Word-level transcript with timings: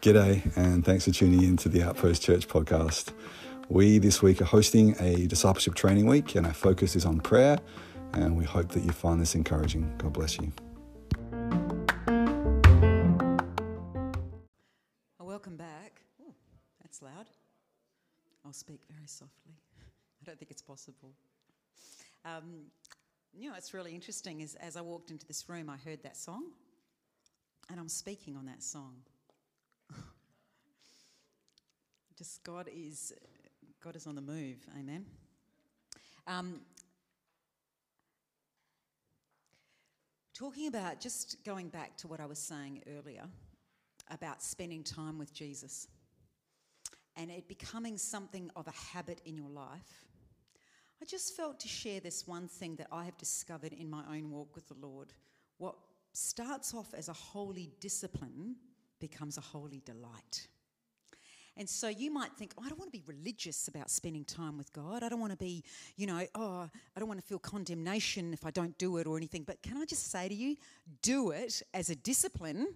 G'day, 0.00 0.56
and 0.56 0.82
thanks 0.82 1.04
for 1.04 1.10
tuning 1.10 1.42
in 1.42 1.58
to 1.58 1.68
the 1.68 1.82
Outpost 1.82 2.22
Church 2.22 2.48
podcast. 2.48 3.12
We 3.68 3.98
this 3.98 4.22
week 4.22 4.40
are 4.40 4.46
hosting 4.46 4.96
a 4.98 5.26
discipleship 5.26 5.74
training 5.74 6.06
week, 6.06 6.34
and 6.34 6.46
our 6.46 6.54
focus 6.54 6.96
is 6.96 7.04
on 7.04 7.20
prayer. 7.20 7.58
And 8.14 8.38
we 8.38 8.46
hope 8.46 8.70
that 8.70 8.82
you 8.82 8.92
find 8.92 9.20
this 9.20 9.34
encouraging. 9.34 9.92
God 9.98 10.14
bless 10.14 10.38
you. 10.38 10.50
Really 23.90 23.96
interesting. 23.96 24.40
Is 24.40 24.54
as 24.56 24.76
I 24.76 24.80
walked 24.80 25.10
into 25.10 25.26
this 25.26 25.48
room, 25.48 25.68
I 25.68 25.76
heard 25.76 26.02
that 26.04 26.16
song, 26.16 26.44
and 27.68 27.80
I'm 27.80 27.88
speaking 27.88 28.36
on 28.36 28.46
that 28.46 28.62
song. 28.62 28.94
Just 32.16 32.44
God 32.44 32.68
is 32.72 33.12
God 33.82 33.96
is 33.96 34.06
on 34.06 34.14
the 34.14 34.20
move. 34.20 34.58
Amen. 34.78 35.06
Um, 36.26 36.60
talking 40.34 40.68
about 40.68 41.00
just 41.00 41.44
going 41.44 41.68
back 41.68 41.96
to 41.96 42.06
what 42.06 42.20
I 42.20 42.26
was 42.26 42.38
saying 42.38 42.82
earlier 42.96 43.24
about 44.10 44.42
spending 44.42 44.84
time 44.84 45.18
with 45.18 45.32
Jesus 45.32 45.88
and 47.16 47.30
it 47.30 47.48
becoming 47.48 47.96
something 47.96 48.50
of 48.54 48.68
a 48.68 48.94
habit 48.94 49.20
in 49.24 49.36
your 49.36 49.48
life. 49.48 50.04
I 51.02 51.06
just 51.06 51.34
felt 51.36 51.58
to 51.60 51.68
share 51.68 52.00
this 52.00 52.26
one 52.26 52.46
thing 52.46 52.76
that 52.76 52.88
I 52.92 53.04
have 53.04 53.16
discovered 53.16 53.72
in 53.72 53.88
my 53.88 54.02
own 54.10 54.30
walk 54.30 54.54
with 54.54 54.68
the 54.68 54.74
Lord. 54.74 55.12
What 55.58 55.76
starts 56.12 56.74
off 56.74 56.92
as 56.94 57.08
a 57.08 57.12
holy 57.14 57.70
discipline 57.80 58.56
becomes 59.00 59.38
a 59.38 59.40
holy 59.40 59.82
delight. 59.86 60.46
And 61.56 61.68
so 61.68 61.88
you 61.88 62.10
might 62.10 62.32
think, 62.32 62.52
oh, 62.56 62.62
I 62.64 62.68
don't 62.68 62.78
want 62.78 62.92
to 62.92 62.98
be 62.98 63.04
religious 63.06 63.68
about 63.68 63.90
spending 63.90 64.24
time 64.24 64.56
with 64.56 64.72
God. 64.72 65.02
I 65.02 65.08
don't 65.08 65.20
want 65.20 65.32
to 65.32 65.38
be, 65.38 65.64
you 65.96 66.06
know, 66.06 66.26
oh, 66.34 66.68
I 66.96 67.00
don't 67.00 67.08
want 67.08 67.20
to 67.20 67.26
feel 67.26 67.38
condemnation 67.38 68.32
if 68.32 68.46
I 68.46 68.50
don't 68.50 68.76
do 68.78 68.98
it 68.98 69.06
or 69.06 69.16
anything. 69.16 69.42
But 69.42 69.62
can 69.62 69.76
I 69.76 69.84
just 69.84 70.10
say 70.10 70.28
to 70.28 70.34
you, 70.34 70.56
do 71.02 71.30
it 71.30 71.62
as 71.74 71.90
a 71.90 71.96
discipline, 71.96 72.68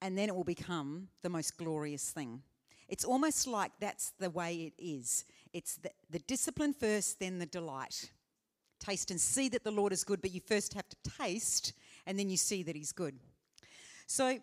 and 0.00 0.16
then 0.16 0.28
it 0.28 0.34
will 0.34 0.44
become 0.44 1.08
the 1.22 1.28
most 1.28 1.56
glorious 1.58 2.10
thing. 2.10 2.42
It's 2.88 3.04
almost 3.04 3.46
like 3.46 3.72
that's 3.80 4.12
the 4.18 4.30
way 4.30 4.72
it 4.72 4.82
is. 4.82 5.24
It's 5.58 5.74
the, 5.74 5.90
the 6.08 6.20
discipline 6.20 6.72
first, 6.72 7.18
then 7.18 7.40
the 7.40 7.46
delight. 7.46 8.12
Taste 8.78 9.10
and 9.10 9.20
see 9.20 9.48
that 9.48 9.64
the 9.64 9.72
Lord 9.72 9.92
is 9.92 10.04
good, 10.04 10.22
but 10.22 10.30
you 10.30 10.40
first 10.40 10.72
have 10.74 10.88
to 10.88 10.96
taste, 11.18 11.72
and 12.06 12.16
then 12.16 12.30
you 12.30 12.36
see 12.36 12.62
that 12.62 12.76
He's 12.76 12.92
good. 12.92 13.18
So 14.06 14.26
I 14.26 14.40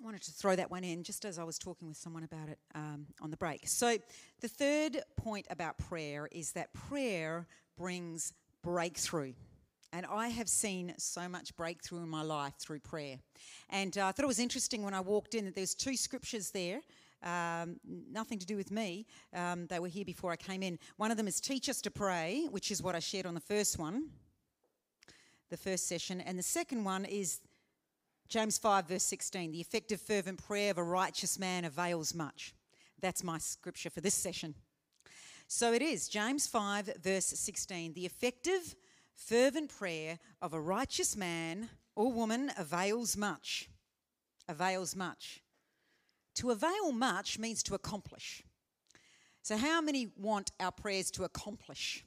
wanted 0.00 0.22
to 0.22 0.30
throw 0.30 0.54
that 0.54 0.70
one 0.70 0.84
in 0.84 1.02
just 1.02 1.24
as 1.24 1.36
I 1.36 1.42
was 1.42 1.58
talking 1.58 1.88
with 1.88 1.96
someone 1.96 2.22
about 2.22 2.48
it 2.48 2.60
um, 2.76 3.08
on 3.20 3.32
the 3.32 3.36
break. 3.36 3.66
So, 3.66 3.98
the 4.40 4.46
third 4.46 5.02
point 5.16 5.46
about 5.50 5.78
prayer 5.78 6.28
is 6.30 6.52
that 6.52 6.72
prayer 6.74 7.48
brings 7.76 8.32
breakthrough. 8.62 9.32
And 9.92 10.06
I 10.06 10.28
have 10.28 10.48
seen 10.48 10.94
so 10.96 11.28
much 11.28 11.56
breakthrough 11.56 12.04
in 12.04 12.08
my 12.08 12.22
life 12.22 12.54
through 12.60 12.78
prayer. 12.78 13.18
And 13.68 13.98
uh, 13.98 14.06
I 14.06 14.12
thought 14.12 14.22
it 14.22 14.28
was 14.28 14.38
interesting 14.38 14.84
when 14.84 14.94
I 14.94 15.00
walked 15.00 15.34
in 15.34 15.44
that 15.46 15.56
there's 15.56 15.74
two 15.74 15.96
scriptures 15.96 16.52
there. 16.52 16.82
Um, 17.22 17.78
nothing 17.84 18.38
to 18.38 18.46
do 18.46 18.56
with 18.56 18.70
me. 18.70 19.06
Um, 19.34 19.66
they 19.66 19.78
were 19.78 19.88
here 19.88 20.04
before 20.04 20.32
I 20.32 20.36
came 20.36 20.62
in. 20.62 20.78
One 20.96 21.10
of 21.10 21.16
them 21.16 21.28
is 21.28 21.40
teach 21.40 21.68
us 21.68 21.80
to 21.82 21.90
pray, 21.90 22.46
which 22.50 22.70
is 22.70 22.82
what 22.82 22.94
I 22.94 22.98
shared 22.98 23.26
on 23.26 23.34
the 23.34 23.40
first 23.40 23.78
one, 23.78 24.10
the 25.50 25.56
first 25.56 25.86
session. 25.86 26.20
And 26.20 26.38
the 26.38 26.42
second 26.42 26.84
one 26.84 27.04
is 27.04 27.40
James 28.28 28.58
5, 28.58 28.86
verse 28.86 29.02
16 29.02 29.50
the 29.50 29.60
effective, 29.60 30.00
fervent 30.00 30.42
prayer 30.46 30.70
of 30.70 30.78
a 30.78 30.84
righteous 30.84 31.38
man 31.38 31.64
avails 31.64 32.14
much. 32.14 32.54
That's 33.00 33.24
my 33.24 33.38
scripture 33.38 33.90
for 33.90 34.00
this 34.00 34.14
session. 34.14 34.54
So 35.48 35.72
it 35.72 35.82
is, 35.82 36.08
James 36.08 36.46
5, 36.46 36.90
verse 37.02 37.26
16 37.26 37.94
the 37.94 38.06
effective, 38.06 38.76
fervent 39.14 39.76
prayer 39.76 40.18
of 40.40 40.54
a 40.54 40.60
righteous 40.60 41.16
man 41.16 41.70
or 41.96 42.12
woman 42.12 42.52
avails 42.56 43.16
much. 43.16 43.68
Avails 44.48 44.94
much. 44.94 45.42
To 46.36 46.50
avail 46.50 46.92
much 46.92 47.38
means 47.38 47.62
to 47.64 47.74
accomplish. 47.74 48.42
So, 49.42 49.56
how 49.56 49.80
many 49.80 50.12
want 50.16 50.52
our 50.60 50.72
prayers 50.72 51.10
to 51.12 51.24
accomplish? 51.24 52.04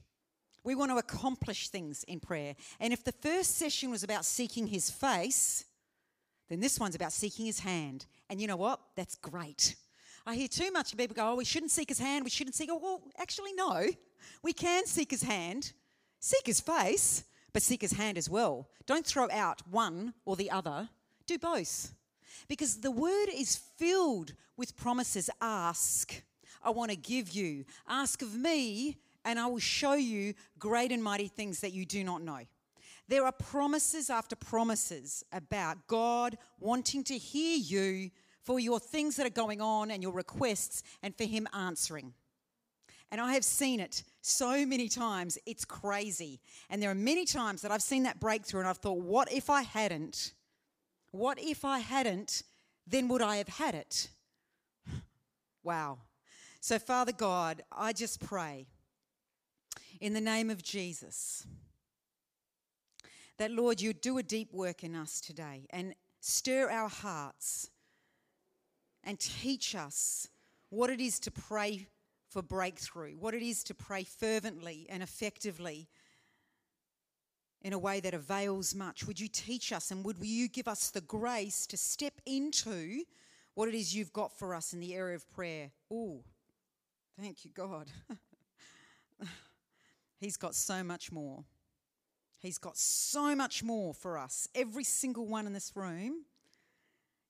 We 0.64 0.76
want 0.76 0.92
to 0.92 0.98
accomplish 0.98 1.70
things 1.70 2.04
in 2.06 2.20
prayer. 2.20 2.56
And 2.80 2.94
if 2.94 3.04
the 3.04 3.12
first 3.12 3.58
session 3.58 3.92
was 3.92 4.04
about 4.04 4.24
seeking 4.24 4.68
his 4.68 4.90
face, 4.90 5.66
then 6.50 6.62
this 6.62 6.80
one's 6.80 6.96
about 6.96 7.12
seeking 7.12 7.46
his 7.46 7.60
hand. 7.60 8.06
And 8.30 8.40
you 8.40 8.48
know 8.48 8.56
what? 8.56 8.80
That's 8.96 9.16
great. 9.16 9.76
I 10.26 10.36
hear 10.36 10.48
too 10.48 10.72
much 10.72 10.94
of 10.94 10.98
people 10.98 11.16
go, 11.16 11.32
oh, 11.32 11.36
we 11.36 11.44
shouldn't 11.44 11.72
seek 11.72 11.90
his 11.90 12.00
hand, 12.00 12.24
we 12.24 12.30
shouldn't 12.30 12.56
seek. 12.56 12.70
Oh, 12.72 12.80
well, 12.82 13.02
actually, 13.18 13.52
no. 13.54 13.88
We 14.42 14.54
can 14.54 14.86
seek 14.86 15.12
his 15.12 15.24
hand, 15.24 15.74
seek 16.22 16.46
his 16.46 16.62
face, 16.62 17.26
but 17.52 17.62
seek 17.62 17.82
his 17.82 17.92
hand 17.92 18.18
as 18.18 18.30
well. 18.30 18.70
Don't 18.86 19.06
throw 19.06 19.30
out 19.32 19.62
one 19.70 20.14
or 20.26 20.38
the 20.38 20.50
other, 20.50 20.90
do 21.28 21.38
both. 21.38 21.94
Because 22.48 22.82
the 22.82 22.92
word 22.92 23.28
is 23.34 23.56
filled 23.56 24.34
with 24.58 24.76
promises. 24.78 25.30
Ask, 25.42 26.24
I 26.62 26.70
want 26.70 26.92
to 26.92 26.98
give 26.98 27.32
you. 27.32 27.66
Ask 27.88 28.22
of 28.22 28.36
me, 28.36 28.98
and 29.26 29.40
I 29.40 29.48
will 29.48 29.60
show 29.60 29.94
you 29.94 30.34
great 30.60 30.92
and 30.92 31.04
mighty 31.04 31.28
things 31.28 31.60
that 31.62 31.74
you 31.74 31.86
do 31.86 32.04
not 32.04 32.22
know. 32.22 32.40
There 33.08 33.26
are 33.26 33.32
promises 33.32 34.10
after 34.10 34.36
promises 34.36 35.24
about 35.32 35.88
God 35.88 36.38
wanting 36.60 37.04
to 37.06 37.18
hear 37.18 37.58
you 37.58 38.12
for 38.44 38.60
your 38.60 38.80
things 38.80 39.16
that 39.18 39.26
are 39.26 39.30
going 39.30 39.62
on 39.62 39.92
and 39.92 40.02
your 40.02 40.14
requests 40.14 40.84
and 41.02 41.16
for 41.16 41.26
Him 41.26 41.48
answering. 41.54 42.14
And 43.12 43.22
I 43.22 43.34
have 43.34 43.46
seen 43.46 43.80
it 43.80 44.04
so 44.22 44.66
many 44.66 44.88
times, 44.88 45.38
it's 45.46 45.66
crazy. 45.66 46.40
And 46.70 46.82
there 46.82 46.90
are 46.90 46.96
many 46.96 47.26
times 47.26 47.62
that 47.62 47.72
I've 47.72 47.84
seen 47.84 48.04
that 48.04 48.20
breakthrough 48.20 48.62
and 48.62 48.70
I've 48.70 48.78
thought, 48.78 49.00
what 49.00 49.32
if 49.32 49.50
I 49.50 49.62
hadn't? 49.62 50.34
What 51.14 51.40
if 51.40 51.64
I 51.64 51.78
hadn't? 51.78 52.42
Then 52.88 53.08
would 53.10 53.22
I 53.22 53.38
have 53.38 53.48
had 53.48 53.76
it? 53.76 54.10
Wow. 55.64 56.00
So, 56.60 56.78
Father 56.78 57.14
God, 57.14 57.62
I 57.72 57.94
just 57.94 58.20
pray 58.20 58.66
in 60.02 60.14
the 60.14 60.20
name 60.20 60.50
of 60.50 60.62
Jesus 60.62 61.46
that, 63.38 63.50
Lord, 63.50 63.80
you 63.80 63.94
do 63.94 64.18
a 64.18 64.24
deep 64.24 64.52
work 64.52 64.84
in 64.84 64.94
us 64.94 65.22
today 65.22 65.68
and 65.70 65.96
stir 66.20 66.70
our 66.70 66.90
hearts 66.90 67.70
and 69.06 69.18
teach 69.20 69.76
us 69.76 70.28
what 70.70 70.90
it 70.90 71.00
is 71.00 71.18
to 71.22 71.32
pray 71.32 71.88
for 72.30 72.42
breakthrough, 72.42 73.14
what 73.18 73.34
it 73.34 73.44
is 73.44 73.64
to 73.66 73.74
pray 73.74 74.04
fervently 74.04 74.86
and 74.90 75.02
effectively 75.02 75.88
in 77.64 77.74
a 77.74 77.80
way 77.80 78.00
that 78.02 78.14
avails 78.14 78.76
much. 78.76 79.08
Would 79.08 79.20
you 79.20 79.28
teach 79.28 79.72
us 79.72 79.92
and 79.92 80.04
would 80.04 80.18
you 80.20 80.48
give 80.50 80.68
us 80.68 80.90
the 80.90 81.02
grace 81.02 81.66
to 81.68 81.78
step 81.78 82.14
into 82.26 83.04
what 83.56 83.70
it 83.70 83.76
is 83.76 83.96
you've 83.96 84.14
got 84.14 84.38
for 84.38 84.54
us 84.54 84.74
in 84.74 84.80
the 84.80 84.94
area 84.94 85.16
of 85.16 85.30
prayer? 85.32 85.72
Oh, 85.90 86.24
thank 87.20 87.46
you, 87.46 87.52
God. 87.54 87.88
He's 90.20 90.38
got 90.38 90.56
so 90.56 90.84
much 90.84 91.12
more. 91.12 91.44
He's 92.40 92.58
got 92.58 92.78
so 92.78 93.36
much 93.36 93.64
more 93.64 93.94
for 93.94 94.18
us. 94.18 94.50
Every 94.54 94.84
single 94.84 95.26
one 95.26 95.48
in 95.48 95.54
this 95.54 95.72
room, 95.76 96.26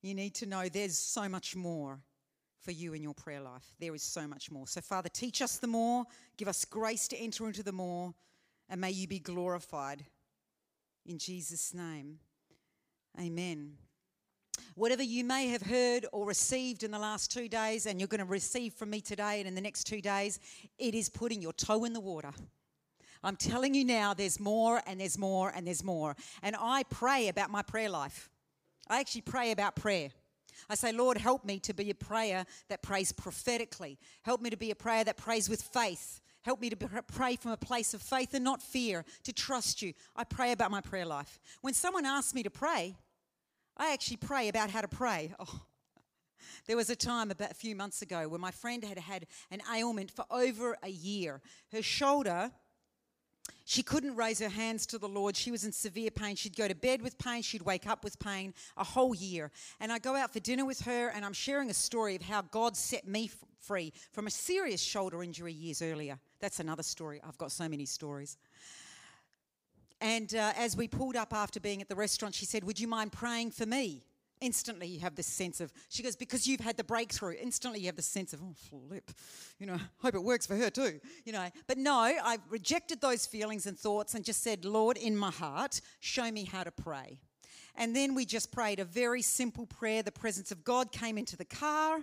you 0.01 0.15
need 0.15 0.33
to 0.35 0.47
know 0.47 0.67
there's 0.67 0.97
so 0.97 1.29
much 1.29 1.55
more 1.55 1.99
for 2.59 2.71
you 2.71 2.93
in 2.93 3.03
your 3.03 3.13
prayer 3.13 3.41
life. 3.41 3.75
There 3.79 3.93
is 3.93 4.01
so 4.01 4.27
much 4.27 4.49
more. 4.49 4.65
So, 4.65 4.81
Father, 4.81 5.09
teach 5.09 5.41
us 5.43 5.57
the 5.57 5.67
more, 5.67 6.05
give 6.37 6.47
us 6.47 6.65
grace 6.65 7.07
to 7.09 7.17
enter 7.17 7.45
into 7.45 7.61
the 7.61 7.71
more, 7.71 8.15
and 8.69 8.81
may 8.81 8.91
you 8.91 9.07
be 9.07 9.19
glorified. 9.19 10.03
In 11.05 11.17
Jesus' 11.17 11.73
name, 11.73 12.19
amen. 13.19 13.73
Whatever 14.75 15.03
you 15.03 15.23
may 15.23 15.47
have 15.47 15.61
heard 15.61 16.05
or 16.13 16.25
received 16.25 16.83
in 16.83 16.91
the 16.91 16.99
last 16.99 17.29
two 17.31 17.49
days, 17.49 17.85
and 17.85 17.99
you're 17.99 18.07
going 18.07 18.19
to 18.19 18.25
receive 18.25 18.73
from 18.73 18.89
me 18.89 19.01
today 19.01 19.39
and 19.39 19.47
in 19.47 19.53
the 19.53 19.61
next 19.61 19.83
two 19.83 20.01
days, 20.01 20.39
it 20.77 20.95
is 20.95 21.09
putting 21.09 21.41
your 21.41 21.53
toe 21.53 21.83
in 21.83 21.93
the 21.93 21.99
water. 21.99 22.31
I'm 23.23 23.35
telling 23.35 23.73
you 23.73 23.85
now, 23.85 24.13
there's 24.13 24.39
more 24.39 24.81
and 24.87 24.99
there's 24.99 25.17
more 25.17 25.51
and 25.55 25.67
there's 25.67 25.83
more. 25.83 26.15
And 26.41 26.55
I 26.59 26.83
pray 26.83 27.27
about 27.27 27.49
my 27.49 27.61
prayer 27.61 27.89
life. 27.89 28.29
I 28.87 28.99
actually 28.99 29.21
pray 29.21 29.51
about 29.51 29.75
prayer. 29.75 30.09
I 30.69 30.75
say, 30.75 30.91
Lord, 30.91 31.17
help 31.17 31.45
me 31.45 31.59
to 31.59 31.73
be 31.73 31.89
a 31.89 31.95
prayer 31.95 32.45
that 32.69 32.81
prays 32.81 33.11
prophetically. 33.11 33.97
Help 34.23 34.41
me 34.41 34.49
to 34.49 34.57
be 34.57 34.71
a 34.71 34.75
prayer 34.75 35.03
that 35.03 35.17
prays 35.17 35.49
with 35.49 35.61
faith. 35.61 36.21
Help 36.43 36.59
me 36.59 36.69
to 36.69 36.75
pray 36.75 37.35
from 37.35 37.51
a 37.51 37.57
place 37.57 37.93
of 37.93 38.01
faith 38.01 38.33
and 38.33 38.43
not 38.43 38.61
fear, 38.61 39.05
to 39.23 39.33
trust 39.33 39.81
you. 39.81 39.93
I 40.15 40.23
pray 40.23 40.51
about 40.51 40.71
my 40.71 40.81
prayer 40.81 41.05
life. 41.05 41.39
When 41.61 41.73
someone 41.73 42.05
asks 42.05 42.33
me 42.33 42.43
to 42.43 42.49
pray, 42.49 42.95
I 43.77 43.93
actually 43.93 44.17
pray 44.17 44.49
about 44.49 44.69
how 44.69 44.81
to 44.81 44.87
pray. 44.87 45.33
Oh, 45.45 45.61
there 46.67 46.77
was 46.77 46.89
a 46.89 46.95
time 46.95 47.31
about 47.31 47.51
a 47.51 47.55
few 47.55 47.75
months 47.75 48.01
ago 48.01 48.27
where 48.27 48.39
my 48.39 48.51
friend 48.51 48.83
had 48.83 48.97
had 48.97 49.27
an 49.51 49.61
ailment 49.73 50.11
for 50.11 50.25
over 50.29 50.77
a 50.83 50.89
year. 50.89 51.41
Her 51.71 51.81
shoulder 51.81 52.51
She 53.65 53.81
couldn't 53.81 54.15
raise 54.15 54.39
her 54.39 54.49
hands 54.49 54.85
to 54.87 54.97
the 54.97 55.07
Lord. 55.07 55.37
She 55.37 55.51
was 55.51 55.63
in 55.63 55.71
severe 55.71 56.11
pain. 56.11 56.35
She'd 56.35 56.55
go 56.55 56.67
to 56.67 56.75
bed 56.75 57.01
with 57.01 57.17
pain. 57.17 57.41
She'd 57.41 57.61
wake 57.61 57.87
up 57.87 58.03
with 58.03 58.19
pain 58.19 58.53
a 58.75 58.83
whole 58.83 59.15
year. 59.15 59.51
And 59.79 59.91
I 59.91 59.99
go 59.99 60.15
out 60.15 60.33
for 60.33 60.39
dinner 60.39 60.65
with 60.65 60.81
her, 60.81 61.09
and 61.09 61.23
I'm 61.23 61.33
sharing 61.33 61.69
a 61.69 61.73
story 61.73 62.15
of 62.15 62.21
how 62.21 62.41
God 62.41 62.75
set 62.75 63.07
me 63.07 63.29
free 63.61 63.93
from 64.11 64.27
a 64.27 64.29
serious 64.29 64.81
shoulder 64.81 65.23
injury 65.23 65.53
years 65.53 65.81
earlier. 65.81 66.19
That's 66.41 66.59
another 66.59 66.83
story. 66.83 67.21
I've 67.25 67.37
got 67.37 67.51
so 67.51 67.69
many 67.69 67.85
stories. 67.85 68.37
And 70.01 70.35
uh, 70.35 70.51
as 70.57 70.75
we 70.75 70.89
pulled 70.89 71.15
up 71.15 71.33
after 71.33 71.61
being 71.61 71.81
at 71.81 71.87
the 71.87 71.95
restaurant, 71.95 72.35
she 72.35 72.45
said, 72.45 72.65
Would 72.65 72.79
you 72.79 72.89
mind 72.89 73.13
praying 73.13 73.51
for 73.51 73.65
me? 73.65 74.03
Instantly, 74.43 74.87
you 74.87 74.99
have 74.99 75.15
this 75.15 75.25
sense 75.25 75.61
of, 75.61 75.71
she 75.87 76.03
goes, 76.03 76.17
Because 76.17 76.45
you've 76.45 76.59
had 76.59 76.75
the 76.75 76.83
breakthrough. 76.83 77.35
Instantly, 77.41 77.79
you 77.79 77.85
have 77.85 77.95
the 77.95 78.01
sense 78.01 78.33
of, 78.33 78.41
Oh, 78.43 78.53
flip. 78.69 79.09
You 79.57 79.67
know, 79.67 79.77
hope 79.99 80.15
it 80.15 80.23
works 80.23 80.45
for 80.45 80.57
her 80.57 80.69
too. 80.69 80.99
You 81.23 81.31
know, 81.31 81.47
but 81.65 81.77
no, 81.77 81.93
I 81.93 82.37
rejected 82.49 82.99
those 82.99 83.25
feelings 83.25 83.67
and 83.67 83.79
thoughts 83.79 84.15
and 84.15 84.25
just 84.25 84.43
said, 84.43 84.65
Lord, 84.65 84.97
in 84.97 85.15
my 85.15 85.31
heart, 85.31 85.79
show 86.01 86.29
me 86.29 86.43
how 86.43 86.65
to 86.65 86.71
pray. 86.71 87.19
And 87.75 87.95
then 87.95 88.15
we 88.15 88.25
just 88.25 88.51
prayed 88.51 88.81
a 88.81 88.85
very 88.85 89.21
simple 89.21 89.65
prayer. 89.65 90.03
The 90.03 90.11
presence 90.11 90.51
of 90.51 90.65
God 90.65 90.91
came 90.91 91.17
into 91.17 91.37
the 91.37 91.45
car. 91.45 92.01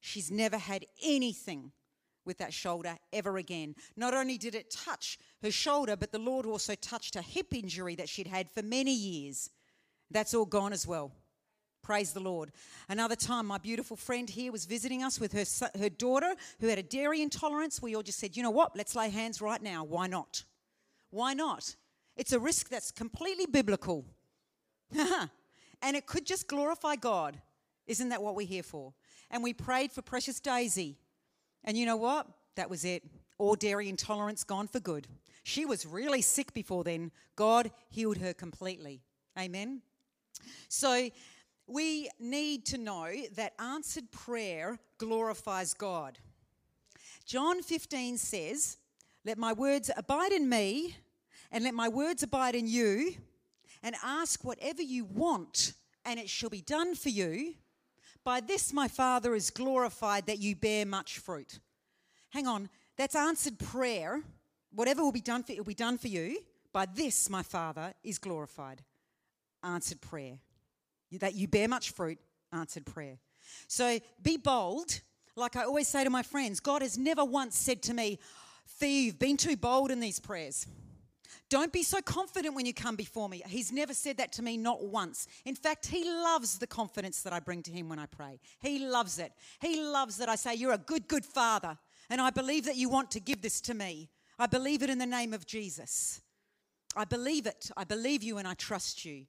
She's 0.00 0.30
never 0.30 0.56
had 0.56 0.86
anything 1.04 1.70
with 2.24 2.38
that 2.38 2.54
shoulder 2.54 2.96
ever 3.12 3.36
again. 3.36 3.74
Not 3.94 4.14
only 4.14 4.38
did 4.38 4.54
it 4.54 4.70
touch 4.70 5.18
her 5.42 5.50
shoulder, 5.50 5.96
but 5.96 6.12
the 6.12 6.18
Lord 6.18 6.46
also 6.46 6.74
touched 6.74 7.14
a 7.14 7.22
hip 7.22 7.52
injury 7.52 7.94
that 7.96 8.08
she'd 8.08 8.26
had 8.26 8.50
for 8.50 8.62
many 8.62 8.94
years. 8.94 9.50
That's 10.10 10.32
all 10.32 10.46
gone 10.46 10.72
as 10.72 10.86
well. 10.86 11.12
Praise 11.84 12.14
the 12.14 12.20
Lord. 12.20 12.50
Another 12.88 13.14
time, 13.14 13.44
my 13.44 13.58
beautiful 13.58 13.94
friend 13.94 14.30
here 14.30 14.50
was 14.50 14.64
visiting 14.64 15.02
us 15.02 15.20
with 15.20 15.32
her, 15.32 15.44
her 15.78 15.90
daughter 15.90 16.34
who 16.58 16.68
had 16.68 16.78
a 16.78 16.82
dairy 16.82 17.20
intolerance. 17.20 17.82
We 17.82 17.94
all 17.94 18.02
just 18.02 18.18
said, 18.18 18.38
you 18.38 18.42
know 18.42 18.50
what? 18.50 18.74
Let's 18.74 18.96
lay 18.96 19.10
hands 19.10 19.42
right 19.42 19.62
now. 19.62 19.84
Why 19.84 20.06
not? 20.06 20.44
Why 21.10 21.34
not? 21.34 21.76
It's 22.16 22.32
a 22.32 22.38
risk 22.38 22.70
that's 22.70 22.90
completely 22.90 23.44
biblical. 23.44 24.06
and 24.96 25.94
it 25.94 26.06
could 26.06 26.24
just 26.24 26.48
glorify 26.48 26.96
God. 26.96 27.38
Isn't 27.86 28.08
that 28.08 28.22
what 28.22 28.34
we're 28.34 28.46
here 28.46 28.62
for? 28.62 28.94
And 29.30 29.42
we 29.42 29.52
prayed 29.52 29.92
for 29.92 30.00
precious 30.00 30.40
Daisy. 30.40 30.96
And 31.64 31.76
you 31.76 31.84
know 31.84 31.96
what? 31.96 32.26
That 32.56 32.70
was 32.70 32.86
it. 32.86 33.02
All 33.36 33.56
dairy 33.56 33.90
intolerance 33.90 34.42
gone 34.42 34.68
for 34.68 34.80
good. 34.80 35.06
She 35.42 35.66
was 35.66 35.84
really 35.84 36.22
sick 36.22 36.54
before 36.54 36.82
then. 36.82 37.10
God 37.36 37.70
healed 37.90 38.16
her 38.18 38.32
completely. 38.32 39.02
Amen. 39.38 39.82
So 40.68 41.10
we 41.66 42.10
need 42.18 42.66
to 42.66 42.78
know 42.78 43.10
that 43.36 43.54
answered 43.58 44.10
prayer 44.10 44.78
glorifies 44.98 45.74
God. 45.74 46.18
John 47.24 47.62
15 47.62 48.18
says, 48.18 48.76
Let 49.24 49.38
my 49.38 49.52
words 49.52 49.90
abide 49.96 50.32
in 50.32 50.48
me, 50.48 50.96
and 51.50 51.64
let 51.64 51.74
my 51.74 51.88
words 51.88 52.22
abide 52.22 52.54
in 52.54 52.66
you, 52.66 53.14
and 53.82 53.96
ask 54.02 54.44
whatever 54.44 54.82
you 54.82 55.04
want, 55.04 55.72
and 56.04 56.20
it 56.20 56.28
shall 56.28 56.50
be 56.50 56.60
done 56.60 56.94
for 56.94 57.08
you. 57.08 57.54
By 58.24 58.40
this 58.40 58.72
my 58.72 58.88
Father 58.88 59.34
is 59.34 59.50
glorified 59.50 60.26
that 60.26 60.38
you 60.38 60.56
bear 60.56 60.84
much 60.86 61.18
fruit. 61.18 61.58
Hang 62.30 62.46
on, 62.46 62.68
that's 62.96 63.14
answered 63.14 63.58
prayer. 63.58 64.22
Whatever 64.72 65.02
will 65.02 65.12
be 65.12 65.20
done 65.20 65.42
for 65.42 65.52
it 65.52 65.58
will 65.58 65.64
be 65.64 65.74
done 65.74 65.98
for 65.98 66.08
you. 66.08 66.38
By 66.72 66.86
this 66.86 67.30
my 67.30 67.42
Father 67.42 67.94
is 68.02 68.18
glorified. 68.18 68.82
Answered 69.62 70.00
prayer. 70.00 70.38
That 71.18 71.34
you 71.34 71.48
bear 71.48 71.68
much 71.68 71.90
fruit, 71.90 72.18
answered 72.52 72.86
prayer. 72.86 73.18
So 73.68 73.98
be 74.22 74.36
bold. 74.36 75.00
Like 75.36 75.56
I 75.56 75.64
always 75.64 75.88
say 75.88 76.04
to 76.04 76.10
my 76.10 76.22
friends, 76.22 76.60
God 76.60 76.82
has 76.82 76.96
never 76.96 77.24
once 77.24 77.56
said 77.56 77.82
to 77.84 77.94
me, 77.94 78.18
Fee, 78.66 79.06
you've 79.06 79.18
been 79.18 79.36
too 79.36 79.56
bold 79.56 79.90
in 79.90 80.00
these 80.00 80.20
prayers. 80.20 80.66
Don't 81.50 81.72
be 81.72 81.82
so 81.82 82.00
confident 82.00 82.54
when 82.54 82.66
you 82.66 82.72
come 82.72 82.96
before 82.96 83.28
me. 83.28 83.42
He's 83.46 83.70
never 83.70 83.92
said 83.92 84.16
that 84.16 84.32
to 84.32 84.42
me, 84.42 84.56
not 84.56 84.84
once. 84.84 85.28
In 85.44 85.54
fact, 85.54 85.86
He 85.86 86.04
loves 86.04 86.58
the 86.58 86.66
confidence 86.66 87.22
that 87.22 87.32
I 87.32 87.40
bring 87.40 87.62
to 87.64 87.70
Him 87.70 87.88
when 87.88 87.98
I 87.98 88.06
pray. 88.06 88.40
He 88.60 88.86
loves 88.86 89.18
it. 89.18 89.32
He 89.60 89.82
loves 89.82 90.16
that 90.16 90.28
I 90.28 90.36
say, 90.36 90.54
You're 90.54 90.72
a 90.72 90.78
good, 90.78 91.06
good 91.06 91.24
Father, 91.24 91.76
and 92.08 92.20
I 92.20 92.30
believe 92.30 92.64
that 92.64 92.76
you 92.76 92.88
want 92.88 93.10
to 93.12 93.20
give 93.20 93.42
this 93.42 93.60
to 93.62 93.74
me. 93.74 94.10
I 94.38 94.46
believe 94.46 94.82
it 94.82 94.90
in 94.90 94.98
the 94.98 95.06
name 95.06 95.32
of 95.32 95.46
Jesus. 95.46 96.20
I 96.96 97.04
believe 97.04 97.46
it. 97.46 97.70
I 97.76 97.84
believe 97.84 98.22
you 98.22 98.38
and 98.38 98.48
I 98.48 98.54
trust 98.54 99.04
you. 99.04 99.26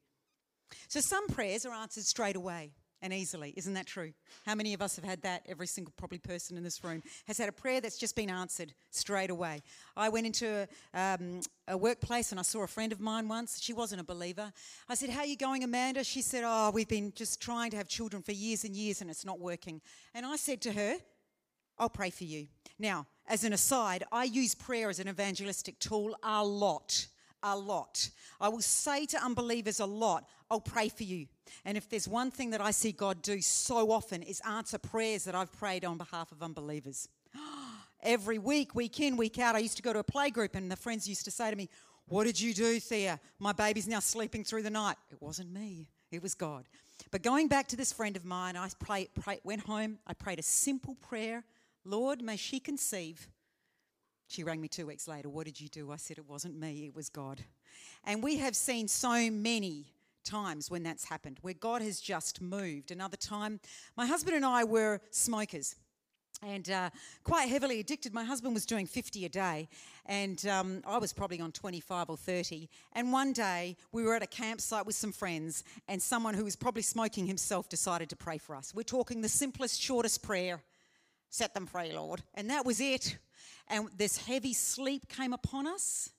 So 0.88 1.00
some 1.00 1.27
prayers 1.27 1.66
are 1.66 1.74
answered 1.74 2.04
straight 2.04 2.36
away 2.36 2.72
and 3.01 3.13
easily. 3.13 3.54
Isn't 3.56 3.75
that 3.75 3.86
true? 3.86 4.13
How 4.45 4.56
many 4.56 4.74
of 4.74 4.81
us 4.81 4.95
have 4.95 5.06
had 5.06 5.22
that? 5.22 5.44
Every 5.48 5.68
single 5.68 5.94
probably 5.95 6.18
person 6.18 6.57
in 6.57 6.63
this 6.63 6.83
room 6.83 7.04
has 7.27 7.38
had 7.38 7.50
a 7.50 7.51
prayer 7.51 7.80
that's 7.80 7.98
just 7.98 8.16
been 8.16 8.30
answered 8.30 8.74
straight 8.89 9.30
away. 9.30 9.62
I 9.95 10.10
went 10.10 10.25
into 10.25 10.68
a, 10.94 11.00
um, 11.00 11.42
a 11.68 11.77
workplace 11.77 12.31
and 12.31 12.39
I 12.39 12.44
saw 12.44 12.63
a 12.63 12.68
friend 12.68 12.92
of 12.92 13.00
mine 13.00 13.27
once. 13.27 13.62
She 13.62 13.74
wasn't 13.74 14.01
a 14.01 14.04
believer. 14.04 14.51
I 14.89 14.95
said, 14.95 15.10
"How 15.10 15.19
are 15.19 15.25
you 15.25 15.38
going, 15.38 15.63
Amanda?" 15.63 16.04
She 16.04 16.22
said, 16.22 16.44
"Oh, 16.45 16.72
we've 16.72 16.88
been 16.88 17.13
just 17.13 17.39
trying 17.39 17.71
to 17.71 17.78
have 17.78 17.88
children 17.88 18.24
for 18.24 18.31
years 18.31 18.63
and 18.63 18.75
years 18.75 19.01
and 19.01 19.10
it's 19.10 19.25
not 19.25 19.39
working." 19.39 19.81
And 20.13 20.25
I 20.25 20.36
said 20.38 20.62
to 20.62 20.71
her, 20.71 20.98
"I'll 21.78 21.89
pray 21.89 22.10
for 22.10 22.24
you." 22.24 22.48
Now, 22.80 23.06
as 23.28 23.44
an 23.44 23.54
aside, 23.54 24.04
I 24.12 24.24
use 24.24 24.56
prayer 24.56 24.89
as 24.89 25.00
an 25.00 25.07
evangelistic 25.07 25.80
tool 25.80 26.16
a 26.24 26.44
lot 26.44 27.07
a 27.45 27.57
lot. 27.57 28.09
I 28.42 28.50
will 28.50 28.62
say 28.62 29.06
to 29.07 29.24
unbelievers 29.24 29.80
a 29.80 29.86
lot, 29.86 30.27
I'll 30.50 30.59
pray 30.59 30.89
for 30.89 31.03
you. 31.03 31.27
And 31.63 31.77
if 31.77 31.89
there's 31.89 32.07
one 32.07 32.31
thing 32.31 32.50
that 32.51 32.62
I 32.62 32.71
see 32.71 32.92
God 32.92 33.21
do 33.21 33.42
so 33.42 33.92
often 33.92 34.24
is 34.24 34.42
answer 34.47 34.77
prayers 34.77 35.24
that 35.25 35.36
I've 35.36 35.51
prayed 35.53 35.86
on 35.86 35.97
behalf 35.97 36.31
of 36.31 36.42
unbelievers. 36.42 37.07
Every 38.03 38.39
week, 38.39 38.75
week 38.75 39.00
in, 39.00 39.15
week 39.15 39.39
out, 39.39 39.56
I 39.56 39.59
used 39.59 39.77
to 39.77 39.83
go 39.83 39.94
to 39.94 40.00
a 40.00 40.03
play 40.03 40.30
group 40.30 40.56
and 40.56 40.69
the 40.69 40.75
friends 40.75 41.07
used 41.07 41.25
to 41.25 41.31
say 41.31 41.50
to 41.50 41.56
me, 41.56 41.69
What 42.07 42.25
did 42.25 42.39
you 42.39 42.53
do, 42.53 42.80
Thea? 42.80 43.19
My 43.39 43.51
baby's 43.51 43.88
now 43.88 44.00
sleeping 44.00 44.44
through 44.44 44.63
the 44.63 44.69
night. 44.69 44.97
It 45.12 45.21
wasn't 45.21 45.51
me, 45.51 45.88
it 46.12 46.21
was 46.21 46.36
God. 46.36 46.65
But 47.12 47.24
going 47.24 47.47
back 47.47 47.68
to 47.69 47.75
this 47.75 47.94
friend 47.94 48.15
of 48.15 48.25
mine, 48.25 48.57
I 48.57 48.69
pray, 48.80 49.07
pray, 49.19 49.39
went 49.44 49.62
home, 49.62 50.00
I 50.07 50.13
prayed 50.13 50.39
a 50.39 50.44
simple 50.44 50.95
prayer 50.95 51.44
Lord, 51.88 52.24
may 52.24 52.36
she 52.36 52.59
conceive 52.59 53.27
she 54.27 54.44
rang 54.44 54.62
me 54.62 54.68
two 54.68 54.88
weeks 54.88 55.07
later. 55.07 55.30
What 55.30 55.45
did 55.45 55.60
you 55.60 55.69
do? 55.69 55.92
I 55.92 55.98
said, 55.98 56.18
It 56.18 56.27
wasn't 56.27 56.60
me, 56.60 56.86
it 56.86 56.95
was 56.95 57.10
God. 57.10 57.42
And 58.04 58.24
we 58.24 58.38
have 58.38 58.56
seen 58.56 58.88
so 58.88 59.30
many 59.30 59.86
times 60.24 60.72
when 60.72 60.83
that's 60.83 61.06
happened, 61.06 61.38
where 61.42 61.54
God 61.54 61.81
has 61.81 62.00
just 62.00 62.42
moved. 62.42 62.92
Another 62.92 63.18
time, 63.18 63.60
my 63.95 64.06
husband 64.06 64.36
and 64.36 64.45
I 64.45 64.63
were 64.63 65.00
smokers 65.12 65.75
and 66.44 66.69
uh, 66.69 66.89
quite 67.24 67.48
heavily 67.50 67.80
addicted. 67.80 68.13
My 68.13 68.24
husband 68.24 68.54
was 68.54 68.66
doing 68.66 68.86
50 68.86 69.25
a 69.25 69.30
day, 69.30 69.69
and 70.06 70.45
um, 70.48 70.81
I 70.86 70.98
was 70.98 71.13
probably 71.13 71.39
on 71.39 71.51
25 71.51 72.10
or 72.10 72.18
30. 72.18 72.69
And 72.94 73.12
one 73.12 73.33
day 73.33 73.78
we 73.92 74.04
were 74.04 74.16
at 74.16 74.24
a 74.24 74.28
campsite 74.28 74.86
with 74.86 74.95
some 74.95 75.12
friends, 75.12 75.63
and 75.88 76.01
someone 76.01 76.33
who 76.33 76.44
was 76.44 76.56
probably 76.56 76.81
smoking 76.81 77.26
himself 77.26 77.69
decided 77.69 78.09
to 78.09 78.16
pray 78.16 78.38
for 78.38 78.56
us. 78.56 78.73
We're 78.76 78.83
talking 78.83 79.21
the 79.21 79.30
simplest, 79.30 79.81
shortest 79.81 80.23
prayer 80.23 80.61
set 81.35 81.54
them 81.54 81.65
free, 81.65 81.94
Lord. 81.94 82.23
And 82.33 82.49
that 82.49 82.65
was 82.65 82.80
it 82.80 83.18
and 83.68 83.89
this 83.97 84.18
heavy 84.18 84.54
sleep 84.54 85.09
came 85.09 85.33
upon 85.33 85.68
us, 85.68 86.11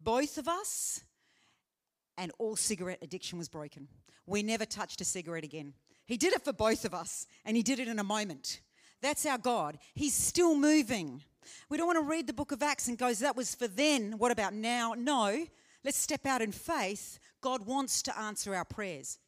both 0.00 0.38
of 0.38 0.48
us, 0.48 1.02
and 2.16 2.32
all 2.38 2.56
cigarette 2.56 2.98
addiction 3.02 3.38
was 3.38 3.48
broken. 3.48 3.88
We 4.26 4.42
never 4.42 4.64
touched 4.64 5.00
a 5.00 5.04
cigarette 5.04 5.44
again. 5.44 5.74
He 6.06 6.16
did 6.16 6.32
it 6.32 6.44
for 6.44 6.52
both 6.52 6.84
of 6.84 6.94
us, 6.94 7.26
and 7.44 7.56
He 7.56 7.62
did 7.62 7.78
it 7.78 7.88
in 7.88 7.98
a 7.98 8.04
moment. 8.04 8.60
That's 9.02 9.26
our 9.26 9.38
God. 9.38 9.78
He's 9.94 10.14
still 10.14 10.56
moving. 10.56 11.22
We 11.68 11.76
don't 11.76 11.86
want 11.86 11.98
to 11.98 12.10
read 12.10 12.26
the 12.26 12.32
book 12.32 12.52
of 12.52 12.62
Acts 12.62 12.88
and 12.88 12.98
goes, 12.98 13.20
that 13.20 13.36
was 13.36 13.54
for 13.54 13.68
then. 13.68 14.18
What 14.18 14.32
about 14.32 14.54
now? 14.54 14.94
No. 14.96 15.46
Let's 15.84 15.98
step 15.98 16.26
out 16.26 16.42
in 16.42 16.52
faith. 16.52 17.18
God 17.40 17.66
wants 17.66 18.02
to 18.02 18.18
answer 18.18 18.54
our 18.54 18.64
prayers. 18.64 19.18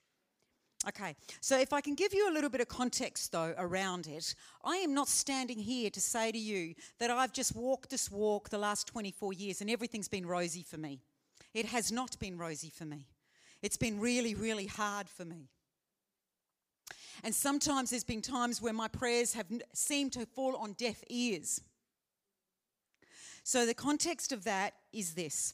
Okay, 0.89 1.15
so 1.43 1.59
if 1.59 1.75
I 1.75 1.83
can 1.83 1.95
give 1.95 2.15
you 2.15 2.31
a 2.31 2.33
little 2.33 2.49
bit 2.49 2.63
of 2.63 2.69
context 2.69 3.33
though 3.33 3.55
around 3.59 4.07
it, 4.07 4.35
I 4.65 4.77
am 4.77 4.95
not 4.95 5.09
standing 5.09 5.59
here 5.59 5.91
to 5.91 6.01
say 6.01 6.33
to 6.33 6.39
you 6.39 6.75
that 6.99 7.11
I've 7.11 7.35
just 7.35 7.55
walked 7.55 7.91
this 7.91 8.11
walk 8.11 8.49
the 8.49 8.57
last 8.57 8.87
24 8.87 9.35
years 9.35 9.61
and 9.61 9.69
everything's 9.69 10.09
been 10.09 10.25
rosy 10.25 10.63
for 10.63 10.79
me. 10.79 11.03
It 11.53 11.67
has 11.67 11.93
not 11.93 12.19
been 12.19 12.39
rosy 12.39 12.71
for 12.71 12.87
me. 12.87 13.07
It's 13.61 13.77
been 13.77 14.01
really, 14.01 14.35
really 14.35 14.67
hard 14.67 15.11
for 15.11 15.27
me. 15.27 15.51
And 17.23 17.35
sometimes 17.35 17.91
there's 17.91 18.05
been 18.05 18.23
times 18.23 18.63
where 18.63 18.73
my 18.73 18.89
prayers 18.89 19.35
have 19.35 19.49
seemed 19.75 20.13
to 20.15 20.25
fall 20.25 20.57
on 20.57 20.73
deaf 20.73 21.05
ears. 21.11 21.61
So 23.45 23.67
the 23.67 23.75
context 23.75 24.33
of 24.33 24.45
that 24.45 24.75
is 24.95 25.13
this 25.13 25.53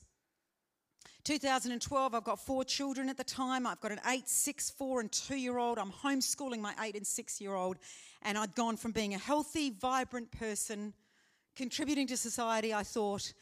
2012, 1.26 2.14
I've 2.14 2.23
got 2.23 2.38
four 2.38 2.62
children 2.62 3.09
at 3.09 3.16
the 3.16 3.25
time. 3.25 3.66
I've 3.66 3.80
got 3.80 3.90
an 3.90 3.99
eight, 4.06 4.28
six, 4.28 4.71
four, 4.71 5.00
and 5.00 5.11
two 5.11 5.35
year 5.35 5.59
old. 5.59 5.76
I'm 5.76 5.90
homeschooling 5.90 6.61
my 6.61 6.73
eight 6.85 6.95
and 6.95 7.04
six 7.04 7.40
year 7.40 7.54
old. 7.54 7.78
And 8.23 8.38
I'd 8.38 8.54
gone 8.54 8.76
from 8.76 8.92
being 8.92 9.12
a 9.12 9.18
healthy, 9.18 9.71
vibrant 9.71 10.30
person, 10.30 10.95
contributing 11.56 12.06
to 12.06 12.16
society, 12.16 12.73
I 12.73 12.85
thought, 12.85 13.33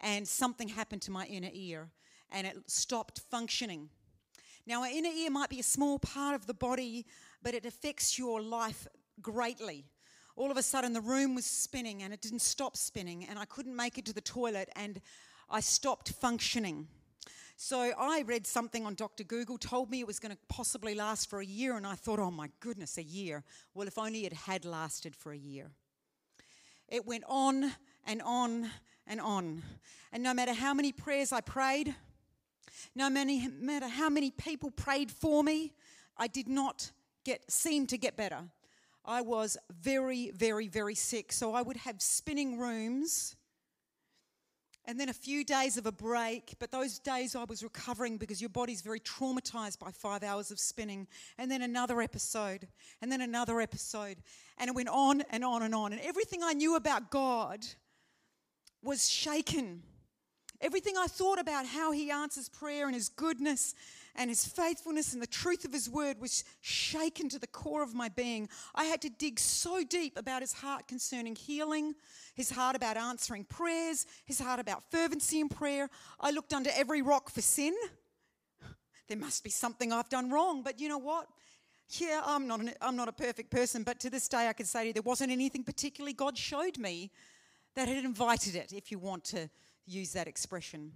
and 0.00 0.26
something 0.26 0.68
happened 0.68 1.02
to 1.02 1.10
my 1.10 1.26
inner 1.26 1.50
ear 1.52 1.90
and 2.32 2.46
it 2.46 2.56
stopped 2.66 3.20
functioning. 3.30 3.90
Now, 4.66 4.80
our 4.80 4.88
inner 4.88 5.10
ear 5.10 5.30
might 5.30 5.50
be 5.50 5.60
a 5.60 5.64
small 5.64 5.98
part 5.98 6.34
of 6.34 6.46
the 6.46 6.54
body, 6.54 7.04
but 7.42 7.52
it 7.52 7.66
affects 7.66 8.18
your 8.18 8.40
life 8.40 8.88
greatly. 9.20 9.84
All 10.34 10.50
of 10.50 10.56
a 10.56 10.62
sudden, 10.62 10.94
the 10.94 11.02
room 11.02 11.34
was 11.34 11.44
spinning 11.44 12.02
and 12.02 12.14
it 12.14 12.22
didn't 12.22 12.40
stop 12.40 12.78
spinning, 12.78 13.26
and 13.28 13.38
I 13.38 13.44
couldn't 13.44 13.76
make 13.76 13.98
it 13.98 14.06
to 14.06 14.14
the 14.14 14.22
toilet. 14.22 14.70
And 14.74 15.02
I 15.50 15.60
stopped 15.60 16.12
functioning. 16.12 16.88
So 17.56 17.92
I 17.96 18.22
read 18.26 18.46
something 18.46 18.84
on 18.84 18.94
Dr. 18.94 19.22
Google, 19.22 19.58
told 19.58 19.90
me 19.90 20.00
it 20.00 20.06
was 20.06 20.18
going 20.18 20.32
to 20.32 20.38
possibly 20.48 20.94
last 20.94 21.30
for 21.30 21.40
a 21.40 21.46
year, 21.46 21.76
and 21.76 21.86
I 21.86 21.94
thought, 21.94 22.18
oh 22.18 22.30
my 22.30 22.50
goodness, 22.60 22.98
a 22.98 23.02
year. 23.02 23.44
Well, 23.74 23.86
if 23.86 23.96
only 23.96 24.26
it 24.26 24.32
had 24.32 24.64
lasted 24.64 25.14
for 25.14 25.32
a 25.32 25.38
year. 25.38 25.70
It 26.88 27.06
went 27.06 27.24
on 27.28 27.72
and 28.04 28.20
on 28.22 28.70
and 29.06 29.20
on. 29.20 29.62
And 30.12 30.22
no 30.22 30.34
matter 30.34 30.52
how 30.52 30.74
many 30.74 30.92
prayers 30.92 31.32
I 31.32 31.40
prayed, 31.40 31.94
no 32.94 33.08
matter 33.08 33.88
how 33.88 34.08
many 34.10 34.30
people 34.30 34.70
prayed 34.70 35.10
for 35.10 35.42
me, 35.44 35.74
I 36.16 36.26
did 36.26 36.48
not 36.48 36.90
get 37.24 37.50
seem 37.50 37.86
to 37.86 37.96
get 37.96 38.16
better. 38.16 38.42
I 39.04 39.20
was 39.20 39.56
very, 39.70 40.30
very, 40.30 40.66
very 40.66 40.94
sick. 40.94 41.32
So 41.32 41.54
I 41.54 41.62
would 41.62 41.76
have 41.78 42.02
spinning 42.02 42.58
rooms 42.58 43.36
and 44.86 45.00
then 45.00 45.08
a 45.08 45.14
few 45.14 45.44
days 45.44 45.76
of 45.76 45.86
a 45.86 45.92
break. 45.92 46.54
But 46.58 46.70
those 46.70 46.98
days 46.98 47.34
I 47.34 47.44
was 47.44 47.62
recovering 47.62 48.18
because 48.18 48.40
your 48.40 48.50
body's 48.50 48.82
very 48.82 49.00
traumatized 49.00 49.78
by 49.78 49.90
five 49.90 50.22
hours 50.22 50.50
of 50.50 50.58
spinning. 50.58 51.06
And 51.38 51.50
then 51.50 51.62
another 51.62 52.00
episode, 52.00 52.68
and 53.00 53.10
then 53.10 53.20
another 53.20 53.60
episode. 53.60 54.18
And 54.58 54.68
it 54.68 54.74
went 54.74 54.88
on 54.90 55.22
and 55.30 55.44
on 55.44 55.62
and 55.62 55.74
on. 55.74 55.92
And 55.92 56.02
everything 56.02 56.42
I 56.42 56.52
knew 56.52 56.76
about 56.76 57.10
God 57.10 57.64
was 58.82 59.08
shaken. 59.08 59.82
Everything 60.60 60.94
I 60.96 61.06
thought 61.06 61.40
about 61.40 61.66
how 61.66 61.92
He 61.92 62.10
answers 62.10 62.48
prayer 62.48 62.86
and 62.86 62.94
His 62.94 63.08
goodness 63.08 63.74
and 64.16 64.30
his 64.30 64.44
faithfulness 64.44 65.12
and 65.12 65.20
the 65.20 65.26
truth 65.26 65.64
of 65.64 65.72
his 65.72 65.88
word 65.88 66.20
was 66.20 66.44
shaken 66.60 67.28
to 67.30 67.38
the 67.38 67.46
core 67.46 67.82
of 67.82 67.94
my 67.94 68.08
being. 68.08 68.48
I 68.74 68.84
had 68.84 69.02
to 69.02 69.10
dig 69.10 69.40
so 69.40 69.82
deep 69.84 70.16
about 70.16 70.42
his 70.42 70.52
heart 70.52 70.86
concerning 70.86 71.34
healing, 71.34 71.94
his 72.34 72.50
heart 72.50 72.76
about 72.76 72.96
answering 72.96 73.44
prayers, 73.44 74.06
his 74.24 74.38
heart 74.38 74.60
about 74.60 74.84
fervency 74.90 75.40
in 75.40 75.48
prayer. 75.48 75.88
I 76.20 76.30
looked 76.30 76.52
under 76.52 76.70
every 76.74 77.02
rock 77.02 77.30
for 77.30 77.42
sin. 77.42 77.74
There 79.08 79.18
must 79.18 79.44
be 79.44 79.50
something 79.50 79.92
I've 79.92 80.08
done 80.08 80.30
wrong, 80.30 80.62
but 80.62 80.80
you 80.80 80.88
know 80.88 80.98
what? 80.98 81.26
Yeah, 81.90 82.22
I'm 82.24 82.46
not, 82.46 82.60
an, 82.60 82.72
I'm 82.80 82.96
not 82.96 83.08
a 83.08 83.12
perfect 83.12 83.50
person, 83.50 83.82
but 83.82 84.00
to 84.00 84.10
this 84.10 84.28
day 84.28 84.48
I 84.48 84.52
can 84.52 84.66
say 84.66 84.80
to 84.80 84.86
you 84.88 84.92
there 84.92 85.02
wasn't 85.02 85.30
anything 85.30 85.62
particularly 85.62 86.14
God 86.14 86.38
showed 86.38 86.78
me 86.78 87.10
that 87.74 87.88
had 87.88 88.04
invited 88.04 88.54
it, 88.54 88.72
if 88.72 88.90
you 88.90 88.98
want 88.98 89.24
to 89.24 89.50
use 89.86 90.12
that 90.12 90.26
expression. 90.26 90.92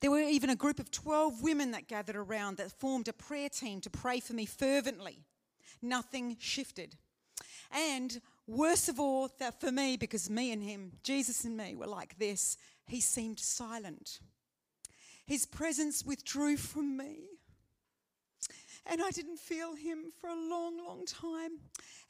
There 0.00 0.10
were 0.10 0.20
even 0.20 0.50
a 0.50 0.56
group 0.56 0.78
of 0.78 0.90
12 0.90 1.42
women 1.42 1.70
that 1.70 1.88
gathered 1.88 2.16
around 2.16 2.58
that 2.58 2.72
formed 2.72 3.08
a 3.08 3.12
prayer 3.12 3.48
team 3.48 3.80
to 3.80 3.90
pray 3.90 4.20
for 4.20 4.34
me 4.34 4.46
fervently. 4.46 5.24
Nothing 5.80 6.36
shifted. 6.38 6.96
And 7.70 8.20
worst 8.46 8.88
of 8.88 9.00
all, 9.00 9.30
that 9.38 9.60
for 9.60 9.72
me, 9.72 9.96
because 9.96 10.30
me 10.30 10.52
and 10.52 10.62
him, 10.62 10.92
Jesus 11.02 11.44
and 11.44 11.56
me, 11.56 11.74
were 11.74 11.86
like 11.86 12.18
this, 12.18 12.56
he 12.86 13.00
seemed 13.00 13.38
silent. 13.40 14.20
His 15.26 15.46
presence 15.46 16.04
withdrew 16.04 16.56
from 16.56 16.96
me. 16.96 17.20
And 18.86 19.00
I 19.02 19.10
didn't 19.10 19.38
feel 19.38 19.74
him 19.74 20.12
for 20.20 20.28
a 20.28 20.34
long, 20.34 20.84
long 20.84 21.06
time. 21.06 21.52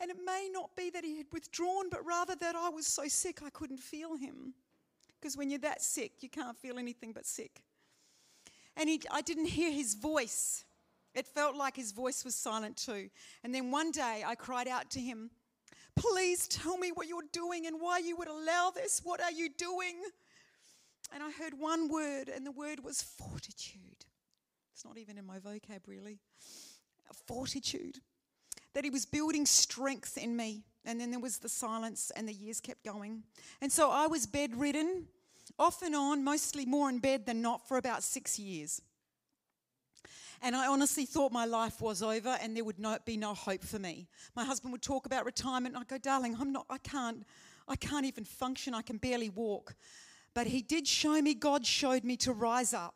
And 0.01 0.11
it 0.11 0.17
may 0.25 0.49
not 0.53 0.75
be 0.77 0.91
that 0.91 1.05
he 1.05 1.19
had 1.19 1.27
withdrawn, 1.33 1.89
but 1.89 2.05
rather 2.05 2.35
that 2.35 2.57
I 2.57 2.69
was 2.69 2.87
so 2.87 3.07
sick 3.07 3.43
I 3.45 3.51
couldn't 3.51 3.79
feel 3.79 4.17
him. 4.17 4.55
Because 5.25 5.39
when 5.39 5.49
you're 5.49 5.59
that 5.61 5.81
sick, 5.81 6.23
you 6.23 6.29
can't 6.29 6.55
feel 6.55 6.79
anything 6.79 7.13
but 7.13 7.25
sick. 7.25 7.63
And 8.77 8.91
he, 8.91 9.01
I 9.11 9.23
didn't 9.23 9.47
hear 9.47 9.73
his 9.73 9.95
voice. 9.95 10.67
It 11.15 11.27
felt 11.27 11.57
like 11.57 11.75
his 11.75 11.93
voice 11.93 12.27
was 12.27 12.35
silent 12.35 12.77
too. 12.77 13.09
And 13.43 13.55
then 13.55 13.71
one 13.71 13.91
day 13.91 14.23
I 14.27 14.35
cried 14.35 14.69
out 14.69 14.91
to 14.91 15.01
him, 15.01 15.31
Please 15.97 16.47
tell 16.47 16.77
me 16.77 16.93
what 16.93 17.09
you're 17.09 17.23
doing 17.33 17.67
and 17.67 17.81
why 17.81 18.01
you 18.01 18.17
would 18.17 18.29
allow 18.29 18.71
this. 18.75 19.01
What 19.03 19.23
are 19.23 19.31
you 19.31 19.49
doing? 19.49 19.95
And 21.11 21.23
I 21.23 21.31
heard 21.31 21.59
one 21.59 21.89
word, 21.89 22.29
and 22.29 22.45
the 22.45 22.53
word 22.53 22.85
was 22.85 23.01
fortitude. 23.01 24.05
It's 24.75 24.85
not 24.85 24.99
even 24.99 25.17
in 25.17 25.25
my 25.25 25.39
vocabulary. 25.39 26.19
Fortitude. 27.27 28.01
That 28.75 28.85
he 28.85 28.91
was 28.91 29.07
building 29.07 29.47
strength 29.47 30.19
in 30.19 30.37
me. 30.37 30.65
And 30.85 31.01
then 31.01 31.11
there 31.11 31.21
was 31.21 31.39
the 31.39 31.49
silence, 31.49 32.13
and 32.15 32.29
the 32.29 32.33
years 32.33 32.61
kept 32.61 32.85
going. 32.85 33.23
And 33.61 33.73
so 33.73 33.91
I 33.91 34.07
was 34.07 34.27
bedridden 34.27 35.07
off 35.59 35.83
and 35.83 35.95
on, 35.95 36.25
mostly 36.25 36.67
more 36.67 36.89
in 36.89 36.99
bed 36.99 37.27
than 37.27 37.43
not, 37.43 37.67
for 37.67 37.77
about 37.77 38.03
six 38.03 38.39
years. 38.39 38.83
And 40.43 40.55
I 40.55 40.67
honestly 40.67 41.07
thought 41.07 41.33
my 41.33 41.47
life 41.47 41.81
was 41.81 42.03
over 42.03 42.37
and 42.43 42.55
there 42.55 42.65
would 42.65 42.77
be 43.07 43.17
no 43.17 43.33
hope 43.33 43.65
for 43.65 43.79
me. 43.79 44.09
My 44.37 44.45
husband 44.45 44.73
would 44.73 44.83
talk 44.83 45.07
about 45.07 45.25
retirement 45.25 45.75
and 45.75 45.83
I'd 45.83 45.89
go, 45.89 45.97
darling, 45.97 46.37
I'm 46.39 46.53
not, 46.53 46.67
I 46.69 46.77
can't, 46.79 47.25
I 47.67 47.77
can't 47.77 48.05
even 48.05 48.25
function. 48.25 48.75
I 48.75 48.83
can 48.83 48.99
barely 48.99 49.31
walk. 49.31 49.75
But 50.35 50.49
he 50.49 50.61
did 50.61 50.87
show 50.87 51.23
me, 51.23 51.33
God 51.35 51.65
showed 51.65 52.05
me 52.05 52.17
to 52.19 52.33
rise 52.33 52.75
up 52.75 52.95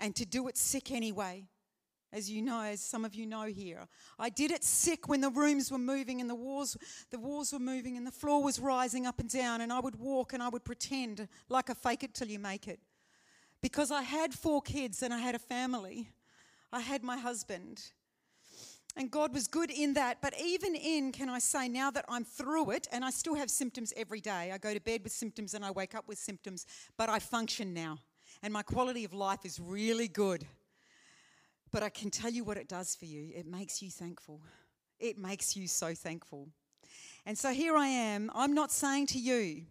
and 0.00 0.16
to 0.16 0.26
do 0.26 0.48
it 0.48 0.56
sick 0.56 0.90
anyway 0.90 1.44
as 2.14 2.30
you 2.30 2.40
know, 2.40 2.62
as 2.62 2.80
some 2.80 3.04
of 3.04 3.14
you 3.14 3.26
know 3.26 3.42
here. 3.42 3.88
I 4.18 4.30
did 4.30 4.52
it 4.52 4.62
sick 4.62 5.08
when 5.08 5.20
the 5.20 5.30
rooms 5.30 5.70
were 5.70 5.78
moving 5.78 6.20
and 6.20 6.30
the 6.30 6.34
walls, 6.34 6.76
the 7.10 7.18
walls 7.18 7.52
were 7.52 7.58
moving 7.58 7.96
and 7.96 8.06
the 8.06 8.12
floor 8.12 8.42
was 8.42 8.60
rising 8.60 9.04
up 9.04 9.18
and 9.18 9.28
down, 9.28 9.60
and 9.60 9.72
I 9.72 9.80
would 9.80 9.96
walk 9.96 10.32
and 10.32 10.42
I 10.42 10.48
would 10.48 10.64
pretend 10.64 11.28
like 11.48 11.68
a 11.68 11.74
fake 11.74 12.04
it 12.04 12.14
till 12.14 12.28
you 12.28 12.38
make 12.38 12.68
it. 12.68 12.78
Because 13.60 13.90
I 13.90 14.02
had 14.02 14.32
four 14.32 14.62
kids 14.62 15.02
and 15.02 15.12
I 15.12 15.18
had 15.18 15.34
a 15.34 15.40
family. 15.40 16.08
I 16.72 16.80
had 16.80 17.02
my 17.02 17.16
husband. 17.16 17.82
And 18.96 19.10
God 19.10 19.34
was 19.34 19.48
good 19.48 19.70
in 19.70 19.94
that. 19.94 20.18
But 20.22 20.34
even 20.40 20.76
in, 20.76 21.10
can 21.10 21.28
I 21.28 21.40
say, 21.40 21.66
now 21.68 21.90
that 21.90 22.04
I'm 22.08 22.24
through 22.24 22.70
it, 22.70 22.86
and 22.92 23.04
I 23.04 23.10
still 23.10 23.34
have 23.34 23.50
symptoms 23.50 23.92
every 23.96 24.20
day, 24.20 24.52
I 24.52 24.58
go 24.58 24.72
to 24.72 24.80
bed 24.80 25.00
with 25.02 25.12
symptoms 25.12 25.54
and 25.54 25.64
I 25.64 25.72
wake 25.72 25.96
up 25.96 26.06
with 26.06 26.18
symptoms, 26.18 26.64
but 26.96 27.08
I 27.08 27.18
function 27.18 27.74
now. 27.74 27.98
And 28.40 28.52
my 28.52 28.62
quality 28.62 29.04
of 29.04 29.12
life 29.12 29.44
is 29.44 29.58
really 29.58 30.06
good. 30.06 30.46
But 31.74 31.82
I 31.82 31.88
can 31.88 32.08
tell 32.08 32.30
you 32.30 32.44
what 32.44 32.56
it 32.56 32.68
does 32.68 32.94
for 32.94 33.04
you 33.04 33.32
it 33.34 33.48
makes 33.48 33.82
you 33.82 33.90
thankful. 33.90 34.40
It 35.00 35.18
makes 35.18 35.56
you 35.56 35.66
so 35.66 35.92
thankful. 35.92 36.48
And 37.26 37.36
so 37.36 37.50
here 37.52 37.76
I 37.76 37.88
am. 37.88 38.30
I'm 38.32 38.54
not 38.54 38.70
saying 38.70 39.08
to 39.08 39.18
you 39.18 39.62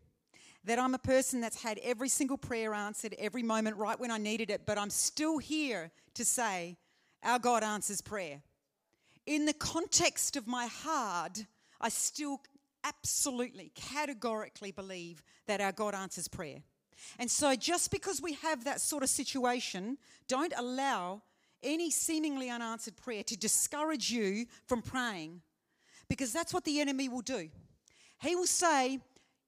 that 0.65 0.79
I'm 0.79 0.93
a 0.95 0.99
person 0.99 1.39
that's 1.39 1.63
had 1.63 1.79
every 1.81 2.09
single 2.09 2.35
prayer 2.35 2.73
answered 2.73 3.15
every 3.17 3.41
moment 3.41 3.77
right 3.77 3.97
when 3.97 4.11
I 4.11 4.17
needed 4.17 4.49
it, 4.49 4.65
but 4.65 4.77
I'm 4.77 4.89
still 4.89 5.37
here 5.37 5.91
to 6.15 6.25
say, 6.25 6.75
Our 7.23 7.39
God 7.39 7.63
answers 7.63 8.01
prayer. 8.01 8.41
In 9.25 9.45
the 9.45 9.53
context 9.53 10.35
of 10.35 10.45
my 10.45 10.67
heart, 10.67 11.45
I 11.79 11.87
still 11.87 12.41
absolutely, 12.83 13.71
categorically 13.75 14.73
believe 14.73 15.23
that 15.47 15.61
our 15.61 15.71
God 15.71 15.95
answers 15.95 16.27
prayer. 16.27 16.63
And 17.17 17.31
so, 17.31 17.55
just 17.55 17.91
because 17.91 18.21
we 18.21 18.33
have 18.33 18.65
that 18.65 18.81
sort 18.81 19.03
of 19.03 19.09
situation, 19.09 19.97
don't 20.27 20.53
allow 20.57 21.21
any 21.63 21.89
seemingly 21.89 22.49
unanswered 22.49 22.97
prayer 22.97 23.23
to 23.23 23.37
discourage 23.37 24.11
you 24.11 24.45
from 24.67 24.81
praying 24.81 25.41
because 26.09 26.33
that's 26.33 26.53
what 26.53 26.65
the 26.65 26.79
enemy 26.79 27.09
will 27.09 27.21
do. 27.21 27.49
He 28.21 28.35
will 28.35 28.45
say, 28.45 28.99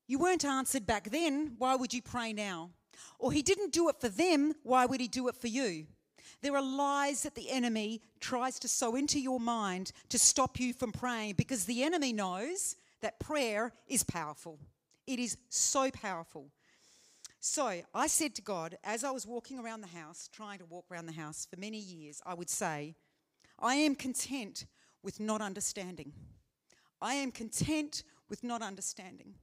You 0.07 0.19
weren't 0.19 0.45
answered 0.45 0.85
back 0.85 1.09
then, 1.09 1.55
why 1.57 1.75
would 1.75 1.93
you 1.93 2.01
pray 2.01 2.33
now? 2.33 2.71
Or 3.19 3.31
he 3.31 3.41
didn't 3.41 3.73
do 3.73 3.89
it 3.89 3.99
for 3.99 4.09
them, 4.09 4.53
why 4.63 4.85
would 4.85 5.01
he 5.01 5.07
do 5.07 5.27
it 5.27 5.35
for 5.35 5.47
you? 5.47 5.87
There 6.41 6.55
are 6.55 6.61
lies 6.61 7.23
that 7.23 7.35
the 7.35 7.49
enemy 7.49 8.01
tries 8.19 8.59
to 8.59 8.67
sow 8.67 8.95
into 8.95 9.19
your 9.19 9.39
mind 9.39 9.91
to 10.09 10.19
stop 10.19 10.59
you 10.59 10.73
from 10.73 10.91
praying 10.91 11.35
because 11.35 11.65
the 11.65 11.83
enemy 11.83 12.13
knows 12.13 12.75
that 13.01 13.19
prayer 13.19 13.73
is 13.87 14.03
powerful. 14.03 14.59
It 15.07 15.19
is 15.19 15.37
so 15.49 15.91
powerful. 15.91 16.51
So 17.47 17.79
I 17.93 18.07
said 18.07 18.33
to 18.35 18.41
God, 18.41 18.75
as 18.83 19.03
I 19.03 19.11
was 19.11 19.27
walking 19.27 19.59
around 19.59 19.81
the 19.81 19.95
house, 19.95 20.27
trying 20.33 20.57
to 20.57 20.65
walk 20.65 20.85
around 20.91 21.05
the 21.05 21.11
house 21.11 21.45
for 21.47 21.59
many 21.59 21.77
years, 21.77 22.19
I 22.25 22.33
would 22.33 22.49
say, 22.49 22.95
I 23.59 23.75
am 23.75 23.93
content 23.93 24.65
with 25.03 25.19
not 25.19 25.41
understanding. 25.41 26.11
I 26.99 27.13
am 27.13 27.31
content 27.31 28.01
with 28.29 28.43
not 28.43 28.63
understanding. 28.63 29.35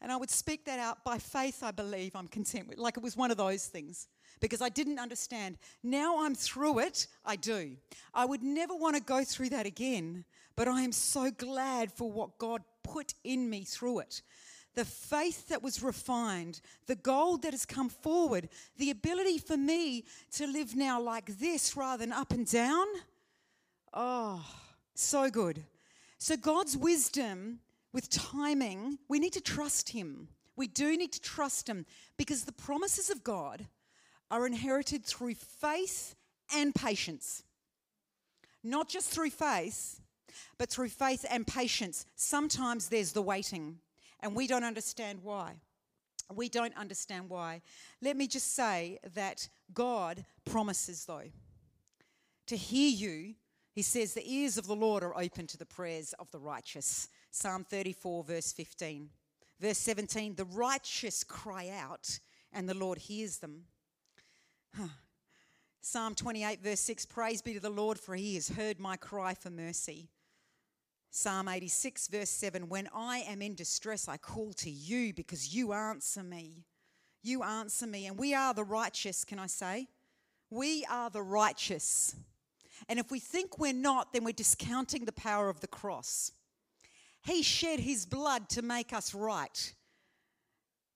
And 0.00 0.10
I 0.10 0.16
would 0.16 0.30
speak 0.30 0.64
that 0.64 0.78
out 0.78 1.04
by 1.04 1.18
faith, 1.18 1.62
I 1.62 1.70
believe 1.70 2.16
I'm 2.16 2.28
content 2.28 2.66
with, 2.66 2.78
like 2.78 2.96
it 2.96 3.02
was 3.02 3.14
one 3.14 3.30
of 3.30 3.36
those 3.36 3.66
things, 3.66 4.08
because 4.40 4.62
I 4.62 4.70
didn't 4.70 4.98
understand. 4.98 5.58
Now 5.82 6.24
I'm 6.24 6.34
through 6.34 6.78
it, 6.78 7.08
I 7.26 7.36
do. 7.36 7.76
I 8.14 8.24
would 8.24 8.42
never 8.42 8.74
want 8.74 8.96
to 8.96 9.02
go 9.02 9.22
through 9.22 9.50
that 9.50 9.66
again, 9.66 10.24
but 10.56 10.66
I 10.66 10.80
am 10.80 10.92
so 10.92 11.30
glad 11.30 11.92
for 11.92 12.10
what 12.10 12.38
God 12.38 12.62
put 12.82 13.12
in 13.22 13.50
me 13.50 13.64
through 13.64 13.98
it 13.98 14.22
the 14.74 14.84
faith 14.84 15.48
that 15.48 15.62
was 15.62 15.82
refined, 15.82 16.60
the 16.86 16.94
gold 16.94 17.42
that 17.42 17.52
has 17.52 17.66
come 17.66 17.88
forward, 17.88 18.48
the 18.76 18.90
ability 18.90 19.38
for 19.38 19.56
me 19.56 20.04
to 20.32 20.46
live 20.46 20.76
now 20.76 21.00
like 21.00 21.38
this 21.38 21.76
rather 21.76 22.04
than 22.04 22.12
up 22.12 22.32
and 22.32 22.46
down. 22.50 22.86
Oh, 23.92 24.44
so 24.94 25.30
good. 25.30 25.64
So, 26.18 26.36
God's 26.36 26.76
wisdom 26.76 27.60
with 27.92 28.10
timing, 28.10 28.98
we 29.08 29.18
need 29.18 29.32
to 29.32 29.40
trust 29.40 29.90
Him. 29.90 30.28
We 30.56 30.68
do 30.68 30.96
need 30.96 31.12
to 31.12 31.20
trust 31.20 31.68
Him 31.68 31.86
because 32.16 32.44
the 32.44 32.52
promises 32.52 33.10
of 33.10 33.24
God 33.24 33.66
are 34.30 34.46
inherited 34.46 35.04
through 35.04 35.34
faith 35.34 36.14
and 36.54 36.74
patience. 36.74 37.42
Not 38.62 38.88
just 38.88 39.10
through 39.10 39.30
faith, 39.30 40.00
but 40.58 40.68
through 40.70 40.90
faith 40.90 41.24
and 41.28 41.46
patience. 41.46 42.04
Sometimes 42.14 42.88
there's 42.88 43.12
the 43.12 43.22
waiting 43.22 43.78
and 44.22 44.34
we 44.34 44.46
don't 44.46 44.64
understand 44.64 45.20
why. 45.22 45.54
We 46.32 46.48
don't 46.48 46.76
understand 46.76 47.28
why. 47.28 47.62
Let 48.00 48.16
me 48.16 48.26
just 48.26 48.54
say 48.54 48.98
that 49.14 49.48
God 49.74 50.24
promises, 50.44 51.04
though, 51.04 51.30
to 52.46 52.56
hear 52.56 52.90
you. 52.90 53.34
He 53.72 53.82
says, 53.82 54.14
The 54.14 54.32
ears 54.32 54.56
of 54.56 54.66
the 54.66 54.76
Lord 54.76 55.02
are 55.02 55.18
open 55.18 55.46
to 55.48 55.58
the 55.58 55.66
prayers 55.66 56.14
of 56.18 56.30
the 56.30 56.38
righteous. 56.38 57.08
Psalm 57.30 57.64
34, 57.64 58.24
verse 58.24 58.52
15. 58.52 59.10
Verse 59.60 59.78
17, 59.78 60.36
the 60.36 60.46
righteous 60.46 61.22
cry 61.22 61.68
out, 61.68 62.18
and 62.50 62.66
the 62.66 62.74
Lord 62.74 62.96
hears 62.96 63.38
them. 63.38 63.64
Psalm 65.82 66.14
28, 66.14 66.62
verse 66.62 66.80
6 66.80 67.06
Praise 67.06 67.42
be 67.42 67.54
to 67.54 67.60
the 67.60 67.68
Lord, 67.68 67.98
for 67.98 68.14
he 68.14 68.36
has 68.36 68.48
heard 68.48 68.80
my 68.80 68.96
cry 68.96 69.34
for 69.34 69.50
mercy. 69.50 70.08
Psalm 71.10 71.48
86, 71.48 72.06
verse 72.08 72.30
7 72.30 72.68
When 72.68 72.88
I 72.94 73.18
am 73.28 73.42
in 73.42 73.54
distress, 73.54 74.08
I 74.08 74.16
call 74.16 74.52
to 74.54 74.70
you 74.70 75.12
because 75.12 75.54
you 75.54 75.72
answer 75.72 76.22
me. 76.22 76.64
You 77.22 77.42
answer 77.42 77.86
me. 77.86 78.06
And 78.06 78.18
we 78.18 78.34
are 78.34 78.54
the 78.54 78.64
righteous, 78.64 79.24
can 79.24 79.38
I 79.38 79.46
say? 79.46 79.88
We 80.50 80.86
are 80.90 81.10
the 81.10 81.22
righteous. 81.22 82.14
And 82.88 82.98
if 82.98 83.10
we 83.10 83.18
think 83.18 83.58
we're 83.58 83.72
not, 83.72 84.12
then 84.12 84.24
we're 84.24 84.32
discounting 84.32 85.04
the 85.04 85.12
power 85.12 85.48
of 85.48 85.60
the 85.60 85.66
cross. 85.66 86.32
He 87.22 87.42
shed 87.42 87.80
his 87.80 88.06
blood 88.06 88.48
to 88.50 88.62
make 88.62 88.92
us 88.92 89.14
right. 89.14 89.74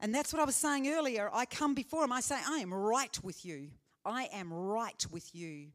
And 0.01 0.15
that's 0.15 0.33
what 0.33 0.41
I 0.41 0.45
was 0.45 0.57
saying 0.57 0.89
earlier. 0.89 1.29
I 1.33 1.45
come 1.45 1.75
before 1.75 2.05
him, 2.05 2.13
I 2.13 2.21
say, 2.21 2.37
I 2.47 2.59
am 2.59 2.73
right 2.73 3.17
with 3.23 3.45
you. 3.45 3.69
I 4.05 4.29
am 4.33 4.53
right 4.53 5.07
with 5.11 5.35
you, 5.35 5.69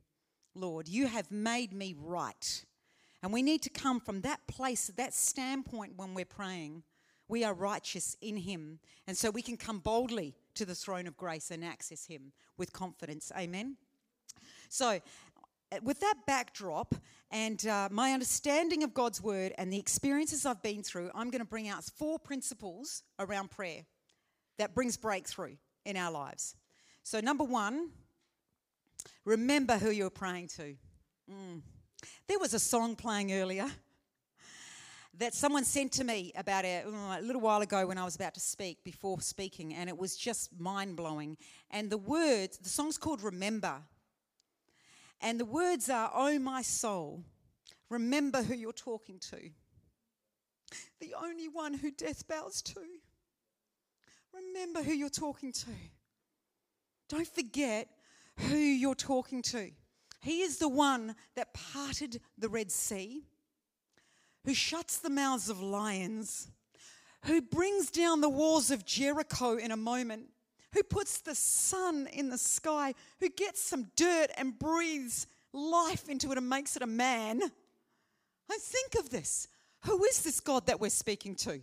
Lord. 0.56 0.88
You 0.88 1.08
have 1.08 1.32
made 1.32 1.74
me 1.74 1.96
right. 1.98 2.66
And 3.22 3.34
we 3.34 3.42
need 3.42 3.62
to 3.64 3.70
come 3.70 4.00
from 4.00 4.22
that 4.22 4.48
place, 4.48 4.88
that 4.96 5.14
standpoint 5.14 5.94
when 5.98 6.14
we're 6.14 6.26
praying. 6.26 6.84
We 7.28 7.44
are 7.44 7.54
righteous 7.54 8.16
in 8.22 8.38
Him. 8.38 8.80
And 9.08 9.18
so 9.18 9.30
we 9.30 9.42
can 9.42 9.58
come 9.58 9.80
boldly 9.80 10.36
to 10.56 10.66
the 10.66 10.76
throne 10.76 11.06
of 11.06 11.18
grace 11.18 11.52
and 11.52 11.64
access 11.64 12.06
Him 12.06 12.32
with 12.58 12.74
confidence. 12.74 13.32
Amen. 13.38 13.78
So, 14.70 15.00
uh, 15.72 15.78
with 15.84 16.00
that 16.00 16.16
backdrop 16.26 16.96
and 17.30 17.66
uh, 17.68 17.90
my 17.92 18.14
understanding 18.14 18.84
of 18.84 18.94
God's 18.94 19.22
word 19.22 19.54
and 19.58 19.72
the 19.72 19.78
experiences 19.78 20.46
I've 20.46 20.64
been 20.64 20.82
through, 20.82 21.12
I'm 21.14 21.30
going 21.30 21.42
to 21.42 21.48
bring 21.48 21.68
out 21.68 21.84
four 21.84 22.18
principles 22.18 23.04
around 23.20 23.52
prayer 23.52 23.84
that 24.58 24.74
brings 24.74 24.98
breakthrough 24.98 25.56
in 25.86 25.96
our 25.96 26.12
lives. 26.12 26.56
So, 27.04 27.20
number 27.20 27.44
one, 27.44 27.90
remember 29.26 29.78
who 29.78 29.92
you're 29.92 30.10
praying 30.10 30.48
to. 30.58 30.76
Mm. 31.32 31.62
There 32.30 32.38
was 32.38 32.54
a 32.54 32.60
song 32.60 32.96
playing 32.96 33.34
earlier 33.34 33.66
that 35.18 35.34
someone 35.34 35.66
sent 35.66 35.94
to 35.94 36.04
me 36.04 36.32
about 36.36 36.64
a, 36.64 36.84
a, 36.84 37.22
little 37.24 37.42
while 37.42 37.62
ago 37.62 37.88
when 37.88 37.98
I 37.98 38.06
was 38.06 38.16
about 38.16 38.36
to 38.36 38.40
speak, 38.40 38.84
before 38.84 39.20
speaking, 39.20 39.74
and 39.74 39.90
it 39.90 39.98
was 39.98 40.16
just 40.16 40.52
mind 40.60 40.96
blowing. 40.96 41.38
And 41.72 41.90
the 41.90 41.98
words, 41.98 42.60
the 42.60 42.70
song's 42.70 43.00
called 43.00 43.24
Remember. 43.24 43.82
And 45.20 45.40
the 45.40 45.46
words 45.46 45.90
are, 45.90 46.12
Oh, 46.14 46.38
my 46.38 46.62
soul, 46.62 47.24
remember 47.90 48.44
who 48.44 48.54
you're 48.54 48.74
talking 48.74 49.18
to. 49.32 49.50
The 51.00 51.16
only 51.20 51.48
one 51.48 51.74
who 51.74 51.90
death 51.90 52.28
bows 52.28 52.62
to. 52.62 52.80
Remember 54.36 54.84
who 54.84 54.94
you're 54.94 55.10
talking 55.10 55.52
to. 55.52 55.72
Don't 57.08 57.28
forget 57.28 57.88
who 58.38 58.56
you're 58.56 58.94
talking 58.94 59.42
to. 59.42 59.72
He 60.20 60.42
is 60.42 60.58
the 60.58 60.70
one 60.70 61.16
that 61.36 61.54
parted 61.54 62.20
the 62.38 62.50
Red 62.50 62.72
Sea, 62.72 63.24
who 64.46 64.54
shuts 64.54 64.98
the 64.98 65.10
mouths 65.10 65.50
of 65.50 65.62
lions, 65.62 66.50
who 67.26 67.42
brings 67.42 67.90
down 67.90 68.22
the 68.22 68.30
walls 68.30 68.72
of 68.72 68.86
Jericho 68.86 69.56
in 69.56 69.72
a 69.72 69.78
moment, 69.78 70.28
who 70.74 70.84
puts 70.84 71.22
the 71.22 71.36
sun 71.36 72.08
in 72.12 72.30
the 72.30 72.38
sky, 72.38 72.94
who 73.20 73.30
gets 73.30 73.62
some 73.62 73.88
dirt 73.96 74.28
and 74.38 74.58
breathes 74.58 75.28
life 75.54 76.10
into 76.10 76.32
it 76.32 76.38
and 76.38 76.48
makes 76.50 76.76
it 76.76 76.82
a 76.82 76.88
man. 76.88 77.42
I 78.52 78.58
think 78.60 78.96
of 78.96 79.10
this. 79.10 79.48
Who 79.86 80.04
is 80.04 80.22
this 80.24 80.40
God 80.40 80.68
that 80.68 80.80
we're 80.80 80.90
speaking 80.90 81.36
to? 81.36 81.62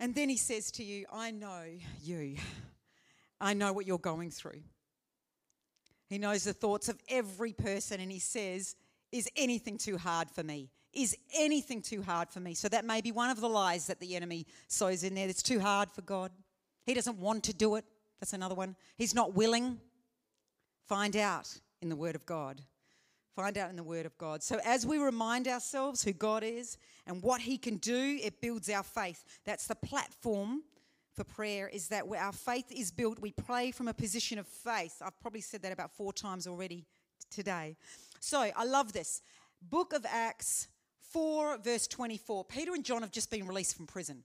And 0.00 0.14
then 0.14 0.28
he 0.28 0.36
says 0.36 0.72
to 0.72 0.84
you, 0.84 1.06
I 1.12 1.30
know 1.30 1.62
you. 2.02 2.36
I 3.40 3.54
know 3.54 3.72
what 3.72 3.86
you're 3.86 3.98
going 3.98 4.30
through. 4.30 4.62
He 6.12 6.18
knows 6.18 6.44
the 6.44 6.52
thoughts 6.52 6.88
of 6.88 7.00
every 7.08 7.52
person, 7.52 8.00
and 8.00 8.12
he 8.12 8.18
says, 8.18 8.76
Is 9.10 9.28
anything 9.36 9.78
too 9.78 9.96
hard 9.96 10.30
for 10.30 10.42
me? 10.42 10.68
Is 10.92 11.16
anything 11.38 11.80
too 11.80 12.02
hard 12.02 12.28
for 12.28 12.40
me? 12.40 12.54
So 12.54 12.68
that 12.68 12.84
may 12.84 13.00
be 13.00 13.12
one 13.12 13.30
of 13.30 13.40
the 13.40 13.48
lies 13.48 13.86
that 13.86 13.98
the 13.98 14.14
enemy 14.14 14.46
sows 14.68 15.04
in 15.04 15.14
there. 15.14 15.28
It's 15.28 15.42
too 15.42 15.60
hard 15.60 15.90
for 15.90 16.02
God. 16.02 16.30
He 16.84 16.92
doesn't 16.92 17.16
want 17.16 17.44
to 17.44 17.54
do 17.54 17.76
it. 17.76 17.84
That's 18.20 18.34
another 18.34 18.54
one. 18.54 18.76
He's 18.96 19.14
not 19.14 19.34
willing. 19.34 19.80
Find 20.86 21.16
out 21.16 21.48
in 21.80 21.88
the 21.88 21.96
Word 21.96 22.14
of 22.14 22.26
God. 22.26 22.60
Find 23.34 23.56
out 23.56 23.70
in 23.70 23.76
the 23.76 23.82
Word 23.82 24.04
of 24.04 24.18
God. 24.18 24.42
So, 24.42 24.60
as 24.64 24.84
we 24.84 24.98
remind 24.98 25.48
ourselves 25.48 26.02
who 26.04 26.12
God 26.12 26.42
is 26.44 26.76
and 27.06 27.22
what 27.22 27.40
He 27.40 27.56
can 27.56 27.78
do, 27.78 28.18
it 28.22 28.42
builds 28.42 28.68
our 28.68 28.82
faith. 28.82 29.24
That's 29.46 29.66
the 29.66 29.74
platform 29.76 30.62
for 31.14 31.24
prayer 31.24 31.68
is 31.68 31.88
that 31.88 32.06
where 32.08 32.20
our 32.20 32.32
faith 32.32 32.70
is 32.70 32.90
built, 32.90 33.18
we 33.18 33.32
pray 33.32 33.70
from 33.70 33.88
a 33.88 33.94
position 33.94 34.38
of 34.38 34.46
faith. 34.46 35.02
I've 35.04 35.18
probably 35.20 35.40
said 35.40 35.62
that 35.62 35.72
about 35.72 35.92
four 35.92 36.12
times 36.12 36.46
already 36.46 36.84
today. 37.30 37.76
So 38.20 38.40
I 38.40 38.64
love 38.64 38.92
this. 38.92 39.22
Book 39.60 39.92
of 39.92 40.06
Acts 40.08 40.68
4, 41.10 41.58
verse 41.58 41.86
24. 41.86 42.44
Peter 42.46 42.72
and 42.74 42.84
John 42.84 43.02
have 43.02 43.12
just 43.12 43.30
been 43.30 43.46
released 43.46 43.76
from 43.76 43.86
prison. 43.86 44.24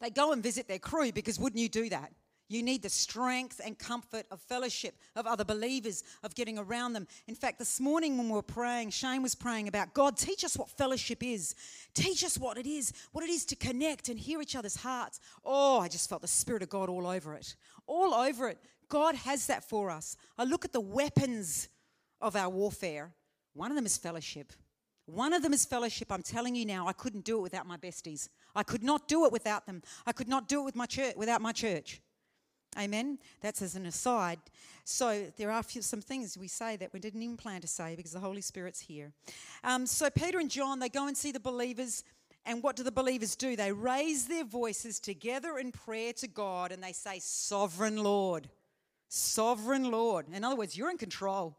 They 0.00 0.10
go 0.10 0.32
and 0.32 0.42
visit 0.42 0.66
their 0.66 0.78
crew 0.78 1.12
because 1.12 1.38
wouldn't 1.38 1.60
you 1.60 1.68
do 1.68 1.88
that? 1.90 2.12
You 2.48 2.62
need 2.62 2.82
the 2.82 2.88
strength 2.88 3.60
and 3.64 3.76
comfort 3.76 4.24
of 4.30 4.40
fellowship, 4.40 4.96
of 5.16 5.26
other 5.26 5.44
believers, 5.44 6.04
of 6.22 6.34
getting 6.34 6.58
around 6.58 6.92
them. 6.92 7.08
In 7.26 7.34
fact, 7.34 7.58
this 7.58 7.80
morning 7.80 8.16
when 8.16 8.28
we 8.28 8.34
were 8.34 8.42
praying, 8.42 8.90
Shane 8.90 9.22
was 9.22 9.34
praying 9.34 9.66
about 9.66 9.94
God, 9.94 10.16
teach 10.16 10.44
us 10.44 10.56
what 10.56 10.70
fellowship 10.70 11.22
is. 11.22 11.56
Teach 11.94 12.22
us 12.22 12.38
what 12.38 12.56
it 12.56 12.66
is, 12.66 12.92
what 13.12 13.24
it 13.24 13.30
is 13.30 13.44
to 13.46 13.56
connect 13.56 14.08
and 14.08 14.18
hear 14.18 14.40
each 14.40 14.54
other's 14.54 14.76
hearts. 14.76 15.18
Oh, 15.44 15.80
I 15.80 15.88
just 15.88 16.08
felt 16.08 16.22
the 16.22 16.28
Spirit 16.28 16.62
of 16.62 16.68
God 16.68 16.88
all 16.88 17.06
over 17.06 17.34
it. 17.34 17.56
All 17.86 18.14
over 18.14 18.48
it. 18.48 18.58
God 18.88 19.16
has 19.16 19.46
that 19.48 19.68
for 19.68 19.90
us. 19.90 20.16
I 20.38 20.44
look 20.44 20.64
at 20.64 20.72
the 20.72 20.80
weapons 20.80 21.68
of 22.20 22.36
our 22.36 22.48
warfare. 22.48 23.12
One 23.54 23.72
of 23.72 23.76
them 23.76 23.86
is 23.86 23.96
fellowship. 23.96 24.52
One 25.06 25.32
of 25.32 25.42
them 25.42 25.52
is 25.52 25.64
fellowship. 25.64 26.10
I'm 26.10 26.22
telling 26.22 26.54
you 26.54 26.66
now, 26.66 26.86
I 26.86 26.92
couldn't 26.92 27.24
do 27.24 27.38
it 27.38 27.42
without 27.42 27.66
my 27.66 27.76
besties. 27.76 28.28
I 28.54 28.62
could 28.62 28.82
not 28.82 29.08
do 29.08 29.24
it 29.24 29.32
without 29.32 29.66
them. 29.66 29.82
I 30.04 30.12
could 30.12 30.28
not 30.28 30.48
do 30.48 30.60
it 30.62 30.64
with 30.64 30.76
my 30.76 30.86
church 30.86 31.14
without 31.16 31.40
my 31.40 31.52
church. 31.52 32.00
Amen. 32.78 33.18
That's 33.40 33.62
as 33.62 33.74
an 33.74 33.86
aside. 33.86 34.38
So 34.84 35.26
there 35.36 35.50
are 35.50 35.62
few, 35.62 35.82
some 35.82 36.00
things 36.00 36.38
we 36.38 36.48
say 36.48 36.76
that 36.76 36.92
we 36.92 37.00
didn't 37.00 37.22
even 37.22 37.36
plan 37.36 37.60
to 37.62 37.66
say 37.66 37.94
because 37.96 38.12
the 38.12 38.20
Holy 38.20 38.40
Spirit's 38.40 38.80
here. 38.80 39.12
Um, 39.64 39.86
so 39.86 40.10
Peter 40.10 40.38
and 40.38 40.50
John, 40.50 40.78
they 40.78 40.88
go 40.88 41.08
and 41.08 41.16
see 41.16 41.32
the 41.32 41.40
believers. 41.40 42.04
And 42.44 42.62
what 42.62 42.76
do 42.76 42.84
the 42.84 42.92
believers 42.92 43.34
do? 43.34 43.56
They 43.56 43.72
raise 43.72 44.26
their 44.28 44.44
voices 44.44 45.00
together 45.00 45.58
in 45.58 45.72
prayer 45.72 46.12
to 46.14 46.28
God 46.28 46.70
and 46.70 46.82
they 46.82 46.92
say, 46.92 47.18
Sovereign 47.18 47.96
Lord, 47.96 48.48
Sovereign 49.08 49.90
Lord. 49.90 50.26
In 50.32 50.44
other 50.44 50.56
words, 50.56 50.76
you're 50.76 50.90
in 50.90 50.98
control. 50.98 51.56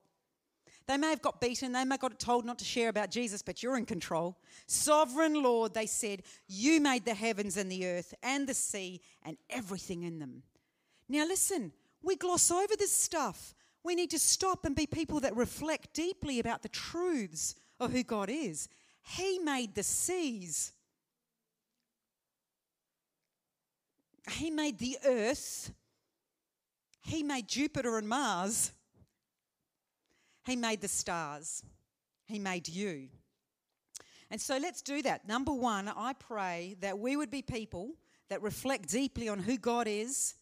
They 0.88 0.96
may 0.96 1.10
have 1.10 1.22
got 1.22 1.42
beaten, 1.42 1.74
they 1.74 1.84
may 1.84 1.96
have 1.96 2.00
got 2.00 2.18
told 2.18 2.46
not 2.46 2.60
to 2.60 2.66
share 2.66 2.88
about 2.88 3.12
Jesus, 3.12 3.42
but 3.42 3.62
you're 3.62 3.76
in 3.76 3.86
control. 3.86 4.38
Sovereign 4.68 5.44
Lord, 5.44 5.74
they 5.74 5.86
said, 5.86 6.24
You 6.48 6.80
made 6.80 7.04
the 7.04 7.14
heavens 7.14 7.58
and 7.58 7.70
the 7.70 7.86
earth 7.86 8.14
and 8.24 8.48
the 8.48 8.54
sea 8.54 9.02
and 9.24 9.36
everything 9.50 10.04
in 10.04 10.20
them. 10.20 10.44
Now, 11.10 11.26
listen, 11.26 11.72
we 12.02 12.16
gloss 12.16 12.52
over 12.52 12.76
this 12.78 12.92
stuff. 12.92 13.56
We 13.84 13.96
need 13.96 14.12
to 14.12 14.20
stop 14.20 14.66
and 14.66 14.76
be 14.76 14.86
people 14.86 15.22
that 15.22 15.36
reflect 15.36 15.94
deeply 15.94 16.40
about 16.40 16.62
the 16.62 16.70
truths 16.70 17.56
of 17.80 17.92
who 17.92 18.04
God 18.04 18.30
is. 18.30 18.68
He 19.02 19.40
made 19.40 19.76
the 19.76 19.84
seas, 19.84 20.74
He 24.32 24.52
made 24.52 24.78
the 24.80 24.98
earth, 25.06 25.72
He 27.02 27.24
made 27.24 27.48
Jupiter 27.48 27.98
and 27.98 28.10
Mars, 28.10 28.74
He 30.46 30.58
made 30.58 30.82
the 30.82 30.90
stars, 30.90 31.64
He 32.26 32.40
made 32.40 32.68
you. 32.68 33.08
And 34.30 34.42
so 34.42 34.58
let's 34.58 34.82
do 34.82 35.02
that. 35.04 35.26
Number 35.26 35.54
one, 35.54 35.88
I 35.88 36.12
pray 36.12 36.76
that 36.82 37.00
we 37.00 37.16
would 37.16 37.32
be 37.32 37.42
people 37.42 37.92
that 38.28 38.42
reflect 38.42 38.90
deeply 38.90 39.30
on 39.30 39.40
who 39.40 39.58
God 39.58 39.88
is 39.88 40.36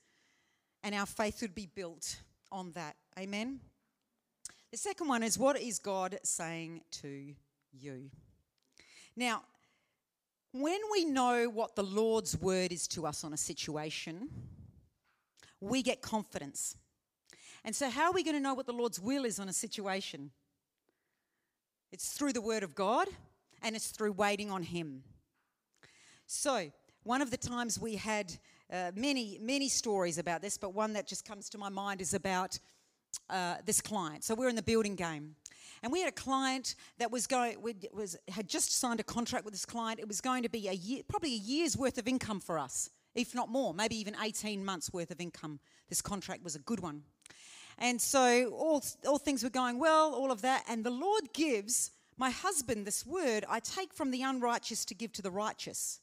and 0.85 0.93
our 0.93 1.07
faith 1.07 1.41
would 1.41 1.55
be 1.55 1.65
built 1.65 2.17
on 2.51 2.71
that. 2.73 2.95
Amen. 3.17 3.59
The 4.71 4.77
second 4.77 5.07
one 5.07 5.23
is 5.23 5.35
what 5.35 5.59
is 5.59 5.79
God 5.79 6.19
saying 6.21 6.81
to 7.01 7.33
you? 7.73 8.11
Now, 9.17 9.41
when 10.51 10.79
we 10.91 11.03
know 11.03 11.49
what 11.49 11.75
the 11.75 11.83
Lord's 11.83 12.39
word 12.39 12.71
is 12.71 12.87
to 12.89 13.07
us 13.07 13.23
on 13.23 13.33
a 13.33 13.37
situation, 13.37 14.29
we 15.59 15.81
get 15.81 16.03
confidence. 16.03 16.77
And 17.63 17.75
so, 17.75 17.89
how 17.89 18.05
are 18.05 18.13
we 18.13 18.21
going 18.21 18.35
to 18.35 18.41
know 18.41 18.53
what 18.53 18.67
the 18.67 18.73
Lord's 18.73 18.99
will 18.99 19.25
is 19.25 19.39
on 19.39 19.49
a 19.49 19.53
situation? 19.53 20.29
It's 21.91 22.11
through 22.11 22.33
the 22.33 22.41
word 22.41 22.61
of 22.61 22.75
God 22.75 23.07
and 23.63 23.75
it's 23.75 23.87
through 23.87 24.11
waiting 24.11 24.51
on 24.51 24.61
Him. 24.61 25.01
So, 26.27 26.71
one 27.01 27.23
of 27.23 27.31
the 27.31 27.37
times 27.37 27.79
we 27.79 27.95
had 27.95 28.37
uh, 28.71 28.91
many, 28.95 29.38
many 29.41 29.69
stories 29.69 30.17
about 30.17 30.41
this, 30.41 30.58
but 30.58 30.73
one 30.73 30.93
that 30.93 31.08
just 31.08 31.25
comes 31.25 31.49
to 31.49 31.58
my 31.58 31.69
mind 31.69 32.01
is 32.01 32.13
about 32.13 32.58
uh, 33.30 33.56
this 33.65 33.82
client. 33.82 34.23
So 34.23 34.36
we're 34.36 34.49
in 34.49 34.56
the 34.56 34.63
building 34.63 34.95
game. 34.95 35.36
And 35.84 35.91
we 35.91 35.99
had 35.99 36.10
a 36.10 36.13
client 36.13 36.75
that 36.97 37.12
was 37.12 37.28
going, 37.28 37.62
was, 37.93 38.17
had 38.28 38.47
just 38.47 38.80
signed 38.80 38.99
a 38.99 39.04
contract 39.04 39.45
with 39.45 39.54
this 39.54 39.65
client. 39.65 39.99
It 39.99 40.08
was 40.08 40.21
going 40.21 40.43
to 40.43 40.49
be 40.49 40.67
a 40.67 40.73
year, 40.73 41.04
probably 41.08 41.34
a 41.34 41.38
year's 41.38 41.78
worth 41.78 41.97
of 41.97 42.08
income 42.08 42.39
for 42.39 42.58
us, 42.58 42.89
if 43.13 43.36
not 43.36 43.49
more, 43.49 43.73
maybe 43.73 43.95
even 43.95 44.15
18 44.21 44.63
months 44.65 44.91
worth 44.91 45.12
of 45.12 45.19
income. 45.19 45.60
This 45.89 46.01
contract 46.01 46.43
was 46.43 46.56
a 46.56 46.60
good 46.60 46.80
one. 46.80 47.04
And 47.78 48.01
so 48.01 48.49
all, 48.51 48.84
all 49.06 49.17
things 49.17 49.43
were 49.43 49.49
going 49.49 49.80
well, 49.80 50.13
all 50.13 50.32
of 50.32 50.41
that. 50.41 50.63
And 50.67 50.84
the 50.84 50.91
Lord 50.91 51.34
gives 51.34 51.91
my 52.17 52.30
husband 52.30 52.88
this 52.88 53.06
word 53.06 53.45
I 53.49 53.60
take 53.60 53.93
from 53.93 54.12
the 54.12 54.23
unrighteous 54.23 54.86
to 54.86 54.95
give 54.95 55.12
to 55.13 55.21
the 55.21 55.32
righteous. 55.32 55.99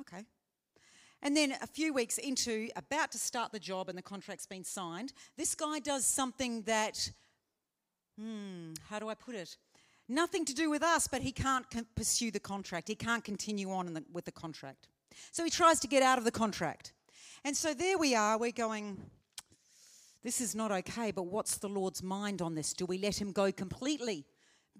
Okay. 0.00 0.24
And 1.22 1.36
then 1.36 1.54
a 1.62 1.66
few 1.66 1.92
weeks 1.92 2.18
into 2.18 2.68
about 2.76 3.12
to 3.12 3.18
start 3.18 3.52
the 3.52 3.58
job 3.58 3.88
and 3.88 3.96
the 3.96 4.02
contract's 4.02 4.46
been 4.46 4.64
signed, 4.64 5.12
this 5.36 5.54
guy 5.54 5.78
does 5.78 6.04
something 6.06 6.62
that, 6.62 7.10
hmm, 8.18 8.74
how 8.88 8.98
do 8.98 9.08
I 9.08 9.14
put 9.14 9.34
it? 9.34 9.56
Nothing 10.08 10.44
to 10.44 10.54
do 10.54 10.70
with 10.70 10.82
us, 10.82 11.08
but 11.08 11.22
he 11.22 11.32
can't 11.32 11.66
pursue 11.96 12.30
the 12.30 12.40
contract. 12.40 12.86
He 12.86 12.94
can't 12.94 13.24
continue 13.24 13.72
on 13.72 13.92
the, 13.92 14.04
with 14.12 14.24
the 14.24 14.32
contract. 14.32 14.88
So 15.32 15.42
he 15.42 15.50
tries 15.50 15.80
to 15.80 15.88
get 15.88 16.02
out 16.02 16.18
of 16.18 16.24
the 16.24 16.30
contract. 16.30 16.92
And 17.44 17.56
so 17.56 17.74
there 17.74 17.98
we 17.98 18.14
are, 18.14 18.38
we're 18.38 18.52
going, 18.52 18.98
this 20.22 20.40
is 20.40 20.54
not 20.54 20.70
okay, 20.70 21.10
but 21.10 21.24
what's 21.24 21.58
the 21.58 21.68
Lord's 21.68 22.02
mind 22.02 22.42
on 22.42 22.54
this? 22.54 22.72
Do 22.72 22.86
we 22.86 22.98
let 22.98 23.20
him 23.20 23.32
go 23.32 23.50
completely? 23.50 24.26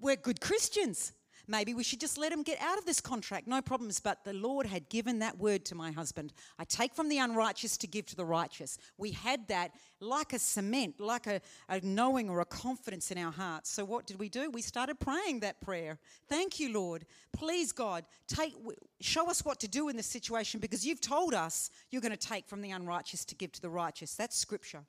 We're 0.00 0.16
good 0.16 0.40
Christians. 0.40 1.12
Maybe 1.48 1.74
we 1.74 1.84
should 1.84 2.00
just 2.00 2.18
let 2.18 2.32
him 2.32 2.42
get 2.42 2.60
out 2.60 2.78
of 2.78 2.86
this 2.86 3.00
contract. 3.00 3.46
No 3.46 3.62
problems. 3.62 4.00
But 4.00 4.24
the 4.24 4.32
Lord 4.32 4.66
had 4.66 4.88
given 4.88 5.20
that 5.20 5.38
word 5.38 5.64
to 5.66 5.74
my 5.74 5.92
husband. 5.92 6.32
I 6.58 6.64
take 6.64 6.94
from 6.94 7.08
the 7.08 7.18
unrighteous 7.18 7.76
to 7.78 7.86
give 7.86 8.06
to 8.06 8.16
the 8.16 8.24
righteous. 8.24 8.78
We 8.98 9.12
had 9.12 9.46
that 9.48 9.72
like 10.00 10.32
a 10.32 10.38
cement, 10.38 11.00
like 11.00 11.26
a, 11.26 11.40
a 11.68 11.80
knowing 11.80 12.28
or 12.28 12.40
a 12.40 12.44
confidence 12.44 13.10
in 13.10 13.18
our 13.18 13.32
hearts. 13.32 13.70
So 13.70 13.84
what 13.84 14.06
did 14.06 14.18
we 14.18 14.28
do? 14.28 14.50
We 14.50 14.62
started 14.62 14.98
praying 14.98 15.40
that 15.40 15.60
prayer. 15.60 15.98
Thank 16.28 16.58
you, 16.58 16.72
Lord. 16.72 17.06
Please, 17.32 17.72
God, 17.72 18.04
take 18.26 18.54
show 19.00 19.30
us 19.30 19.44
what 19.44 19.60
to 19.60 19.68
do 19.68 19.88
in 19.88 19.96
this 19.96 20.06
situation 20.06 20.58
because 20.58 20.84
you've 20.84 21.00
told 21.00 21.34
us 21.34 21.70
you're 21.90 22.02
going 22.02 22.16
to 22.16 22.28
take 22.28 22.46
from 22.46 22.60
the 22.60 22.70
unrighteous 22.70 23.24
to 23.26 23.34
give 23.34 23.52
to 23.52 23.62
the 23.62 23.70
righteous. 23.70 24.14
That's 24.14 24.36
scripture. 24.36 24.84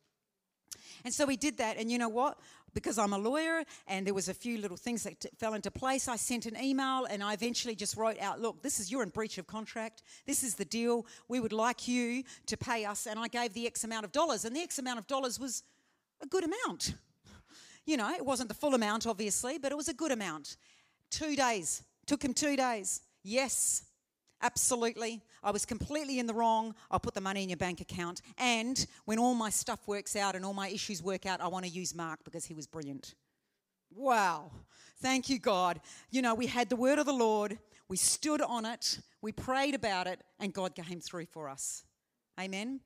And 1.04 1.14
so 1.14 1.26
we 1.26 1.38
did 1.38 1.58
that. 1.58 1.78
And 1.78 1.92
you 1.92 1.98
know 1.98 2.10
what? 2.10 2.40
Because 2.78 3.00
I'm 3.00 3.12
a 3.12 3.18
lawyer 3.18 3.64
and 3.88 4.06
there 4.06 4.14
was 4.14 4.30
a 4.30 4.36
few 4.36 4.60
little 4.60 4.78
things 4.78 5.02
that 5.02 5.20
t- 5.20 5.30
fell 5.40 5.56
into 5.56 5.72
place, 5.72 6.08
I 6.08 6.16
sent 6.16 6.46
an 6.46 6.56
email 6.62 7.08
and 7.10 7.24
I 7.24 7.34
eventually 7.34 7.74
just 7.74 7.98
wrote 7.98 8.20
out, 8.20 8.40
look, 8.40 8.62
this 8.62 8.80
is 8.80 8.92
you're 8.92 9.02
in 9.02 9.10
breach 9.10 9.40
of 9.40 9.48
contract. 9.48 10.04
This 10.28 10.44
is 10.44 10.54
the 10.54 10.64
deal. 10.64 11.08
We 11.28 11.40
would 11.40 11.54
like 11.54 11.88
you 11.88 12.24
to 12.46 12.56
pay 12.56 12.86
us. 12.86 13.08
And 13.08 13.18
I 13.18 13.30
gave 13.30 13.56
the 13.56 13.66
X 13.66 13.84
amount 13.84 14.06
of 14.06 14.12
dollars. 14.12 14.46
And 14.46 14.56
the 14.56 14.62
X 14.62 14.78
amount 14.78 15.00
of 15.00 15.08
dollars 15.08 15.40
was 15.40 15.64
a 16.22 16.28
good 16.28 16.44
amount. 16.44 16.94
You 17.88 17.98
know, 17.98 18.14
it 18.14 18.24
wasn't 18.24 18.48
the 18.48 18.54
full 18.54 18.76
amount, 18.76 19.08
obviously, 19.08 19.58
but 19.58 19.72
it 19.72 19.76
was 19.76 19.88
a 19.88 19.94
good 19.96 20.12
amount. 20.12 20.58
Two 21.10 21.36
days. 21.36 21.82
Took 22.06 22.24
him 22.24 22.36
two 22.36 22.56
days. 22.56 23.02
Yes, 23.24 23.87
Absolutely. 24.42 25.22
I 25.42 25.52
was 25.52 25.66
completely 25.66 26.20
in 26.20 26.28
the 26.28 26.34
wrong. 26.34 26.76
I'll 26.92 27.00
put 27.00 27.14
the 27.14 27.22
money 27.22 27.44
in 27.44 27.50
your 27.50 27.58
bank 27.58 27.82
account. 27.82 28.22
And 28.38 28.86
when 29.06 29.18
all 29.18 29.34
my 29.34 29.50
stuff 29.50 29.88
works 29.88 30.16
out 30.16 30.36
and 30.36 30.46
all 30.46 30.54
my 30.54 30.70
issues 30.70 31.02
work 31.02 31.26
out, 31.26 31.42
I 31.42 31.48
want 31.48 31.66
to 31.66 31.72
use 31.72 31.96
Mark 31.96 32.20
because 32.24 32.46
he 32.46 32.54
was 32.54 32.68
brilliant. 32.68 33.16
Wow. 33.96 34.52
Thank 35.02 35.30
you, 35.30 35.40
God. 35.40 35.80
You 36.12 36.22
know, 36.22 36.36
we 36.36 36.48
had 36.48 36.70
the 36.70 36.76
word 36.76 37.00
of 37.00 37.06
the 37.06 37.14
Lord, 37.14 37.58
we 37.88 37.98
stood 37.98 38.42
on 38.42 38.66
it, 38.66 39.00
we 39.22 39.32
prayed 39.32 39.76
about 39.76 40.08
it, 40.08 40.22
and 40.40 40.54
God 40.54 40.76
came 40.76 41.00
through 41.00 41.26
for 41.28 41.50
us. 41.50 41.84
Amen. 42.40 42.80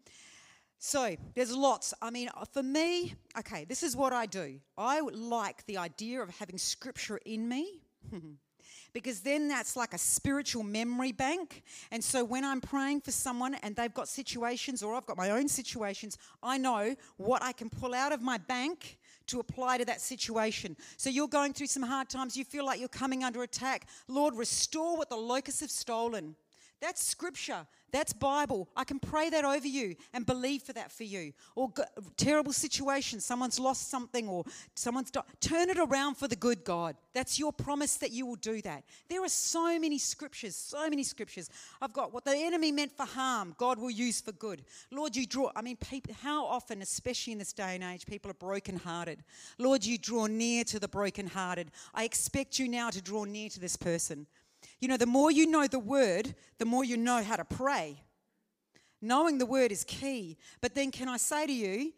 So 0.78 1.16
there's 1.36 1.56
lots. 1.56 1.94
I 2.02 2.10
mean, 2.10 2.30
uh, 2.36 2.46
for 2.46 2.64
me, 2.64 3.14
okay, 3.38 3.66
this 3.66 3.84
is 3.84 3.96
what 3.96 4.14
I 4.14 4.26
do. 4.26 4.60
I 4.78 5.02
like 5.02 5.66
the 5.66 5.78
idea 5.78 6.22
of 6.22 6.30
having 6.38 6.58
scripture 6.58 7.20
in 7.26 7.48
me. 7.48 7.82
because 8.94 9.22
then 9.22 9.48
that's 9.48 9.76
like 9.76 9.94
a 9.94 9.98
spiritual 9.98 10.64
memory 10.64 11.12
bank. 11.12 11.64
And 11.92 12.04
so 12.04 12.24
when 12.24 12.44
I'm 12.44 12.62
praying 12.62 13.02
for 13.02 13.12
someone 13.12 13.56
and 13.56 13.76
they've 13.76 13.94
got 13.94 14.08
situations 14.08 14.84
or 14.84 14.96
I've 14.96 15.06
got 15.06 15.18
my 15.18 15.32
own 15.32 15.48
situations, 15.48 16.18
I 16.44 16.58
know 16.58 16.96
what 17.18 17.44
I 17.44 17.52
can 17.52 17.70
pull 17.70 17.94
out 17.94 18.12
of 18.12 18.22
my 18.22 18.38
bank 18.38 18.98
to 19.28 19.40
apply 19.40 19.78
to 19.78 19.86
that 19.86 20.02
situation. 20.02 20.76
So 20.98 21.10
you're 21.10 21.28
going 21.28 21.54
through 21.54 21.68
some 21.68 21.84
hard 21.84 22.10
times, 22.10 22.36
you 22.36 22.44
feel 22.44 22.66
like 22.66 22.80
you're 22.80 22.90
coming 22.90 23.24
under 23.24 23.44
attack. 23.44 23.88
Lord, 24.08 24.36
restore 24.36 24.98
what 24.98 25.10
the 25.10 25.16
locusts 25.16 25.62
have 25.62 25.72
stolen. 25.72 26.36
That's 26.82 27.04
scripture. 27.04 27.68
That's 27.92 28.14
Bible. 28.14 28.70
I 28.76 28.84
can 28.84 29.00
pray 29.00 29.30
that 29.30 29.44
over 29.44 29.68
you 29.68 29.96
and 30.14 30.26
believe 30.26 30.64
for 30.64 30.74
that 30.74 30.92
for 30.92 31.04
you. 31.04 31.34
Or 31.56 31.72
terrible 32.16 32.54
situation, 32.54 33.20
someone's 33.20 33.60
lost 33.60 33.90
something 33.90 34.28
or 34.30 34.46
someone's 34.76 35.12
died. 35.12 35.24
Turn 35.42 35.70
it 35.70 35.78
around 35.78 36.16
for 36.16 36.28
the 36.28 36.36
good 36.36 36.64
God. 36.64 36.96
That's 37.14 37.38
your 37.38 37.52
promise 37.52 37.98
that 37.98 38.12
you 38.12 38.26
will 38.26 38.36
do 38.36 38.62
that. 38.62 38.84
There 39.10 39.24
are 39.24 39.30
so 39.30 39.78
many 39.78 39.98
scriptures, 39.98 40.56
so 40.56 40.90
many 40.90 41.04
scriptures. 41.04 41.50
I've 41.82 41.94
got 41.94 42.14
what 42.14 42.24
the 42.24 42.36
enemy 42.36 42.72
meant 42.72 42.96
for 42.96 43.06
harm, 43.06 43.56
God 43.58 43.78
will 43.78 43.92
use 43.92 44.22
for 44.22 44.32
good. 44.32 44.64
Lord, 44.92 45.16
you 45.16 45.26
draw, 45.26 45.52
I 45.56 45.62
mean, 45.62 45.78
people, 45.78 46.16
how 46.22 46.46
often, 46.46 46.82
especially 46.82 47.34
in 47.34 47.40
this 47.40 47.54
day 47.54 47.76
and 47.76 47.84
age, 47.84 48.06
people 48.06 48.32
are 48.32 48.36
brokenhearted. 48.36 49.24
Lord, 49.58 49.86
you 49.86 49.98
draw 49.98 50.28
near 50.28 50.64
to 50.66 50.80
the 50.80 50.88
brokenhearted. 50.88 51.72
I 51.94 52.06
expect 52.06 52.60
you 52.60 52.68
now 52.68 52.90
to 52.90 53.02
draw 53.02 53.26
near 53.26 53.50
to 53.50 53.60
this 53.60 53.76
person. 53.76 54.28
You 54.82 54.88
know, 54.88 54.98
the 54.98 55.06
more 55.06 55.32
you 55.32 55.46
know 55.46 55.68
the 55.68 55.80
word, 55.80 56.34
the 56.58 56.66
more 56.66 56.84
you 56.84 56.98
know 56.98 57.22
how 57.22 57.36
to 57.36 57.46
pray. 57.46 58.02
Knowing 59.02 59.38
the 59.38 59.46
word 59.46 59.72
is 59.72 59.84
key. 59.84 60.38
But 60.60 60.76
then, 60.76 60.92
can 60.92 61.08
I 61.08 61.18
say 61.18 61.46
to 61.46 61.54
you, 61.54 61.94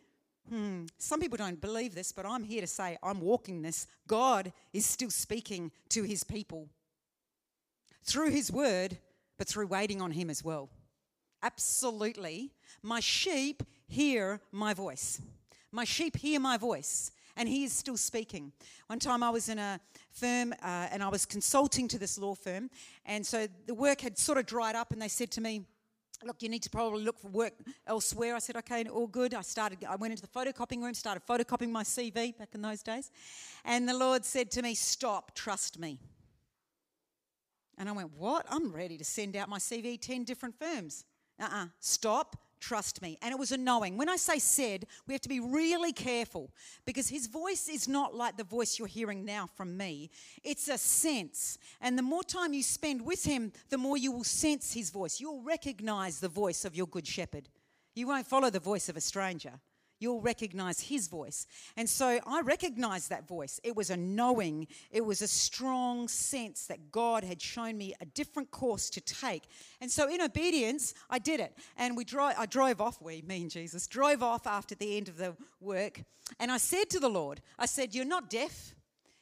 hmm, 0.50 0.86
some 0.98 1.22
people 1.22 1.38
don't 1.38 1.60
believe 1.60 1.96
this, 1.96 2.12
but 2.12 2.26
I'm 2.26 2.44
here 2.44 2.62
to 2.62 2.68
say 2.68 2.98
I'm 3.02 3.22
walking 3.22 3.62
this. 3.62 3.88
God 4.06 4.52
is 4.74 4.86
still 4.86 5.10
speaking 5.10 5.72
to 5.90 6.04
his 6.04 6.24
people 6.24 6.70
through 8.04 8.32
his 8.32 8.52
word, 8.52 8.98
but 9.38 9.48
through 9.48 9.68
waiting 9.68 10.02
on 10.02 10.12
him 10.12 10.30
as 10.30 10.44
well. 10.44 10.70
Absolutely. 11.42 12.52
My 12.82 13.00
sheep 13.00 13.64
hear 13.88 14.42
my 14.52 14.74
voice. 14.74 15.22
My 15.72 15.86
sheep 15.86 16.18
hear 16.18 16.40
my 16.40 16.58
voice 16.58 17.12
and 17.36 17.50
he 17.50 17.64
is 17.64 17.74
still 17.74 17.98
speaking. 17.98 18.52
One 18.88 19.00
time 19.00 19.24
I 19.24 19.30
was 19.30 19.50
in 19.50 19.60
a 19.60 19.80
firm 20.12 20.54
uh, 20.62 20.88
and 20.92 21.02
I 21.02 21.10
was 21.10 21.26
consulting 21.26 21.88
to 21.90 22.00
this 22.00 22.18
law 22.18 22.36
firm, 22.36 22.70
and 23.06 23.26
so 23.26 23.48
the 23.66 23.74
work 23.74 24.02
had 24.02 24.18
sort 24.18 24.38
of 24.38 24.46
dried 24.46 24.76
up, 24.76 24.92
and 24.92 25.02
they 25.02 25.08
said 25.08 25.32
to 25.32 25.42
me, 25.42 25.66
Look, 26.26 26.42
you 26.42 26.50
need 26.50 26.64
to 26.64 26.70
probably 26.70 27.04
look 27.04 27.20
for 27.20 27.28
work 27.28 27.54
elsewhere. 27.86 28.36
I 28.36 28.40
said, 28.40 28.56
okay, 28.58 28.86
all 28.86 29.08
good. 29.08 29.34
I 29.34 29.42
started, 29.42 29.84
I 29.84 29.98
went 29.98 30.12
into 30.12 30.22
the 30.22 30.30
photocopying 30.30 30.82
room, 30.82 30.94
started 30.94 31.22
photocopying 31.28 31.70
my 31.70 31.84
CV 31.84 32.38
back 32.38 32.50
in 32.54 32.62
those 32.62 32.82
days. 32.82 33.12
And 33.66 33.90
the 33.90 33.94
Lord 33.94 34.24
said 34.24 34.50
to 34.52 34.62
me, 34.62 34.74
Stop, 34.74 35.36
trust 35.36 35.80
me. 35.80 36.00
And 37.78 37.90
I 37.90 37.92
went, 37.92 38.12
What? 38.18 38.46
I'm 38.50 38.72
ready 38.72 38.98
to 38.98 39.04
send 39.04 39.36
out 39.36 39.50
my 39.50 39.58
CV 39.58 40.00
10 40.00 40.24
different 40.24 40.56
firms. 40.58 41.06
Uh 41.40 41.44
uh-uh. 41.46 41.64
uh 41.64 41.68
stop, 41.80 42.38
trust 42.64 43.02
me. 43.02 43.18
And 43.22 43.32
it 43.32 43.38
was 43.38 43.52
a 43.52 43.58
knowing. 43.58 43.98
When 43.98 44.10
I 44.10 44.16
say 44.16 44.40
said, 44.40 44.86
we 45.06 45.14
have 45.14 45.22
to 45.22 45.30
be 45.30 45.40
really 45.40 45.92
careful 45.92 46.52
because 46.86 47.10
his 47.10 47.28
voice 47.28 47.68
is 47.68 47.88
not 47.88 48.16
like 48.16 48.38
the 48.38 48.44
voice 48.44 48.80
you're 48.80 48.88
hearing 48.88 49.26
now 49.26 49.48
from 49.56 49.76
me. 49.76 50.10
It's 50.44 50.70
a 50.70 50.78
sense. 50.78 51.58
And 51.82 51.98
the 51.98 52.04
more 52.04 52.24
time 52.24 52.54
you 52.54 52.64
spend 52.64 53.02
with 53.02 53.26
him, 53.26 53.52
the 53.70 53.78
more 53.78 53.98
you 53.98 54.12
will 54.12 54.24
sense 54.24 54.74
his 54.74 54.90
voice. 54.90 55.20
You'll 55.20 55.44
recognize 55.44 56.20
the 56.20 56.30
voice 56.30 56.64
of 56.64 56.76
your 56.76 56.88
good 56.88 57.06
shepherd. 57.06 57.50
You 57.96 58.08
won't 58.08 58.28
follow 58.28 58.50
the 58.50 58.60
voice 58.60 58.88
of 58.90 58.98
a 58.98 59.02
stranger 59.02 59.60
you'll 60.04 60.22
recognize 60.22 60.82
his 60.82 61.08
voice. 61.08 61.48
And 61.78 61.90
so 61.90 62.20
I 62.28 62.42
recognized 62.42 63.10
that 63.10 63.28
voice. 63.28 63.60
It 63.64 63.76
was 63.76 63.90
a 63.90 63.96
knowing, 63.98 64.68
it 64.92 65.06
was 65.06 65.22
a 65.22 65.28
strong 65.28 66.10
sense 66.10 66.68
that 66.68 66.92
God 66.92 67.24
had 67.24 67.42
shown 67.42 67.78
me 67.78 67.94
a 68.02 68.06
different 68.06 68.52
course 68.52 68.90
to 68.92 69.02
take. 69.02 69.44
And 69.80 69.90
so 69.90 70.10
in 70.10 70.22
obedience, 70.22 70.94
I 71.10 71.20
did 71.20 71.40
it. 71.40 71.58
And 71.78 71.96
we 71.96 72.04
drove, 72.04 72.34
I 72.38 72.46
drove 72.46 72.82
off, 72.82 73.02
we, 73.02 73.24
me 73.26 73.44
and 73.44 73.50
Jesus, 73.50 73.88
drove 73.88 74.22
off 74.22 74.46
after 74.46 74.76
the 74.76 74.98
end 74.98 75.08
of 75.08 75.18
the 75.18 75.36
work. 75.62 76.04
And 76.40 76.52
I 76.52 76.58
said 76.58 76.90
to 76.92 77.00
the 77.00 77.10
Lord, 77.10 77.42
I 77.58 77.66
said, 77.66 77.96
You're 77.96 78.06
not 78.06 78.30
deaf 78.30 78.76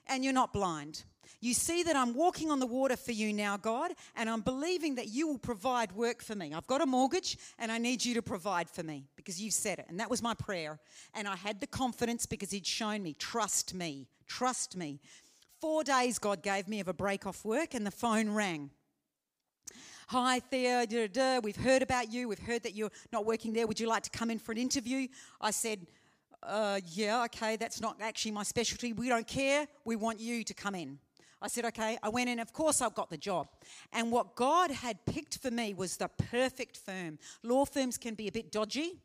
and 0.08 0.24
you're 0.24 0.34
not 0.34 0.52
blind. 0.52 1.04
You 1.39 1.54
see 1.54 1.84
that 1.84 1.96
I'm 1.96 2.13
walking 2.13 2.52
on 2.52 2.60
the 2.60 2.67
water 2.67 2.96
for 2.96 3.12
you 3.12 3.34
now, 3.34 3.58
God, 3.58 3.91
and 4.15 4.30
I'm 4.30 4.41
believing 4.41 4.96
that 4.96 5.08
you 5.08 5.28
will 5.28 5.39
provide 5.39 5.91
work 5.94 6.22
for 6.22 6.36
me. 6.36 6.54
I've 6.54 6.67
got 6.67 6.82
a 6.82 6.86
mortgage 6.86 7.38
and 7.58 7.72
I 7.72 7.78
need 7.78 8.04
you 8.04 8.13
to 8.15 8.22
provide 8.22 8.70
for 8.70 8.84
me 8.84 9.06
because 9.15 9.41
you've 9.41 9.54
said 9.54 9.80
it. 9.80 9.86
And 9.89 10.00
that 10.00 10.10
was 10.10 10.22
my 10.22 10.34
prayer. 10.34 10.80
And 11.13 11.28
I 11.28 11.36
had 11.36 11.60
the 11.60 11.67
confidence 11.67 12.26
because 12.26 12.52
He'd 12.52 12.67
shown 12.67 13.02
me, 13.02 13.13
trust 13.13 13.74
me, 13.74 14.08
trust 14.28 14.76
me. 14.76 15.00
Four 15.62 15.84
days 15.84 16.17
God 16.17 16.41
gave 16.41 16.67
me 16.67 16.80
of 16.80 16.88
a 16.88 16.94
break 16.94 17.28
off 17.28 17.46
work, 17.46 17.76
and 17.76 17.86
the 17.86 17.91
phone 17.91 18.32
rang. 18.32 18.72
Hi, 20.08 20.39
Thea, 20.39 20.88
da, 20.88 21.08
da, 21.08 21.39
we've 21.39 21.56
heard 21.56 21.82
about 21.82 22.12
you. 22.12 22.28
We've 22.28 22.39
heard 22.39 22.63
that 22.63 22.76
you're 22.76 22.91
not 23.13 23.26
working 23.26 23.54
there. 23.54 23.67
Would 23.67 23.80
you 23.80 23.88
like 23.88 24.04
to 24.04 24.10
come 24.10 24.30
in 24.32 24.39
for 24.39 24.52
an 24.52 24.58
interview? 24.58 25.08
I 25.39 25.52
said, 25.52 25.86
uh, 26.44 26.80
Yeah, 26.88 27.24
okay, 27.26 27.56
that's 27.56 27.80
not 27.80 27.98
actually 28.02 28.32
my 28.32 28.44
specialty. 28.44 28.91
We 28.91 29.08
don't 29.08 29.28
care. 29.28 29.67
We 29.86 29.96
want 29.96 30.20
you 30.20 30.44
to 30.44 30.54
come 30.54 30.76
in. 30.76 31.00
I 31.41 31.47
said, 31.47 31.65
okay. 31.65 31.97
I 32.04 32.10
went 32.10 32.30
in, 32.30 32.39
of 32.39 32.54
course, 32.54 32.82
I 32.82 32.89
got 32.89 33.10
the 33.10 33.17
job. 33.17 33.47
And 33.91 34.12
what 34.12 34.36
God 34.36 34.71
had 34.71 35.06
picked 35.06 35.39
for 35.39 35.49
me 35.49 35.73
was 35.73 35.97
the 35.97 36.08
perfect 36.08 36.77
firm. 36.77 37.17
Law 37.43 37.65
firms 37.65 37.97
can 37.97 38.13
be 38.13 38.27
a 38.27 38.32
bit 38.32 38.51
dodgy, 38.51 38.99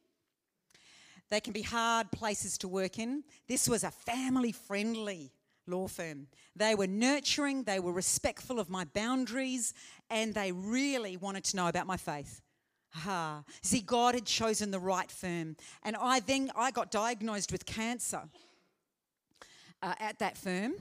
they 1.29 1.41
can 1.41 1.53
be 1.53 1.63
hard 1.63 2.13
places 2.13 2.57
to 2.59 2.69
work 2.69 2.99
in. 2.99 3.25
This 3.49 3.69
was 3.69 3.83
a 3.83 3.91
family 3.91 4.53
friendly 4.53 5.33
law 5.67 5.89
firm. 5.89 6.29
They 6.55 6.75
were 6.75 6.87
nurturing, 6.87 7.65
they 7.65 7.81
were 7.81 7.93
respectful 7.93 8.61
of 8.61 8.71
my 8.71 8.85
boundaries, 8.85 9.75
and 10.11 10.35
they 10.35 10.53
really 10.53 11.17
wanted 11.17 11.45
to 11.45 11.57
know 11.57 11.67
about 11.67 11.87
my 11.87 11.97
faith. 11.97 12.41
Ah, 12.95 13.43
see, 13.63 13.81
God 13.81 14.15
had 14.15 14.25
chosen 14.25 14.71
the 14.71 14.79
right 14.79 15.11
firm, 15.11 15.57
and 15.83 15.97
I 15.97 16.21
then 16.21 16.51
I 16.57 16.71
got 16.71 16.91
diagnosed 16.91 17.53
with 17.53 17.67
cancer 17.67 18.23
uh, 19.83 19.95
at 19.99 20.19
that 20.21 20.39
firm, 20.39 20.75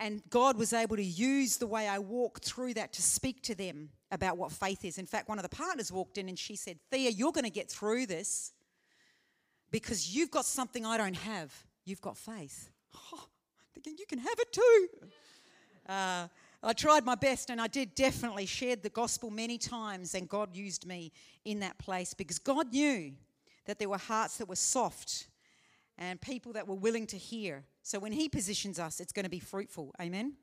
and 0.00 0.22
God 0.30 0.56
was 0.56 0.72
able 0.72 0.96
to 0.96 1.04
use 1.04 1.56
the 1.56 1.66
way 1.66 1.88
I 1.88 1.98
walked 1.98 2.44
through 2.44 2.74
that 2.74 2.92
to 2.94 3.02
speak 3.02 3.42
to 3.44 3.54
them 3.54 3.90
about 4.10 4.36
what 4.36 4.52
faith 4.52 4.84
is. 4.84 4.98
In 4.98 5.06
fact, 5.06 5.28
one 5.28 5.38
of 5.38 5.42
the 5.42 5.48
partners 5.48 5.90
walked 5.90 6.18
in 6.18 6.28
and 6.28 6.38
she 6.38 6.56
said, 6.56 6.78
"Thea, 6.90 7.10
you're 7.10 7.32
going 7.32 7.44
to 7.44 7.50
get 7.50 7.70
through 7.70 8.06
this 8.06 8.52
because 9.70 10.14
you've 10.14 10.30
got 10.30 10.44
something 10.44 10.86
I 10.86 10.96
don't 10.96 11.16
have. 11.16 11.52
You've 11.84 12.00
got 12.00 12.16
faith." 12.16 12.70
Oh, 12.94 13.26
thinking 13.74 13.96
you 13.98 14.06
can 14.06 14.18
have 14.18 14.38
it 14.38 14.52
too. 14.52 14.88
Uh, 15.88 16.28
I 16.62 16.72
tried 16.72 17.04
my 17.04 17.14
best 17.14 17.50
and 17.50 17.60
I 17.60 17.66
did 17.66 17.94
definitely 17.94 18.46
shared 18.46 18.82
the 18.82 18.90
gospel 18.90 19.30
many 19.30 19.58
times, 19.58 20.14
and 20.14 20.28
God 20.28 20.54
used 20.54 20.86
me 20.86 21.12
in 21.44 21.60
that 21.60 21.78
place 21.78 22.14
because 22.14 22.38
God 22.38 22.72
knew 22.72 23.12
that 23.66 23.78
there 23.78 23.88
were 23.88 23.98
hearts 23.98 24.38
that 24.38 24.48
were 24.48 24.56
soft 24.56 25.28
and 25.98 26.20
people 26.20 26.52
that 26.54 26.66
were 26.66 26.74
willing 26.74 27.06
to 27.08 27.16
hear. 27.16 27.64
So 27.88 27.98
when 27.98 28.12
He 28.12 28.28
positions 28.28 28.78
us, 28.78 29.00
it's 29.00 29.14
going 29.14 29.24
to 29.24 29.30
be 29.30 29.38
fruitful. 29.38 29.94
Amen? 29.98 30.34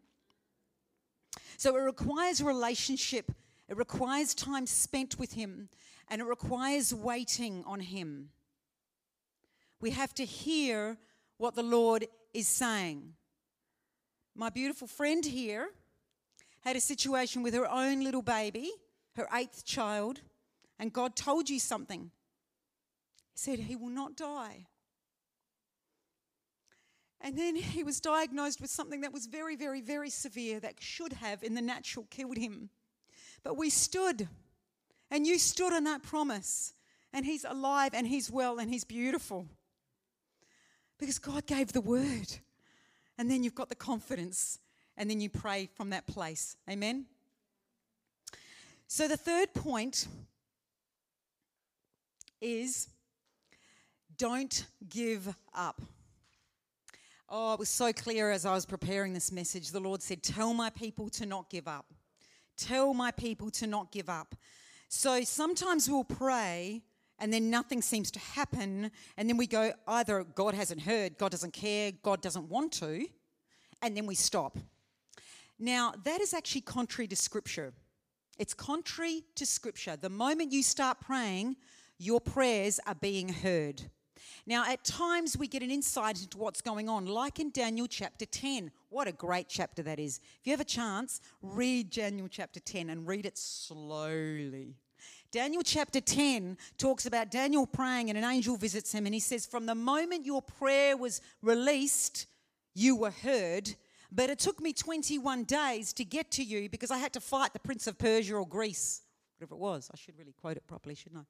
So 1.58 1.76
it 1.76 1.82
requires 1.82 2.42
relationship, 2.42 3.32
it 3.70 3.78
requires 3.78 4.34
time 4.34 4.66
spent 4.66 5.20
with 5.20 5.34
Him, 5.34 5.70
and 6.08 6.22
it 6.22 6.26
requires 6.26 6.92
waiting 6.92 7.64
on 7.68 7.82
Him. 7.82 8.30
We 9.80 9.92
have 9.92 10.12
to 10.16 10.26
hear 10.26 10.98
what 11.38 11.54
the 11.54 11.62
Lord 11.62 12.08
is 12.34 12.48
saying. 12.48 13.14
My 14.34 14.50
beautiful 14.50 14.88
friend 14.88 15.24
here 15.24 15.68
had 16.62 16.76
a 16.76 16.82
situation 16.82 17.44
with 17.44 17.54
her 17.54 17.70
own 17.70 18.04
little 18.04 18.24
baby, 18.24 18.72
her 19.18 19.28
eighth 19.32 19.64
child, 19.66 20.22
and 20.80 20.92
God 20.92 21.16
told 21.16 21.52
you 21.52 21.60
something. 21.60 22.10
He 23.34 23.38
said, 23.38 23.60
He 23.60 23.76
will 23.76 23.90
not 23.90 24.18
die. 24.18 24.66
And 27.26 27.36
then 27.36 27.56
he 27.56 27.84
was 27.84 28.00
diagnosed 28.00 28.62
with 28.62 28.70
something 28.70 29.02
that 29.02 29.12
was 29.12 29.26
very, 29.26 29.56
very, 29.56 29.82
very 29.82 30.12
severe 30.12 30.60
that 30.60 30.76
should 30.80 31.12
have, 31.14 31.42
in 31.42 31.56
the 31.56 31.62
natural, 31.62 32.06
killed 32.12 32.38
him. 32.38 32.70
But 33.44 33.58
we 33.58 33.72
stood, 33.72 34.28
and 35.10 35.26
you 35.26 35.40
stood 35.40 35.74
on 35.74 35.86
that 35.86 36.04
promise, 36.04 36.74
and 37.12 37.26
he's 37.26 37.44
alive, 37.44 37.96
and 37.96 38.06
he's 38.06 38.30
well, 38.30 38.60
and 38.60 38.70
he's 38.70 38.84
beautiful. 38.84 39.48
Because 41.00 41.18
God 41.18 41.48
gave 41.48 41.74
the 41.74 41.82
word. 41.82 42.38
And 43.18 43.32
then 43.32 43.44
you've 43.44 43.56
got 43.56 43.70
the 43.70 43.76
confidence 43.76 44.60
and 44.98 45.10
then 45.10 45.20
you 45.20 45.30
pray 45.30 45.70
from 45.74 45.90
that 45.90 46.08
place. 46.08 46.56
Amen? 46.70 47.06
So 48.88 49.08
the 49.08 49.18
third 49.18 49.54
point 49.54 50.08
is 52.40 52.88
don't 54.18 54.66
give 54.88 55.36
up. 55.54 55.82
Oh, 57.28 57.54
it 57.54 57.60
was 57.60 57.70
so 57.70 57.92
clear 57.92 58.32
as 58.32 58.46
I 58.46 58.54
was 58.54 58.66
preparing 58.66 59.14
this 59.14 59.32
message. 59.32 59.72
The 59.72 59.80
Lord 59.80 60.02
said, 60.04 60.22
Tell 60.22 60.54
my 60.54 60.70
people 60.70 61.10
to 61.12 61.26
not 61.26 61.50
give 61.50 61.68
up. 61.68 61.92
Tell 62.56 62.94
my 62.94 63.12
people 63.12 63.50
to 63.52 63.68
not 63.68 63.92
give 63.92 64.10
up. 64.10 64.36
So 64.90 65.24
sometimes 65.24 65.90
we'll 65.90 66.04
pray 66.04 66.84
and 67.20 67.34
then 67.34 67.50
nothing 67.50 67.82
seems 67.82 68.12
to 68.12 68.20
happen. 68.20 68.92
And 69.18 69.30
then 69.30 69.38
we 69.38 69.48
go, 69.48 69.74
either 69.88 70.24
God 70.24 70.54
hasn't 70.54 70.82
heard, 70.82 71.18
God 71.18 71.32
doesn't 71.32 71.54
care, 71.54 71.92
God 72.04 72.22
doesn't 72.22 72.50
want 72.50 72.74
to, 72.74 73.06
and 73.82 73.96
then 73.96 74.06
we 74.06 74.16
stop. 74.16 74.58
Now, 75.58 75.94
that 76.04 76.22
is 76.22 76.34
actually 76.34 76.62
contrary 76.62 77.08
to 77.08 77.16
Scripture. 77.16 77.74
It's 78.38 78.54
contrary 78.54 79.24
to 79.36 79.46
Scripture. 79.46 79.96
The 79.96 80.10
moment 80.10 80.52
you 80.52 80.62
start 80.62 81.00
praying, 81.00 81.56
your 81.98 82.20
prayers 82.20 82.80
are 82.86 82.96
being 82.96 83.30
heard. 83.30 83.84
Now, 84.48 84.64
at 84.66 84.84
times 84.84 85.38
we 85.38 85.48
get 85.48 85.64
an 85.64 85.72
insight 85.72 86.22
into 86.22 86.38
what's 86.38 86.62
going 86.62 86.88
on, 86.88 87.06
like 87.06 87.40
in 87.40 87.50
Daniel 87.50 87.88
chapter 87.88 88.26
10. 88.26 88.72
What 88.90 89.08
a 89.08 89.12
great 89.12 89.48
chapter 89.50 89.82
that 89.84 90.00
is. 90.00 90.20
If 90.40 90.46
you 90.48 90.52
have 90.52 90.60
a 90.60 90.66
chance, 90.66 91.20
read 91.42 91.90
Daniel 91.90 92.28
chapter 92.30 92.60
10 92.60 92.90
and 92.90 93.08
read 93.08 93.26
it 93.26 93.38
slowly. 93.38 94.76
Daniel 95.32 95.64
chapter 95.64 96.00
10 96.00 96.58
talks 96.78 97.06
about 97.06 97.32
Daniel 97.32 97.66
praying, 97.66 98.10
and 98.10 98.18
an 98.18 98.24
angel 98.24 98.56
visits 98.56 98.92
him, 98.92 99.06
and 99.06 99.14
he 99.14 99.20
says, 99.20 99.46
From 99.46 99.66
the 99.66 99.76
moment 99.76 100.26
your 100.26 100.42
prayer 100.42 100.96
was 100.96 101.22
released, 101.42 102.28
you 102.74 102.96
were 102.96 103.12
heard 103.12 103.76
but 104.16 104.30
it 104.30 104.40
took 104.40 104.62
me 104.62 104.72
21 104.72 105.44
days 105.44 105.92
to 105.94 106.06
get 106.06 106.32
to 106.32 106.44
you 106.44 106.70
because 106.70 106.90
I 106.90 106.98
had 106.98 107.12
to 107.14 107.20
fight 107.20 107.52
the 107.52 107.60
Prince 107.60 107.86
of 107.86 107.98
Persia 107.98 108.36
or 108.36 108.48
Greece, 108.48 109.02
whatever 109.38 109.56
it 109.56 109.60
was. 109.60 109.90
I 109.94 109.98
should 109.98 110.18
really 110.18 110.34
quote 110.34 110.56
it 110.56 110.66
properly, 110.66 110.96
shouldn't 110.96 111.22
I? 111.22 111.26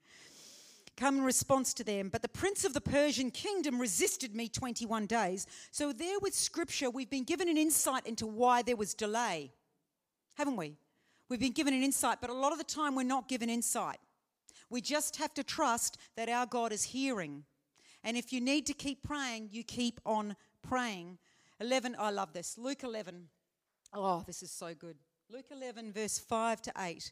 Come 0.98 1.18
in 1.18 1.24
response 1.24 1.74
to 1.76 1.84
them. 1.84 2.10
But 2.10 2.22
the 2.22 2.30
prince 2.30 2.64
of 2.64 2.74
the 2.74 2.82
Persian 2.82 3.32
kingdom 3.32 3.80
resisted 3.80 4.34
me 4.36 4.48
21 4.48 5.06
days. 5.08 5.46
So, 5.72 5.92
there 5.92 6.20
with 6.22 6.34
scripture, 6.34 6.90
we've 6.90 7.10
been 7.10 7.26
given 7.26 7.50
an 7.50 7.58
insight 7.58 8.06
into 8.08 8.26
why 8.26 8.62
there 8.62 8.78
was 8.78 8.94
delay, 8.94 9.52
haven't 10.36 10.56
we? 10.56 10.78
We've 11.28 11.40
been 11.40 11.52
given 11.52 11.74
an 11.74 11.84
insight, 11.84 12.20
but 12.22 12.30
a 12.30 12.34
lot 12.34 12.52
of 12.52 12.58
the 12.58 12.64
time 12.64 12.96
we're 12.96 13.04
not 13.04 13.28
given 13.28 13.50
insight. 13.50 13.98
We 14.70 14.80
just 14.82 15.18
have 15.18 15.34
to 15.34 15.44
trust 15.44 15.98
that 16.16 16.30
our 16.30 16.46
God 16.46 16.72
is 16.72 16.84
hearing. 16.84 17.44
And 18.04 18.16
if 18.16 18.32
you 18.32 18.40
need 18.40 18.66
to 18.68 18.74
keep 18.74 19.04
praying, 19.04 19.50
you 19.52 19.64
keep 19.64 20.00
on 20.06 20.36
praying 20.62 21.18
11, 21.60 21.96
I 21.98 22.10
love 22.10 22.34
this. 22.34 22.58
Luke 22.58 22.84
11. 22.84 23.28
Oh, 23.94 24.24
this 24.28 24.44
is 24.44 24.52
so 24.52 24.74
good. 24.74 24.98
Luke 25.30 25.46
11, 25.52 25.94
verse 25.94 26.20
5 26.20 26.62
to 26.64 26.72
8. 26.78 27.12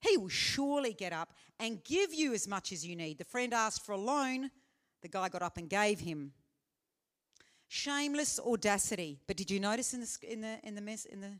he 0.00 0.16
will 0.16 0.28
surely 0.28 0.92
get 0.92 1.12
up 1.12 1.32
and 1.58 1.82
give 1.84 2.14
you 2.14 2.32
as 2.32 2.46
much 2.46 2.72
as 2.72 2.86
you 2.86 2.94
need. 2.94 3.18
The 3.18 3.24
friend 3.24 3.52
asked 3.52 3.84
for 3.84 3.92
a 3.92 3.98
loan, 3.98 4.50
the 5.02 5.08
guy 5.08 5.28
got 5.28 5.42
up 5.42 5.56
and 5.56 5.68
gave 5.68 6.00
him. 6.00 6.32
Shameless 7.68 8.40
audacity. 8.40 9.18
But 9.26 9.36
did 9.36 9.50
you 9.50 9.60
notice 9.60 9.92
in 9.92 10.00
the 10.00 10.18
in 10.22 10.40
the 10.40 10.58
in 10.62 10.74
the 10.74 10.80
mess 10.80 11.04
in 11.04 11.20
the 11.20 11.32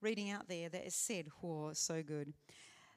reading 0.00 0.30
out 0.30 0.48
there 0.48 0.68
that 0.68 0.86
it 0.86 0.92
said, 0.92 1.28
"Oh, 1.42 1.72
so 1.72 2.02
good." 2.02 2.32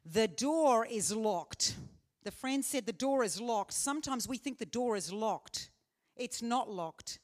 The 0.05 0.27
door 0.27 0.85
is 0.85 1.13
locked. 1.13 1.75
The 2.23 2.31
friend 2.31 2.63
said 2.63 2.85
the 2.85 2.93
door 2.93 3.23
is 3.23 3.39
locked. 3.39 3.73
Sometimes 3.73 4.27
we 4.27 4.37
think 4.37 4.57
the 4.57 4.65
door 4.65 4.95
is 4.95 5.13
locked. 5.13 5.69
It's 6.15 6.41
not 6.41 6.69
locked. 6.69 7.19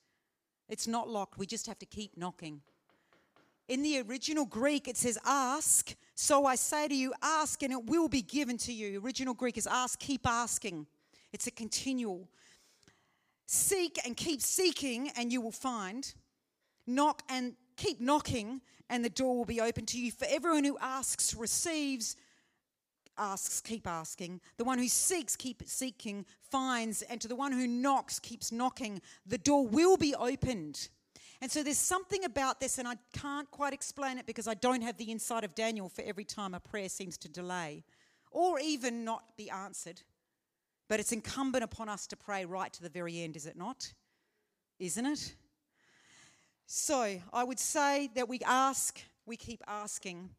It's 0.68 0.88
not 0.88 1.10
locked. 1.10 1.38
We 1.38 1.48
just 1.48 1.68
have 1.68 1.80
to 1.80 1.86
keep 1.86 2.15
knocking. 2.15 2.62
In 3.68 3.82
the 3.82 4.02
original 4.02 4.46
Greek, 4.46 4.88
it 4.88 4.98
says, 4.98 5.18
Ask. 5.26 5.96
So 6.21 6.45
I 6.45 6.55
say 6.55 6.86
to 6.89 6.93
you, 6.93 7.13
ask 7.21 7.63
and 7.63 7.71
it 7.71 7.86
will 7.86 8.10
be 8.10 8.21
given 8.21 8.58
to 8.58 8.73
you. 8.73 9.01
Original 9.01 9.34
Greek 9.34 9.58
is 9.58 9.65
ask, 9.65 9.97
keep 9.99 10.27
asking. 10.27 10.86
It's 11.32 11.47
a 11.47 11.51
continual. 11.51 12.27
Seek 13.45 13.97
and 14.05 14.17
keep 14.17 14.41
seeking, 14.41 15.12
and 15.15 15.32
you 15.32 15.39
will 15.39 15.53
find. 15.53 16.13
Knock 16.86 17.23
and 17.29 17.53
keep 17.77 18.01
knocking, 18.01 18.60
and 18.89 19.03
the 19.03 19.10
door 19.10 19.38
will 19.38 19.45
be 19.45 19.62
open 19.62 19.86
to 19.86 19.97
you. 19.97 20.12
For 20.12 20.27
everyone 20.29 20.65
who 20.65 20.77
asks 20.82 21.34
receives, 21.34 22.17
asks, 23.17 23.62
keep 23.62 23.88
asking. 23.88 24.41
The 24.58 24.65
one 24.65 24.77
who 24.77 24.89
seeks, 24.89 25.38
keep 25.38 25.63
seeking, 25.67 26.25
finds. 26.51 27.01
And 27.01 27.21
to 27.21 27.29
the 27.29 27.36
one 27.38 27.53
who 27.53 27.65
knocks, 27.65 28.19
keeps 28.19 28.51
knocking. 28.51 29.01
The 29.25 29.38
door 29.38 29.65
will 29.65 29.95
be 29.95 30.13
opened. 30.15 30.89
And 31.41 31.49
so 31.49 31.63
there's 31.63 31.78
something 31.78 32.25
about 32.25 32.60
this, 32.60 32.78
and 32.78 32.88
I 32.88 32.95
can't 33.13 33.49
quite 33.49 33.73
explain 33.73 34.17
it 34.17 34.25
because 34.25 34.47
I 34.47 34.56
don't 34.56 34.82
have 34.82 34.97
the 34.97 35.06
insight 35.06 35.43
of 35.43 35.56
Daniel 35.56 35.88
for 35.88 36.02
every 36.02 36.25
time 36.25 36.54
a 36.54 36.60
prayer 36.60 36.89
seems 36.89 37.17
to 37.19 37.30
delay 37.30 37.84
or 38.32 38.60
even 38.60 39.06
not 39.06 39.38
be 39.38 39.49
answered. 39.49 40.02
But 40.89 40.99
it's 40.99 41.12
incumbent 41.12 41.63
upon 41.63 41.88
us 41.88 42.08
to 42.08 42.17
pray 42.17 42.45
right 42.45 42.73
to 42.73 42.84
the 42.84 42.89
very 42.89 43.21
end, 43.21 43.36
is 43.36 43.45
it 43.45 43.56
not? 43.56 43.93
Isn't 44.80 45.06
it? 45.06 45.36
So 46.65 47.19
I 47.32 47.43
would 47.43 47.60
say 47.60 48.10
that 48.15 48.28
we 48.28 48.39
ask, 48.45 49.02
we 49.25 49.38
keep 49.38 49.63
asking, 49.67 50.30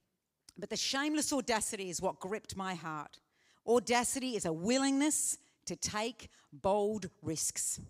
but 0.58 0.70
the 0.70 0.76
shameless 0.76 1.32
audacity 1.32 1.88
is 1.88 2.02
what 2.02 2.20
gripped 2.20 2.56
my 2.56 2.74
heart. 2.74 3.18
Audacity 3.66 4.36
is 4.36 4.44
a 4.44 4.52
willingness 4.52 5.38
to 5.66 5.76
take 5.76 6.28
bold 6.52 7.08
risks. 7.22 7.80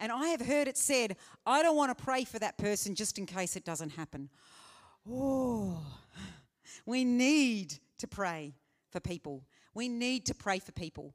And 0.00 0.10
I 0.10 0.28
have 0.28 0.40
heard 0.40 0.66
it 0.66 0.78
said, 0.78 1.16
I 1.44 1.62
don't 1.62 1.76
want 1.76 1.96
to 1.96 2.04
pray 2.04 2.24
for 2.24 2.38
that 2.38 2.56
person 2.56 2.94
just 2.94 3.18
in 3.18 3.26
case 3.26 3.54
it 3.54 3.66
doesn't 3.66 3.90
happen. 3.90 4.30
Oh, 5.08 5.78
we 6.86 7.04
need 7.04 7.78
to 7.98 8.08
pray 8.08 8.54
for 8.90 8.98
people. 8.98 9.44
We 9.74 9.88
need 9.88 10.24
to 10.26 10.34
pray 10.34 10.58
for 10.58 10.72
people. 10.72 11.14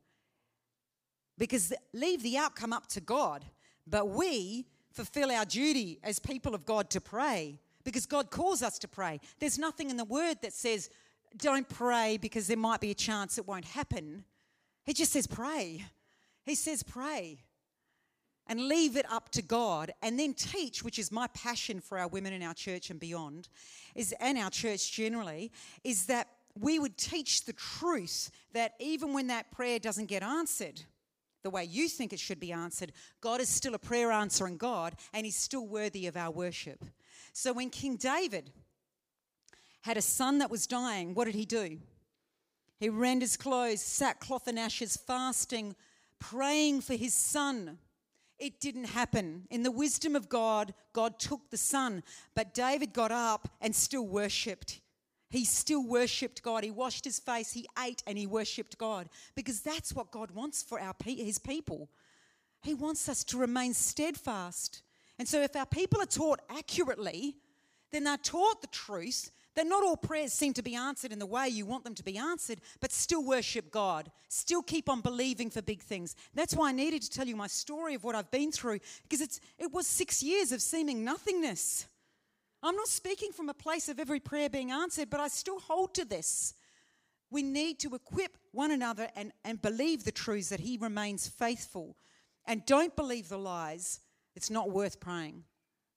Because 1.40 1.74
leave 1.94 2.22
the 2.22 2.38
outcome 2.38 2.72
up 2.72 2.86
to 2.90 3.02
God, 3.02 3.44
but 3.88 4.10
we 4.10 4.68
fulfill 4.92 5.32
our 5.32 5.46
duty 5.46 6.00
as 6.04 6.20
people 6.20 6.54
of 6.54 6.66
God 6.66 6.90
to 6.92 7.02
pray 7.02 7.60
because 7.84 8.06
God 8.06 8.30
calls 8.30 8.62
us 8.62 8.78
to 8.80 8.88
pray. 8.88 9.20
There's 9.40 9.60
nothing 9.60 9.90
in 9.90 9.98
the 9.98 10.06
word 10.06 10.38
that 10.44 10.54
says, 10.54 10.90
don't 11.38 11.68
pray 11.68 12.18
because 12.18 12.48
there 12.48 12.56
might 12.56 12.82
be 12.82 12.92
a 12.92 12.96
chance 12.96 13.38
it 13.38 13.48
won't 13.48 13.66
happen. 13.66 14.24
He 14.86 14.94
just 14.94 15.12
says, 15.12 15.28
pray. 15.28 15.84
He 16.46 16.56
says, 16.56 16.84
pray 16.84 17.45
and 18.48 18.68
leave 18.68 18.96
it 18.96 19.06
up 19.12 19.30
to 19.30 19.42
God 19.42 19.92
and 20.02 20.20
then 20.20 20.34
teach, 20.34 20.84
which 20.84 21.00
is 21.00 21.12
my 21.12 21.28
passion 21.28 21.80
for 21.80 21.98
our 21.98 22.08
women 22.08 22.34
in 22.34 22.44
our 22.44 22.54
church 22.54 22.90
and 22.90 23.00
beyond, 23.00 23.50
is 23.96 24.14
and 24.20 24.38
our 24.38 24.50
church 24.50 24.92
generally, 24.92 25.52
is 25.84 26.06
that 26.06 26.28
we 26.60 26.80
would 26.80 26.98
teach 26.98 27.46
the 27.46 27.54
truth 27.54 28.32
that 28.54 28.74
even 28.80 29.14
when 29.14 29.28
that 29.28 29.52
prayer 29.52 29.80
doesn't 29.80 30.06
get 30.06 30.24
answered 30.24 30.82
the 31.44 31.50
way 31.50 31.64
you 31.64 31.88
think 31.88 32.12
it 32.12 32.20
should 32.20 32.40
be 32.40 32.52
answered, 32.52 32.92
God 33.22 33.40
is 33.40 33.50
still 33.50 33.76
a 33.76 33.80
prayer 33.80 34.12
answering 34.12 34.58
God 34.58 34.96
and 35.14 35.26
he's 35.26 35.36
still 35.36 35.68
worthy 35.68 36.08
of 36.08 36.18
our 36.18 36.32
worship. 36.32 36.84
So 37.34 37.54
when 37.54 37.70
King 37.70 37.98
David 37.98 38.52
had 39.82 39.98
a 39.98 40.02
son 40.02 40.40
that 40.40 40.50
was 40.50 40.66
dying, 40.66 41.14
what 41.14 41.26
did 41.26 41.36
he 41.36 41.46
do? 41.46 41.78
He 42.80 42.90
rent 42.90 43.22
his 43.22 43.38
clothes, 43.38 43.82
sackcloth 43.82 44.48
and 44.48 44.58
ashes, 44.58 44.98
fasting, 44.98 45.76
praying 46.20 46.82
for 46.82 46.96
his 46.96 47.14
son. 47.14 47.78
It 48.38 48.60
didn't 48.60 48.86
happen. 48.86 49.48
In 49.50 49.64
the 49.64 49.72
wisdom 49.72 50.16
of 50.16 50.30
God, 50.30 50.74
God 50.94 51.20
took 51.20 51.50
the 51.50 51.58
son, 51.58 52.04
but 52.36 52.54
David 52.54 52.94
got 52.94 53.12
up 53.12 53.48
and 53.62 53.76
still 53.76 54.06
worshipped. 54.06 54.82
He 55.30 55.46
still 55.46 55.86
worshipped 55.86 56.44
God. 56.44 56.64
He 56.64 56.72
washed 56.72 57.06
his 57.06 57.20
face, 57.20 57.54
he 57.54 57.68
ate, 57.84 58.04
and 58.06 58.18
he 58.18 58.28
worshipped 58.28 58.78
God 58.78 59.10
because 59.36 59.62
that's 59.62 59.94
what 59.94 60.12
God 60.12 60.32
wants 60.32 60.64
for 60.64 60.80
our 60.80 60.96
his 61.04 61.40
people. 61.40 61.90
He 62.62 62.74
wants 62.74 63.08
us 63.10 63.24
to 63.26 63.38
remain 63.38 63.74
steadfast. 63.74 64.82
And 65.18 65.28
so, 65.28 65.42
if 65.42 65.56
our 65.56 65.66
people 65.66 66.02
are 66.02 66.06
taught 66.06 66.42
accurately, 66.50 67.36
then 67.92 68.04
they're 68.04 68.18
taught 68.18 68.62
the 68.62 68.68
truth 68.68 69.32
that 69.56 69.68
not 69.68 69.84
all 69.84 69.98
prayers 69.98 70.34
seem 70.34 70.54
to 70.54 70.62
be 70.62 70.76
answered 70.76 71.12
in 71.12 71.20
the 71.20 71.26
way 71.26 71.48
you 71.48 71.66
want 71.66 71.84
them 71.84 71.96
to 71.96 72.04
be 72.04 72.18
answered, 72.18 72.60
but 72.82 72.92
still 72.92 73.24
worship 73.24 73.72
God. 73.72 74.12
Still 74.28 74.62
keep 74.62 74.90
on 74.90 75.02
believing 75.02 75.50
for 75.50 75.62
big 75.62 75.82
things. 75.82 76.16
That's 76.34 76.56
why 76.56 76.70
I 76.70 76.74
needed 76.74 77.02
to 77.04 77.10
tell 77.10 77.28
you 77.28 77.36
my 77.36 77.48
story 77.48 77.96
of 77.96 78.04
what 78.04 78.16
I've 78.16 78.32
been 78.32 78.52
through, 78.52 78.80
because 79.04 79.22
it's, 79.22 79.40
it 79.58 79.72
was 79.72 79.88
six 79.88 80.22
years 80.22 80.52
of 80.52 80.62
seeming 80.62 81.04
nothingness. 81.04 81.88
I'm 82.62 82.76
not 82.76 82.88
speaking 82.88 83.32
from 83.32 83.50
a 83.50 83.54
place 83.54 83.90
of 83.90 84.00
every 84.00 84.20
prayer 84.20 84.50
being 84.50 84.72
answered, 84.72 85.10
but 85.10 85.20
I 85.20 85.28
still 85.28 85.60
hold 85.60 85.94
to 85.96 86.06
this. 86.06 86.54
We 87.30 87.44
need 87.44 87.80
to 87.80 87.96
equip 87.96 88.38
one 88.52 88.72
another 88.72 89.10
and, 89.16 89.32
and 89.44 89.62
believe 89.62 90.04
the 90.04 90.12
truths 90.12 90.50
that 90.50 90.60
He 90.60 90.78
remains 90.78 91.28
faithful. 91.28 91.96
And 92.46 92.66
don't 92.66 92.96
believe 92.96 93.30
the 93.30 93.38
lies. 93.38 94.00
It's 94.36 94.50
not 94.50 94.72
worth 94.72 95.00
praying. 95.00 95.44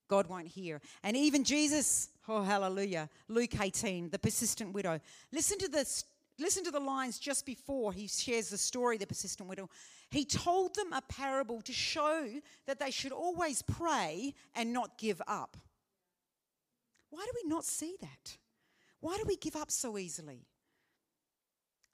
God 0.08 0.26
won't 0.26 0.48
hear. 0.48 0.80
And 1.02 1.16
even 1.16 1.44
Jesus, 1.44 2.08
oh 2.28 2.42
hallelujah, 2.42 3.08
Luke 3.28 3.60
18, 3.60 4.10
the 4.10 4.18
persistent 4.18 4.72
widow. 4.72 5.00
Listen 5.32 5.58
to 5.58 5.68
this. 5.68 6.04
Listen 6.40 6.62
to 6.64 6.70
the 6.70 6.78
lines 6.78 7.18
just 7.18 7.44
before 7.44 7.92
he 7.92 8.06
shares 8.06 8.48
the 8.48 8.58
story 8.58 8.96
the 8.96 9.06
persistent 9.06 9.48
widow. 9.48 9.68
He 10.10 10.24
told 10.24 10.76
them 10.76 10.92
a 10.92 11.02
parable 11.02 11.60
to 11.62 11.72
show 11.72 12.28
that 12.66 12.78
they 12.78 12.92
should 12.92 13.10
always 13.10 13.60
pray 13.62 14.34
and 14.54 14.72
not 14.72 14.98
give 14.98 15.20
up. 15.26 15.56
Why 17.10 17.24
do 17.24 17.32
we 17.42 17.48
not 17.48 17.64
see 17.64 17.96
that? 18.00 18.36
Why 19.00 19.16
do 19.16 19.24
we 19.26 19.36
give 19.36 19.56
up 19.56 19.70
so 19.70 19.98
easily? 19.98 20.46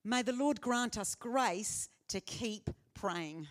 May 0.04 0.20
the 0.20 0.32
Lord 0.32 0.60
grant 0.60 0.98
us 0.98 1.14
grace 1.14 1.88
to 2.08 2.20
keep 2.20 2.68
praying, 2.92 3.48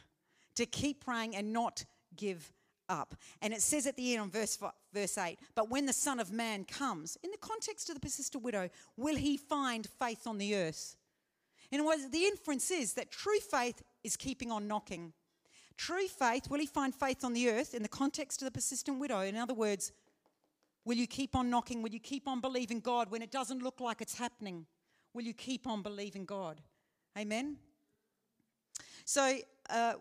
to 0.55 0.65
keep 0.67 1.03
praying 1.03 1.35
and 1.35 1.51
not 1.51 1.85
give 2.15 2.51
up. 2.89 3.15
And 3.41 3.53
it 3.53 3.61
says 3.61 3.87
at 3.87 3.95
the 3.95 4.13
end 4.13 4.21
on 4.21 4.29
verse, 4.29 4.57
verse 4.93 5.17
8, 5.17 5.37
but 5.55 5.69
when 5.69 5.85
the 5.85 5.93
Son 5.93 6.19
of 6.19 6.31
Man 6.31 6.65
comes, 6.65 7.17
in 7.23 7.31
the 7.31 7.37
context 7.37 7.89
of 7.89 7.95
the 7.95 8.01
persistent 8.01 8.43
widow, 8.43 8.69
will 8.97 9.15
he 9.15 9.37
find 9.37 9.87
faith 9.99 10.27
on 10.27 10.37
the 10.37 10.55
earth? 10.55 10.95
Other 11.73 11.85
words, 11.85 12.09
the 12.09 12.25
inference 12.25 12.69
is 12.69 12.93
that 12.93 13.11
true 13.11 13.39
faith 13.39 13.81
is 14.03 14.15
keeping 14.15 14.51
on 14.51 14.67
knocking. 14.67 15.13
True 15.75 16.07
faith, 16.07 16.49
will 16.49 16.59
he 16.59 16.67
find 16.67 16.93
faith 16.93 17.23
on 17.23 17.33
the 17.33 17.49
earth 17.49 17.73
in 17.73 17.81
the 17.81 17.89
context 17.89 18.41
of 18.41 18.45
the 18.45 18.51
persistent 18.51 18.99
widow? 18.99 19.21
In 19.21 19.35
other 19.35 19.55
words, 19.55 19.91
will 20.85 20.97
you 20.97 21.07
keep 21.07 21.35
on 21.35 21.49
knocking? 21.49 21.81
Will 21.81 21.91
you 21.91 21.99
keep 21.99 22.27
on 22.27 22.41
believing 22.41 22.79
God 22.79 23.09
when 23.09 23.21
it 23.21 23.31
doesn't 23.31 23.63
look 23.63 23.79
like 23.79 24.01
it's 24.01 24.17
happening? 24.17 24.67
Will 25.13 25.23
you 25.23 25.33
keep 25.33 25.65
on 25.65 25.81
believing 25.81 26.25
God? 26.25 26.61
Amen? 27.17 27.57
So, 29.05 29.37
uh, 29.69 29.93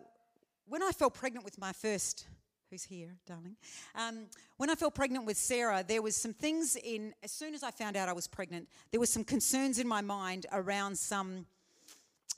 when 0.65 0.81
I 0.81 0.91
fell 0.91 1.09
pregnant 1.09 1.43
with 1.43 1.59
my 1.59 1.73
first 1.73 2.27
who's 2.73 2.83
here, 2.83 3.15
darling. 3.27 3.55
Um, 3.93 4.25
when 4.57 4.71
I 4.71 4.73
fell 4.73 4.89
pregnant 4.89 5.25
with 5.25 5.37
Sarah, 5.37 5.85
there 5.87 6.01
was 6.01 6.15
some 6.15 6.33
things 6.33 6.75
in. 6.75 7.13
As 7.21 7.31
soon 7.31 7.53
as 7.53 7.61
I 7.61 7.69
found 7.69 7.95
out 7.95 8.09
I 8.09 8.13
was 8.13 8.27
pregnant, 8.27 8.67
there 8.89 8.99
was 8.99 9.11
some 9.11 9.23
concerns 9.23 9.77
in 9.77 9.87
my 9.87 10.01
mind 10.01 10.47
around 10.51 10.97
some, 10.97 11.45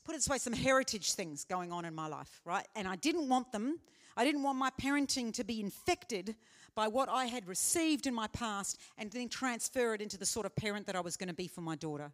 put 0.04 0.14
it 0.14 0.18
this 0.18 0.28
way, 0.28 0.38
some 0.38 0.52
heritage 0.52 1.14
things 1.14 1.46
going 1.46 1.72
on 1.72 1.86
in 1.86 1.96
my 1.96 2.08
life, 2.08 2.42
right? 2.44 2.68
And 2.76 2.86
I 2.86 2.98
didn't 2.98 3.30
want 3.30 3.54
them. 3.54 3.80
I 4.18 4.26
didn't 4.26 4.44
want 4.44 4.58
my 4.58 4.72
parenting 4.72 5.34
to 5.36 5.46
be 5.46 5.62
infected 5.62 6.36
by 6.76 6.90
what 6.90 7.08
I 7.08 7.28
had 7.28 7.48
received 7.48 8.06
in 8.06 8.14
my 8.14 8.28
past 8.28 8.78
and 8.98 9.10
then 9.12 9.30
transfer 9.30 9.94
it 9.94 10.02
into 10.02 10.18
the 10.18 10.26
sort 10.26 10.46
of 10.46 10.54
parent 10.54 10.86
that 10.88 10.98
I 10.98 11.00
was 11.00 11.16
going 11.16 11.30
to 11.30 11.34
be 11.34 11.48
for 11.48 11.62
my 11.62 11.78
daughter. 11.78 12.12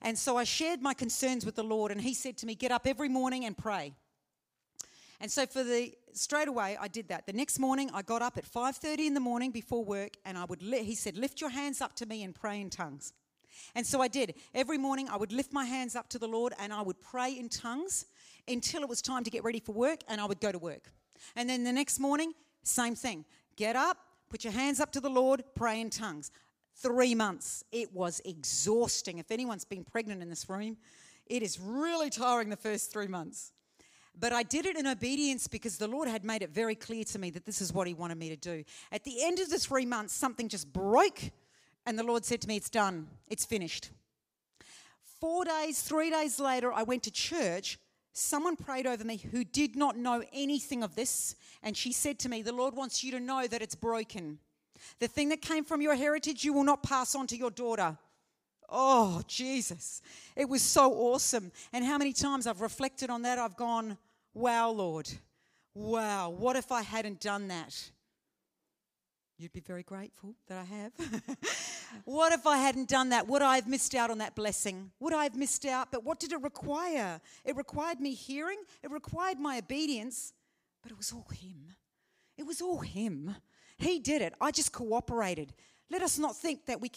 And 0.00 0.16
so 0.16 0.38
I 0.38 0.44
shared 0.44 0.80
my 0.80 0.94
concerns 0.94 1.44
with 1.44 1.56
the 1.56 1.62
Lord, 1.62 1.92
and 1.92 2.00
He 2.00 2.14
said 2.14 2.38
to 2.38 2.46
me, 2.46 2.54
Get 2.54 2.72
up 2.72 2.86
every 2.86 3.10
morning 3.10 3.44
and 3.44 3.54
pray. 3.54 3.92
And 5.20 5.30
so 5.30 5.46
for 5.46 5.64
the 5.64 5.94
straight 6.12 6.48
away 6.48 6.76
I 6.80 6.88
did 6.88 7.08
that. 7.08 7.26
The 7.26 7.32
next 7.32 7.58
morning 7.58 7.90
I 7.92 8.02
got 8.02 8.22
up 8.22 8.38
at 8.38 8.44
5:30 8.44 9.06
in 9.06 9.14
the 9.14 9.20
morning 9.20 9.50
before 9.50 9.84
work 9.84 10.16
and 10.24 10.38
I 10.38 10.44
would 10.44 10.62
li- 10.62 10.84
he 10.84 10.94
said 10.94 11.16
lift 11.16 11.40
your 11.40 11.50
hands 11.50 11.80
up 11.80 11.94
to 11.96 12.06
me 12.06 12.22
and 12.22 12.34
pray 12.34 12.60
in 12.60 12.70
tongues. 12.70 13.12
And 13.74 13.86
so 13.86 14.00
I 14.00 14.08
did. 14.08 14.34
Every 14.54 14.78
morning 14.78 15.08
I 15.08 15.16
would 15.16 15.32
lift 15.32 15.52
my 15.52 15.64
hands 15.64 15.96
up 15.96 16.08
to 16.10 16.18
the 16.18 16.28
Lord 16.28 16.54
and 16.58 16.72
I 16.72 16.82
would 16.82 17.00
pray 17.00 17.32
in 17.32 17.48
tongues 17.48 18.06
until 18.46 18.82
it 18.82 18.88
was 18.88 19.02
time 19.02 19.24
to 19.24 19.30
get 19.30 19.44
ready 19.44 19.60
for 19.60 19.72
work 19.72 20.00
and 20.08 20.20
I 20.20 20.24
would 20.24 20.40
go 20.40 20.52
to 20.52 20.58
work. 20.58 20.92
And 21.34 21.48
then 21.48 21.64
the 21.64 21.72
next 21.72 21.98
morning 21.98 22.32
same 22.62 22.94
thing. 22.94 23.24
Get 23.56 23.76
up, 23.76 23.98
put 24.28 24.44
your 24.44 24.52
hands 24.52 24.78
up 24.78 24.92
to 24.92 25.00
the 25.00 25.10
Lord, 25.10 25.42
pray 25.54 25.80
in 25.80 25.90
tongues. 25.90 26.30
3 26.76 27.14
months. 27.14 27.64
It 27.72 27.92
was 27.92 28.20
exhausting. 28.24 29.18
If 29.18 29.32
anyone's 29.32 29.64
been 29.64 29.84
pregnant 29.84 30.22
in 30.22 30.28
this 30.28 30.48
room, 30.48 30.76
it 31.26 31.42
is 31.42 31.58
really 31.58 32.08
tiring 32.08 32.50
the 32.50 32.56
first 32.56 32.92
3 32.92 33.08
months. 33.08 33.52
But 34.20 34.32
I 34.32 34.42
did 34.42 34.66
it 34.66 34.76
in 34.76 34.86
obedience 34.86 35.46
because 35.46 35.78
the 35.78 35.86
Lord 35.86 36.08
had 36.08 36.24
made 36.24 36.42
it 36.42 36.50
very 36.50 36.74
clear 36.74 37.04
to 37.04 37.18
me 37.18 37.30
that 37.30 37.46
this 37.46 37.60
is 37.60 37.72
what 37.72 37.86
He 37.86 37.94
wanted 37.94 38.18
me 38.18 38.28
to 38.30 38.36
do. 38.36 38.64
At 38.90 39.04
the 39.04 39.24
end 39.24 39.38
of 39.38 39.50
the 39.50 39.58
three 39.58 39.86
months, 39.86 40.14
something 40.14 40.48
just 40.48 40.72
broke, 40.72 41.20
and 41.86 41.98
the 41.98 42.02
Lord 42.02 42.24
said 42.24 42.40
to 42.42 42.48
me, 42.48 42.56
It's 42.56 42.70
done, 42.70 43.08
it's 43.28 43.44
finished. 43.44 43.90
Four 45.20 45.44
days, 45.44 45.82
three 45.82 46.10
days 46.10 46.38
later, 46.40 46.72
I 46.72 46.82
went 46.82 47.02
to 47.04 47.10
church. 47.10 47.78
Someone 48.12 48.56
prayed 48.56 48.86
over 48.86 49.04
me 49.04 49.16
who 49.16 49.44
did 49.44 49.76
not 49.76 49.96
know 49.96 50.24
anything 50.32 50.82
of 50.82 50.96
this, 50.96 51.36
and 51.62 51.76
she 51.76 51.92
said 51.92 52.18
to 52.20 52.28
me, 52.28 52.42
The 52.42 52.52
Lord 52.52 52.74
wants 52.74 53.04
you 53.04 53.12
to 53.12 53.20
know 53.20 53.46
that 53.46 53.62
it's 53.62 53.76
broken. 53.76 54.38
The 54.98 55.08
thing 55.08 55.28
that 55.28 55.42
came 55.42 55.64
from 55.64 55.80
your 55.80 55.94
heritage, 55.94 56.44
you 56.44 56.52
will 56.52 56.64
not 56.64 56.82
pass 56.82 57.14
on 57.14 57.26
to 57.28 57.36
your 57.36 57.50
daughter. 57.50 57.96
Oh, 58.68 59.22
Jesus. 59.26 60.02
It 60.36 60.48
was 60.48 60.62
so 60.62 60.92
awesome. 60.92 61.52
And 61.72 61.84
how 61.84 61.98
many 61.98 62.12
times 62.12 62.46
I've 62.46 62.60
reflected 62.60 63.10
on 63.10 63.22
that, 63.22 63.38
I've 63.38 63.56
gone, 63.56 63.96
Wow, 64.34 64.70
Lord. 64.70 65.08
Wow. 65.74 66.30
What 66.30 66.56
if 66.56 66.72
I 66.72 66.82
hadn't 66.82 67.20
done 67.20 67.48
that? 67.48 67.90
You'd 69.38 69.52
be 69.52 69.60
very 69.60 69.84
grateful 69.84 70.34
that 70.48 70.58
I 70.58 70.64
have. 70.64 70.92
what 72.04 72.32
if 72.32 72.44
I 72.44 72.56
hadn't 72.56 72.88
done 72.88 73.10
that? 73.10 73.28
Would 73.28 73.40
I 73.40 73.54
have 73.54 73.68
missed 73.68 73.94
out 73.94 74.10
on 74.10 74.18
that 74.18 74.34
blessing? 74.34 74.90
Would 74.98 75.14
I 75.14 75.22
have 75.22 75.36
missed 75.36 75.64
out? 75.64 75.92
But 75.92 76.02
what 76.02 76.18
did 76.18 76.32
it 76.32 76.42
require? 76.42 77.20
It 77.44 77.54
required 77.54 78.00
me 78.00 78.14
hearing, 78.14 78.58
it 78.82 78.90
required 78.90 79.38
my 79.38 79.58
obedience, 79.58 80.32
but 80.82 80.90
it 80.90 80.98
was 80.98 81.12
all 81.12 81.28
Him. 81.30 81.76
It 82.36 82.46
was 82.46 82.60
all 82.60 82.80
Him. 82.80 83.36
He 83.78 84.00
did 84.00 84.22
it. 84.22 84.34
I 84.40 84.50
just 84.50 84.72
cooperated. 84.72 85.52
Let 85.88 86.02
us 86.02 86.18
not 86.18 86.36
think 86.36 86.66
that 86.66 86.80
we 86.80 86.90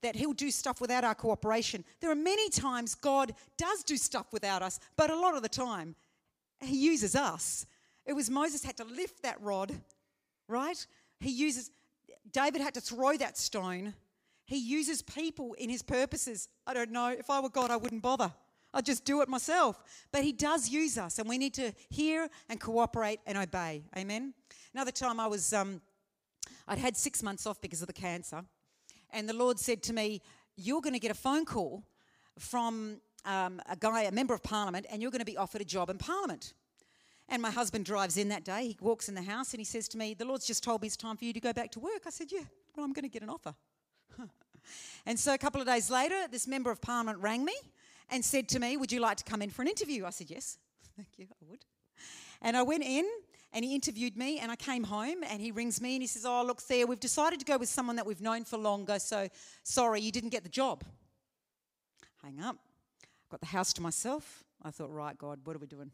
that 0.00 0.14
he'll 0.14 0.32
do 0.32 0.52
stuff 0.52 0.80
without 0.80 1.02
our 1.02 1.16
cooperation. 1.16 1.84
There 2.00 2.10
are 2.10 2.14
many 2.14 2.48
times 2.50 2.94
God 2.94 3.34
does 3.56 3.82
do 3.82 3.96
stuff 3.96 4.26
without 4.32 4.62
us, 4.62 4.78
but 4.96 5.10
a 5.10 5.18
lot 5.18 5.34
of 5.34 5.42
the 5.42 5.48
time 5.48 5.96
he 6.60 6.76
uses 6.76 7.14
us. 7.14 7.66
It 8.06 8.14
was 8.14 8.30
Moses 8.30 8.64
had 8.64 8.76
to 8.78 8.84
lift 8.84 9.22
that 9.22 9.40
rod, 9.40 9.72
right? 10.48 10.86
He 11.20 11.30
uses, 11.30 11.70
David 12.32 12.60
had 12.60 12.74
to 12.74 12.80
throw 12.80 13.16
that 13.16 13.36
stone. 13.36 13.94
He 14.44 14.56
uses 14.56 15.02
people 15.02 15.52
in 15.54 15.68
his 15.68 15.82
purposes. 15.82 16.48
I 16.66 16.74
don't 16.74 16.90
know. 16.90 17.08
If 17.08 17.28
I 17.28 17.40
were 17.40 17.50
God, 17.50 17.70
I 17.70 17.76
wouldn't 17.76 18.02
bother. 18.02 18.32
I'd 18.72 18.86
just 18.86 19.04
do 19.04 19.22
it 19.22 19.28
myself. 19.28 19.82
But 20.12 20.24
he 20.24 20.32
does 20.32 20.68
use 20.68 20.98
us, 20.98 21.18
and 21.18 21.28
we 21.28 21.38
need 21.38 21.54
to 21.54 21.72
hear 21.90 22.28
and 22.48 22.60
cooperate 22.60 23.20
and 23.26 23.36
obey. 23.38 23.84
Amen. 23.96 24.34
Another 24.74 24.90
time 24.90 25.20
I 25.20 25.26
was, 25.26 25.52
um, 25.52 25.80
I'd 26.66 26.78
had 26.78 26.96
six 26.96 27.22
months 27.22 27.46
off 27.46 27.60
because 27.60 27.80
of 27.80 27.86
the 27.86 27.92
cancer, 27.92 28.44
and 29.10 29.28
the 29.28 29.34
Lord 29.34 29.58
said 29.58 29.82
to 29.84 29.92
me, 29.92 30.22
You're 30.56 30.80
going 30.80 30.92
to 30.92 30.98
get 30.98 31.10
a 31.10 31.14
phone 31.14 31.44
call 31.44 31.84
from 32.38 33.00
um, 33.24 33.60
a 33.68 33.76
guy, 33.76 34.02
a 34.02 34.12
member 34.12 34.34
of 34.34 34.42
parliament, 34.42 34.86
and 34.90 35.02
you're 35.02 35.10
going 35.10 35.20
to 35.20 35.26
be 35.26 35.36
offered 35.36 35.60
a 35.60 35.64
job 35.64 35.90
in 35.90 35.98
parliament. 35.98 36.54
And 37.28 37.42
my 37.42 37.50
husband 37.50 37.84
drives 37.84 38.16
in 38.16 38.28
that 38.28 38.44
day. 38.44 38.68
He 38.68 38.76
walks 38.80 39.08
in 39.08 39.14
the 39.14 39.22
house 39.22 39.52
and 39.52 39.60
he 39.60 39.64
says 39.64 39.86
to 39.88 39.98
me, 39.98 40.14
The 40.14 40.24
Lord's 40.24 40.46
just 40.46 40.62
told 40.62 40.80
me 40.80 40.86
it's 40.86 40.96
time 40.96 41.16
for 41.16 41.26
you 41.26 41.32
to 41.34 41.40
go 41.40 41.52
back 41.52 41.70
to 41.72 41.80
work. 41.80 42.02
I 42.06 42.10
said, 42.10 42.32
Yeah, 42.32 42.44
well, 42.74 42.84
I'm 42.84 42.92
going 42.92 43.02
to 43.02 43.10
get 43.10 43.22
an 43.22 43.28
offer. 43.28 43.54
and 45.06 45.18
so 45.18 45.34
a 45.34 45.38
couple 45.38 45.60
of 45.60 45.66
days 45.66 45.90
later, 45.90 46.26
this 46.30 46.46
member 46.48 46.70
of 46.70 46.80
parliament 46.80 47.18
rang 47.18 47.44
me 47.44 47.54
and 48.10 48.24
said 48.24 48.48
to 48.50 48.58
me, 48.58 48.78
Would 48.78 48.92
you 48.92 49.00
like 49.00 49.18
to 49.18 49.24
come 49.24 49.42
in 49.42 49.50
for 49.50 49.60
an 49.60 49.68
interview? 49.68 50.06
I 50.06 50.10
said, 50.10 50.30
Yes, 50.30 50.58
thank 50.96 51.18
you, 51.18 51.26
I 51.30 51.50
would. 51.50 51.64
And 52.40 52.56
I 52.56 52.62
went 52.62 52.84
in 52.84 53.06
and 53.52 53.62
he 53.62 53.74
interviewed 53.74 54.16
me 54.16 54.38
and 54.38 54.50
I 54.50 54.56
came 54.56 54.84
home 54.84 55.22
and 55.28 55.40
he 55.40 55.50
rings 55.50 55.82
me 55.82 55.96
and 55.96 56.02
he 56.02 56.06
says, 56.06 56.24
Oh, 56.24 56.42
look, 56.46 56.62
Thea, 56.62 56.86
we've 56.86 57.00
decided 57.00 57.40
to 57.40 57.44
go 57.44 57.58
with 57.58 57.68
someone 57.68 57.96
that 57.96 58.06
we've 58.06 58.22
known 58.22 58.44
for 58.44 58.56
longer, 58.56 58.98
so 58.98 59.28
sorry, 59.64 60.00
you 60.00 60.12
didn't 60.12 60.30
get 60.30 60.44
the 60.44 60.48
job. 60.48 60.82
Hang 62.22 62.40
up. 62.40 62.56
Got 63.30 63.40
the 63.40 63.46
house 63.46 63.72
to 63.74 63.82
myself. 63.82 64.44
I 64.62 64.70
thought, 64.70 64.90
right, 64.90 65.16
God, 65.16 65.40
what 65.44 65.54
are 65.54 65.58
we 65.58 65.66
doing? 65.66 65.90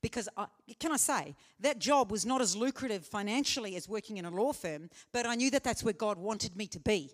Because, 0.00 0.28
I, 0.36 0.46
can 0.80 0.92
I 0.92 0.96
say, 0.96 1.34
that 1.60 1.78
job 1.78 2.10
was 2.10 2.26
not 2.26 2.40
as 2.40 2.56
lucrative 2.56 3.06
financially 3.06 3.76
as 3.76 3.88
working 3.88 4.16
in 4.16 4.24
a 4.24 4.30
law 4.30 4.52
firm, 4.52 4.90
but 5.12 5.26
I 5.26 5.36
knew 5.36 5.50
that 5.50 5.62
that's 5.62 5.84
where 5.84 5.94
God 5.94 6.18
wanted 6.18 6.56
me 6.56 6.66
to 6.68 6.80
be. 6.80 7.10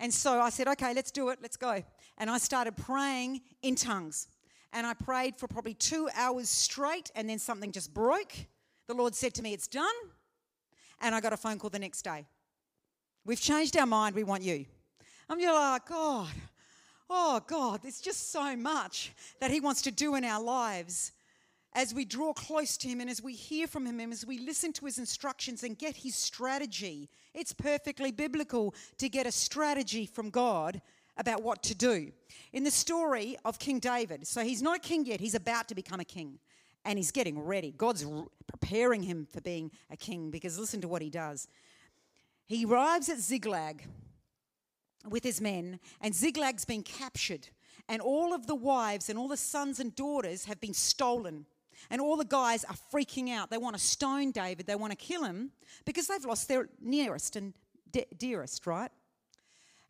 And 0.00 0.12
so 0.12 0.40
I 0.40 0.50
said, 0.50 0.68
okay, 0.68 0.94
let's 0.94 1.10
do 1.10 1.28
it, 1.28 1.38
let's 1.42 1.56
go. 1.56 1.82
And 2.16 2.30
I 2.30 2.38
started 2.38 2.76
praying 2.76 3.42
in 3.62 3.74
tongues. 3.74 4.28
And 4.72 4.86
I 4.86 4.94
prayed 4.94 5.36
for 5.36 5.48
probably 5.48 5.74
two 5.74 6.08
hours 6.14 6.48
straight, 6.48 7.10
and 7.14 7.28
then 7.28 7.38
something 7.38 7.72
just 7.72 7.92
broke. 7.94 8.32
The 8.86 8.94
Lord 8.94 9.14
said 9.14 9.34
to 9.34 9.42
me, 9.42 9.54
It's 9.54 9.66
done. 9.66 9.86
And 11.00 11.14
I 11.14 11.20
got 11.20 11.32
a 11.32 11.36
phone 11.36 11.58
call 11.58 11.70
the 11.70 11.78
next 11.78 12.02
day. 12.02 12.26
We've 13.24 13.40
changed 13.40 13.76
our 13.76 13.86
mind, 13.86 14.14
we 14.14 14.24
want 14.24 14.42
you. 14.42 14.66
I'm 15.28 15.40
just 15.40 15.54
like, 15.54 15.86
God, 15.86 16.28
oh 17.10 17.40
God, 17.46 17.80
there's 17.82 18.00
just 18.00 18.32
so 18.32 18.56
much 18.56 19.12
that 19.40 19.50
He 19.50 19.60
wants 19.60 19.82
to 19.82 19.90
do 19.90 20.14
in 20.14 20.24
our 20.24 20.42
lives 20.42 21.12
as 21.74 21.94
we 21.94 22.04
draw 22.04 22.32
close 22.32 22.76
to 22.78 22.88
Him 22.88 23.00
and 23.00 23.10
as 23.10 23.22
we 23.22 23.34
hear 23.34 23.66
from 23.66 23.86
Him 23.86 24.00
and 24.00 24.12
as 24.12 24.26
we 24.26 24.38
listen 24.38 24.72
to 24.74 24.86
His 24.86 24.98
instructions 24.98 25.62
and 25.62 25.78
get 25.78 25.96
His 25.96 26.16
strategy. 26.16 27.08
It's 27.34 27.52
perfectly 27.52 28.10
biblical 28.10 28.74
to 28.98 29.08
get 29.08 29.26
a 29.26 29.32
strategy 29.32 30.06
from 30.06 30.30
God 30.30 30.80
about 31.16 31.42
what 31.42 31.62
to 31.64 31.74
do. 31.74 32.12
In 32.52 32.64
the 32.64 32.70
story 32.70 33.36
of 33.44 33.58
King 33.58 33.80
David, 33.80 34.26
so 34.26 34.42
he's 34.42 34.62
not 34.62 34.76
a 34.76 34.80
king 34.80 35.04
yet, 35.04 35.20
he's 35.20 35.34
about 35.34 35.68
to 35.68 35.74
become 35.74 36.00
a 36.00 36.04
king 36.04 36.38
and 36.84 36.98
he's 36.98 37.10
getting 37.10 37.38
ready. 37.38 37.74
God's 37.76 38.06
preparing 38.46 39.02
him 39.02 39.26
for 39.30 39.40
being 39.40 39.70
a 39.90 39.96
king 39.96 40.30
because 40.30 40.58
listen 40.58 40.80
to 40.80 40.88
what 40.88 41.02
he 41.02 41.10
does. 41.10 41.48
He 42.46 42.64
arrives 42.64 43.08
at 43.08 43.18
Ziklag 43.18 43.84
with 45.08 45.24
his 45.24 45.40
men, 45.40 45.80
and 46.00 46.14
Ziklag's 46.14 46.64
been 46.64 46.82
captured, 46.82 47.48
and 47.88 48.00
all 48.00 48.32
of 48.32 48.46
the 48.46 48.54
wives 48.54 49.08
and 49.08 49.18
all 49.18 49.28
the 49.28 49.36
sons 49.36 49.80
and 49.80 49.94
daughters 49.94 50.44
have 50.46 50.60
been 50.60 50.74
stolen. 50.74 51.46
And 51.90 52.00
all 52.00 52.16
the 52.16 52.24
guys 52.24 52.64
are 52.64 52.74
freaking 52.92 53.30
out. 53.30 53.50
They 53.50 53.56
want 53.56 53.76
to 53.76 53.80
stone 53.80 54.32
David, 54.32 54.66
they 54.66 54.74
want 54.74 54.90
to 54.90 54.96
kill 54.96 55.22
him 55.22 55.52
because 55.84 56.08
they've 56.08 56.24
lost 56.24 56.48
their 56.48 56.68
nearest 56.80 57.36
and 57.36 57.54
de- 57.92 58.06
dearest, 58.18 58.66
right? 58.66 58.90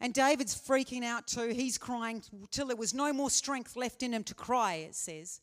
And 0.00 0.14
David's 0.14 0.54
freaking 0.54 1.02
out 1.02 1.26
too. 1.26 1.48
He's 1.48 1.78
crying 1.78 2.22
till 2.50 2.68
there 2.68 2.76
was 2.76 2.94
no 2.94 3.12
more 3.12 3.30
strength 3.30 3.76
left 3.76 4.02
in 4.02 4.12
him 4.12 4.22
to 4.24 4.34
cry, 4.34 4.74
it 4.74 4.94
says. 4.94 5.40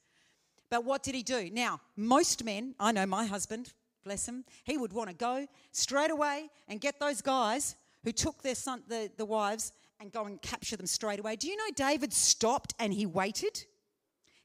But 0.70 0.86
what 0.86 1.04
did 1.04 1.16
he 1.16 1.24
do? 1.24 1.50
Now, 1.52 1.82
most 1.96 2.44
men, 2.44 2.76
I 2.80 2.92
know 2.92 3.06
my 3.06 3.26
husband, 3.26 3.74
bless 4.04 4.28
him, 4.28 4.46
he 4.64 4.78
would 4.78 4.94
want 4.94 5.10
to 5.10 5.16
go 5.16 5.48
straight 5.72 6.12
away 6.12 6.50
and 6.68 6.80
get 6.80 7.00
those 7.00 7.22
guys 7.22 7.76
who 8.06 8.14
took 8.14 8.42
their 8.42 8.56
son, 8.56 8.84
the, 8.88 9.12
the 9.18 9.26
wives 9.26 9.74
and 10.00 10.12
go 10.12 10.26
and 10.26 10.42
capture 10.42 10.78
them 10.78 10.86
straight 10.86 11.20
away. 11.20 11.36
Do 11.36 11.48
you 11.48 11.58
know 11.58 11.74
David 11.76 12.14
stopped 12.14 12.74
and 12.80 12.94
he 12.94 13.06
waited? 13.06 13.66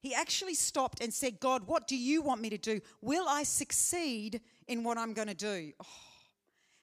He 0.00 0.14
actually 0.14 0.54
stopped 0.54 1.02
and 1.02 1.12
said, 1.12 1.38
God, 1.40 1.66
what 1.66 1.86
do 1.86 1.96
you 1.96 2.22
want 2.22 2.40
me 2.40 2.48
to 2.50 2.58
do? 2.58 2.80
Will 3.02 3.26
I 3.28 3.42
succeed 3.42 4.40
in 4.66 4.82
what 4.82 4.96
I'm 4.96 5.12
going 5.12 5.28
to 5.28 5.34
do? 5.34 5.72
Oh, 5.78 5.86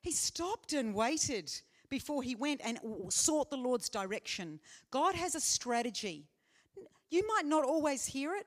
he 0.02 0.12
stopped 0.12 0.74
and 0.74 0.94
waited 0.94 1.52
before 1.90 2.22
he 2.22 2.36
went 2.36 2.62
and 2.64 2.80
sought 3.10 3.50
the 3.50 3.58
Lord's 3.58 3.90
direction. 3.90 4.60
God 4.92 5.16
has 5.16 5.34
a 5.34 5.42
strategy. 5.42 6.28
You 7.10 7.26
might 7.28 7.46
not 7.46 7.64
always 7.64 8.06
hear 8.06 8.36
it, 8.36 8.46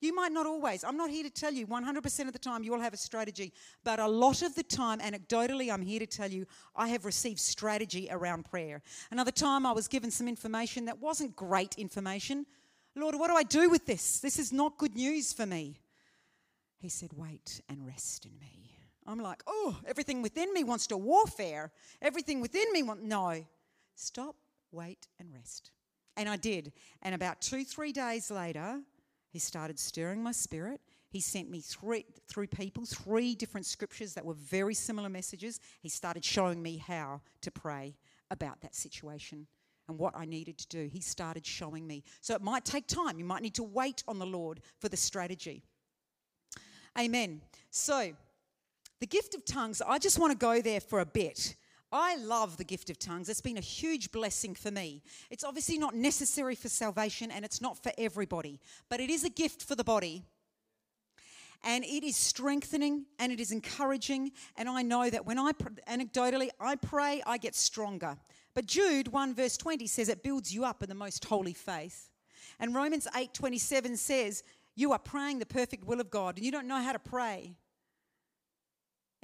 you 0.00 0.14
might 0.14 0.32
not 0.32 0.46
always. 0.46 0.84
I'm 0.84 0.96
not 0.96 1.10
here 1.10 1.24
to 1.24 1.30
tell 1.30 1.52
you 1.52 1.66
100% 1.66 2.26
of 2.26 2.32
the 2.32 2.38
time 2.38 2.62
you 2.62 2.70
will 2.70 2.80
have 2.80 2.92
a 2.92 2.98
strategy, 2.98 3.52
but 3.82 3.98
a 3.98 4.06
lot 4.06 4.42
of 4.42 4.54
the 4.54 4.62
time, 4.62 5.00
anecdotally, 5.00 5.72
I'm 5.72 5.82
here 5.82 6.00
to 6.00 6.06
tell 6.06 6.30
you 6.30 6.46
I 6.74 6.88
have 6.88 7.04
received 7.04 7.40
strategy 7.40 8.08
around 8.10 8.44
prayer. 8.44 8.82
Another 9.10 9.30
time 9.30 9.64
I 9.64 9.72
was 9.72 9.88
given 9.88 10.10
some 10.10 10.28
information 10.28 10.84
that 10.84 11.00
wasn't 11.00 11.34
great 11.34 11.76
information. 11.78 12.46
Lord, 12.94 13.14
what 13.14 13.28
do 13.28 13.36
I 13.36 13.42
do 13.42 13.70
with 13.70 13.86
this? 13.86 14.20
This 14.20 14.38
is 14.38 14.52
not 14.52 14.78
good 14.78 14.94
news 14.94 15.32
for 15.32 15.46
me. 15.46 15.80
He 16.78 16.88
said, 16.88 17.10
Wait 17.14 17.60
and 17.68 17.86
rest 17.86 18.26
in 18.26 18.38
me. 18.38 18.74
I'm 19.06 19.18
like, 19.20 19.42
Oh, 19.46 19.78
everything 19.86 20.22
within 20.22 20.52
me 20.52 20.64
wants 20.64 20.86
to 20.88 20.96
warfare. 20.96 21.72
Everything 22.02 22.40
within 22.40 22.72
me 22.72 22.82
wants. 22.82 23.02
No. 23.02 23.44
Stop, 23.94 24.36
wait, 24.72 25.08
and 25.18 25.32
rest. 25.32 25.70
And 26.18 26.28
I 26.28 26.36
did. 26.36 26.72
And 27.02 27.14
about 27.14 27.40
two, 27.40 27.64
three 27.64 27.92
days 27.92 28.30
later, 28.30 28.80
he 29.36 29.40
started 29.40 29.78
stirring 29.78 30.22
my 30.22 30.32
spirit. 30.32 30.80
He 31.10 31.20
sent 31.20 31.50
me 31.50 31.60
three, 31.60 32.06
through 32.26 32.46
people 32.46 32.86
three 32.86 33.34
different 33.34 33.66
scriptures 33.66 34.14
that 34.14 34.24
were 34.24 34.32
very 34.32 34.72
similar 34.72 35.10
messages. 35.10 35.60
He 35.82 35.90
started 35.90 36.24
showing 36.24 36.62
me 36.62 36.78
how 36.78 37.20
to 37.42 37.50
pray 37.50 37.98
about 38.30 38.62
that 38.62 38.74
situation 38.74 39.46
and 39.88 39.98
what 39.98 40.16
I 40.16 40.24
needed 40.24 40.56
to 40.56 40.68
do. 40.68 40.88
He 40.90 41.02
started 41.02 41.44
showing 41.44 41.86
me. 41.86 42.02
So 42.22 42.34
it 42.34 42.40
might 42.40 42.64
take 42.64 42.86
time. 42.86 43.18
You 43.18 43.26
might 43.26 43.42
need 43.42 43.56
to 43.56 43.62
wait 43.62 44.02
on 44.08 44.18
the 44.18 44.24
Lord 44.24 44.60
for 44.80 44.88
the 44.88 44.96
strategy. 44.96 45.62
Amen. 46.98 47.42
So, 47.68 48.12
the 49.00 49.06
gift 49.06 49.34
of 49.34 49.44
tongues, 49.44 49.82
I 49.86 49.98
just 49.98 50.18
want 50.18 50.32
to 50.32 50.38
go 50.38 50.62
there 50.62 50.80
for 50.80 51.00
a 51.00 51.04
bit 51.04 51.56
I 51.96 52.16
love 52.16 52.58
the 52.58 52.64
gift 52.64 52.90
of 52.90 52.98
tongues. 52.98 53.30
It's 53.30 53.40
been 53.40 53.56
a 53.56 53.62
huge 53.62 54.12
blessing 54.12 54.54
for 54.54 54.70
me. 54.70 55.02
It's 55.30 55.44
obviously 55.44 55.78
not 55.78 55.94
necessary 55.94 56.54
for 56.54 56.68
salvation 56.68 57.30
and 57.30 57.42
it's 57.42 57.62
not 57.62 57.82
for 57.82 57.90
everybody, 57.96 58.60
but 58.90 59.00
it 59.00 59.08
is 59.08 59.24
a 59.24 59.30
gift 59.30 59.64
for 59.64 59.74
the 59.74 59.82
body. 59.82 60.22
And 61.64 61.84
it 61.84 62.04
is 62.04 62.14
strengthening 62.14 63.06
and 63.18 63.32
it 63.32 63.40
is 63.40 63.50
encouraging. 63.50 64.32
And 64.58 64.68
I 64.68 64.82
know 64.82 65.08
that 65.08 65.24
when 65.24 65.38
I, 65.38 65.52
anecdotally, 65.88 66.50
I 66.60 66.76
pray, 66.76 67.22
I 67.26 67.38
get 67.38 67.54
stronger. 67.54 68.18
But 68.52 68.66
Jude 68.66 69.08
1 69.08 69.34
verse 69.34 69.56
20 69.56 69.86
says 69.86 70.10
it 70.10 70.22
builds 70.22 70.52
you 70.52 70.66
up 70.66 70.82
in 70.82 70.90
the 70.90 70.94
most 70.94 71.24
holy 71.24 71.54
faith. 71.54 72.10
And 72.60 72.74
Romans 72.74 73.08
8 73.16 73.32
27 73.32 73.96
says, 73.96 74.44
You 74.74 74.92
are 74.92 74.98
praying 74.98 75.38
the 75.38 75.46
perfect 75.46 75.86
will 75.86 76.02
of 76.02 76.10
God 76.10 76.36
and 76.36 76.44
you 76.44 76.52
don't 76.52 76.68
know 76.68 76.82
how 76.82 76.92
to 76.92 76.98
pray. 76.98 77.56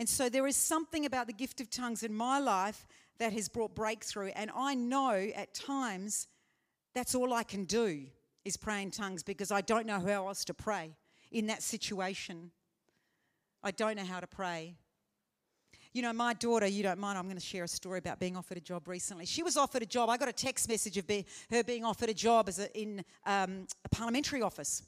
And 0.03 0.09
so 0.09 0.29
there 0.29 0.49
is 0.49 0.57
something 0.57 1.07
about 1.07 1.29
the 1.29 1.33
gift 1.33 1.61
of 1.61 1.71
tongues 1.71 2.03
in 2.03 2.13
my 2.13 2.41
life 2.41 2.89
that 3.19 3.33
has 3.35 3.49
brought 3.49 3.77
breakthrough. 3.77 4.33
And 4.35 4.51
I 4.53 4.75
know 4.75 5.29
at 5.37 5.55
times 5.55 6.27
that's 6.93 7.15
all 7.15 7.33
I 7.33 7.45
can 7.45 7.67
do 7.67 8.07
is 8.45 8.57
pray 8.57 8.83
in 8.83 8.91
tongues 8.91 9.23
because 9.23 9.53
I 9.53 9.61
don't 9.61 9.87
know 9.87 10.01
how 10.01 10.27
else 10.27 10.45
to 10.47 10.55
pray 10.55 10.97
in 11.31 11.47
that 11.47 11.63
situation. 11.63 12.51
I 13.63 13.71
don't 13.71 13.95
know 13.95 14.05
how 14.05 14.19
to 14.19 14.27
pray. 14.27 14.75
You 15.93 16.03
know, 16.03 16.13
my 16.13 16.35
daughter, 16.35 16.67
you 16.67 16.83
don't 16.83 16.99
mind, 16.99 17.17
I'm 17.17 17.27
going 17.27 17.37
to 17.37 17.41
share 17.41 17.63
a 17.63 17.69
story 17.69 18.01
about 18.01 18.19
being 18.19 18.37
offered 18.37 18.59
a 18.59 18.61
job 18.61 18.89
recently. 18.89 19.25
She 19.25 19.45
was 19.45 19.57
offered 19.57 19.85
a 19.85 19.87
job. 19.87 20.11
I 20.11 20.17
got 20.17 20.29
a 20.29 20.33
text 20.33 20.69
message 20.69 20.99
of 20.99 21.07
be, 21.07 21.27
her 21.49 21.63
being 21.63 21.85
offered 21.85 22.09
a 22.09 22.15
job 22.15 22.49
as 22.49 22.59
a, 22.59 22.77
in 22.77 23.05
um, 23.25 23.69
a 23.85 23.89
parliamentary 23.89 24.43
office. 24.43 24.83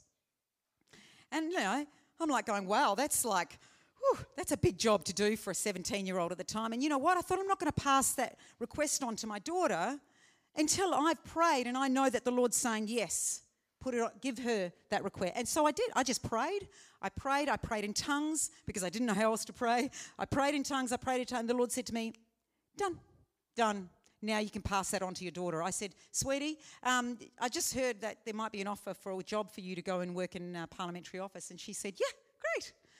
And, 1.31 1.53
you 1.53 1.59
know, 1.59 1.85
I'm 2.19 2.29
like 2.29 2.45
going, 2.45 2.67
wow, 2.67 2.95
that's 2.95 3.23
like, 3.23 3.57
whew, 4.05 4.25
that's 4.35 4.51
a 4.51 4.57
big 4.57 4.77
job 4.77 5.03
to 5.05 5.13
do 5.13 5.35
for 5.35 5.51
a 5.51 5.55
17 5.55 6.05
year 6.05 6.17
old 6.17 6.31
at 6.31 6.37
the 6.37 6.43
time. 6.43 6.73
And 6.73 6.83
you 6.83 6.89
know 6.89 6.97
what? 6.97 7.17
I 7.17 7.21
thought 7.21 7.39
I'm 7.39 7.47
not 7.47 7.59
going 7.59 7.71
to 7.71 7.81
pass 7.81 8.13
that 8.13 8.37
request 8.59 9.03
on 9.03 9.15
to 9.17 9.27
my 9.27 9.39
daughter 9.39 9.99
until 10.55 10.93
I've 10.93 11.23
prayed 11.25 11.67
and 11.67 11.77
I 11.77 11.87
know 11.87 12.09
that 12.09 12.23
the 12.23 12.31
Lord's 12.31 12.57
saying 12.57 12.87
yes. 12.87 13.41
Put 13.81 13.93
it, 13.93 14.03
give 14.21 14.39
her 14.39 14.71
that 14.89 15.03
request. 15.03 15.33
And 15.35 15.47
so 15.47 15.67
I 15.67 15.71
did. 15.71 15.89
I 15.95 16.03
just 16.03 16.23
prayed. 16.27 16.67
I 17.01 17.09
prayed. 17.09 17.49
I 17.49 17.57
prayed 17.57 17.83
in 17.83 17.93
tongues 17.93 18.49
because 18.65 18.83
I 18.83 18.89
didn't 18.89 19.05
know 19.05 19.13
how 19.13 19.31
else 19.31 19.45
to 19.45 19.53
pray. 19.53 19.91
I 20.17 20.25
prayed 20.25 20.55
in 20.55 20.63
tongues. 20.63 20.91
I 20.91 20.97
prayed 20.97 21.19
in 21.19 21.27
tongues. 21.27 21.47
The 21.47 21.53
Lord 21.53 21.71
said 21.71 21.85
to 21.87 21.93
me, 21.93 22.13
Done, 22.77 22.97
done. 23.55 23.89
Now 24.21 24.39
you 24.39 24.49
can 24.49 24.63
pass 24.63 24.89
that 24.89 25.03
on 25.03 25.13
to 25.13 25.23
your 25.23 25.31
daughter. 25.31 25.61
I 25.61 25.69
said, 25.69 25.93
Sweetie, 26.11 26.57
um, 26.81 27.17
I 27.39 27.47
just 27.47 27.75
heard 27.75 28.01
that 28.01 28.17
there 28.25 28.33
might 28.33 28.51
be 28.51 28.59
an 28.59 28.67
offer 28.67 28.95
for 28.95 29.17
a 29.17 29.23
job 29.23 29.51
for 29.51 29.61
you 29.61 29.75
to 29.75 29.83
go 29.83 29.99
and 29.99 30.15
work 30.15 30.35
in 30.35 30.55
a 30.55 30.65
parliamentary 30.65 31.19
office. 31.19 31.51
And 31.51 31.59
she 31.59 31.73
said, 31.73 31.93
Yeah. 31.99 32.07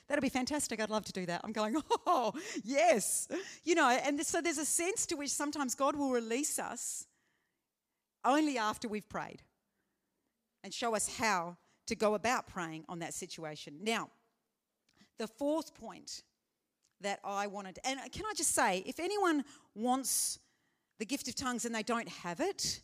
That'll 0.08 0.22
be 0.22 0.30
fantastic. 0.30 0.80
I'd 0.80 0.90
love 0.90 1.06
to 1.06 1.12
do 1.12 1.26
that. 1.26 1.42
I'm 1.44 1.52
going, 1.52 1.76
oh, 2.06 2.34
yes. 2.64 3.28
You 3.64 3.76
know, 3.76 3.90
and 3.90 4.24
so 4.26 4.42
there's 4.42 4.58
a 4.58 4.66
sense 4.66 5.06
to 5.08 5.16
which 5.16 5.32
sometimes 5.32 5.74
God 5.76 5.96
will 5.96 6.12
release 6.12 6.60
us 6.60 7.08
only 8.24 8.58
after 8.58 8.88
we've 8.88 9.08
prayed 9.10 9.42
and 10.64 10.74
show 10.74 10.96
us 10.96 11.18
how 11.18 11.58
to 11.88 11.96
go 11.96 12.16
about 12.16 12.48
praying 12.48 12.86
on 12.90 13.00
that 13.00 13.14
situation. 13.14 13.76
Now, 13.82 14.10
the 15.18 15.28
fourth 15.28 15.74
point 15.76 16.24
that 17.02 17.20
I 17.24 17.48
wanted, 17.48 17.80
and 17.84 18.00
can 18.12 18.26
I 18.26 18.34
just 18.36 18.54
say, 18.54 18.84
if 18.86 19.00
anyone 19.00 19.44
wants 19.76 20.40
the 21.00 21.06
gift 21.06 21.28
of 21.28 21.36
tongues 21.36 21.66
and 21.66 21.74
they 21.74 21.84
don't 21.84 22.08
have 22.08 22.40
it, 22.40 22.82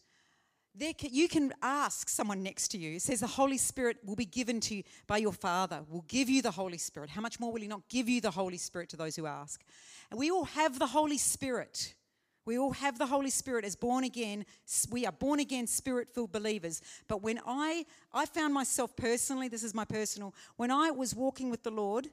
can, 0.80 1.10
you 1.12 1.28
can 1.28 1.54
ask 1.62 2.10
someone 2.10 2.44
next 2.44 2.70
to 2.70 2.78
you. 2.78 2.96
It 2.96 3.02
says 3.02 3.20
the 3.20 3.28
Holy 3.28 3.58
Spirit 3.58 3.98
will 4.06 4.16
be 4.16 4.26
given 4.26 4.60
to 4.62 4.76
you 4.76 4.84
by 5.08 5.18
your 5.18 5.34
Father, 5.34 5.82
will 5.90 6.06
give 6.08 6.30
you 6.30 6.42
the 6.42 6.52
Holy 6.52 6.78
Spirit. 6.78 7.10
How 7.10 7.22
much 7.22 7.40
more 7.40 7.52
will 7.52 7.62
He 7.62 7.68
not 7.68 7.88
give 7.90 8.08
you 8.08 8.22
the 8.22 8.32
Holy 8.32 8.58
Spirit 8.58 8.90
to 8.90 8.98
those 8.98 9.16
who 9.16 9.26
ask? 9.26 9.62
And 10.10 10.20
we 10.20 10.32
all 10.32 10.46
have 10.46 10.80
the 10.80 10.88
Holy 10.88 11.18
Spirit. 11.18 11.94
We 12.46 12.58
all 12.58 12.72
have 12.72 12.98
the 12.98 13.06
Holy 13.06 13.30
Spirit 13.30 13.66
as 13.66 13.76
born 13.76 14.04
again. 14.04 14.46
We 14.90 15.06
are 15.06 15.12
born 15.12 15.40
again, 15.40 15.68
spirit 15.68 16.10
filled 16.14 16.32
believers. 16.32 16.82
But 17.08 17.22
when 17.22 17.40
I, 17.46 17.86
I 18.14 18.26
found 18.26 18.54
myself 18.54 18.96
personally, 18.96 19.48
this 19.48 19.64
is 19.64 19.76
my 19.76 19.86
personal, 19.86 20.34
when 20.56 20.72
I 20.72 20.90
was 20.90 21.14
walking 21.14 21.52
with 21.52 21.64
the 21.64 21.72
Lord, 21.72 22.10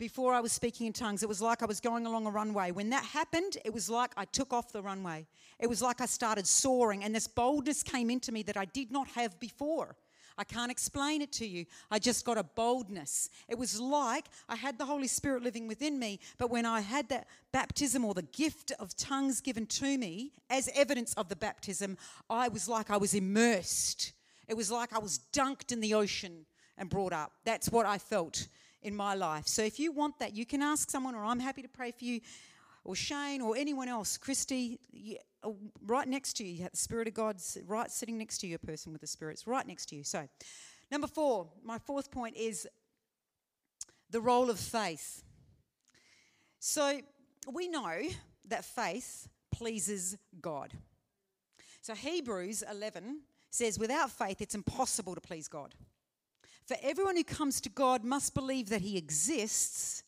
before 0.00 0.32
I 0.32 0.40
was 0.40 0.50
speaking 0.50 0.86
in 0.86 0.94
tongues, 0.94 1.22
it 1.22 1.28
was 1.28 1.42
like 1.42 1.62
I 1.62 1.66
was 1.66 1.78
going 1.78 2.06
along 2.06 2.26
a 2.26 2.30
runway. 2.30 2.70
When 2.70 2.88
that 2.88 3.04
happened, 3.04 3.58
it 3.66 3.72
was 3.72 3.90
like 3.90 4.12
I 4.16 4.24
took 4.24 4.50
off 4.50 4.72
the 4.72 4.80
runway. 4.82 5.26
It 5.58 5.68
was 5.68 5.82
like 5.82 6.00
I 6.00 6.06
started 6.06 6.46
soaring, 6.46 7.04
and 7.04 7.14
this 7.14 7.28
boldness 7.28 7.82
came 7.82 8.08
into 8.08 8.32
me 8.32 8.42
that 8.44 8.56
I 8.56 8.64
did 8.64 8.90
not 8.90 9.08
have 9.08 9.38
before. 9.38 9.94
I 10.38 10.44
can't 10.44 10.70
explain 10.70 11.20
it 11.20 11.32
to 11.32 11.46
you. 11.46 11.66
I 11.90 11.98
just 11.98 12.24
got 12.24 12.38
a 12.38 12.42
boldness. 12.42 13.28
It 13.46 13.58
was 13.58 13.78
like 13.78 14.24
I 14.48 14.56
had 14.56 14.78
the 14.78 14.86
Holy 14.86 15.06
Spirit 15.06 15.42
living 15.42 15.68
within 15.68 15.98
me, 15.98 16.18
but 16.38 16.50
when 16.50 16.64
I 16.64 16.80
had 16.80 17.10
that 17.10 17.26
baptism 17.52 18.02
or 18.02 18.14
the 18.14 18.22
gift 18.22 18.72
of 18.80 18.96
tongues 18.96 19.42
given 19.42 19.66
to 19.66 19.98
me 19.98 20.32
as 20.48 20.70
evidence 20.74 21.12
of 21.14 21.28
the 21.28 21.36
baptism, 21.36 21.98
I 22.30 22.48
was 22.48 22.68
like 22.68 22.90
I 22.90 22.96
was 22.96 23.12
immersed. 23.12 24.12
It 24.48 24.56
was 24.56 24.70
like 24.70 24.94
I 24.94 24.98
was 24.98 25.20
dunked 25.30 25.72
in 25.72 25.80
the 25.80 25.92
ocean 25.92 26.46
and 26.78 26.88
brought 26.88 27.12
up. 27.12 27.32
That's 27.44 27.68
what 27.68 27.84
I 27.84 27.98
felt 27.98 28.48
in 28.82 28.94
my 28.94 29.14
life. 29.14 29.46
So 29.46 29.62
if 29.62 29.78
you 29.78 29.92
want 29.92 30.18
that, 30.18 30.34
you 30.34 30.46
can 30.46 30.62
ask 30.62 30.90
someone, 30.90 31.14
or 31.14 31.24
I'm 31.24 31.40
happy 31.40 31.62
to 31.62 31.68
pray 31.68 31.90
for 31.90 32.04
you, 32.04 32.20
or 32.84 32.94
Shane, 32.94 33.40
or 33.40 33.56
anyone 33.56 33.88
else. 33.88 34.16
Christy, 34.16 34.80
uh, 35.42 35.50
right 35.86 36.08
next 36.08 36.34
to 36.38 36.44
you, 36.44 36.52
you 36.54 36.62
have 36.62 36.72
the 36.72 36.76
Spirit 36.76 37.08
of 37.08 37.14
God 37.14 37.36
right 37.66 37.90
sitting 37.90 38.18
next 38.18 38.38
to 38.38 38.46
you, 38.46 38.54
a 38.54 38.58
person 38.58 38.92
with 38.92 39.00
the 39.00 39.06
Spirit's 39.06 39.46
right 39.46 39.66
next 39.66 39.86
to 39.90 39.96
you. 39.96 40.04
So, 40.04 40.28
number 40.90 41.06
four, 41.06 41.48
my 41.64 41.78
fourth 41.78 42.10
point 42.10 42.36
is 42.36 42.66
the 44.10 44.20
role 44.20 44.50
of 44.50 44.58
faith. 44.58 45.22
So, 46.58 47.00
we 47.52 47.68
know 47.68 48.00
that 48.48 48.64
faith 48.64 49.28
pleases 49.50 50.16
God. 50.40 50.72
So, 51.82 51.94
Hebrews 51.94 52.64
11 52.70 53.20
says, 53.50 53.78
without 53.78 54.10
faith, 54.10 54.40
it's 54.40 54.54
impossible 54.54 55.14
to 55.14 55.20
please 55.20 55.48
God. 55.48 55.74
For 56.70 56.76
everyone 56.84 57.16
who 57.16 57.24
comes 57.24 57.60
to 57.62 57.68
God 57.68 58.04
must 58.04 58.32
believe 58.32 58.68
that 58.68 58.80
He 58.80 58.96
exists 58.96 60.04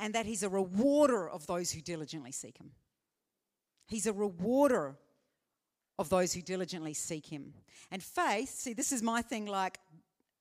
and 0.00 0.14
that 0.14 0.24
He's 0.24 0.42
a 0.42 0.48
rewarder 0.48 1.28
of 1.28 1.46
those 1.46 1.72
who 1.72 1.82
diligently 1.82 2.32
seek 2.32 2.56
Him. 2.56 2.70
He's 3.86 4.06
a 4.06 4.12
rewarder 4.14 4.96
of 5.98 6.08
those 6.08 6.32
who 6.32 6.40
diligently 6.40 6.94
seek 6.94 7.26
Him. 7.26 7.52
And 7.90 8.02
faith, 8.02 8.48
see, 8.48 8.72
this 8.72 8.92
is 8.92 9.02
my 9.02 9.20
thing 9.20 9.44
like 9.44 9.78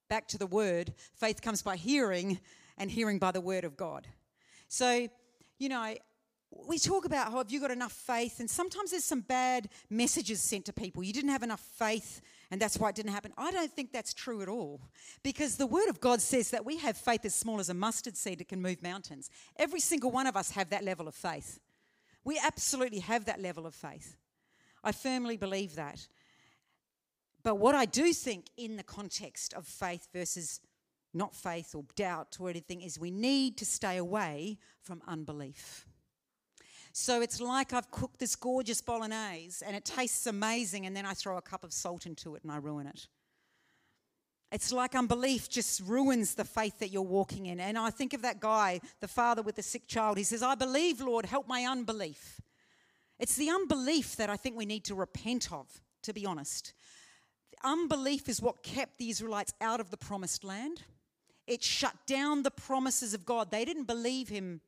back 0.10 0.30
to 0.30 0.38
the 0.38 0.48
word 0.48 0.94
faith 1.14 1.41
comes 1.41 1.62
by 1.62 1.76
hearing, 1.76 2.39
and 2.78 2.89
hearing 2.89 3.20
by 3.20 3.32
the 3.32 3.41
word 3.41 3.66
of 3.66 3.76
God. 3.76 4.08
So, 4.70 5.10
you 5.60 5.68
know, 5.68 5.94
we 6.68 6.80
talk 6.80 7.04
about 7.04 7.32
how 7.32 7.39
have 7.39 7.52
you 7.52 7.60
got 7.60 7.72
enough 7.72 7.91
faith, 7.91 8.39
and 8.39 8.50
sometimes 8.50 8.91
there's 8.91 9.04
some 9.04 9.22
bad 9.22 9.68
messages 9.89 10.41
sent 10.41 10.64
to 10.66 10.74
people. 10.74 11.04
You 11.04 11.12
didn't 11.12 11.32
have 11.32 11.44
enough 11.44 11.60
faith, 11.60 12.22
and 12.54 12.62
that's 12.62 12.78
why 12.78 12.89
it 12.89 12.93
didn't 12.95 13.14
happen. 13.14 13.34
I 13.36 13.49
don't 13.49 13.72
think 13.72 13.91
that's 13.91 14.14
true 14.14 14.43
at 14.43 14.47
all, 14.47 14.80
because 15.24 15.58
the 15.58 15.66
Word 15.66 15.89
of 15.89 15.99
God 15.99 16.22
says 16.22 16.51
that 16.51 16.64
we 16.64 16.78
have 16.78 16.95
faith 16.95 17.26
as 17.26 17.34
small 17.34 17.60
as 17.60 17.68
a 17.68 17.74
mustard 17.74 18.16
seed 18.16 18.38
that 18.38 18.47
can 18.47 18.62
move 18.62 18.84
mountains. 18.84 19.32
Every 19.58 19.80
single 19.80 20.12
one 20.12 20.28
of 20.28 20.38
us 20.38 20.51
have 20.51 20.70
that 20.70 20.84
level 20.84 21.08
of 21.08 21.16
faith. 21.16 21.60
We 22.24 22.39
absolutely 22.45 22.99
have 22.99 23.26
that 23.26 23.41
level 23.41 23.66
of 23.66 23.74
faith. 23.74 24.18
I 24.84 24.91
firmly 24.91 25.36
believe 25.36 25.74
that. 25.78 26.08
But 27.41 27.56
what 27.56 27.74
I 27.74 27.86
do 27.86 28.14
think 28.14 28.45
in 28.56 28.78
the 28.78 28.84
context 28.84 29.56
of 29.56 29.66
faith 29.66 30.08
versus 30.14 30.60
not 31.12 31.36
faith 31.36 31.74
or 31.74 31.86
doubt 31.95 32.38
or 32.39 32.51
anything 32.51 32.82
is 32.82 32.99
we 32.99 33.10
need 33.10 33.58
to 33.58 33.66
stay 33.66 33.97
away 33.97 34.60
from 34.80 35.01
unbelief. 35.08 35.88
So 36.96 37.22
it's 37.22 37.41
like 37.41 37.74
I've 37.74 37.89
cooked 37.89 38.20
this 38.20 38.36
gorgeous 38.36 38.80
bolognese 38.80 39.66
and 39.66 39.76
it 39.76 39.84
tastes 39.84 40.28
amazing, 40.28 40.86
and 40.86 40.96
then 40.96 41.08
I 41.08 41.14
throw 41.14 41.38
a 41.38 41.41
cup 41.41 41.64
of 41.64 41.74
salt 41.74 42.06
into 42.06 42.36
it 42.36 42.44
and 42.44 42.52
I 42.52 42.58
ruin 42.58 42.86
it. 42.86 43.08
It's 44.52 44.72
like 44.72 44.94
unbelief 44.94 45.50
just 45.50 45.82
ruins 45.82 46.36
the 46.36 46.46
faith 46.46 46.78
that 46.78 46.89
you're 46.89 47.02
walking 47.02 47.48
in. 47.48 47.60
And 47.60 47.76
I 47.76 47.89
think 47.89 48.14
of 48.14 48.22
that 48.22 48.39
guy, 48.39 48.80
the 49.00 49.08
father 49.08 49.41
with 49.41 49.56
the 49.56 49.64
sick 49.64 49.88
child. 49.88 50.20
He 50.20 50.24
says, 50.24 50.44
I 50.44 50.54
believe, 50.54 51.02
Lord, 51.02 51.26
help 51.26 51.48
my 51.48 51.66
unbelief. 51.66 52.39
It's 53.18 53.36
the 53.36 53.50
unbelief 53.50 54.16
that 54.18 54.30
I 54.30 54.38
think 54.38 54.56
we 54.56 54.68
need 54.68 54.86
to 54.86 54.94
repent 54.94 55.52
of, 55.52 55.82
to 56.04 56.14
be 56.14 56.28
honest. 56.28 56.74
Unbelief 57.64 58.30
is 58.30 58.39
what 58.39 58.62
kept 58.62 59.00
the 59.00 59.10
Israelites 59.10 59.54
out 59.60 59.80
of 59.80 59.89
the 59.89 59.98
promised 59.98 60.44
land. 60.44 60.84
It 61.48 61.64
shut 61.64 61.96
down 62.06 62.44
the 62.44 62.52
promises 62.52 63.16
of 63.16 63.26
God. 63.26 63.50
They 63.50 63.66
didn't 63.66 63.86
believe 63.86 64.30
him 64.30 64.62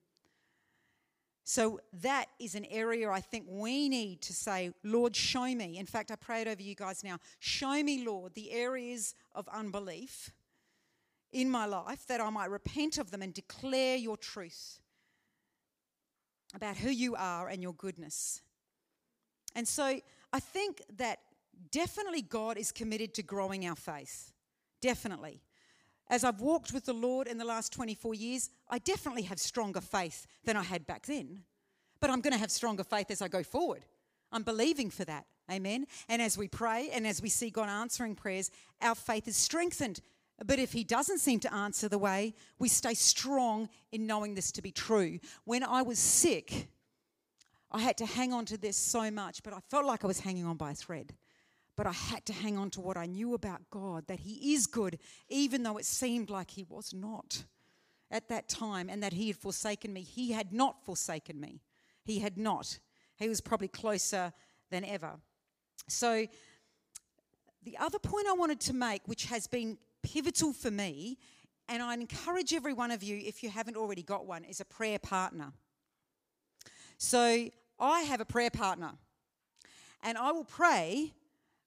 so 1.47 1.79
that 2.01 2.25
is 2.39 2.55
an 2.55 2.65
area 2.65 3.07
I 3.09 3.21
think 3.21 3.45
we 3.47 3.87
need 3.87 4.19
to 4.23 4.33
say, 4.33 4.71
Lord, 4.83 5.15
show 5.15 5.45
me. 5.45 5.77
In 5.77 5.85
fact, 5.85 6.09
I 6.09 6.15
pray 6.15 6.41
it 6.41 6.47
over 6.47 6.61
you 6.61 6.73
guys 6.73 7.03
now. 7.03 7.19
Show 7.37 7.83
me, 7.83 8.03
Lord, 8.03 8.33
the 8.33 8.51
areas 8.51 9.13
of 9.35 9.47
unbelief 9.49 10.33
in 11.31 11.51
my 11.51 11.67
life 11.67 12.07
that 12.07 12.19
I 12.19 12.31
might 12.31 12.49
repent 12.49 12.97
of 12.97 13.11
them 13.11 13.21
and 13.21 13.31
declare 13.31 13.95
your 13.95 14.17
truth 14.17 14.79
about 16.55 16.77
who 16.77 16.89
you 16.89 17.15
are 17.15 17.47
and 17.47 17.61
your 17.61 17.73
goodness. 17.73 18.41
And 19.53 19.67
so 19.67 19.99
I 20.33 20.39
think 20.39 20.81
that 20.97 21.19
definitely 21.69 22.23
God 22.23 22.57
is 22.57 22.71
committed 22.71 23.13
to 23.13 23.23
growing 23.23 23.67
our 23.67 23.75
faith. 23.75 24.33
Definitely 24.81 25.43
as 26.09 26.23
I've 26.23 26.41
walked 26.41 26.71
with 26.71 26.85
the 26.85 26.93
Lord 26.93 27.27
in 27.27 27.37
the 27.37 27.45
last 27.45 27.73
24 27.73 28.13
years, 28.13 28.49
I 28.69 28.77
definitely 28.79 29.23
have 29.23 29.39
stronger 29.39 29.81
faith 29.81 30.27
than 30.43 30.55
I 30.55 30.63
had 30.63 30.85
back 30.85 31.05
then. 31.05 31.43
But 31.99 32.09
I'm 32.09 32.21
going 32.21 32.33
to 32.33 32.39
have 32.39 32.51
stronger 32.51 32.83
faith 32.83 33.09
as 33.09 33.21
I 33.21 33.27
go 33.27 33.43
forward. 33.43 33.85
I'm 34.31 34.43
believing 34.43 34.89
for 34.89 35.05
that. 35.05 35.25
Amen. 35.51 35.85
And 36.09 36.21
as 36.21 36.37
we 36.37 36.47
pray 36.47 36.89
and 36.91 37.05
as 37.05 37.21
we 37.21 37.29
see 37.29 37.49
God 37.49 37.69
answering 37.69 38.15
prayers, 38.15 38.51
our 38.81 38.95
faith 38.95 39.27
is 39.27 39.37
strengthened. 39.37 40.01
But 40.45 40.59
if 40.59 40.73
He 40.73 40.83
doesn't 40.83 41.19
seem 41.19 41.39
to 41.41 41.53
answer 41.53 41.87
the 41.87 41.97
way, 41.97 42.33
we 42.59 42.67
stay 42.67 42.93
strong 42.93 43.69
in 43.91 44.05
knowing 44.05 44.35
this 44.35 44.51
to 44.53 44.61
be 44.61 44.71
true. 44.71 45.19
When 45.45 45.63
I 45.63 45.81
was 45.81 45.99
sick, 45.99 46.67
I 47.71 47.79
had 47.79 47.97
to 47.97 48.05
hang 48.05 48.33
on 48.33 48.45
to 48.45 48.57
this 48.57 48.77
so 48.77 49.09
much, 49.11 49.43
but 49.43 49.53
I 49.53 49.59
felt 49.69 49.85
like 49.85 50.03
I 50.03 50.07
was 50.07 50.19
hanging 50.19 50.45
on 50.45 50.57
by 50.57 50.71
a 50.71 50.75
thread. 50.75 51.13
But 51.75 51.87
I 51.87 51.91
had 51.91 52.25
to 52.27 52.33
hang 52.33 52.57
on 52.57 52.69
to 52.71 52.81
what 52.81 52.95
I 52.95 53.05
knew 53.05 53.33
about 53.33 53.69
God 53.69 54.07
that 54.07 54.21
He 54.21 54.53
is 54.53 54.65
good, 54.67 54.97
even 55.29 55.63
though 55.63 55.77
it 55.77 55.85
seemed 55.85 56.29
like 56.29 56.51
He 56.51 56.63
was 56.63 56.93
not 56.93 57.43
at 58.09 58.29
that 58.29 58.47
time 58.47 58.89
and 58.89 59.03
that 59.03 59.13
He 59.13 59.27
had 59.27 59.37
forsaken 59.37 59.91
me. 59.91 60.01
He 60.01 60.31
had 60.31 60.53
not 60.53 60.85
forsaken 60.85 61.39
me. 61.39 61.61
He 62.03 62.19
had 62.19 62.37
not. 62.37 62.79
He 63.17 63.27
was 63.27 63.41
probably 63.41 63.67
closer 63.67 64.31
than 64.71 64.85
ever. 64.85 65.13
So, 65.87 66.27
the 67.63 67.77
other 67.77 67.99
point 67.99 68.27
I 68.27 68.33
wanted 68.33 68.59
to 68.61 68.73
make, 68.73 69.01
which 69.07 69.25
has 69.25 69.47
been 69.47 69.77
pivotal 70.03 70.53
for 70.53 70.69
me, 70.69 71.17
and 71.67 71.81
I 71.81 71.93
encourage 71.95 72.53
every 72.53 72.73
one 72.73 72.91
of 72.91 73.01
you, 73.01 73.17
if 73.17 73.41
you 73.41 73.49
haven't 73.49 73.75
already 73.75 74.03
got 74.03 74.25
one, 74.25 74.43
is 74.43 74.61
a 74.61 74.65
prayer 74.65 74.99
partner. 74.99 75.51
So, 76.97 77.49
I 77.79 78.01
have 78.01 78.21
a 78.21 78.25
prayer 78.25 78.51
partner, 78.51 78.91
and 80.03 80.17
I 80.17 80.31
will 80.31 80.45
pray 80.45 81.13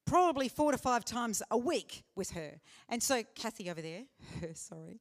probably 0.09 0.49
four 0.49 0.73
to 0.73 0.79
five 0.79 1.05
times 1.05 1.43
a 1.51 1.59
week 1.59 2.03
with 2.17 2.31
her. 2.31 2.61
And 2.89 3.03
so, 3.03 3.23
Kathy 3.35 3.71
over 3.71 3.83
there, 3.83 4.05
sorry. 4.55 5.01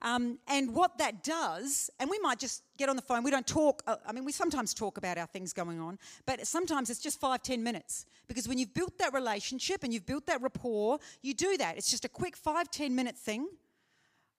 Um, 0.00 0.38
and 0.46 0.74
what 0.74 0.98
that 0.98 1.24
does, 1.24 1.90
and 1.98 2.08
we 2.08 2.20
might 2.20 2.38
just 2.38 2.62
get 2.76 2.88
on 2.88 2.94
the 2.94 3.02
phone, 3.02 3.24
we 3.24 3.32
don't 3.32 3.46
talk, 3.46 3.82
uh, 3.86 3.96
I 4.06 4.12
mean, 4.12 4.24
we 4.24 4.30
sometimes 4.30 4.72
talk 4.72 4.96
about 4.96 5.18
our 5.18 5.26
things 5.26 5.52
going 5.52 5.80
on, 5.80 5.98
but 6.24 6.46
sometimes 6.46 6.88
it's 6.88 7.00
just 7.00 7.18
five, 7.18 7.42
ten 7.42 7.64
minutes. 7.64 8.06
Because 8.28 8.46
when 8.46 8.58
you've 8.58 8.74
built 8.74 8.96
that 8.98 9.12
relationship 9.12 9.82
and 9.82 9.92
you've 9.92 10.06
built 10.06 10.26
that 10.26 10.40
rapport, 10.40 10.98
you 11.22 11.34
do 11.34 11.56
that. 11.56 11.76
It's 11.76 11.90
just 11.90 12.04
a 12.04 12.08
quick 12.08 12.36
five, 12.36 12.70
ten 12.70 12.94
minute 12.94 13.16
thing, 13.16 13.48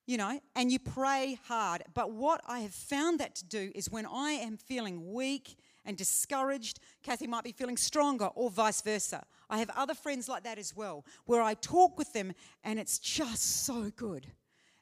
you 0.06 0.16
know, 0.16 0.40
and 0.56 0.72
you 0.72 0.78
pray 0.78 1.38
hard. 1.46 1.82
But 1.92 2.12
what 2.12 2.40
I 2.48 2.60
have 2.60 2.72
found 2.72 3.20
that 3.20 3.34
to 3.36 3.44
do 3.44 3.70
is 3.74 3.90
when 3.90 4.06
I 4.06 4.30
am 4.30 4.56
feeling 4.56 5.12
weak, 5.12 5.56
and 5.84 5.96
discouraged. 5.96 6.80
Kathy 7.02 7.26
might 7.26 7.44
be 7.44 7.52
feeling 7.52 7.76
stronger, 7.76 8.26
or 8.34 8.50
vice 8.50 8.82
versa. 8.82 9.24
I 9.48 9.58
have 9.58 9.70
other 9.76 9.94
friends 9.94 10.28
like 10.28 10.44
that 10.44 10.58
as 10.58 10.76
well, 10.76 11.04
where 11.26 11.42
I 11.42 11.54
talk 11.54 11.98
with 11.98 12.12
them 12.12 12.32
and 12.64 12.78
it's 12.78 12.98
just 12.98 13.64
so 13.64 13.90
good. 13.96 14.26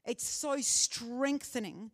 It's 0.04 0.24
so 0.24 0.58
strengthening 0.60 1.90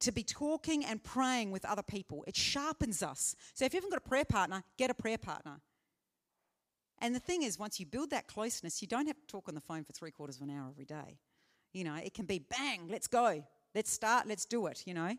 to 0.00 0.12
be 0.12 0.24
talking 0.24 0.84
and 0.84 1.02
praying 1.02 1.52
with 1.52 1.64
other 1.64 1.82
people. 1.82 2.24
It 2.26 2.36
sharpens 2.36 3.02
us. 3.02 3.36
So 3.54 3.64
if 3.64 3.72
you 3.72 3.78
haven't 3.78 3.90
got 3.90 4.04
a 4.04 4.08
prayer 4.08 4.24
partner, 4.24 4.64
get 4.76 4.90
a 4.90 4.94
prayer 4.94 5.18
partner. 5.18 5.60
And 7.00 7.14
the 7.14 7.20
thing 7.20 7.42
is, 7.42 7.58
once 7.58 7.80
you 7.80 7.86
build 7.86 8.10
that 8.10 8.26
closeness, 8.26 8.82
you 8.82 8.88
don't 8.88 9.06
have 9.06 9.18
to 9.18 9.26
talk 9.26 9.48
on 9.48 9.54
the 9.54 9.60
phone 9.60 9.84
for 9.84 9.92
three 9.92 10.10
quarters 10.10 10.36
of 10.36 10.42
an 10.42 10.50
hour 10.50 10.68
every 10.70 10.84
day. 10.84 11.18
You 11.72 11.84
know, 11.84 11.94
it 11.94 12.14
can 12.14 12.26
be 12.26 12.38
bang, 12.38 12.88
let's 12.88 13.06
go, 13.06 13.44
let's 13.74 13.90
start, 13.90 14.26
let's 14.26 14.44
do 14.44 14.66
it, 14.66 14.82
you 14.86 14.94
know. 14.94 15.16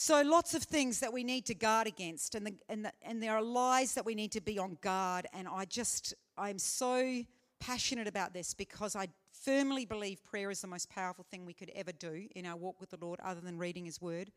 So, 0.00 0.22
lots 0.22 0.54
of 0.54 0.62
things 0.62 1.00
that 1.00 1.12
we 1.12 1.24
need 1.24 1.44
to 1.46 1.56
guard 1.56 1.88
against, 1.88 2.36
and, 2.36 2.46
the, 2.46 2.54
and, 2.68 2.84
the, 2.84 2.92
and 3.02 3.20
there 3.20 3.32
are 3.32 3.42
lies 3.42 3.94
that 3.94 4.06
we 4.06 4.14
need 4.14 4.30
to 4.30 4.40
be 4.40 4.56
on 4.56 4.78
guard. 4.80 5.26
And 5.32 5.48
I 5.48 5.64
just, 5.64 6.14
I'm 6.36 6.60
so 6.60 7.24
passionate 7.58 8.06
about 8.06 8.32
this 8.32 8.54
because 8.54 8.94
I 8.94 9.08
firmly 9.44 9.86
believe 9.86 10.22
prayer 10.22 10.52
is 10.52 10.60
the 10.60 10.68
most 10.68 10.88
powerful 10.88 11.26
thing 11.28 11.44
we 11.44 11.52
could 11.52 11.72
ever 11.74 11.90
do 11.90 12.28
in 12.36 12.46
our 12.46 12.54
walk 12.54 12.80
with 12.80 12.90
the 12.90 12.96
Lord, 13.00 13.18
other 13.24 13.40
than 13.40 13.58
reading 13.58 13.86
His 13.86 14.00
Word. 14.00 14.30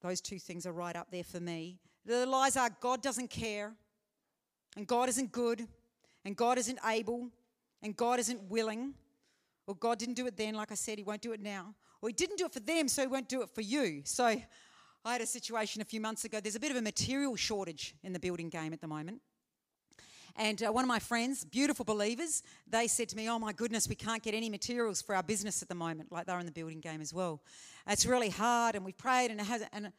Those 0.00 0.22
two 0.22 0.38
things 0.38 0.64
are 0.64 0.72
right 0.72 0.96
up 0.96 1.08
there 1.10 1.22
for 1.22 1.38
me. 1.38 1.78
The 2.06 2.24
lies 2.24 2.56
are 2.56 2.70
God 2.80 3.02
doesn't 3.02 3.28
care, 3.28 3.74
and 4.74 4.86
God 4.86 5.10
isn't 5.10 5.32
good, 5.32 5.68
and 6.24 6.34
God 6.34 6.56
isn't 6.56 6.78
able, 6.82 7.28
and 7.82 7.94
God 7.94 8.18
isn't 8.20 8.42
willing, 8.44 8.94
or 9.66 9.74
God 9.74 9.98
didn't 9.98 10.14
do 10.14 10.26
it 10.26 10.38
then, 10.38 10.54
like 10.54 10.72
I 10.72 10.76
said, 10.76 10.96
He 10.96 11.04
won't 11.04 11.20
do 11.20 11.32
it 11.32 11.42
now. 11.42 11.74
He 12.04 12.12
didn't 12.12 12.38
do 12.38 12.46
it 12.46 12.52
for 12.52 12.60
them, 12.60 12.88
so 12.88 13.02
he 13.02 13.08
won't 13.08 13.28
do 13.28 13.42
it 13.42 13.50
for 13.50 13.62
you. 13.62 14.02
So 14.04 14.24
I 14.24 14.46
had 15.04 15.20
a 15.20 15.26
situation 15.26 15.82
a 15.82 15.84
few 15.84 16.00
months 16.00 16.24
ago. 16.24 16.40
There's 16.40 16.56
a 16.56 16.60
bit 16.60 16.70
of 16.70 16.76
a 16.76 16.82
material 16.82 17.36
shortage 17.36 17.94
in 18.02 18.12
the 18.12 18.18
building 18.18 18.48
game 18.48 18.72
at 18.72 18.80
the 18.80 18.86
moment. 18.86 19.20
And 20.38 20.62
uh, 20.62 20.70
one 20.70 20.84
of 20.84 20.88
my 20.88 20.98
friends, 20.98 21.44
beautiful 21.44 21.84
believers, 21.84 22.42
they 22.68 22.86
said 22.86 23.08
to 23.10 23.16
me, 23.16 23.28
Oh 23.28 23.38
my 23.38 23.52
goodness, 23.52 23.88
we 23.88 23.94
can't 23.94 24.22
get 24.22 24.34
any 24.34 24.50
materials 24.50 25.00
for 25.00 25.14
our 25.14 25.22
business 25.22 25.62
at 25.62 25.68
the 25.68 25.74
moment. 25.74 26.12
Like 26.12 26.26
they're 26.26 26.38
in 26.38 26.46
the 26.46 26.52
building 26.52 26.80
game 26.80 27.00
as 27.00 27.14
well. 27.14 27.40
It's 27.86 28.04
really 28.04 28.28
hard, 28.28 28.74
and 28.74 28.84
we 28.84 28.92
prayed, 28.92 29.30
and 29.30 29.40
it 29.40 29.46
hasn't. 29.46 29.70
And 29.72 29.92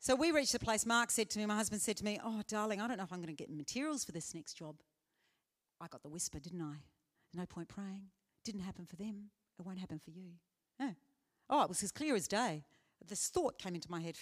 so 0.00 0.14
we 0.14 0.30
reached 0.32 0.52
the 0.52 0.58
place. 0.58 0.84
Mark 0.84 1.10
said 1.10 1.30
to 1.30 1.38
me, 1.38 1.46
My 1.46 1.56
husband 1.56 1.80
said 1.80 1.96
to 1.96 2.04
me, 2.04 2.20
Oh, 2.22 2.42
darling, 2.46 2.80
I 2.80 2.88
don't 2.88 2.98
know 2.98 3.04
if 3.04 3.12
I'm 3.12 3.22
going 3.22 3.34
to 3.34 3.42
get 3.42 3.50
materials 3.50 4.04
for 4.04 4.12
this 4.12 4.34
next 4.34 4.54
job. 4.54 4.76
I 5.80 5.86
got 5.88 6.02
the 6.02 6.08
whisper, 6.08 6.38
didn't 6.38 6.62
I? 6.62 6.76
No 7.34 7.46
point 7.46 7.68
praying. 7.68 8.04
Didn't 8.44 8.62
happen 8.62 8.84
for 8.84 8.96
them. 8.96 9.30
It 9.58 9.64
won't 9.64 9.78
happen 9.78 9.98
for 9.98 10.10
you. 10.10 10.32
No. 10.78 10.94
Oh, 11.50 11.62
it 11.62 11.68
was 11.68 11.82
as 11.82 11.92
clear 11.92 12.14
as 12.14 12.28
day. 12.28 12.64
This 13.06 13.28
thought 13.28 13.58
came 13.58 13.74
into 13.74 13.90
my 13.90 14.00
head. 14.00 14.16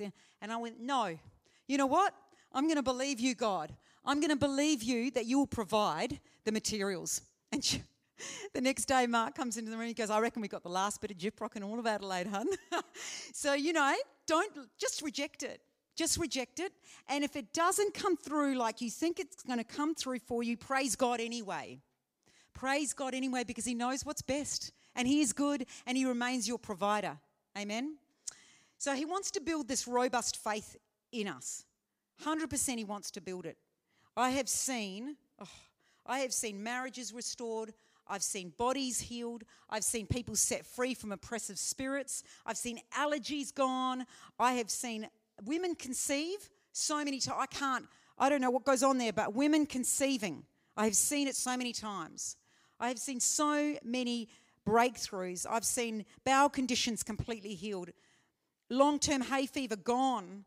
And 0.42 0.52
I 0.52 0.56
went, 0.58 0.80
No. 0.80 1.16
You 1.66 1.78
know 1.78 1.86
what? 1.86 2.12
I'm 2.52 2.64
going 2.64 2.76
to 2.76 2.82
believe 2.82 3.18
you, 3.18 3.34
God. 3.34 3.74
I'm 4.04 4.20
going 4.20 4.30
to 4.30 4.36
believe 4.36 4.82
you 4.82 5.10
that 5.12 5.24
you 5.26 5.38
will 5.38 5.46
provide 5.46 6.20
the 6.44 6.52
materials. 6.52 7.22
And 7.52 7.64
she, 7.64 7.84
the 8.52 8.60
next 8.60 8.86
day, 8.86 9.06
Mark 9.06 9.36
comes 9.36 9.56
into 9.56 9.70
the 9.70 9.76
room. 9.76 9.86
He 9.86 9.94
goes, 9.94 10.10
I 10.10 10.18
reckon 10.18 10.42
we 10.42 10.48
got 10.48 10.64
the 10.64 10.68
last 10.68 11.00
bit 11.00 11.12
of 11.12 11.18
Gyprock 11.18 11.54
in 11.54 11.62
all 11.62 11.78
of 11.78 11.86
Adelaide, 11.86 12.26
hun. 12.26 12.48
so, 13.32 13.54
you 13.54 13.72
know, 13.72 13.94
don't 14.26 14.52
just 14.76 15.02
reject 15.02 15.44
it. 15.44 15.60
Just 15.94 16.18
reject 16.18 16.58
it. 16.58 16.72
And 17.08 17.22
if 17.22 17.36
it 17.36 17.52
doesn't 17.52 17.94
come 17.94 18.16
through 18.16 18.56
like 18.56 18.80
you 18.80 18.90
think 18.90 19.20
it's 19.20 19.44
going 19.44 19.60
to 19.60 19.64
come 19.64 19.94
through 19.94 20.18
for 20.18 20.42
you, 20.42 20.56
praise 20.56 20.96
God 20.96 21.20
anyway. 21.20 21.78
Praise 22.54 22.92
God 22.92 23.14
anyway 23.14 23.44
because 23.44 23.64
He 23.64 23.74
knows 23.74 24.04
what's 24.04 24.22
best 24.22 24.72
and 24.94 25.08
He 25.08 25.20
is 25.20 25.32
good 25.32 25.66
and 25.86 25.96
He 25.96 26.04
remains 26.04 26.46
your 26.46 26.58
provider. 26.58 27.18
Amen? 27.56 27.96
So 28.78 28.94
He 28.94 29.04
wants 29.04 29.30
to 29.32 29.40
build 29.40 29.68
this 29.68 29.86
robust 29.86 30.36
faith 30.36 30.76
in 31.12 31.28
us. 31.28 31.64
100% 32.24 32.78
He 32.78 32.84
wants 32.84 33.10
to 33.12 33.20
build 33.20 33.46
it. 33.46 33.56
I 34.16 34.30
have 34.30 34.48
seen, 34.48 35.16
oh, 35.40 35.48
I 36.06 36.20
have 36.20 36.32
seen 36.32 36.62
marriages 36.62 37.12
restored. 37.12 37.72
I've 38.06 38.22
seen 38.22 38.52
bodies 38.56 39.00
healed. 39.00 39.44
I've 39.70 39.84
seen 39.84 40.06
people 40.06 40.36
set 40.36 40.66
free 40.66 40.94
from 40.94 41.10
oppressive 41.10 41.58
spirits. 41.58 42.22
I've 42.44 42.58
seen 42.58 42.80
allergies 42.96 43.54
gone. 43.54 44.06
I 44.38 44.54
have 44.54 44.70
seen 44.70 45.08
women 45.44 45.74
conceive 45.74 46.50
so 46.72 47.04
many 47.04 47.18
times. 47.18 47.38
I 47.40 47.46
can't, 47.46 47.86
I 48.18 48.28
don't 48.28 48.40
know 48.40 48.50
what 48.50 48.64
goes 48.64 48.82
on 48.82 48.98
there, 48.98 49.12
but 49.12 49.34
women 49.34 49.66
conceiving. 49.66 50.44
I 50.76 50.84
have 50.84 50.96
seen 50.96 51.28
it 51.28 51.36
so 51.36 51.56
many 51.56 51.72
times. 51.72 52.36
I 52.78 52.88
have 52.88 52.98
seen 52.98 53.20
so 53.20 53.76
many 53.84 54.28
breakthroughs. 54.66 55.46
I've 55.48 55.64
seen 55.64 56.04
bowel 56.24 56.48
conditions 56.48 57.02
completely 57.02 57.54
healed, 57.54 57.90
long 58.70 58.98
term 58.98 59.22
hay 59.22 59.46
fever 59.46 59.76
gone. 59.76 60.44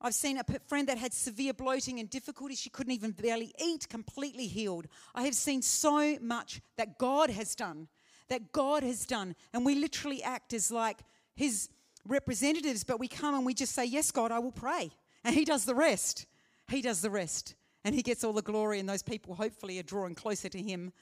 I've 0.00 0.14
seen 0.14 0.38
a 0.38 0.44
friend 0.66 0.88
that 0.88 0.98
had 0.98 1.14
severe 1.14 1.54
bloating 1.54 1.98
and 1.98 2.10
difficulty. 2.10 2.54
She 2.54 2.68
couldn't 2.68 2.92
even 2.92 3.12
barely 3.12 3.54
eat, 3.58 3.88
completely 3.88 4.46
healed. 4.46 4.86
I 5.14 5.22
have 5.22 5.34
seen 5.34 5.62
so 5.62 6.18
much 6.20 6.60
that 6.76 6.98
God 6.98 7.30
has 7.30 7.54
done, 7.54 7.88
that 8.28 8.52
God 8.52 8.82
has 8.82 9.06
done. 9.06 9.34
And 9.54 9.64
we 9.64 9.74
literally 9.74 10.22
act 10.22 10.52
as 10.52 10.70
like 10.70 10.98
His 11.34 11.70
representatives, 12.06 12.84
but 12.84 13.00
we 13.00 13.08
come 13.08 13.34
and 13.34 13.46
we 13.46 13.54
just 13.54 13.72
say, 13.72 13.86
Yes, 13.86 14.10
God, 14.10 14.30
I 14.30 14.40
will 14.40 14.52
pray. 14.52 14.90
And 15.24 15.34
He 15.34 15.46
does 15.46 15.64
the 15.64 15.74
rest. 15.74 16.26
He 16.68 16.82
does 16.82 17.00
the 17.00 17.10
rest. 17.10 17.54
And 17.82 17.94
He 17.94 18.02
gets 18.02 18.24
all 18.24 18.34
the 18.34 18.42
glory, 18.42 18.80
and 18.80 18.88
those 18.88 19.02
people 19.02 19.34
hopefully 19.34 19.78
are 19.78 19.84
drawing 19.84 20.14
closer 20.14 20.50
to 20.50 20.60
Him 20.60 20.92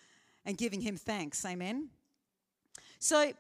and 0.45 0.57
giving 0.57 0.81
Him 0.81 0.97
thanks. 0.97 1.45
Amen. 1.45 1.89
So 3.03 3.33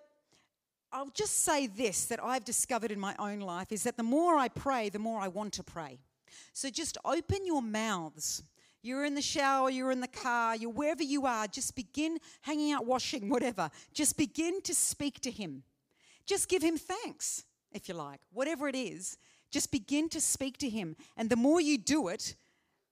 I'll 0.92 1.12
just 1.14 1.44
say 1.44 1.68
this 1.68 2.06
that 2.06 2.18
I've 2.20 2.44
discovered 2.44 2.90
in 2.90 2.98
my 2.98 3.14
own 3.20 3.38
life 3.38 3.70
is 3.70 3.84
that 3.84 3.96
the 3.96 4.02
more 4.02 4.34
I 4.34 4.48
pray, 4.48 4.88
the 4.88 4.98
more 4.98 5.20
I 5.20 5.28
want 5.28 5.52
to 5.52 5.62
pray. 5.62 6.00
So 6.52 6.68
just 6.68 6.98
open 7.04 7.46
your 7.46 7.62
mouths. 7.62 8.42
You're 8.82 9.04
in 9.04 9.14
the 9.14 9.22
shower, 9.22 9.70
you're 9.70 9.92
in 9.92 10.00
the 10.00 10.08
car, 10.08 10.56
you're 10.56 10.72
wherever 10.72 11.04
you 11.04 11.26
are, 11.26 11.46
just 11.46 11.76
begin 11.76 12.18
hanging 12.40 12.72
out, 12.72 12.86
washing, 12.86 13.28
whatever. 13.28 13.70
Just 13.94 14.16
begin 14.16 14.60
to 14.62 14.74
speak 14.74 15.20
to 15.20 15.30
Him. 15.30 15.62
Just 16.26 16.48
give 16.48 16.60
Him 16.64 16.76
thanks, 16.76 17.44
if 17.70 17.88
you 17.88 17.94
like, 17.94 18.20
whatever 18.32 18.66
it 18.66 18.74
is. 18.74 19.16
Just 19.52 19.70
begin 19.70 20.08
to 20.08 20.20
speak 20.20 20.58
to 20.58 20.68
Him. 20.68 20.96
And 21.16 21.30
the 21.30 21.36
more 21.36 21.60
you 21.60 21.78
do 21.78 22.08
it, 22.08 22.34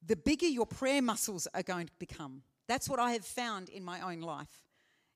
the 0.06 0.14
bigger 0.14 0.46
your 0.46 0.66
prayer 0.66 1.02
muscles 1.02 1.48
are 1.52 1.64
going 1.64 1.86
to 1.86 1.92
become. 1.98 2.42
That's 2.68 2.88
what 2.88 3.00
I 3.00 3.10
have 3.10 3.24
found 3.24 3.68
in 3.70 3.82
my 3.82 4.00
own 4.00 4.20
life 4.20 4.69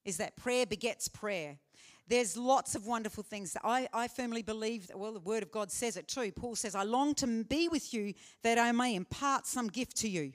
is 0.05 0.17
that 0.19 0.37
prayer 0.37 0.67
begets 0.67 1.09
prayer. 1.09 1.59
There's 2.07 2.37
lots 2.37 2.75
of 2.75 2.87
wonderful 2.87 3.23
things 3.23 3.55
that 3.55 3.63
I, 3.65 3.89
I 3.93 4.09
firmly 4.09 4.43
believe 4.43 4.89
that, 4.89 4.99
well, 4.99 5.13
the 5.13 5.21
Word 5.21 5.43
of 5.43 5.51
God 5.51 5.73
says 5.73 5.97
it 5.97 6.07
too. 6.07 6.33
Paul 6.33 6.55
says, 6.55 6.75
I 6.75 6.83
long 6.83 7.15
to 7.17 7.45
be 7.45 7.69
with 7.69 7.95
you 7.95 8.13
that 8.43 8.59
I 8.59 8.73
may 8.73 8.95
impart 8.95 9.47
some 9.47 9.69
gift 9.69 9.97
to 9.99 10.09
you. 10.09 10.33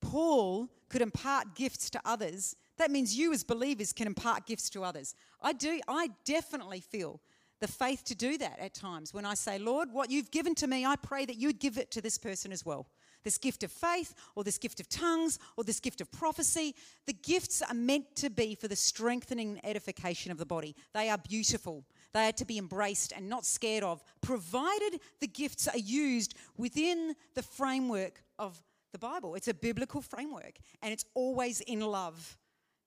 Paul 0.00 0.68
could 0.88 1.02
impart 1.02 1.56
gifts 1.56 1.90
to 1.90 2.00
others. 2.04 2.54
That 2.76 2.90
means 2.90 3.16
you, 3.16 3.32
as 3.32 3.42
believers, 3.42 3.92
can 3.92 4.06
impart 4.06 4.46
gifts 4.46 4.70
to 4.70 4.84
others. 4.84 5.14
I 5.40 5.52
do, 5.52 5.80
I 5.88 6.10
definitely 6.24 6.80
feel 6.80 7.20
the 7.60 7.68
faith 7.68 8.04
to 8.04 8.14
do 8.14 8.38
that 8.38 8.58
at 8.58 8.74
times 8.74 9.14
when 9.14 9.24
I 9.24 9.34
say, 9.34 9.58
Lord, 9.58 9.92
what 9.92 10.10
you've 10.10 10.30
given 10.30 10.54
to 10.56 10.66
me, 10.66 10.84
I 10.84 10.96
pray 10.96 11.24
that 11.24 11.36
you'd 11.36 11.60
give 11.60 11.78
it 11.78 11.90
to 11.92 12.00
this 12.00 12.18
person 12.18 12.52
as 12.52 12.64
well 12.64 12.86
this 13.24 13.38
gift 13.38 13.62
of 13.62 13.72
faith 13.72 14.14
or 14.34 14.44
this 14.44 14.58
gift 14.58 14.80
of 14.80 14.88
tongues 14.88 15.38
or 15.56 15.64
this 15.64 15.80
gift 15.80 16.00
of 16.00 16.10
prophecy. 16.10 16.74
The 17.06 17.12
gifts 17.12 17.62
are 17.62 17.74
meant 17.74 18.14
to 18.16 18.30
be 18.30 18.54
for 18.54 18.68
the 18.68 18.76
strengthening 18.76 19.50
and 19.50 19.64
edification 19.64 20.32
of 20.32 20.38
the 20.38 20.46
body. 20.46 20.74
They 20.92 21.08
are 21.08 21.18
beautiful. 21.18 21.84
They 22.12 22.28
are 22.28 22.32
to 22.32 22.44
be 22.44 22.58
embraced 22.58 23.12
and 23.12 23.28
not 23.28 23.44
scared 23.44 23.84
of, 23.84 24.02
provided 24.20 25.00
the 25.20 25.26
gifts 25.26 25.68
are 25.68 25.78
used 25.78 26.34
within 26.56 27.14
the 27.34 27.42
framework 27.42 28.22
of 28.38 28.62
the 28.92 28.98
Bible. 28.98 29.34
It's 29.34 29.48
a 29.48 29.54
biblical 29.54 30.00
framework 30.00 30.58
and 30.82 30.92
it's 30.92 31.04
always 31.14 31.60
in 31.62 31.80
love. 31.80 32.36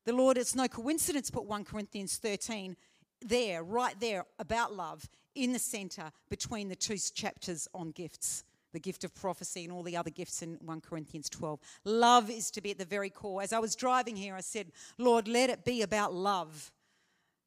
The 0.05 0.13
Lord, 0.13 0.37
it's 0.37 0.55
no 0.55 0.67
coincidence, 0.67 1.31
put 1.31 1.45
1 1.45 1.65
Corinthians 1.65 2.17
13 2.17 2.75
there, 3.21 3.63
right 3.63 3.99
there, 3.99 4.25
about 4.37 4.73
love 4.73 5.09
in 5.33 5.51
the 5.51 5.59
center 5.59 6.11
between 6.29 6.69
the 6.69 6.75
two 6.75 6.97
chapters 6.97 7.67
on 7.73 7.91
gifts 7.91 8.44
the 8.75 8.79
gift 8.79 9.03
of 9.03 9.15
prophecy 9.15 9.63
and 9.63 9.73
all 9.73 9.81
the 9.81 9.97
other 9.97 10.11
gifts 10.11 10.41
in 10.43 10.59
1 10.63 10.81
Corinthians 10.81 11.29
12. 11.29 11.59
Love 11.85 12.29
is 12.29 12.51
to 12.51 12.61
be 12.61 12.71
at 12.71 12.77
the 12.77 12.85
very 12.85 13.09
core. 13.09 13.41
As 13.41 13.53
I 13.53 13.59
was 13.59 13.75
driving 13.75 14.15
here, 14.15 14.35
I 14.35 14.41
said, 14.41 14.71
Lord, 14.99 15.27
let 15.27 15.49
it 15.49 15.65
be 15.65 15.81
about 15.81 16.13
love 16.13 16.71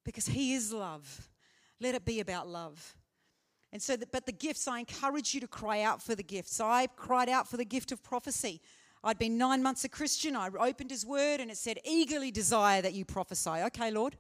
because 0.05 0.27
He 0.27 0.55
is 0.55 0.73
love. 0.73 1.29
Let 1.81 1.95
it 1.95 2.05
be 2.05 2.19
about 2.19 2.49
love. 2.49 2.97
And 3.73 3.83
so, 3.83 3.97
but 4.11 4.27
the 4.27 4.33
gifts, 4.33 4.67
I 4.67 4.79
encourage 4.79 5.35
you 5.35 5.41
to 5.43 5.47
cry 5.47 5.83
out 5.83 6.03
for 6.03 6.15
the 6.15 6.23
gifts. 6.23 6.61
I 6.61 6.87
cried 6.97 7.29
out 7.29 7.47
for 7.47 7.59
the 7.59 7.65
gift 7.65 7.93
of 7.93 8.03
prophecy. 8.03 8.61
I'd 9.05 9.19
been 9.19 9.39
nine 9.39 9.63
months 9.63 9.85
a 9.85 9.89
Christian. 9.89 10.35
I 10.35 10.49
opened 10.59 10.91
His 10.91 11.05
Word 11.07 11.41
and 11.41 11.51
it 11.51 11.57
said, 11.59 11.79
eagerly 11.85 12.31
desire 12.31 12.83
that 12.83 12.95
you 12.95 13.05
prophesy. 13.05 13.51
Okay, 13.51 13.91
Lord. 13.91 14.17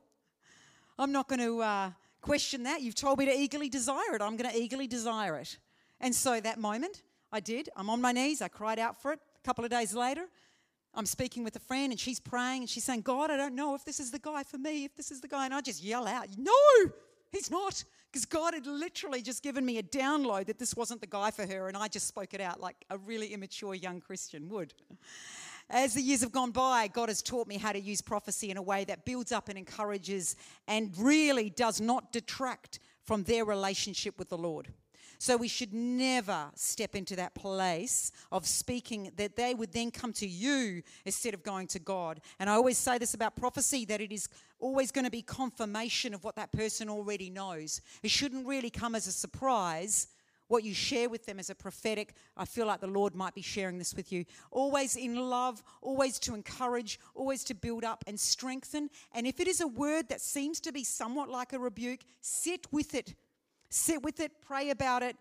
I'm 0.98 1.12
not 1.12 1.28
going 1.28 1.40
to 1.40 1.62
uh, 1.62 1.90
question 2.20 2.64
that. 2.64 2.82
You've 2.82 2.94
told 2.94 3.18
me 3.18 3.26
to 3.26 3.32
eagerly 3.32 3.68
desire 3.68 4.14
it. 4.14 4.20
I'm 4.20 4.36
going 4.36 4.50
to 4.50 4.56
eagerly 4.56 4.86
desire 4.86 5.36
it. 5.36 5.58
And 6.00 6.14
so 6.14 6.40
that 6.40 6.58
moment, 6.58 7.02
I 7.32 7.40
did. 7.40 7.68
I'm 7.76 7.90
on 7.90 8.00
my 8.00 8.12
knees. 8.12 8.40
I 8.40 8.48
cried 8.48 8.78
out 8.78 9.00
for 9.00 9.12
it. 9.12 9.20
A 9.42 9.46
couple 9.46 9.64
of 9.64 9.70
days 9.70 9.94
later, 9.94 10.26
I'm 10.94 11.06
speaking 11.06 11.44
with 11.44 11.54
a 11.56 11.60
friend 11.60 11.92
and 11.92 12.00
she's 12.00 12.20
praying 12.20 12.62
and 12.62 12.70
she's 12.70 12.84
saying, 12.84 13.02
God, 13.02 13.30
I 13.30 13.36
don't 13.36 13.54
know 13.54 13.74
if 13.74 13.84
this 13.84 14.00
is 14.00 14.10
the 14.10 14.18
guy 14.18 14.42
for 14.42 14.58
me, 14.58 14.84
if 14.84 14.96
this 14.96 15.10
is 15.10 15.20
the 15.20 15.28
guy. 15.28 15.44
And 15.44 15.54
I 15.54 15.60
just 15.60 15.82
yell 15.82 16.06
out, 16.06 16.28
No, 16.36 16.52
he's 17.30 17.50
not. 17.50 17.84
Because 18.10 18.24
God 18.24 18.54
had 18.54 18.66
literally 18.66 19.20
just 19.20 19.42
given 19.42 19.66
me 19.66 19.76
a 19.76 19.82
download 19.82 20.46
that 20.46 20.58
this 20.58 20.74
wasn't 20.74 21.02
the 21.02 21.06
guy 21.06 21.30
for 21.30 21.46
her. 21.46 21.68
And 21.68 21.76
I 21.76 21.88
just 21.88 22.06
spoke 22.06 22.32
it 22.32 22.40
out 22.40 22.58
like 22.58 22.76
a 22.88 22.96
really 22.96 23.34
immature 23.34 23.74
young 23.74 24.00
Christian 24.00 24.48
would. 24.48 24.72
as 25.68 25.92
the 25.92 26.00
years 26.00 26.22
have 26.22 26.32
gone 26.32 26.50
by, 26.50 26.88
God 26.88 27.10
has 27.10 27.20
taught 27.20 27.46
me 27.46 27.58
how 27.58 27.72
to 27.72 27.78
use 27.78 28.00
prophecy 28.00 28.50
in 28.50 28.56
a 28.56 28.62
way 28.62 28.84
that 28.84 29.04
builds 29.04 29.30
up 29.30 29.50
and 29.50 29.58
encourages 29.58 30.36
and 30.66 30.96
really 30.96 31.50
does 31.50 31.82
not 31.82 32.12
detract 32.12 32.80
from 33.04 33.24
their 33.24 33.44
relationship 33.44 34.18
with 34.18 34.30
the 34.30 34.38
Lord. 34.38 34.68
So 35.18 35.36
we 35.36 35.48
should 35.48 35.74
never 35.74 36.46
step 36.54 36.94
into 36.94 37.16
that 37.16 37.34
place 37.34 38.12
of 38.30 38.46
speaking 38.46 39.10
that 39.16 39.34
they 39.34 39.52
would 39.52 39.72
then 39.72 39.90
come 39.90 40.12
to 40.14 40.26
you 40.26 40.82
instead 41.04 41.34
of 41.34 41.42
going 41.42 41.66
to 41.68 41.80
God. 41.80 42.20
And 42.38 42.48
I 42.48 42.54
always 42.54 42.78
say 42.78 42.98
this 42.98 43.14
about 43.14 43.34
prophecy 43.34 43.84
that 43.86 44.00
it 44.00 44.12
is 44.12 44.28
always 44.60 44.92
going 44.92 45.04
to 45.04 45.10
be 45.10 45.22
confirmation 45.22 46.14
of 46.14 46.22
what 46.22 46.36
that 46.36 46.52
person 46.52 46.88
already 46.88 47.30
knows. 47.30 47.80
It 48.04 48.12
shouldn't 48.12 48.46
really 48.46 48.70
come 48.70 48.94
as 48.94 49.08
a 49.08 49.12
surprise. 49.12 50.06
What 50.46 50.64
you 50.64 50.72
share 50.72 51.10
with 51.10 51.26
them 51.26 51.38
as 51.38 51.50
a 51.50 51.54
prophetic, 51.54 52.14
I 52.34 52.46
feel 52.46 52.66
like 52.66 52.80
the 52.80 52.86
Lord 52.86 53.14
might 53.14 53.34
be 53.34 53.42
sharing 53.42 53.76
this 53.76 53.94
with 53.94 54.10
you. 54.10 54.24
Always 54.50 54.96
in 54.96 55.14
love, 55.16 55.62
always 55.82 56.18
to 56.20 56.34
encourage, 56.34 56.98
always 57.14 57.44
to 57.44 57.54
build 57.54 57.84
up 57.84 58.02
and 58.06 58.18
strengthen. 58.18 58.88
And 59.12 59.26
if 59.26 59.40
it 59.40 59.48
is 59.48 59.60
a 59.60 59.66
word 59.66 60.08
that 60.08 60.22
seems 60.22 60.58
to 60.60 60.72
be 60.72 60.84
somewhat 60.84 61.28
like 61.28 61.52
a 61.52 61.58
rebuke, 61.58 62.00
sit 62.22 62.66
with 62.72 62.94
it 62.94 63.14
Sit 63.70 64.02
with 64.02 64.20
it, 64.20 64.32
pray 64.40 64.70
about 64.70 65.02
it, 65.02 65.16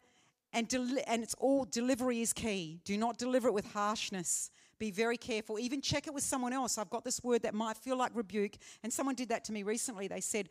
and, 0.53 0.71
and 1.07 1.23
it's 1.23 1.35
all 1.35 1.65
delivery 1.65 2.21
is 2.21 2.33
key. 2.33 2.79
Do 2.85 2.97
not 2.97 3.17
deliver 3.17 3.47
it 3.47 3.53
with 3.53 3.71
harshness. 3.73 4.51
Be 4.79 4.91
very 4.91 5.17
careful. 5.17 5.59
Even 5.59 5.81
check 5.81 6.07
it 6.07 6.13
with 6.13 6.23
someone 6.23 6.53
else. 6.53 6.77
I've 6.77 6.89
got 6.89 7.03
this 7.03 7.23
word 7.23 7.43
that 7.43 7.53
might 7.53 7.77
feel 7.77 7.97
like 7.97 8.11
rebuke, 8.13 8.55
and 8.83 8.93
someone 8.93 9.15
did 9.15 9.29
that 9.29 9.43
to 9.45 9.51
me 9.51 9.63
recently. 9.63 10.07
They 10.07 10.21
said, 10.21 10.49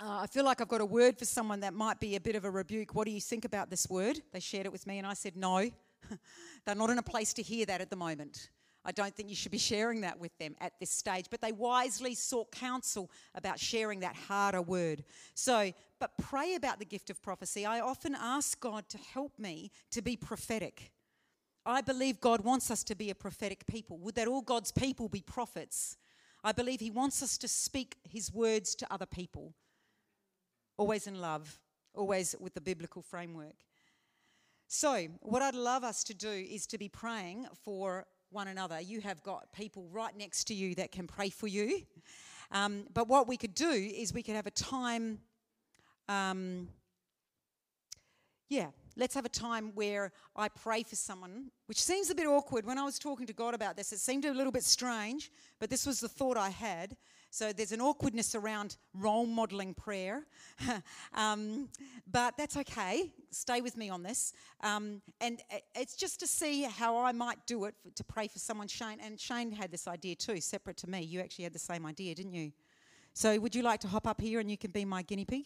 uh, 0.00 0.20
I 0.22 0.26
feel 0.26 0.44
like 0.44 0.60
I've 0.60 0.68
got 0.68 0.80
a 0.80 0.86
word 0.86 1.18
for 1.18 1.24
someone 1.24 1.60
that 1.60 1.72
might 1.72 2.00
be 2.00 2.16
a 2.16 2.20
bit 2.20 2.36
of 2.36 2.44
a 2.44 2.50
rebuke. 2.50 2.94
What 2.94 3.06
do 3.06 3.12
you 3.12 3.20
think 3.20 3.44
about 3.44 3.70
this 3.70 3.88
word? 3.88 4.20
They 4.32 4.40
shared 4.40 4.66
it 4.66 4.72
with 4.72 4.86
me, 4.86 4.98
and 4.98 5.06
I 5.06 5.14
said, 5.14 5.36
No, 5.36 5.70
they're 6.64 6.74
not 6.74 6.90
in 6.90 6.98
a 6.98 7.02
place 7.02 7.32
to 7.34 7.42
hear 7.42 7.66
that 7.66 7.80
at 7.80 7.90
the 7.90 7.96
moment. 7.96 8.50
I 8.86 8.92
don't 8.92 9.14
think 9.14 9.28
you 9.28 9.34
should 9.34 9.50
be 9.50 9.58
sharing 9.58 10.02
that 10.02 10.20
with 10.20 10.36
them 10.38 10.54
at 10.60 10.78
this 10.78 10.90
stage. 10.90 11.26
But 11.28 11.40
they 11.40 11.50
wisely 11.50 12.14
sought 12.14 12.52
counsel 12.52 13.10
about 13.34 13.58
sharing 13.58 14.00
that 14.00 14.14
harder 14.14 14.62
word. 14.62 15.02
So, 15.34 15.72
but 15.98 16.16
pray 16.18 16.54
about 16.54 16.78
the 16.78 16.84
gift 16.84 17.10
of 17.10 17.20
prophecy. 17.20 17.66
I 17.66 17.80
often 17.80 18.14
ask 18.14 18.58
God 18.60 18.88
to 18.90 18.98
help 18.98 19.38
me 19.40 19.72
to 19.90 20.02
be 20.02 20.16
prophetic. 20.16 20.92
I 21.66 21.80
believe 21.80 22.20
God 22.20 22.42
wants 22.42 22.70
us 22.70 22.84
to 22.84 22.94
be 22.94 23.10
a 23.10 23.14
prophetic 23.14 23.66
people. 23.66 23.98
Would 23.98 24.14
that 24.14 24.28
all 24.28 24.40
God's 24.40 24.70
people 24.70 25.08
be 25.08 25.20
prophets? 25.20 25.96
I 26.44 26.52
believe 26.52 26.78
He 26.78 26.90
wants 26.90 27.24
us 27.24 27.36
to 27.38 27.48
speak 27.48 27.96
His 28.08 28.32
words 28.32 28.76
to 28.76 28.92
other 28.92 29.06
people, 29.06 29.52
always 30.76 31.08
in 31.08 31.20
love, 31.20 31.58
always 31.92 32.36
with 32.38 32.54
the 32.54 32.60
biblical 32.60 33.02
framework. 33.02 33.56
So, 34.68 35.08
what 35.20 35.42
I'd 35.42 35.56
love 35.56 35.82
us 35.82 36.04
to 36.04 36.14
do 36.14 36.30
is 36.30 36.66
to 36.68 36.78
be 36.78 36.88
praying 36.88 37.46
for 37.64 38.06
one 38.30 38.48
another. 38.48 38.80
You 38.80 39.00
have 39.00 39.22
got 39.22 39.52
people 39.52 39.88
right 39.92 40.16
next 40.16 40.44
to 40.44 40.54
you 40.54 40.74
that 40.76 40.92
can 40.92 41.06
pray 41.06 41.30
for 41.30 41.46
you. 41.46 41.82
Um, 42.50 42.84
but 42.92 43.08
what 43.08 43.26
we 43.26 43.36
could 43.36 43.54
do 43.54 43.70
is 43.70 44.12
we 44.12 44.22
could 44.22 44.36
have 44.36 44.46
a 44.46 44.52
time, 44.52 45.18
um, 46.08 46.68
yeah, 48.48 48.68
let's 48.96 49.14
have 49.14 49.24
a 49.24 49.30
time 49.30 49.72
where 49.74 50.12
I 50.34 50.48
pray 50.48 50.82
for 50.82 50.96
someone, 50.96 51.50
which 51.66 51.82
seems 51.82 52.10
a 52.10 52.14
bit 52.14 52.26
awkward. 52.26 52.64
When 52.64 52.78
I 52.78 52.84
was 52.84 52.98
talking 52.98 53.26
to 53.26 53.32
God 53.32 53.54
about 53.54 53.76
this, 53.76 53.92
it 53.92 53.98
seemed 53.98 54.24
a 54.24 54.32
little 54.32 54.52
bit 54.52 54.64
strange, 54.64 55.30
but 55.58 55.70
this 55.70 55.86
was 55.86 56.00
the 56.00 56.08
thought 56.08 56.36
I 56.36 56.50
had. 56.50 56.96
So 57.36 57.52
there's 57.52 57.72
an 57.72 57.82
awkwardness 57.82 58.34
around 58.34 58.78
role 58.94 59.26
modeling 59.26 59.74
prayer, 59.74 60.26
um, 61.14 61.68
but 62.10 62.34
that's 62.38 62.56
okay. 62.56 63.12
Stay 63.30 63.60
with 63.60 63.76
me 63.76 63.90
on 63.90 64.02
this. 64.02 64.32
Um, 64.62 65.02
and 65.20 65.42
it's 65.74 65.96
just 65.96 66.18
to 66.20 66.26
see 66.26 66.62
how 66.62 66.96
I 66.96 67.12
might 67.12 67.36
do 67.46 67.66
it 67.66 67.74
for, 67.82 67.90
to 67.90 68.04
pray 68.04 68.26
for 68.26 68.38
someone. 68.38 68.68
Shane 68.68 69.00
and 69.04 69.20
Shane 69.20 69.52
had 69.52 69.70
this 69.70 69.86
idea 69.86 70.14
too, 70.14 70.40
separate 70.40 70.78
to 70.78 70.88
me. 70.88 71.02
You 71.02 71.20
actually 71.20 71.42
had 71.42 71.52
the 71.52 71.58
same 71.58 71.84
idea, 71.84 72.14
didn't 72.14 72.32
you? 72.32 72.52
So 73.12 73.38
would 73.38 73.54
you 73.54 73.62
like 73.62 73.80
to 73.80 73.88
hop 73.88 74.06
up 74.06 74.18
here 74.18 74.40
and 74.40 74.50
you 74.50 74.56
can 74.56 74.70
be 74.70 74.86
my 74.86 75.02
guinea 75.02 75.26
pig? 75.26 75.44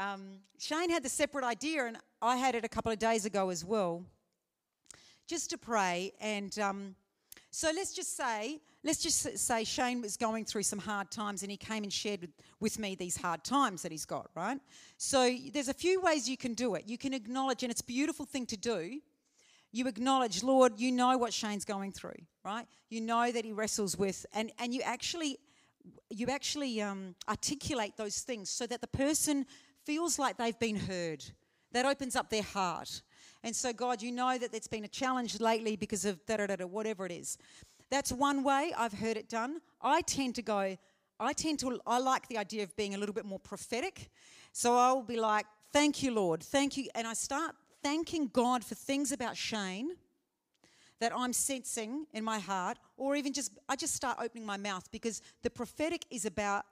Um, 0.00 0.40
Shane 0.58 0.90
had 0.90 1.04
the 1.04 1.08
separate 1.08 1.44
idea, 1.44 1.86
and 1.86 1.96
I 2.22 2.38
had 2.38 2.56
it 2.56 2.64
a 2.64 2.68
couple 2.68 2.90
of 2.90 2.98
days 2.98 3.24
ago 3.24 3.50
as 3.50 3.64
well, 3.64 4.02
just 5.28 5.48
to 5.50 5.58
pray. 5.58 6.12
And 6.20 6.58
um, 6.58 6.96
so 7.54 7.70
let's 7.74 7.92
just 7.92 8.16
say 8.16 8.60
let's 8.82 9.00
just 9.00 9.38
say 9.38 9.62
Shane 9.64 10.02
was 10.02 10.16
going 10.16 10.44
through 10.44 10.64
some 10.64 10.78
hard 10.78 11.10
times 11.10 11.42
and 11.42 11.50
he 11.50 11.56
came 11.56 11.84
and 11.84 11.92
shared 11.92 12.20
with, 12.20 12.30
with, 12.60 12.78
me 12.78 12.94
these 12.96 13.16
hard 13.16 13.42
times 13.44 13.82
that 13.82 13.92
he's 13.92 14.04
got, 14.04 14.28
right? 14.34 14.58
So 14.98 15.34
there's 15.52 15.68
a 15.68 15.74
few 15.74 16.00
ways 16.02 16.28
you 16.28 16.36
can 16.36 16.52
do 16.52 16.74
it. 16.74 16.84
You 16.86 16.98
can 16.98 17.14
acknowledge, 17.14 17.62
and 17.62 17.70
it's 17.72 17.80
a 17.80 17.84
beautiful 17.84 18.26
thing 18.26 18.44
to 18.46 18.56
do. 18.56 19.00
You 19.72 19.86
acknowledge, 19.86 20.42
Lord, 20.42 20.78
you 20.78 20.92
know 20.92 21.16
what 21.16 21.32
Shane's 21.32 21.64
going 21.64 21.92
through, 21.92 22.20
right? 22.44 22.66
You 22.90 23.00
know 23.00 23.32
that 23.32 23.44
he 23.44 23.52
wrestles 23.52 23.96
with, 23.96 24.26
and, 24.34 24.52
and 24.58 24.74
you 24.74 24.82
actually 24.82 25.38
you 26.10 26.28
actually 26.28 26.80
um, 26.80 27.14
articulate 27.28 27.96
those 27.96 28.20
things 28.20 28.48
so 28.50 28.66
that 28.66 28.80
the 28.80 28.86
person 28.86 29.46
feels 29.84 30.18
like 30.18 30.36
they've 30.38 30.58
been 30.58 30.76
heard. 30.76 31.24
That 31.72 31.86
opens 31.86 32.16
up 32.16 32.30
their 32.30 32.42
heart. 32.42 33.02
And 33.44 33.54
so, 33.54 33.72
God, 33.74 34.02
you 34.02 34.10
know 34.10 34.38
that 34.38 34.54
it's 34.54 34.66
been 34.66 34.84
a 34.84 34.88
challenge 34.88 35.38
lately 35.38 35.76
because 35.76 36.06
of 36.06 36.24
da 36.26 36.38
da 36.38 36.56
da, 36.56 36.66
whatever 36.66 37.04
it 37.04 37.12
is. 37.12 37.38
That's 37.90 38.10
one 38.10 38.42
way 38.42 38.72
I've 38.76 38.94
heard 38.94 39.18
it 39.18 39.28
done. 39.28 39.60
I 39.82 40.00
tend 40.00 40.34
to 40.36 40.42
go, 40.42 40.76
I 41.20 41.32
tend 41.34 41.60
to, 41.60 41.78
I 41.86 41.98
like 41.98 42.26
the 42.28 42.38
idea 42.38 42.62
of 42.62 42.74
being 42.74 42.94
a 42.94 42.98
little 42.98 43.14
bit 43.14 43.26
more 43.26 43.38
prophetic. 43.38 44.10
So 44.52 44.76
I'll 44.76 45.02
be 45.02 45.20
like, 45.20 45.44
thank 45.74 46.02
you, 46.02 46.12
Lord, 46.12 46.42
thank 46.42 46.78
you. 46.78 46.88
And 46.94 47.06
I 47.06 47.12
start 47.12 47.54
thanking 47.82 48.30
God 48.32 48.64
for 48.64 48.74
things 48.74 49.12
about 49.12 49.36
Shane 49.36 49.90
that 51.00 51.12
I'm 51.14 51.34
sensing 51.34 52.06
in 52.14 52.24
my 52.24 52.38
heart, 52.38 52.78
or 52.96 53.14
even 53.14 53.34
just, 53.34 53.52
I 53.68 53.76
just 53.76 53.94
start 53.94 54.16
opening 54.22 54.46
my 54.46 54.56
mouth 54.56 54.90
because 54.90 55.20
the 55.42 55.50
prophetic 55.50 56.06
is 56.10 56.24
about 56.24 56.64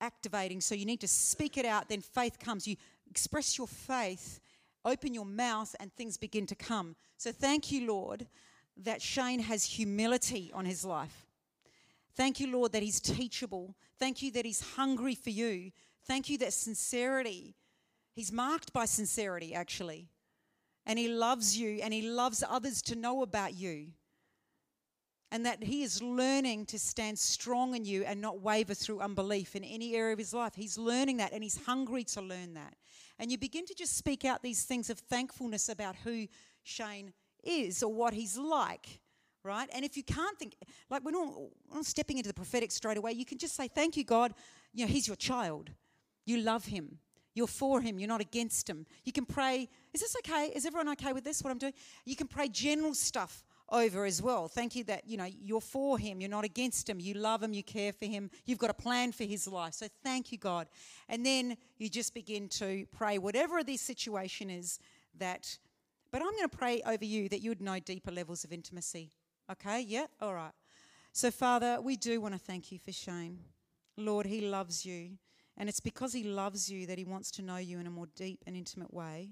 activating. 0.00 0.60
So 0.60 0.76
you 0.76 0.84
need 0.84 1.00
to 1.00 1.08
speak 1.08 1.58
it 1.58 1.64
out, 1.64 1.88
then 1.88 2.02
faith 2.02 2.38
comes. 2.38 2.68
You 2.68 2.76
express 3.10 3.58
your 3.58 3.66
faith, 3.66 4.38
open 4.84 5.14
your 5.14 5.24
mouth, 5.24 5.74
and 5.80 5.92
things 5.92 6.16
begin 6.16 6.46
to 6.46 6.54
come. 6.54 6.96
So 7.16 7.32
thank 7.32 7.70
you, 7.70 7.86
Lord, 7.86 8.26
that 8.76 9.02
Shane 9.02 9.40
has 9.40 9.64
humility 9.64 10.50
on 10.54 10.64
his 10.64 10.84
life. 10.84 11.26
Thank 12.14 12.40
you, 12.40 12.50
Lord, 12.52 12.72
that 12.72 12.82
he's 12.82 13.00
teachable. 13.00 13.76
Thank 13.98 14.22
you 14.22 14.30
that 14.32 14.44
he's 14.44 14.74
hungry 14.74 15.14
for 15.14 15.30
you. 15.30 15.70
Thank 16.06 16.28
you 16.28 16.38
that 16.38 16.52
sincerity, 16.52 17.54
he's 18.14 18.32
marked 18.32 18.72
by 18.72 18.86
sincerity, 18.86 19.54
actually. 19.54 20.08
And 20.86 20.98
he 20.98 21.08
loves 21.08 21.56
you 21.56 21.80
and 21.82 21.94
he 21.94 22.02
loves 22.02 22.42
others 22.48 22.82
to 22.82 22.96
know 22.96 23.22
about 23.22 23.54
you. 23.54 23.88
And 25.30 25.46
that 25.46 25.62
he 25.62 25.82
is 25.84 26.02
learning 26.02 26.66
to 26.66 26.78
stand 26.78 27.18
strong 27.18 27.76
in 27.76 27.84
you 27.84 28.02
and 28.02 28.20
not 28.20 28.40
waver 28.40 28.74
through 28.74 29.00
unbelief 29.00 29.54
in 29.54 29.62
any 29.62 29.94
area 29.94 30.14
of 30.14 30.18
his 30.18 30.34
life. 30.34 30.54
He's 30.56 30.76
learning 30.76 31.18
that 31.18 31.32
and 31.32 31.44
he's 31.44 31.64
hungry 31.64 32.02
to 32.04 32.20
learn 32.20 32.54
that. 32.54 32.74
And 33.20 33.30
you 33.30 33.36
begin 33.36 33.66
to 33.66 33.74
just 33.74 33.98
speak 33.98 34.24
out 34.24 34.42
these 34.42 34.64
things 34.64 34.88
of 34.88 34.98
thankfulness 34.98 35.68
about 35.68 35.94
who 35.94 36.26
Shane 36.62 37.12
is 37.44 37.82
or 37.82 37.92
what 37.92 38.14
he's 38.14 38.38
like, 38.38 39.00
right? 39.44 39.68
And 39.74 39.84
if 39.84 39.94
you 39.94 40.02
can't 40.02 40.38
think, 40.38 40.54
like 40.88 41.04
we're 41.04 41.10
not, 41.10 41.38
we're 41.38 41.76
not 41.76 41.84
stepping 41.84 42.16
into 42.16 42.28
the 42.28 42.34
prophetic 42.34 42.72
straight 42.72 42.96
away, 42.96 43.12
you 43.12 43.26
can 43.26 43.36
just 43.36 43.54
say, 43.54 43.68
Thank 43.68 43.98
you, 43.98 44.04
God. 44.04 44.32
You 44.72 44.86
know, 44.86 44.92
he's 44.92 45.06
your 45.06 45.16
child. 45.16 45.70
You 46.24 46.38
love 46.38 46.64
him. 46.64 46.98
You're 47.34 47.46
for 47.46 47.82
him. 47.82 47.98
You're 47.98 48.08
not 48.08 48.22
against 48.22 48.68
him. 48.68 48.86
You 49.04 49.12
can 49.12 49.26
pray. 49.26 49.68
Is 49.92 50.00
this 50.00 50.16
okay? 50.20 50.50
Is 50.54 50.64
everyone 50.64 50.88
okay 50.90 51.12
with 51.12 51.24
this, 51.24 51.42
what 51.42 51.50
I'm 51.50 51.58
doing? 51.58 51.74
You 52.06 52.16
can 52.16 52.26
pray 52.26 52.48
general 52.48 52.94
stuff 52.94 53.44
over 53.70 54.04
as 54.04 54.20
well. 54.20 54.48
Thank 54.48 54.74
you 54.74 54.84
that, 54.84 55.06
you 55.06 55.16
know, 55.16 55.28
you're 55.40 55.60
for 55.60 55.98
him. 55.98 56.20
You're 56.20 56.30
not 56.30 56.44
against 56.44 56.88
him. 56.88 57.00
You 57.00 57.14
love 57.14 57.42
him. 57.42 57.52
You 57.52 57.62
care 57.62 57.92
for 57.92 58.06
him. 58.06 58.30
You've 58.44 58.58
got 58.58 58.70
a 58.70 58.74
plan 58.74 59.12
for 59.12 59.24
his 59.24 59.46
life. 59.46 59.74
So 59.74 59.86
thank 60.02 60.32
you, 60.32 60.38
God. 60.38 60.68
And 61.08 61.24
then 61.24 61.56
you 61.78 61.88
just 61.88 62.14
begin 62.14 62.48
to 62.50 62.86
pray 62.90 63.18
whatever 63.18 63.62
this 63.62 63.80
situation 63.80 64.50
is 64.50 64.78
that 65.18 65.58
but 66.10 66.22
I'm 66.22 66.32
going 66.32 66.48
to 66.48 66.56
pray 66.56 66.82
over 66.86 67.04
you 67.04 67.28
that 67.28 67.40
you 67.40 67.50
would 67.50 67.60
know 67.60 67.78
deeper 67.78 68.10
levels 68.10 68.44
of 68.44 68.52
intimacy. 68.52 69.12
Okay? 69.50 69.80
Yeah? 69.80 70.06
All 70.20 70.34
right. 70.34 70.52
So, 71.12 71.30
Father, 71.30 71.80
we 71.80 71.96
do 71.96 72.20
want 72.20 72.34
to 72.34 72.40
thank 72.40 72.72
you 72.72 72.78
for 72.78 72.92
Shane. 72.92 73.38
Lord, 73.96 74.26
he 74.26 74.40
loves 74.40 74.84
you. 74.84 75.10
And 75.56 75.68
it's 75.68 75.80
because 75.80 76.12
he 76.12 76.24
loves 76.24 76.70
you 76.70 76.86
that 76.86 76.98
he 76.98 77.04
wants 77.04 77.30
to 77.32 77.42
know 77.42 77.58
you 77.58 77.78
in 77.78 77.86
a 77.86 77.90
more 77.90 78.08
deep 78.16 78.42
and 78.46 78.56
intimate 78.56 78.92
way. 78.92 79.30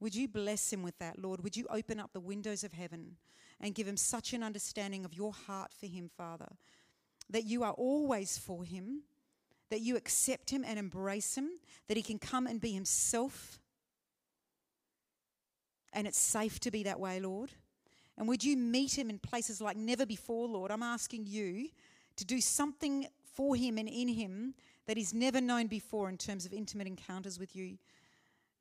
Would 0.00 0.14
you 0.14 0.26
bless 0.26 0.72
him 0.72 0.82
with 0.82 0.98
that, 0.98 1.18
Lord? 1.18 1.42
Would 1.42 1.56
you 1.56 1.66
open 1.70 2.00
up 2.00 2.12
the 2.12 2.20
windows 2.20 2.64
of 2.64 2.72
heaven 2.72 3.16
and 3.60 3.74
give 3.74 3.86
him 3.86 3.96
such 3.96 4.32
an 4.32 4.42
understanding 4.42 5.04
of 5.04 5.14
your 5.14 5.32
heart 5.32 5.72
for 5.72 5.86
him, 5.86 6.10
Father, 6.16 6.56
that 7.30 7.44
you 7.44 7.62
are 7.62 7.72
always 7.72 8.38
for 8.38 8.64
him, 8.64 9.02
that 9.70 9.80
you 9.80 9.96
accept 9.96 10.50
him 10.50 10.64
and 10.66 10.78
embrace 10.78 11.36
him, 11.36 11.48
that 11.88 11.96
he 11.96 12.02
can 12.02 12.18
come 12.18 12.46
and 12.46 12.60
be 12.60 12.72
himself 12.72 13.60
and 15.94 16.06
it's 16.06 16.18
safe 16.18 16.60
to 16.60 16.70
be 16.70 16.82
that 16.82 17.00
way, 17.00 17.20
Lord. 17.20 17.52
And 18.18 18.28
would 18.28 18.44
you 18.44 18.56
meet 18.56 18.98
him 18.98 19.08
in 19.08 19.18
places 19.18 19.60
like 19.60 19.76
never 19.76 20.04
before, 20.04 20.48
Lord? 20.48 20.70
I'm 20.70 20.82
asking 20.82 21.26
you 21.26 21.68
to 22.16 22.24
do 22.24 22.40
something 22.40 23.06
for 23.32 23.56
him 23.56 23.78
and 23.78 23.88
in 23.88 24.08
him 24.08 24.54
that 24.86 24.96
he's 24.96 25.14
never 25.14 25.40
known 25.40 25.66
before 25.68 26.08
in 26.08 26.18
terms 26.18 26.44
of 26.44 26.52
intimate 26.52 26.86
encounters 26.86 27.38
with 27.38 27.56
you. 27.56 27.78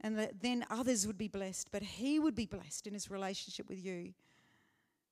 And 0.01 0.17
that 0.17 0.41
then 0.41 0.65
others 0.69 1.05
would 1.07 1.17
be 1.17 1.27
blessed, 1.27 1.69
but 1.71 1.81
he 1.81 2.19
would 2.19 2.35
be 2.35 2.45
blessed 2.45 2.87
in 2.87 2.93
his 2.93 3.09
relationship 3.09 3.69
with 3.69 3.83
you. 3.83 4.13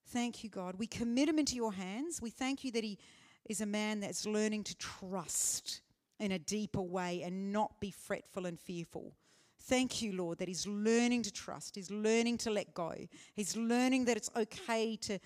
Thank 0.08 0.44
you, 0.44 0.50
God. 0.50 0.76
We 0.78 0.88
commit 0.88 1.30
him 1.30 1.40
into 1.40 1.56
your 1.56 1.74
hands. 1.74 2.22
We 2.22 2.30
thank 2.30 2.64
you 2.64 2.72
that 2.72 2.84
he 2.84 2.98
is 3.46 3.62
a 3.62 3.66
man 3.66 4.00
that's 4.00 4.26
learning 4.26 4.64
to 4.66 4.78
trust 4.78 5.82
in 6.20 6.32
a 6.32 6.40
deeper 6.40 6.82
way 6.82 7.22
and 7.24 7.52
not 7.52 7.80
be 7.80 7.92
fretful 7.92 8.46
and 8.46 8.60
fearful. 8.60 9.16
Thank 9.64 10.02
you, 10.02 10.14
Lord, 10.14 10.40
that 10.40 10.48
he's 10.48 10.68
learning 10.68 11.24
to 11.24 11.32
trust. 11.32 11.76
He's 11.76 11.92
learning 11.92 12.40
to 12.40 12.52
let 12.52 12.74
go. 12.74 12.94
He's 13.34 13.56
learning 13.56 14.06
that 14.06 14.18
it's 14.18 14.30
okay 14.36 14.96
to 14.98 15.20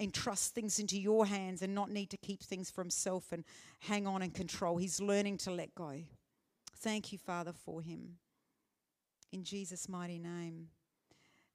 entrust 0.00 0.54
things 0.54 0.78
into 0.78 0.98
your 0.98 1.26
hands 1.26 1.62
and 1.62 1.74
not 1.74 1.90
need 1.90 2.10
to 2.10 2.16
keep 2.16 2.42
things 2.42 2.70
for 2.70 2.82
himself 2.82 3.32
and 3.32 3.44
hang 3.80 4.06
on 4.06 4.22
and 4.22 4.34
control. 4.34 4.78
He's 4.78 5.00
learning 5.00 5.38
to 5.38 5.50
let 5.50 5.74
go. 5.74 6.02
Thank 6.78 7.12
you, 7.12 7.18
Father, 7.18 7.52
for 7.52 7.80
him. 7.82 8.16
In 9.30 9.44
Jesus' 9.44 9.88
mighty 9.88 10.18
name. 10.18 10.68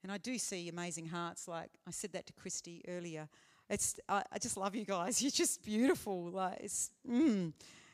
And 0.07 0.13
I 0.13 0.19
do 0.19 0.37
see 0.37 0.69
amazing 0.69 1.07
hearts. 1.07 1.49
Like 1.49 1.69
I 1.85 1.91
said 1.91 2.13
that 2.13 2.25
to 2.27 2.33
Christy 2.33 2.81
earlier. 2.87 3.27
It's 3.69 3.99
I, 4.07 4.23
I 4.31 4.39
just 4.39 4.55
love 4.55 4.73
you 4.73 4.85
guys. 4.85 5.21
You're 5.21 5.31
just 5.31 5.65
beautiful. 5.65 6.29
Like 6.29 6.59
it's 6.61 6.91
mm. 7.05 7.51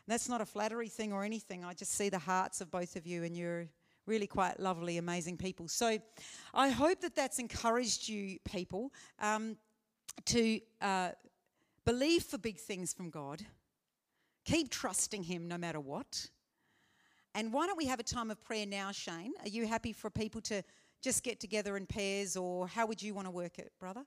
that's 0.07 0.29
not 0.29 0.39
a 0.39 0.45
flattery 0.45 0.89
thing 0.89 1.11
or 1.11 1.23
anything. 1.23 1.65
I 1.65 1.73
just 1.73 1.93
see 1.93 2.09
the 2.09 2.19
hearts 2.19 2.61
of 2.61 2.69
both 2.69 2.95
of 2.95 3.07
you, 3.07 3.23
and 3.23 3.35
you're 3.35 3.67
really 4.05 4.27
quite 4.27 4.59
lovely, 4.59 4.99
amazing 4.99 5.37
people. 5.37 5.67
So 5.67 5.97
I 6.53 6.69
hope 6.69 7.01
that 7.01 7.15
that's 7.15 7.39
encouraged 7.39 8.07
you, 8.07 8.37
people, 8.45 8.93
um, 9.17 9.57
to 10.25 10.59
uh, 10.81 11.13
believe 11.83 12.21
for 12.25 12.37
big 12.37 12.59
things 12.59 12.93
from 12.93 13.09
God. 13.09 13.43
Keep 14.45 14.69
trusting 14.69 15.23
Him 15.23 15.47
no 15.47 15.57
matter 15.57 15.79
what. 15.79 16.29
And 17.33 17.51
why 17.51 17.65
don't 17.65 17.77
we 17.77 17.87
have 17.87 17.99
a 17.99 18.03
time 18.03 18.29
of 18.29 18.39
prayer 18.39 18.67
now, 18.67 18.91
Shane? 18.91 19.33
Are 19.41 19.49
you 19.49 19.65
happy 19.65 19.93
for 19.93 20.11
people 20.11 20.41
to 20.41 20.61
just 21.03 21.23
get 21.23 21.39
together 21.39 21.77
in 21.77 21.85
pairs, 21.85 22.35
or 22.37 22.67
how 22.67 22.85
would 22.87 23.01
you 23.01 23.13
want 23.13 23.27
to 23.27 23.31
work 23.31 23.59
it, 23.59 23.71
brother? 23.79 24.03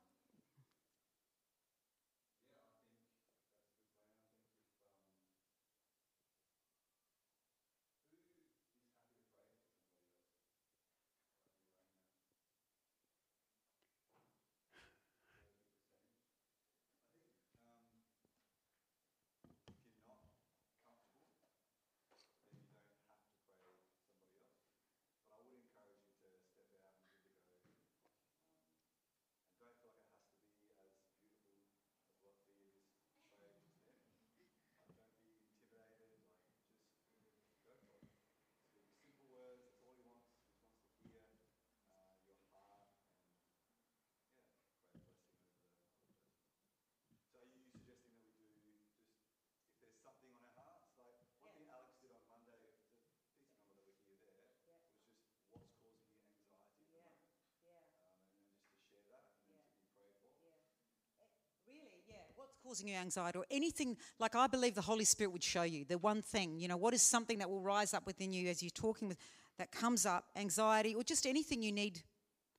Causing 62.67 62.89
you 62.89 62.97
anxiety 62.97 63.39
or 63.39 63.45
anything, 63.51 63.97
like 64.19 64.35
I 64.35 64.49
believe 64.49 64.75
the 64.75 64.81
Holy 64.81 65.05
Spirit 65.05 65.31
would 65.31 65.45
show 65.45 65.63
you 65.63 65.85
the 65.85 65.99
one 65.99 66.21
thing, 66.21 66.59
you 66.59 66.67
know, 66.67 66.77
what 66.77 66.95
is 66.95 67.03
something 67.03 67.39
that 67.39 67.49
will 67.49 67.61
rise 67.61 67.95
up 67.95 68.07
within 68.07 68.33
you 68.33 68.49
as 68.49 68.61
you're 68.61 68.71
talking 68.71 69.07
with, 69.07 69.19
that 69.59 69.71
comes 69.71 70.05
up, 70.05 70.25
anxiety 70.35 70.95
or 70.95 71.05
just 71.05 71.27
anything 71.27 71.63
you 71.63 71.71
need 71.71 72.03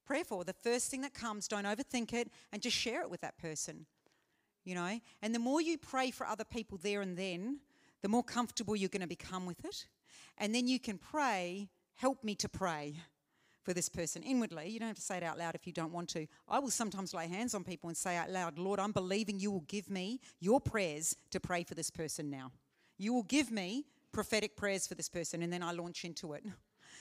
prayer 0.06 0.24
for. 0.24 0.46
The 0.46 0.54
first 0.54 0.90
thing 0.90 1.02
that 1.02 1.14
comes, 1.14 1.48
don't 1.48 1.66
overthink 1.66 2.14
it 2.14 2.30
and 2.54 2.62
just 2.62 2.78
share 2.78 3.02
it 3.02 3.10
with 3.10 3.20
that 3.22 3.38
person, 3.38 3.86
you 4.64 4.76
know. 4.76 5.00
And 5.22 5.36
the 5.36 5.40
more 5.40 5.62
you 5.62 5.78
pray 5.78 6.12
for 6.12 6.26
other 6.26 6.46
people 6.46 6.80
there 6.82 7.02
and 7.02 7.18
then, 7.18 7.60
the 8.02 8.08
more 8.08 8.24
comfortable 8.24 8.78
you're 8.78 8.90
going 8.90 9.02
to 9.02 9.08
become 9.08 9.46
with 9.46 9.66
it. 9.66 9.88
And 10.38 10.56
then 10.56 10.68
you 10.68 10.80
can 10.80 10.98
pray, 10.98 11.68
help 11.96 12.24
me 12.24 12.34
to 12.36 12.48
pray 12.48 12.96
for 13.68 13.74
this 13.74 13.90
person 13.90 14.24
inwardly. 14.24 14.70
You 14.70 14.80
don't 14.80 14.88
have 14.88 14.96
to 14.96 15.02
say 15.02 15.18
it 15.18 15.24
out 15.24 15.38
loud 15.38 15.54
if 15.54 15.68
you 15.68 15.74
don't 15.74 15.92
want 15.92 16.08
to. 16.12 16.26
I 16.48 16.60
will 16.60 16.70
sometimes 16.70 17.14
lay 17.14 17.28
hands 17.28 17.54
on 17.54 17.66
people 17.66 17.90
and 17.90 17.98
say 17.98 18.16
out 18.16 18.30
loud, 18.30 18.58
Lord, 18.58 18.80
I'm 18.80 18.94
believing 18.94 19.42
you 19.42 19.52
will 19.52 19.66
give 19.68 19.90
me 19.90 20.22
your 20.40 20.62
prayers 20.62 21.18
to 21.32 21.42
pray 21.42 21.66
for 21.66 21.76
this 21.76 21.90
person 21.90 22.30
now. 22.30 22.54
You 22.98 23.14
will 23.14 23.24
give 23.24 23.52
me 23.52 23.84
prophetic 24.14 24.56
prayers 24.56 24.88
for 24.88 24.96
this 24.96 25.10
person, 25.10 25.44
and 25.44 25.52
then 25.52 25.62
I 25.62 25.74
launch 25.74 26.06
into 26.06 26.32
it. 26.34 26.46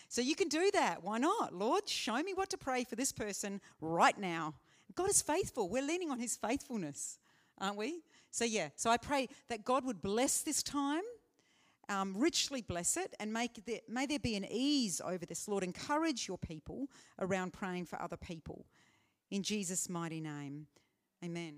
So 0.09 0.21
you 0.21 0.37
can 0.37 0.49
do 0.49 0.71
that. 0.73 1.03
Why 1.03 1.19
not? 1.19 1.53
Lord, 1.53 1.89
show 1.89 2.23
me 2.23 2.33
what 2.33 2.49
to 2.51 2.57
pray 2.57 2.85
for 2.85 2.95
this 2.95 3.11
person 3.11 3.61
right 3.81 4.17
now. 4.17 4.55
God 4.95 5.11
is 5.11 5.21
faithful. 5.21 5.69
We're 5.69 5.83
leaning 5.83 6.13
on 6.13 6.21
his 6.21 6.37
faithfulness, 6.37 7.19
aren't 7.59 7.77
we? 7.77 8.03
So, 8.31 8.45
yeah, 8.45 8.69
so 8.77 8.89
I 8.89 8.99
pray 8.99 9.29
that 9.49 9.65
God 9.65 9.85
would 9.85 10.03
bless 10.03 10.43
this 10.43 10.63
time 10.63 11.03
um, 11.89 12.15
richly 12.17 12.63
bless 12.63 12.97
it 12.97 13.15
and 13.21 13.33
make 13.33 13.61
may 13.89 14.07
there 14.07 14.19
be 14.19 14.37
an 14.37 14.47
ease 14.51 15.01
over 15.05 15.25
this, 15.25 15.49
Lord. 15.49 15.63
Encourage 15.63 16.27
your 16.27 16.39
people 16.39 16.89
around 17.21 17.53
praying 17.53 17.87
for 17.87 18.01
other 18.01 18.17
people. 18.17 18.67
In 19.31 19.43
Jesus' 19.43 19.89
mighty 19.89 20.21
name, 20.21 20.67
amen. 21.25 21.57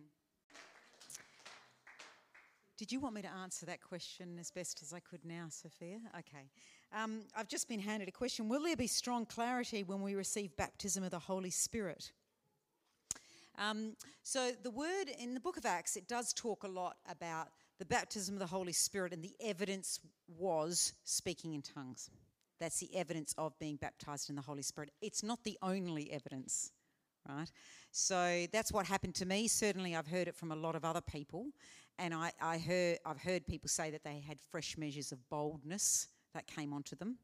Did 2.79 2.93
you 2.93 3.01
want 3.01 3.17
me 3.17 3.23
to 3.23 3.29
answer 3.43 3.67
that 3.67 3.83
question 3.83 4.39
as 4.39 4.53
best 4.53 4.83
as 4.83 4.93
I 4.93 5.01
could 5.01 5.25
now, 5.25 5.47
Sophia? 5.51 5.99
Okay. 6.17 6.49
Um, 6.97 7.23
I've 7.37 7.49
just 7.49 7.69
been 7.69 7.81
handed 7.81 8.09
a 8.09 8.13
question 8.13 8.49
Will 8.49 8.63
there 8.63 8.77
be 8.77 8.87
strong 8.87 9.27
clarity 9.27 9.83
when 9.83 10.01
we 10.01 10.15
receive 10.15 10.57
baptism 10.57 11.03
of 11.03 11.11
the 11.11 11.19
Holy 11.19 11.51
Spirit? 11.51 12.13
Um, 13.59 13.97
so, 14.23 14.53
the 14.63 14.71
word 14.71 15.07
in 15.19 15.35
the 15.35 15.41
book 15.41 15.57
of 15.57 15.67
Acts, 15.67 15.97
it 15.97 16.07
does 16.07 16.33
talk 16.33 16.63
a 16.63 16.69
lot 16.69 16.99
about 17.11 17.49
the 17.79 17.85
baptism 17.85 18.35
of 18.35 18.41
the 18.41 18.47
Holy 18.47 18.73
Spirit, 18.73 19.13
and 19.13 19.23
the 19.23 19.35
evidence 19.41 20.01
was 20.39 20.93
speaking 21.05 21.55
in 21.55 21.63
tongues. 21.63 22.11
That's 22.61 22.81
the 22.81 22.95
evidence 22.97 23.35
of 23.39 23.59
being 23.59 23.77
baptized 23.77 24.31
in 24.31 24.37
the 24.37 24.43
Holy 24.43 24.63
Spirit. 24.63 24.91
It's 25.01 25.23
not 25.23 25.45
the 25.45 25.57
only 25.63 26.11
evidence, 26.11 26.73
right? 27.29 27.51
So 27.93 28.47
that's 28.53 28.73
what 28.73 28.87
happened 28.87 29.15
to 29.17 29.27
me. 29.27 29.47
Certainly, 29.47 29.95
I've 29.95 30.09
heard 30.09 30.29
it 30.29 30.35
from 30.35 30.51
a 30.51 30.57
lot 30.57 30.75
of 30.75 30.85
other 30.85 31.01
people, 31.01 31.47
and 31.99 32.13
I, 32.13 32.33
I 32.41 32.59
heard 32.59 32.99
I've 33.07 33.21
heard 33.21 33.47
people 33.47 33.69
say 33.69 33.91
that 33.91 34.03
they 34.03 34.23
had 34.27 34.39
fresh 34.51 34.77
measures 34.77 35.13
of 35.13 35.19
boldness 35.31 36.09
that 36.35 36.47
came 36.47 36.73
onto 36.73 36.97
them 36.97 37.17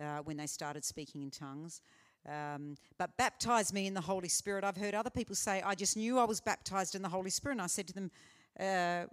uh, 0.00 0.18
when 0.18 0.36
they 0.36 0.46
started 0.46 0.84
speaking 0.84 1.22
in 1.22 1.30
tongues. 1.30 1.80
Um, 2.28 2.76
but 2.98 3.16
baptize 3.16 3.72
me 3.72 3.86
in 3.86 3.94
the 3.94 4.00
Holy 4.00 4.28
Spirit. 4.28 4.64
I've 4.64 4.76
heard 4.76 4.94
other 4.94 5.10
people 5.10 5.36
say, 5.36 5.62
I 5.62 5.76
just 5.76 5.96
knew 5.96 6.18
I 6.18 6.24
was 6.24 6.40
baptized 6.40 6.96
in 6.96 7.02
the 7.02 7.08
Holy 7.08 7.30
Spirit. 7.30 7.54
And 7.54 7.62
I 7.62 7.68
said 7.68 7.86
to 7.86 7.92
them, 7.92 8.10
uh, 8.58 9.04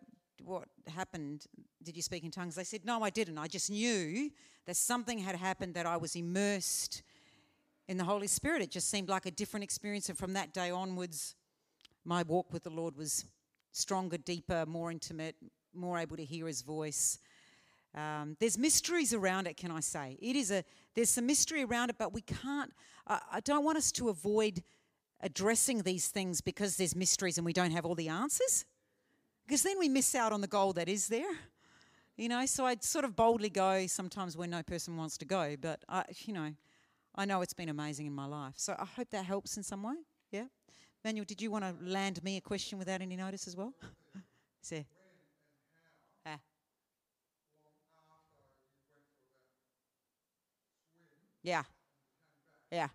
what 0.45 0.65
happened? 0.87 1.45
Did 1.83 1.95
you 1.95 2.01
speak 2.01 2.23
in 2.23 2.31
tongues? 2.31 2.55
They 2.55 2.63
said, 2.63 2.85
No, 2.85 3.03
I 3.03 3.09
didn't. 3.09 3.37
I 3.37 3.47
just 3.47 3.69
knew 3.69 4.29
that 4.65 4.75
something 4.75 5.19
had 5.19 5.35
happened, 5.35 5.73
that 5.75 5.85
I 5.85 5.97
was 5.97 6.15
immersed 6.15 7.03
in 7.87 7.97
the 7.97 8.03
Holy 8.03 8.27
Spirit. 8.27 8.61
It 8.61 8.71
just 8.71 8.89
seemed 8.89 9.09
like 9.09 9.25
a 9.25 9.31
different 9.31 9.63
experience. 9.63 10.09
And 10.09 10.17
from 10.17 10.33
that 10.33 10.53
day 10.53 10.71
onwards, 10.71 11.35
my 12.05 12.23
walk 12.23 12.51
with 12.53 12.63
the 12.63 12.69
Lord 12.69 12.95
was 12.95 13.25
stronger, 13.71 14.17
deeper, 14.17 14.65
more 14.65 14.91
intimate, 14.91 15.35
more 15.73 15.97
able 15.97 16.17
to 16.17 16.23
hear 16.25 16.47
his 16.47 16.61
voice. 16.61 17.19
Um, 17.95 18.37
there's 18.39 18.57
mysteries 18.57 19.13
around 19.13 19.47
it, 19.47 19.57
can 19.57 19.71
I 19.71 19.79
say? 19.79 20.17
It 20.21 20.35
is 20.35 20.51
a 20.51 20.63
there's 20.95 21.09
some 21.09 21.25
mystery 21.25 21.63
around 21.63 21.89
it, 21.89 21.95
but 21.97 22.13
we 22.13 22.21
can't. 22.21 22.71
I, 23.07 23.19
I 23.33 23.39
don't 23.39 23.63
want 23.63 23.77
us 23.77 23.91
to 23.93 24.09
avoid 24.09 24.63
addressing 25.21 25.83
these 25.83 26.07
things 26.07 26.41
because 26.41 26.77
there's 26.77 26.95
mysteries 26.95 27.37
and 27.37 27.45
we 27.45 27.53
don't 27.53 27.71
have 27.71 27.85
all 27.85 27.95
the 27.95 28.09
answers 28.09 28.65
because 29.45 29.63
then 29.63 29.77
we 29.79 29.89
miss 29.89 30.15
out 30.15 30.31
on 30.31 30.41
the 30.41 30.47
goal 30.47 30.73
that 30.73 30.87
is 30.89 31.07
there. 31.07 31.31
You 32.15 32.29
know, 32.29 32.45
so 32.45 32.65
I'd 32.65 32.83
sort 32.83 33.05
of 33.05 33.15
boldly 33.15 33.49
go 33.49 33.87
sometimes 33.87 34.37
where 34.37 34.47
no 34.47 34.61
person 34.61 34.95
wants 34.95 35.17
to 35.17 35.25
go, 35.25 35.55
but 35.59 35.83
I, 35.89 36.03
you 36.25 36.33
know, 36.33 36.53
I 37.15 37.25
know 37.25 37.41
it's 37.41 37.53
been 37.53 37.69
amazing 37.69 38.05
in 38.05 38.13
my 38.13 38.25
life. 38.25 38.53
So 38.57 38.75
I 38.77 38.85
hope 38.85 39.09
that 39.09 39.25
helps 39.25 39.57
in 39.57 39.63
some 39.63 39.81
way. 39.83 39.95
Yeah. 40.31 40.45
Manuel, 41.03 41.25
did 41.25 41.41
you 41.41 41.51
want 41.51 41.65
to 41.65 41.73
land 41.83 42.23
me 42.23 42.37
a 42.37 42.41
question 42.41 42.77
without 42.77 43.01
any 43.01 43.15
notice 43.15 43.47
as 43.47 43.55
well? 43.55 43.73
See. 44.61 44.85
Ah. 46.25 46.39
Yeah. 51.41 51.63
Yeah. 52.71 52.87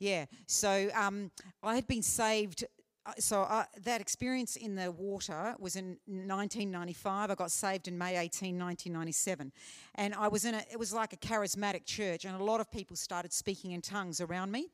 Yeah. 0.00 0.24
So 0.46 0.90
um, 0.94 1.30
I 1.62 1.76
had 1.76 1.86
been 1.86 2.02
saved 2.02 2.64
uh, 3.06 3.12
so 3.18 3.42
uh, 3.42 3.64
that 3.82 4.00
experience 4.00 4.56
in 4.56 4.74
the 4.74 4.92
water 4.92 5.54
was 5.58 5.74
in 5.74 5.96
1995. 6.06 7.30
I 7.30 7.34
got 7.34 7.50
saved 7.50 7.88
in 7.88 7.96
May 7.96 8.18
18, 8.18 8.58
1997, 8.58 9.52
and 9.94 10.14
I 10.14 10.28
was 10.28 10.44
in 10.44 10.54
a. 10.54 10.62
It 10.70 10.78
was 10.78 10.92
like 10.92 11.14
a 11.14 11.16
charismatic 11.16 11.86
church, 11.86 12.26
and 12.26 12.38
a 12.38 12.44
lot 12.44 12.60
of 12.60 12.70
people 12.70 12.96
started 12.96 13.32
speaking 13.32 13.72
in 13.72 13.80
tongues 13.80 14.20
around 14.20 14.52
me, 14.52 14.68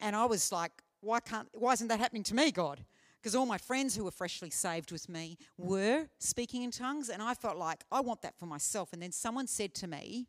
and 0.00 0.14
I 0.14 0.26
was 0.26 0.52
like, 0.52 0.70
"Why 1.00 1.18
can't? 1.18 1.48
Why 1.54 1.72
isn't 1.72 1.88
that 1.88 1.98
happening 1.98 2.22
to 2.24 2.36
me, 2.36 2.52
God?" 2.52 2.84
Because 3.20 3.34
all 3.34 3.46
my 3.46 3.58
friends 3.58 3.96
who 3.96 4.04
were 4.04 4.12
freshly 4.12 4.50
saved 4.50 4.92
with 4.92 5.08
me 5.08 5.36
were 5.58 6.06
speaking 6.18 6.62
in 6.62 6.70
tongues, 6.70 7.08
and 7.08 7.20
I 7.20 7.34
felt 7.34 7.56
like 7.56 7.82
I 7.90 8.00
want 8.00 8.22
that 8.22 8.38
for 8.38 8.46
myself. 8.46 8.92
And 8.92 9.02
then 9.02 9.12
someone 9.12 9.48
said 9.48 9.74
to 9.74 9.88
me, 9.88 10.28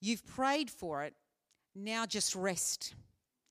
"You've 0.00 0.26
prayed 0.26 0.70
for 0.70 1.04
it. 1.04 1.14
Now 1.74 2.06
just 2.06 2.34
rest." 2.34 2.94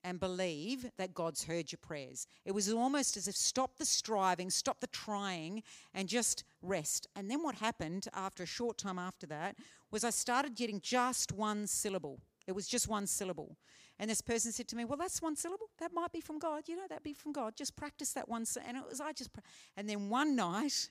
and 0.04 0.20
believe 0.20 0.90
that 0.98 1.14
God's 1.14 1.44
heard 1.44 1.72
your 1.72 1.80
prayers. 1.82 2.28
It 2.46 2.54
was 2.54 2.72
almost 2.72 3.18
as 3.18 3.28
if 3.28 3.36
stop 3.36 3.78
the 3.78 3.86
striving, 3.86 4.50
stop 4.50 4.80
the 4.80 4.88
trying, 4.88 5.64
and 5.94 6.08
just 6.08 6.44
rest. 6.62 7.08
And 7.16 7.30
then 7.30 7.44
what 7.44 7.56
happened 7.56 8.08
after 8.14 8.44
a 8.44 8.48
short 8.48 8.78
time 8.78 8.98
after 8.98 9.28
that 9.28 9.56
was 9.92 10.04
I 10.04 10.10
started 10.10 10.56
getting 10.56 10.82
just 10.82 11.32
one 11.32 11.68
syllable. 11.68 12.20
It 12.48 12.54
was 12.54 12.68
just 12.68 12.88
one 12.88 13.06
syllable. 13.06 13.58
And 14.00 14.10
this 14.10 14.22
person 14.22 14.52
said 14.52 14.68
to 14.70 14.76
me, 14.76 14.86
Well, 14.86 14.98
that's 14.98 15.22
one 15.22 15.36
syllable. 15.36 15.70
That 15.80 15.94
might 15.94 16.12
be 16.12 16.22
from 16.22 16.40
God. 16.40 16.64
You 16.68 16.76
know, 16.76 16.88
that'd 16.90 17.04
be 17.04 17.14
from 17.14 17.32
God. 17.32 17.56
Just 17.56 17.76
practice 17.76 18.14
that 18.14 18.28
one. 18.28 18.46
And 18.66 18.78
it 18.78 18.84
was, 18.90 19.00
I 19.00 19.14
just, 19.14 19.30
and 19.78 19.88
then 19.88 20.10
one 20.10 20.36
night, 20.36 20.90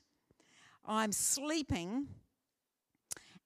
I'm 0.84 1.12
sleeping 1.12 2.06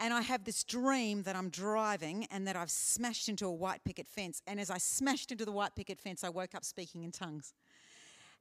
and 0.00 0.12
I 0.12 0.22
have 0.22 0.44
this 0.44 0.64
dream 0.64 1.22
that 1.22 1.36
I'm 1.36 1.50
driving 1.50 2.26
and 2.30 2.46
that 2.46 2.56
I've 2.56 2.70
smashed 2.70 3.28
into 3.28 3.46
a 3.46 3.52
white 3.52 3.84
picket 3.84 4.08
fence. 4.08 4.42
And 4.46 4.58
as 4.58 4.70
I 4.70 4.78
smashed 4.78 5.30
into 5.32 5.44
the 5.44 5.52
white 5.52 5.74
picket 5.76 6.00
fence, 6.00 6.24
I 6.24 6.28
woke 6.28 6.54
up 6.54 6.64
speaking 6.64 7.04
in 7.04 7.12
tongues. 7.12 7.54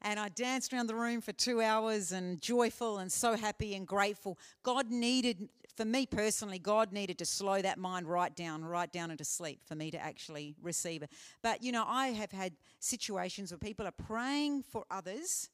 And 0.01 0.19
I 0.19 0.29
danced 0.29 0.73
around 0.73 0.87
the 0.87 0.95
room 0.95 1.21
for 1.21 1.31
two 1.31 1.61
hours 1.61 2.11
and 2.11 2.41
joyful 2.41 2.97
and 2.97 3.11
so 3.11 3.37
happy 3.37 3.75
and 3.75 3.87
grateful. 3.87 4.37
God 4.61 4.89
needed, 4.89 5.47
for 5.77 5.85
me 5.85 6.05
personally, 6.05 6.59
God 6.59 6.91
needed 6.91 7.17
to 7.19 7.25
slow 7.25 7.61
that 7.61 7.77
mind 7.77 8.07
right 8.07 8.35
down, 8.35 8.65
right 8.65 8.91
down 8.91 9.11
into 9.11 9.23
sleep 9.23 9.61
for 9.65 9.75
me 9.75 9.91
to 9.91 9.97
actually 9.97 10.55
receive 10.61 11.03
it. 11.03 11.11
But, 11.41 11.63
you 11.63 11.71
know, 11.71 11.85
I 11.87 12.07
have 12.07 12.31
had 12.31 12.53
situations 12.79 13.51
where 13.51 13.59
people 13.59 13.87
are 13.87 13.91
praying 13.91 14.63
for 14.63 14.83
others 14.91 15.49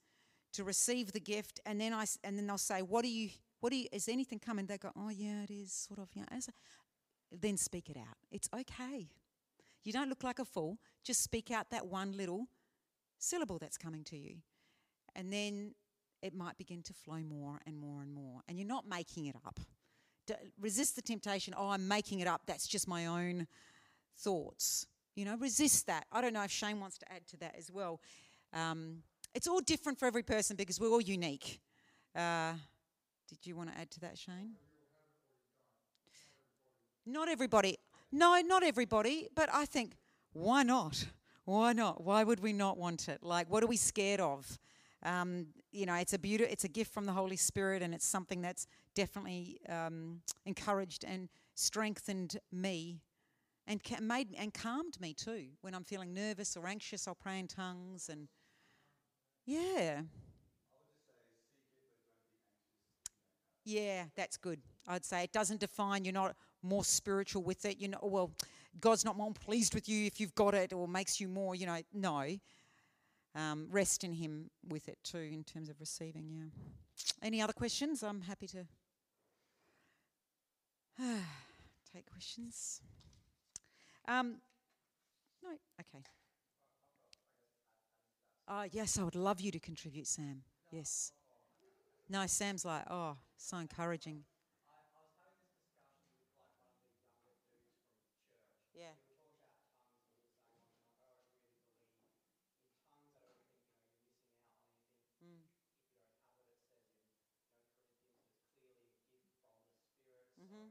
to 0.54 0.64
receive 0.64 1.12
the 1.12 1.20
gift, 1.20 1.60
and 1.66 1.80
then 1.80 1.94
I 1.94 2.06
and 2.24 2.38
then 2.38 2.48
they'll 2.48 2.58
say, 2.58 2.82
"What 2.82 3.04
do 3.04 3.10
you 3.10 3.30
what 3.60 3.72
do 3.72 3.78
you, 3.78 3.88
is 3.92 4.08
anything 4.08 4.40
coming? 4.40 4.66
They 4.66 4.78
go, 4.78 4.92
oh, 4.96 5.10
yeah, 5.10 5.44
it 5.44 5.52
is 5.52 5.72
sort 5.72 6.00
of, 6.00 6.10
yeah. 6.14 6.26
Then 7.32 7.58
speak 7.58 7.90
it 7.90 7.98
out. 7.98 8.18
It's 8.32 8.50
okay. 8.54 9.10
You 9.84 9.94
don't 9.94 10.10
look 10.10 10.24
like 10.24 10.40
a 10.40 10.46
fool. 10.46 10.78
Just 11.04 11.22
speak 11.24 11.52
out 11.52 11.70
that 11.72 11.88
one 11.88 12.16
little 12.16 12.48
syllable 13.18 13.58
that's 13.60 13.78
coming 13.78 14.04
to 14.06 14.18
you. 14.18 14.38
And 15.16 15.32
then 15.32 15.74
it 16.22 16.34
might 16.34 16.58
begin 16.58 16.82
to 16.84 16.94
flow 16.94 17.20
more 17.20 17.60
and 17.66 17.78
more 17.78 18.02
and 18.02 18.14
more. 18.14 18.42
And 18.48 18.58
you're 18.58 18.68
not 18.68 18.88
making 18.88 19.28
it 19.28 19.36
up. 19.46 19.60
resist 20.60 20.96
the 20.96 21.02
temptation, 21.02 21.54
oh, 21.58 21.70
I'm 21.70 21.88
making 21.88 22.20
it 22.20 22.28
up. 22.28 22.42
That's 22.46 22.68
just 22.68 22.88
my 22.88 23.06
own 23.06 23.48
thoughts. 24.18 24.86
You 25.16 25.26
know, 25.26 25.36
resist 25.38 25.88
that. 25.88 26.06
I 26.12 26.22
don't 26.22 26.34
know 26.34 26.44
if 26.44 26.52
Shane 26.52 26.80
wants 26.80 26.98
to 27.00 27.12
add 27.12 27.28
to 27.28 27.38
that 27.38 27.56
as 27.58 27.72
well. 27.72 28.00
Um, 28.54 29.04
it's 29.34 29.48
all 29.48 29.60
different 29.60 30.00
for 30.00 30.06
every 30.06 30.24
person 30.24 30.56
because 30.56 30.80
we're 30.80 30.90
all 30.90 31.02
unique. 31.02 31.60
Uh, 32.16 32.54
did 33.30 33.46
you 33.46 33.56
want 33.56 33.72
to 33.72 33.80
add 33.80 33.92
to 33.92 34.00
that, 34.02 34.18
Shane? 34.18 34.56
Not 37.06 37.30
everybody. 37.30 37.78
No, 38.12 38.40
not 38.42 38.64
everybody. 38.64 39.28
But 39.36 39.50
I 39.54 39.66
think, 39.66 39.94
why 40.34 40.64
not? 40.64 41.06
Why 41.46 41.74
not? 41.74 42.04
Why 42.04 42.24
would 42.24 42.40
we 42.40 42.54
not 42.54 42.78
want 42.78 43.08
it? 43.08 43.24
Like, 43.24 43.50
what 43.50 43.64
are 43.64 43.68
we 43.68 43.78
scared 43.78 44.20
of? 44.20 44.60
Um, 45.04 45.48
you 45.72 45.86
know, 45.86 45.96
it's 45.96 46.14
a 46.14 46.20
beauty. 46.20 46.44
It's 46.44 46.64
a 46.64 46.68
gift 46.68 46.94
from 46.94 47.06
the 47.06 47.14
Holy 47.14 47.38
Spirit, 47.38 47.82
and 47.82 47.94
it's 47.94 48.06
something 48.06 48.42
that's 48.42 48.68
definitely 48.96 49.60
um, 49.70 50.22
encouraged 50.46 51.06
and 51.08 51.30
strengthened 51.56 52.38
me, 52.52 53.02
and 53.68 53.84
ca- 53.84 54.02
made 54.02 54.36
and 54.38 54.54
calmed 54.54 55.00
me 55.00 55.14
too. 55.14 55.46
When 55.62 55.74
I'm 55.74 55.84
feeling 55.84 56.14
nervous 56.14 56.58
or 56.58 56.68
anxious, 56.68 57.08
I'll 57.08 57.16
pray 57.16 57.40
in 57.40 57.48
tongues, 57.48 58.10
and 58.10 58.28
yeah. 59.46 60.02
Yeah, 63.64 64.06
that's 64.16 64.38
good. 64.38 64.60
I'd 64.88 65.06
say 65.06 65.24
it 65.24 65.32
doesn't 65.32 65.60
define 65.60 66.06
you're 66.06 66.14
not 66.14 66.36
more 66.64 66.84
spiritual 66.84 67.44
with 67.44 67.66
it. 67.66 67.80
You 67.80 67.90
know, 67.90 68.00
well, 68.02 68.32
God's 68.80 69.06
not 69.06 69.18
more 69.18 69.32
pleased 69.32 69.74
with 69.74 69.88
you 69.88 70.06
if 70.06 70.20
you've 70.20 70.36
got 70.36 70.54
it 70.54 70.74
or 70.74 70.88
makes 70.88 71.20
you 71.20 71.28
more, 71.28 71.56
you 71.56 71.66
know, 71.66 71.80
no. 71.94 72.38
Um, 73.36 73.68
rest 73.70 74.04
in 74.04 74.12
Him 74.12 74.50
with 74.68 74.90
it 74.90 74.98
too 75.04 75.20
in 75.20 75.44
terms 75.44 75.70
of 75.70 75.80
receiving, 75.80 76.30
yeah. 76.30 76.46
Any 77.22 77.42
other 77.42 77.54
questions? 77.54 78.02
I'm 78.02 78.22
happy 78.22 78.48
to 78.48 78.66
take 81.94 82.10
questions. 82.12 82.82
Um, 84.08 84.38
no, 85.44 85.50
okay. 85.80 86.04
Oh, 88.48 88.66
yes, 88.72 88.98
I 88.98 89.04
would 89.04 89.16
love 89.16 89.40
you 89.40 89.52
to 89.52 89.60
contribute, 89.60 90.08
Sam. 90.08 90.42
Yes. 90.72 91.12
No, 92.10 92.26
Sam's 92.26 92.66
like, 92.66 92.84
oh, 92.90 93.16
so 93.40 93.58
encouraging. 93.58 94.24
Yeah. 98.74 98.94
Mm-hmm. 110.44 110.70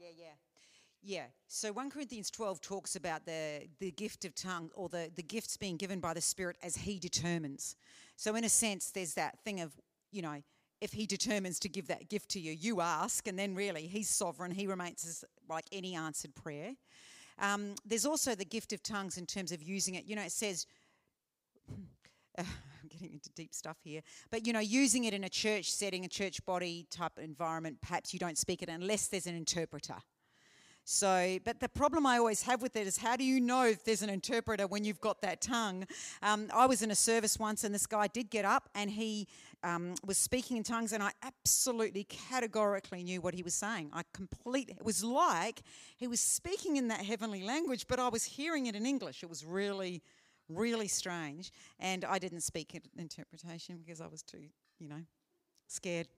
Yeah, 0.00 0.08
yeah. 0.16 0.26
Yeah. 1.02 1.24
So 1.46 1.72
1 1.72 1.90
Corinthians 1.90 2.30
12 2.30 2.60
talks 2.60 2.96
about 2.96 3.26
the, 3.26 3.68
the 3.80 3.90
gift 3.90 4.24
of 4.24 4.34
tongue 4.34 4.70
or 4.74 4.88
the, 4.88 5.10
the 5.14 5.22
gifts 5.22 5.56
being 5.56 5.76
given 5.76 6.00
by 6.00 6.14
the 6.14 6.20
Spirit 6.20 6.56
as 6.62 6.76
He 6.76 6.98
determines. 6.98 7.76
So, 8.16 8.34
in 8.34 8.44
a 8.44 8.48
sense, 8.48 8.90
there's 8.90 9.14
that 9.14 9.38
thing 9.40 9.60
of, 9.60 9.72
you 10.10 10.22
know, 10.22 10.42
if 10.80 10.92
He 10.92 11.06
determines 11.06 11.58
to 11.60 11.68
give 11.68 11.86
that 11.88 12.08
gift 12.08 12.30
to 12.30 12.40
you, 12.40 12.52
you 12.52 12.80
ask, 12.80 13.26
and 13.28 13.38
then 13.38 13.54
really 13.54 13.86
He's 13.86 14.08
sovereign. 14.08 14.50
He 14.50 14.66
remains 14.66 15.06
as 15.06 15.24
like 15.48 15.64
any 15.72 15.94
answered 15.94 16.34
prayer. 16.34 16.72
Um, 17.38 17.74
there's 17.86 18.06
also 18.06 18.34
the 18.34 18.44
gift 18.44 18.72
of 18.72 18.82
tongues 18.82 19.16
in 19.16 19.26
terms 19.26 19.52
of 19.52 19.62
using 19.62 19.94
it. 19.94 20.04
You 20.04 20.16
know, 20.16 20.22
it 20.22 20.32
says, 20.32 20.66
getting 22.90 23.12
into 23.14 23.30
deep 23.30 23.54
stuff 23.54 23.76
here, 23.82 24.02
but 24.30 24.46
you 24.46 24.52
know, 24.52 24.60
using 24.60 25.04
it 25.04 25.14
in 25.14 25.24
a 25.24 25.28
church 25.28 25.72
setting, 25.72 26.04
a 26.04 26.08
church 26.08 26.44
body 26.44 26.86
type 26.90 27.12
environment, 27.18 27.78
perhaps 27.80 28.12
you 28.12 28.18
don't 28.18 28.38
speak 28.38 28.62
it 28.62 28.68
unless 28.68 29.08
there's 29.08 29.26
an 29.26 29.34
interpreter. 29.34 29.96
So, 30.84 31.38
but 31.44 31.60
the 31.60 31.68
problem 31.68 32.04
I 32.04 32.18
always 32.18 32.42
have 32.42 32.62
with 32.62 32.74
it 32.74 32.86
is 32.86 32.96
how 32.96 33.16
do 33.16 33.22
you 33.22 33.40
know 33.40 33.64
if 33.64 33.84
there's 33.84 34.02
an 34.02 34.10
interpreter 34.10 34.66
when 34.66 34.82
you've 34.82 35.00
got 35.00 35.20
that 35.22 35.40
tongue? 35.40 35.84
Um, 36.20 36.48
I 36.52 36.66
was 36.66 36.82
in 36.82 36.90
a 36.90 36.96
service 36.96 37.38
once 37.38 37.62
and 37.62 37.72
this 37.72 37.86
guy 37.86 38.08
did 38.08 38.28
get 38.28 38.44
up 38.44 38.68
and 38.74 38.90
he 38.90 39.28
um, 39.62 39.94
was 40.04 40.18
speaking 40.18 40.56
in 40.56 40.64
tongues 40.64 40.92
and 40.92 41.02
I 41.02 41.12
absolutely 41.22 42.04
categorically 42.04 43.04
knew 43.04 43.20
what 43.20 43.34
he 43.34 43.42
was 43.42 43.54
saying. 43.54 43.90
I 43.92 44.02
completely, 44.12 44.74
it 44.78 44.84
was 44.84 45.04
like 45.04 45.62
he 45.96 46.08
was 46.08 46.20
speaking 46.20 46.76
in 46.76 46.88
that 46.88 47.04
heavenly 47.04 47.44
language, 47.44 47.86
but 47.86 48.00
I 48.00 48.08
was 48.08 48.24
hearing 48.24 48.66
it 48.66 48.74
in 48.74 48.84
English. 48.84 49.22
It 49.22 49.28
was 49.28 49.44
really, 49.44 50.02
really 50.50 50.88
strange. 50.88 51.52
And 51.78 52.04
I 52.04 52.18
didn't 52.18 52.42
speak 52.42 52.78
interpretation 52.96 53.78
because 53.78 54.00
I 54.00 54.06
was 54.06 54.22
too, 54.22 54.44
you 54.78 54.88
know, 54.88 55.02
scared. 55.66 56.08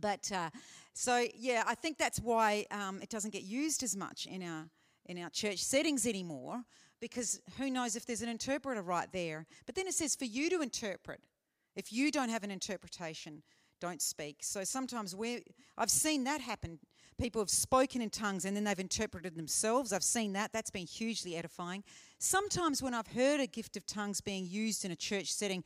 But 0.00 0.30
uh, 0.32 0.50
so, 0.92 1.26
yeah, 1.36 1.64
I 1.66 1.74
think 1.74 1.98
that's 1.98 2.20
why 2.20 2.66
um, 2.70 3.00
it 3.02 3.08
doesn't 3.08 3.32
get 3.32 3.42
used 3.42 3.82
as 3.82 3.96
much 3.96 4.26
in 4.26 4.42
our 4.42 4.66
in 5.06 5.18
our 5.18 5.30
church 5.30 5.58
settings 5.58 6.06
anymore 6.06 6.62
because 7.00 7.40
who 7.58 7.70
knows 7.70 7.96
if 7.96 8.06
there's 8.06 8.22
an 8.22 8.28
interpreter 8.28 8.82
right 8.82 9.10
there. 9.12 9.46
But 9.66 9.74
then 9.74 9.86
it 9.86 9.94
says 9.94 10.14
for 10.14 10.26
you 10.26 10.50
to 10.50 10.60
interpret. 10.60 11.20
If 11.74 11.92
you 11.92 12.10
don't 12.10 12.28
have 12.28 12.44
an 12.44 12.50
interpretation, 12.50 13.42
don't 13.80 14.02
speak. 14.02 14.38
So 14.42 14.64
sometimes 14.64 15.16
we 15.16 15.42
I've 15.78 15.90
seen 15.90 16.24
that 16.24 16.40
happen. 16.40 16.78
People 17.20 17.42
have 17.42 17.50
spoken 17.50 18.00
in 18.00 18.08
tongues 18.08 18.46
and 18.46 18.56
then 18.56 18.64
they've 18.64 18.78
interpreted 18.78 19.36
themselves. 19.36 19.92
I've 19.92 20.02
seen 20.02 20.32
that. 20.32 20.52
That's 20.54 20.70
been 20.70 20.86
hugely 20.86 21.36
edifying. 21.36 21.84
Sometimes 22.18 22.82
when 22.82 22.94
I've 22.94 23.08
heard 23.08 23.40
a 23.40 23.46
gift 23.46 23.76
of 23.76 23.86
tongues 23.86 24.22
being 24.22 24.46
used 24.48 24.86
in 24.86 24.90
a 24.90 24.96
church 24.96 25.30
setting, 25.30 25.62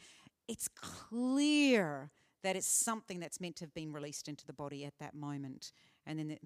it's 0.49 0.69
clear 0.75 2.11
that 2.43 2.57
it's 2.57 2.67
something 2.67 3.21
that's 3.21 3.41
meant 3.41 3.55
to 3.57 3.65
have 3.65 3.73
been 3.73 3.93
released 3.93 4.29
into 4.29 4.45
the 4.45 4.53
body 4.53 4.85
at 4.85 4.95
that 4.99 5.15
moment. 5.15 5.71
And 6.07 6.19
then 6.19 6.31
it, 6.33 6.41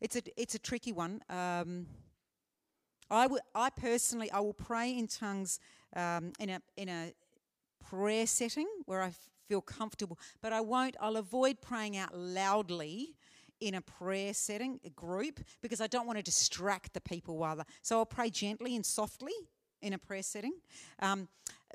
it's 0.00 0.16
a 0.16 0.22
it's 0.36 0.56
a 0.56 0.58
tricky 0.58 0.92
one. 0.92 1.22
Um, 1.30 1.86
I, 3.08 3.22
w- 3.22 3.40
I 3.54 3.70
personally 3.70 4.28
I 4.32 4.40
will 4.40 4.54
pray 4.54 4.90
in 4.90 5.06
tongues 5.06 5.60
um, 5.94 6.32
in 6.40 6.50
a 6.50 6.60
in 6.76 6.88
a 6.88 7.12
prayer 7.88 8.26
setting 8.26 8.66
where 8.86 9.02
I 9.02 9.12
feel 9.48 9.60
comfortable, 9.60 10.18
but 10.42 10.52
I 10.52 10.60
won't. 10.60 10.96
I'll 11.00 11.16
avoid 11.16 11.60
praying 11.60 11.96
out 11.96 12.16
loudly 12.16 13.14
in 13.60 13.74
a 13.74 13.80
prayer 13.80 14.34
setting, 14.34 14.80
a 14.84 14.90
group, 14.90 15.40
because 15.62 15.80
I 15.80 15.86
don't 15.86 16.06
want 16.06 16.18
to 16.18 16.22
distract 16.22 16.94
the 16.94 17.00
people 17.00 17.38
while. 17.38 17.56
they 17.56 17.62
So 17.82 17.98
I'll 17.98 18.06
pray 18.06 18.30
gently 18.30 18.76
and 18.76 18.84
softly 18.84 19.32
in 19.82 19.92
a 19.92 19.98
prayer 19.98 20.22
setting. 20.22 20.54
Um, 21.00 21.28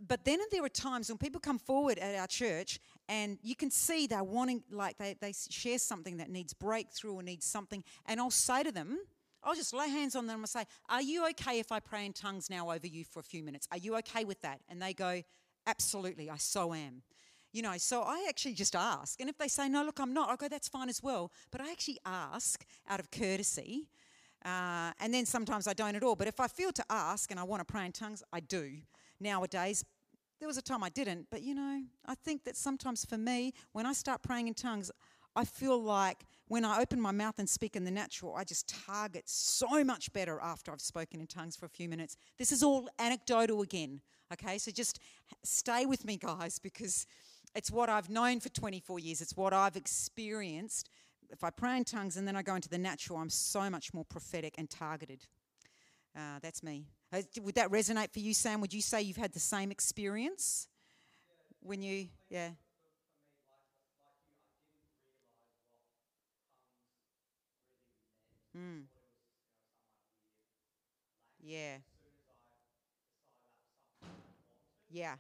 but 0.08 0.26
then 0.26 0.40
there 0.52 0.64
are 0.64 0.70
times 0.70 1.10
when 1.10 1.18
people 1.18 1.40
come 1.40 1.60
forward 1.60 2.00
at 2.00 2.16
our 2.16 2.28
church 2.28 2.80
and 3.08 3.38
you 3.42 3.56
can 3.56 3.70
see 3.70 4.08
they're 4.08 4.24
wanting, 4.24 4.64
like 4.72 4.98
they, 4.98 5.16
they 5.20 5.34
share 5.50 5.78
something 5.78 6.18
that 6.18 6.30
needs 6.30 6.54
breakthrough 6.54 7.14
or 7.14 7.24
needs 7.24 7.46
something, 7.46 7.84
and 8.06 8.20
I'll 8.20 8.32
say 8.32 8.64
to 8.64 8.72
them, 8.72 9.00
I'll 9.44 9.56
just 9.56 9.74
lay 9.74 9.90
hands 9.90 10.16
on 10.16 10.26
them 10.26 10.40
and 10.40 10.50
say, 10.50 10.64
Are 10.90 11.02
you 11.02 11.28
okay 11.30 11.60
if 11.60 11.72
I 11.72 11.80
pray 11.80 12.06
in 12.06 12.14
tongues 12.14 12.50
now 12.50 12.72
over 12.72 12.88
you 12.88 13.04
for 13.04 13.20
a 13.20 13.24
few 13.24 13.44
minutes? 13.44 13.68
Are 13.72 13.78
you 13.78 13.98
okay 13.98 14.24
with 14.24 14.42
that? 14.42 14.62
And 14.70 14.82
they 14.82 14.94
go, 14.94 15.22
Absolutely, 15.68 16.30
I 16.30 16.38
so 16.38 16.74
am. 16.74 17.04
You 17.54 17.62
know, 17.62 17.78
so 17.78 18.02
I 18.02 18.26
actually 18.28 18.56
just 18.56 18.76
ask. 18.76 19.22
And 19.22 19.30
if 19.30 19.38
they 19.38 19.48
say, 19.48 19.70
No, 19.70 19.84
look, 19.84 20.00
I'm 20.00 20.14
not, 20.14 20.30
I 20.30 20.36
go, 20.36 20.50
That's 20.50 20.68
fine 20.68 20.90
as 20.90 21.02
well. 21.02 21.32
But 21.52 21.62
I 21.62 21.72
actually 21.72 22.00
ask 22.06 22.66
out 22.90 23.00
of 23.00 23.12
courtesy. 23.12 23.88
Uh, 24.44 24.92
and 25.00 25.14
then 25.14 25.26
sometimes 25.26 25.68
I 25.68 25.74
don't 25.74 25.96
at 25.96 26.04
all. 26.04 26.16
But 26.16 26.28
if 26.28 26.40
I 26.40 26.48
feel 26.48 26.74
to 26.74 26.84
ask 26.90 27.32
and 27.32 27.40
I 27.40 27.44
want 27.44 27.66
to 27.66 27.72
pray 27.72 27.86
in 27.86 27.94
tongues, 27.94 28.22
I 28.34 28.42
do 28.42 28.74
nowadays. 29.20 29.86
There 30.40 30.48
was 30.48 30.58
a 30.58 30.62
time 30.62 30.84
I 30.84 30.90
didn't, 30.90 31.28
but 31.32 31.42
you 31.42 31.56
know, 31.56 31.84
I 32.06 32.16
think 32.16 32.44
that 32.44 32.58
sometimes 32.58 33.06
for 33.06 33.18
me, 33.18 33.54
when 33.72 33.86
I 33.86 33.94
start 33.94 34.24
praying 34.24 34.50
in 34.50 34.54
tongues, 34.54 34.92
I 35.36 35.46
feel 35.46 35.82
like 35.82 36.26
when 36.48 36.66
I 36.66 36.82
open 36.82 37.00
my 37.00 37.12
mouth 37.12 37.40
and 37.40 37.50
speak 37.50 37.76
in 37.76 37.86
the 37.86 37.92
natural, 37.92 38.36
I 38.36 38.44
just 38.44 38.68
target 38.86 39.24
so 39.26 39.84
much 39.84 40.12
better 40.12 40.40
after 40.42 40.72
I've 40.72 40.82
spoken 40.82 41.22
in 41.22 41.28
tongues 41.28 41.56
for 41.56 41.66
a 41.66 41.70
few 41.70 41.88
minutes. 41.88 42.18
This 42.38 42.52
is 42.52 42.62
all 42.62 42.90
anecdotal 43.00 43.62
again, 43.62 44.02
okay? 44.34 44.58
So 44.58 44.72
just 44.72 45.00
stay 45.44 45.86
with 45.86 46.06
me, 46.06 46.18
guys, 46.18 46.60
because 46.60 47.08
it's 47.56 47.72
what 47.72 47.90
I've 47.90 48.10
known 48.10 48.40
for 48.40 48.50
24 48.50 49.00
years, 49.00 49.22
it's 49.22 49.36
what 49.36 49.54
I've 49.54 49.76
experienced. 49.76 50.90
If 51.30 51.44
I 51.44 51.50
pray 51.50 51.78
in 51.78 51.84
tongues 51.84 52.18
and 52.18 52.28
then 52.28 52.36
I 52.36 52.42
go 52.42 52.56
into 52.56 52.70
the 52.70 52.78
natural, 52.78 53.18
I'm 53.18 53.30
so 53.30 53.70
much 53.70 53.94
more 53.94 54.06
prophetic 54.06 54.56
and 54.58 54.70
targeted. 54.70 55.26
Uh, 56.16 56.40
that's 56.42 56.62
me. 56.62 56.86
Uh, 57.12 57.22
would 57.42 57.56
that 57.56 57.72
resonate 57.72 58.12
for 58.12 58.20
you, 58.20 58.34
Sam? 58.34 58.62
Would 58.62 58.74
you 58.74 58.82
say 58.82 59.02
you've 59.02 59.18
had 59.18 59.34
the 59.34 59.40
same 59.40 59.72
experience 59.72 60.68
when 61.62 61.82
you, 61.82 62.08
yeah? 62.30 62.50
Mm. 68.56 68.84
Yeah. 71.44 71.78
Yeah. 74.92 75.16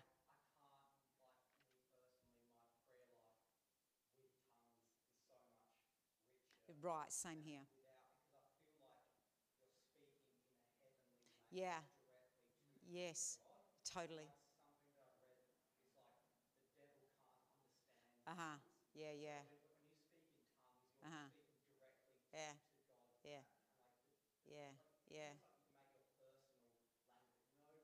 Right, 6.83 7.11
same 7.11 7.41
here. 7.43 7.65
Yeah. 11.51 11.79
Yes, 12.91 13.39
totally. 13.85 14.29
Uh 18.27 18.31
huh. 18.37 18.57
Yeah, 18.95 19.11
yeah. 19.21 19.41
Uh 21.03 21.09
huh. 21.11 21.29
Yeah. 22.33 22.53
Yeah. 23.23 23.43
Yeah. 25.09 25.33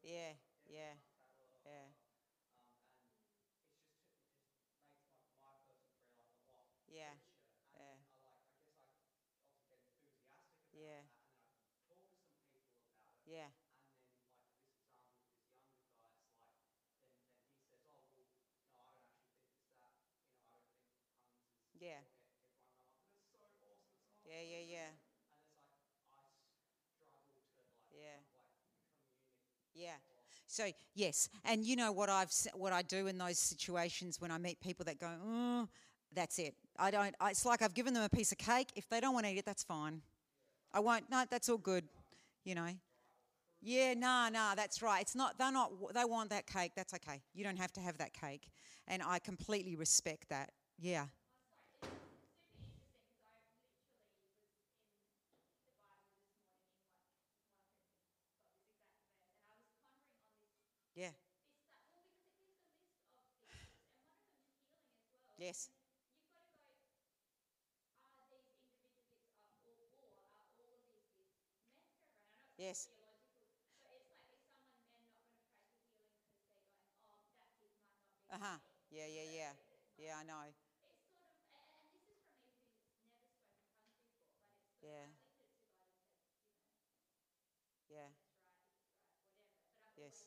Yeah. 0.04 0.34
Yeah. 0.76 1.04
Yeah. 1.68 1.84
Yeah. 6.92 7.16
Yeah. 10.74 11.04
Yeah. 13.26 13.50
Yeah. 21.80 22.02
Yeah, 24.26 24.42
yeah, 24.42 24.64
yeah. 24.72 24.90
Yeah. 27.92 28.20
Yeah. 29.74 29.96
So 30.48 30.66
yes, 30.96 31.30
and 31.46 31.64
you 31.64 31.76
know 31.76 31.92
what 31.92 32.10
I've 32.10 32.32
what 32.56 32.74
I 32.74 32.82
do 32.82 33.06
in 33.08 33.18
those 33.18 33.38
situations 33.38 34.20
when 34.20 34.32
I 34.32 34.38
meet 34.40 34.60
people 34.62 34.84
that 34.86 35.00
go, 35.00 35.10
oh, 35.24 35.68
that's 36.14 36.40
it. 36.40 36.56
I 36.78 36.90
don't. 36.90 37.16
I, 37.20 37.30
it's 37.32 37.46
like 37.46 37.62
I've 37.62 37.76
given 37.76 37.94
them 37.94 38.04
a 38.04 38.10
piece 38.10 38.32
of 38.32 38.40
cake. 38.40 38.70
If 38.76 38.90
they 38.90 39.00
don't 39.00 39.14
want 39.14 39.28
to 39.28 39.32
eat 39.32 39.38
it, 39.38 39.46
that's 39.46 39.64
fine. 39.64 40.02
I 40.74 40.82
won't. 40.82 41.10
No, 41.12 41.26
that's 41.30 41.50
all 41.50 41.58
good. 41.58 41.86
You 42.46 42.56
know. 42.56 42.70
Yeah, 43.62 43.94
nah, 43.96 44.30
nah, 44.30 44.56
that's 44.56 44.82
right. 44.82 45.02
It's 45.02 45.16
not. 45.16 45.38
They're 45.40 45.52
not. 45.52 45.72
They 45.94 46.06
want 46.06 46.32
that 46.32 46.48
cake. 46.48 46.74
That's 46.76 46.94
okay. 46.96 47.22
You 47.34 47.44
don't 47.44 47.58
have 47.60 47.74
to 47.74 47.82
have 47.82 47.98
that 48.00 48.14
cake, 48.14 48.50
and 48.88 49.04
I 49.04 49.20
completely 49.20 49.76
respect 49.76 50.30
that. 50.30 50.52
Yeah. 50.80 51.06
Yeah. 60.96 61.12
Yes. 65.40 65.70
Yes. 72.58 72.90
Uh 78.32 78.38
huh. 78.42 78.58
Yeah, 78.92 79.06
yeah, 79.08 79.28
yeah. 79.36 79.54
Yeah, 79.98 80.14
I 80.20 80.24
know. 80.24 80.42
Yeah. 84.84 85.06
Yeah. 87.90 88.10
Yes. 89.98 90.26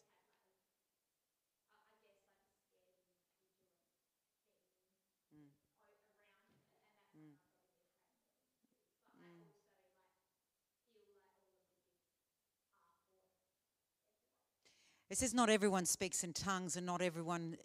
It 15.13 15.19
says 15.19 15.35
not 15.35 15.51
everyone 15.51 15.85
speaks 15.85 16.25
in 16.25 16.33
tongues 16.33 16.77
and 16.77 16.87
not 16.87 17.03
everyone, 17.03 17.59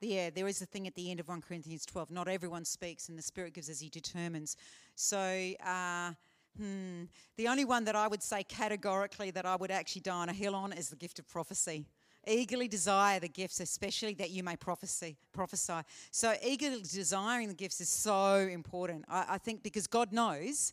yeah, 0.00 0.30
there 0.30 0.46
is 0.46 0.62
a 0.62 0.66
thing 0.66 0.86
at 0.86 0.94
the 0.94 1.10
end 1.10 1.18
of 1.18 1.26
1 1.26 1.40
Corinthians 1.40 1.84
12. 1.84 2.12
Not 2.12 2.28
everyone 2.28 2.64
speaks 2.64 3.08
and 3.08 3.18
the 3.18 3.22
Spirit 3.22 3.54
gives 3.54 3.68
as 3.68 3.80
He 3.80 3.88
determines. 3.88 4.56
So, 4.94 5.18
uh, 5.66 6.12
hmm, 6.56 7.06
the 7.36 7.48
only 7.48 7.64
one 7.64 7.84
that 7.86 7.96
I 7.96 8.06
would 8.06 8.22
say 8.22 8.44
categorically 8.44 9.32
that 9.32 9.44
I 9.44 9.56
would 9.56 9.72
actually 9.72 10.02
die 10.02 10.14
on 10.14 10.28
a 10.28 10.32
hill 10.32 10.54
on 10.54 10.72
is 10.72 10.90
the 10.90 10.94
gift 10.94 11.18
of 11.18 11.26
prophecy. 11.26 11.88
Eagerly 12.24 12.68
desire 12.68 13.18
the 13.18 13.28
gifts, 13.28 13.58
especially 13.58 14.14
that 14.14 14.30
you 14.30 14.44
may 14.44 14.54
prophecy. 14.54 15.16
prophesy. 15.32 15.80
So, 16.12 16.34
eagerly 16.40 16.82
desiring 16.82 17.48
the 17.48 17.54
gifts 17.54 17.80
is 17.80 17.88
so 17.88 18.36
important. 18.36 19.06
I, 19.08 19.24
I 19.30 19.38
think 19.38 19.64
because 19.64 19.88
God 19.88 20.12
knows 20.12 20.72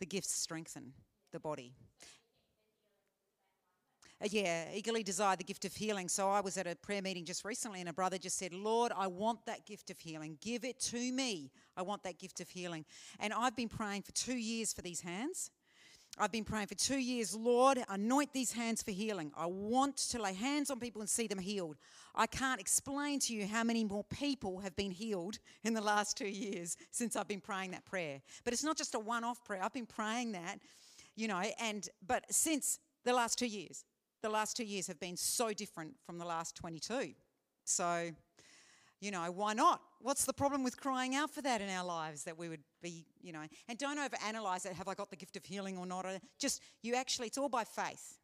the 0.00 0.06
gifts 0.06 0.34
strengthen 0.34 0.92
the 1.32 1.40
body. 1.40 1.72
Uh, 4.22 4.28
yeah, 4.30 4.66
eagerly 4.74 5.02
desire 5.02 5.36
the 5.36 5.44
gift 5.44 5.64
of 5.64 5.74
healing. 5.74 6.08
So 6.08 6.28
I 6.28 6.40
was 6.40 6.58
at 6.58 6.66
a 6.66 6.76
prayer 6.76 7.00
meeting 7.00 7.24
just 7.24 7.44
recently, 7.44 7.80
and 7.80 7.88
a 7.88 7.92
brother 7.92 8.18
just 8.18 8.38
said, 8.38 8.52
Lord, 8.52 8.92
I 8.94 9.06
want 9.06 9.46
that 9.46 9.66
gift 9.66 9.90
of 9.90 9.98
healing. 9.98 10.36
Give 10.42 10.64
it 10.64 10.78
to 10.80 11.12
me. 11.12 11.50
I 11.76 11.82
want 11.82 12.02
that 12.02 12.18
gift 12.18 12.40
of 12.40 12.48
healing. 12.50 12.84
And 13.18 13.32
I've 13.32 13.56
been 13.56 13.68
praying 13.68 14.02
for 14.02 14.12
two 14.12 14.36
years 14.36 14.72
for 14.72 14.82
these 14.82 15.00
hands. 15.00 15.50
I've 16.18 16.32
been 16.32 16.44
praying 16.44 16.66
for 16.66 16.74
two 16.74 16.98
years, 16.98 17.34
Lord, 17.34 17.78
anoint 17.88 18.32
these 18.32 18.52
hands 18.52 18.82
for 18.82 18.90
healing. 18.90 19.32
I 19.36 19.46
want 19.46 19.96
to 19.96 20.20
lay 20.20 20.34
hands 20.34 20.70
on 20.70 20.80
people 20.80 21.00
and 21.00 21.08
see 21.08 21.26
them 21.26 21.38
healed. 21.38 21.76
I 22.14 22.26
can't 22.26 22.60
explain 22.60 23.20
to 23.20 23.34
you 23.34 23.46
how 23.46 23.62
many 23.62 23.84
more 23.84 24.04
people 24.04 24.58
have 24.58 24.74
been 24.76 24.90
healed 24.90 25.38
in 25.62 25.72
the 25.72 25.80
last 25.80 26.16
two 26.16 26.28
years 26.28 26.76
since 26.90 27.14
I've 27.16 27.28
been 27.28 27.40
praying 27.40 27.70
that 27.70 27.84
prayer. 27.86 28.20
But 28.44 28.52
it's 28.52 28.64
not 28.64 28.76
just 28.76 28.94
a 28.94 28.98
one 28.98 29.24
off 29.24 29.44
prayer. 29.44 29.62
I've 29.62 29.72
been 29.72 29.86
praying 29.86 30.32
that, 30.32 30.58
you 31.14 31.28
know, 31.28 31.40
and 31.60 31.88
but 32.06 32.24
since 32.30 32.80
the 33.04 33.12
last 33.12 33.38
two 33.38 33.46
years, 33.46 33.84
the 34.22 34.28
last 34.28 34.56
two 34.56 34.64
years 34.64 34.86
have 34.86 35.00
been 35.00 35.16
so 35.16 35.52
different 35.52 35.94
from 36.04 36.18
the 36.18 36.24
last 36.24 36.56
22. 36.56 37.12
So, 37.64 38.10
you 39.00 39.10
know, 39.10 39.30
why 39.32 39.52
not? 39.54 39.80
What's 40.00 40.24
the 40.24 40.32
problem 40.32 40.62
with 40.62 40.78
crying 40.78 41.14
out 41.14 41.30
for 41.30 41.42
that 41.42 41.60
in 41.60 41.70
our 41.70 41.84
lives 41.84 42.24
that 42.24 42.36
we 42.36 42.48
would 42.48 42.62
be, 42.82 43.06
you 43.22 43.32
know, 43.32 43.42
and 43.68 43.78
don't 43.78 43.98
overanalyze 43.98 44.66
it. 44.66 44.74
Have 44.74 44.88
I 44.88 44.94
got 44.94 45.10
the 45.10 45.16
gift 45.16 45.36
of 45.36 45.44
healing 45.44 45.78
or 45.78 45.86
not? 45.86 46.06
Just, 46.38 46.62
you 46.82 46.94
actually, 46.94 47.28
it's 47.28 47.38
all 47.38 47.48
by 47.48 47.64
faith. 47.64 48.18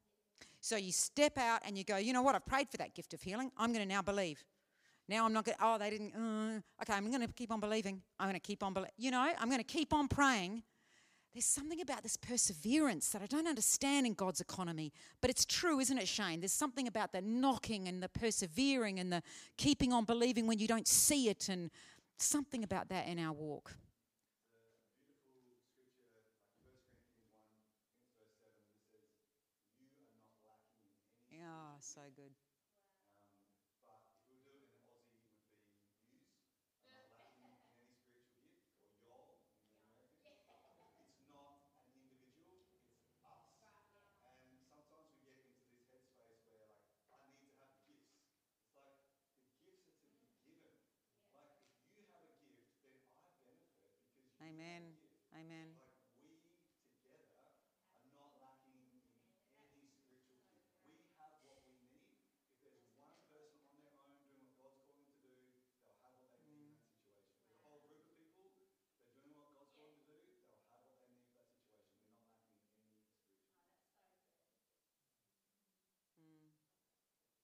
So 0.61 0.77
you 0.77 0.93
step 0.93 1.39
out 1.39 1.61
and 1.65 1.79
you 1.79 1.85
go, 1.85 1.97
you 1.97 2.13
know 2.13 2.23
what? 2.23 2.35
I've 2.35 2.47
prayed 2.47 2.69
for 2.71 2.77
that 2.79 2.95
gift 2.95 3.15
of 3.15 3.23
healing. 3.23 3.51
I'm 3.57 3.73
going 3.73 3.87
to 3.87 3.95
now 3.95 4.03
believe. 4.03 4.45
Now 5.09 5.25
I'm 5.25 5.33
not 5.33 5.45
going 5.45 5.57
to, 5.57 5.65
oh, 5.65 5.79
they 5.79 5.91
didn't, 5.91 6.15
uh, 6.15 6.83
okay, 6.83 6.95
I'm 6.95 7.09
going 7.11 7.27
to 7.27 7.33
keep 7.33 7.53
on 7.53 7.61
believing. 7.61 8.03
I'm 8.19 8.27
going 8.27 8.35
to 8.35 8.41
keep 8.41 8.63
on 8.63 8.73
believing. 8.73 8.93
You 8.99 9.13
know, 9.13 9.33
I'm 9.39 9.49
going 9.49 9.61
to 9.61 9.65
keep 9.65 9.93
on 9.93 10.09
praying 10.09 10.63
there's 11.37 11.45
something 11.45 11.83
about 11.83 12.03
this 12.03 12.17
perseverance 12.17 13.11
that 13.11 13.21
I 13.21 13.27
don't 13.27 13.47
understand 13.47 14.07
in 14.07 14.15
God's 14.15 14.41
economy, 14.41 14.91
but 15.21 15.29
it's 15.29 15.45
true, 15.45 15.81
isn't 15.81 15.99
it, 15.99 16.09
Shane? 16.09 16.41
There's 16.41 16.51
something 16.51 16.89
about 16.89 17.13
the 17.13 17.21
knocking 17.21 17.89
and 17.89 18.03
the 18.03 18.09
persevering 18.09 18.99
and 18.99 19.13
the 19.13 19.23
keeping 19.59 19.93
on 19.93 20.07
believing 20.07 20.47
when 20.47 20.59
you 20.59 20.67
don't 20.67 20.89
see 20.89 21.29
it, 21.29 21.51
and 21.51 21.71
something 22.17 22.65
about 22.65 22.89
that 22.89 23.07
in 23.07 23.19
our 23.19 23.35
walk. 23.35 23.77
Yeah, 31.31 31.43
so 31.81 32.01
good. 32.17 32.33
Amen. 54.57 54.97
Amen. 55.37 55.69
Like 55.77 55.93
we 56.25 56.33
together 57.05 57.29
are 58.01 58.09
not 58.17 58.33
lacking 58.41 58.73
in 58.73 58.89
any 58.89 59.21
spiritual 59.53 60.01
gift. 60.09 60.33
We 60.89 60.97
have 61.21 61.37
what 61.45 61.61
we 61.69 61.77
need. 61.85 62.17
If 62.49 62.65
there's 62.65 62.89
one 62.97 63.13
person 63.37 63.69
on 63.69 63.85
their 63.85 63.93
own 64.01 64.17
doing 64.25 64.49
what 64.49 64.57
God's 64.57 64.81
calling 64.81 65.05
them 65.05 65.13
to 65.13 65.29
do, 65.29 65.37
they'll 65.85 66.01
have 66.01 66.17
what 66.17 66.33
they 66.33 66.41
need 66.49 66.73
in 66.73 66.89
that 66.89 66.97
situation. 66.97 67.37
With 67.45 67.53
a 67.53 67.61
whole 67.69 67.85
group 67.85 68.01
of 68.09 68.17
people, 68.17 68.49
they're 68.49 69.21
doing 69.29 69.37
what 69.37 69.53
God's 69.53 69.77
calling 69.77 69.93
them 69.93 70.01
to 70.01 70.25
do, 70.25 70.41
they'll 70.49 70.73
have 70.73 70.89
what 70.89 71.05
they 71.05 71.13
need 71.13 71.37
for 71.37 71.45
that 71.45 71.61
situation. 71.61 72.17
We're 72.17 72.97
not 72.97 73.13
lacking 73.13 73.61
in 73.61 73.61
any 73.61 74.81
spiritual 74.81 75.37
gift. 75.37 75.53
Mm. 76.17 76.49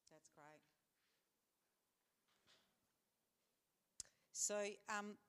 That's 0.08 0.32
great. 0.32 0.64
So, 4.32 4.56
um, 4.88 5.20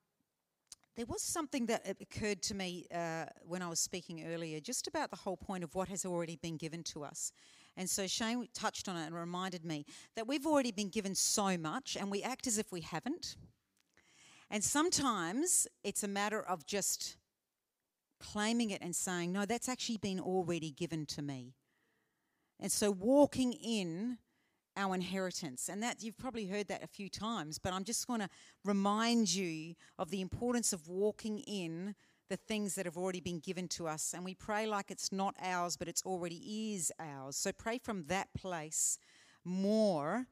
there 0.96 1.06
was 1.06 1.22
something 1.22 1.66
that 1.66 1.96
occurred 2.00 2.40
to 2.42 2.54
me 2.54 2.86
uh, 2.94 3.26
when 3.46 3.62
I 3.62 3.68
was 3.68 3.80
speaking 3.80 4.26
earlier, 4.26 4.60
just 4.60 4.86
about 4.86 5.10
the 5.10 5.16
whole 5.16 5.36
point 5.36 5.64
of 5.64 5.74
what 5.74 5.88
has 5.88 6.04
already 6.04 6.36
been 6.36 6.56
given 6.56 6.82
to 6.84 7.04
us. 7.04 7.32
And 7.76 7.90
so 7.90 8.06
Shane 8.06 8.46
touched 8.54 8.88
on 8.88 8.96
it 8.96 9.06
and 9.06 9.14
reminded 9.14 9.64
me 9.64 9.84
that 10.14 10.28
we've 10.28 10.46
already 10.46 10.70
been 10.70 10.90
given 10.90 11.14
so 11.14 11.58
much 11.58 11.96
and 11.96 12.10
we 12.10 12.22
act 12.22 12.46
as 12.46 12.58
if 12.58 12.70
we 12.70 12.82
haven't. 12.82 13.36
And 14.50 14.62
sometimes 14.62 15.66
it's 15.82 16.04
a 16.04 16.08
matter 16.08 16.40
of 16.40 16.64
just 16.66 17.16
claiming 18.20 18.70
it 18.70 18.80
and 18.80 18.94
saying, 18.94 19.32
no, 19.32 19.44
that's 19.44 19.68
actually 19.68 19.96
been 19.96 20.20
already 20.20 20.70
given 20.70 21.06
to 21.06 21.22
me. 21.22 21.54
And 22.60 22.70
so 22.70 22.92
walking 22.92 23.52
in 23.52 24.18
our 24.76 24.94
inheritance. 24.94 25.68
And 25.68 25.82
that 25.82 26.02
you've 26.02 26.18
probably 26.18 26.46
heard 26.46 26.68
that 26.68 26.82
a 26.82 26.86
few 26.86 27.08
times, 27.08 27.58
but 27.58 27.72
I'm 27.72 27.84
just 27.84 28.06
going 28.06 28.20
to 28.20 28.28
remind 28.64 29.34
you 29.34 29.74
of 29.98 30.10
the 30.10 30.20
importance 30.20 30.72
of 30.72 30.88
walking 30.88 31.38
in 31.40 31.94
the 32.30 32.36
things 32.36 32.74
that 32.74 32.86
have 32.86 32.96
already 32.96 33.20
been 33.20 33.38
given 33.38 33.68
to 33.68 33.86
us. 33.86 34.14
And 34.14 34.24
we 34.24 34.34
pray 34.34 34.66
like 34.66 34.90
it's 34.90 35.12
not 35.12 35.34
ours, 35.42 35.76
but 35.76 35.88
it's 35.88 36.02
already 36.04 36.74
is 36.74 36.90
ours. 36.98 37.36
So 37.36 37.52
pray 37.52 37.78
from 37.78 38.04
that 38.06 38.28
place 38.34 38.98
more. 39.44 40.26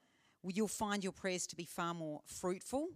You'll 0.45 0.69
find 0.69 1.05
your 1.05 1.13
prayers 1.13 1.47
to 1.49 1.57
be 1.57 1.65
far 1.65 1.95
more 1.95 2.21
fruitful 2.27 2.89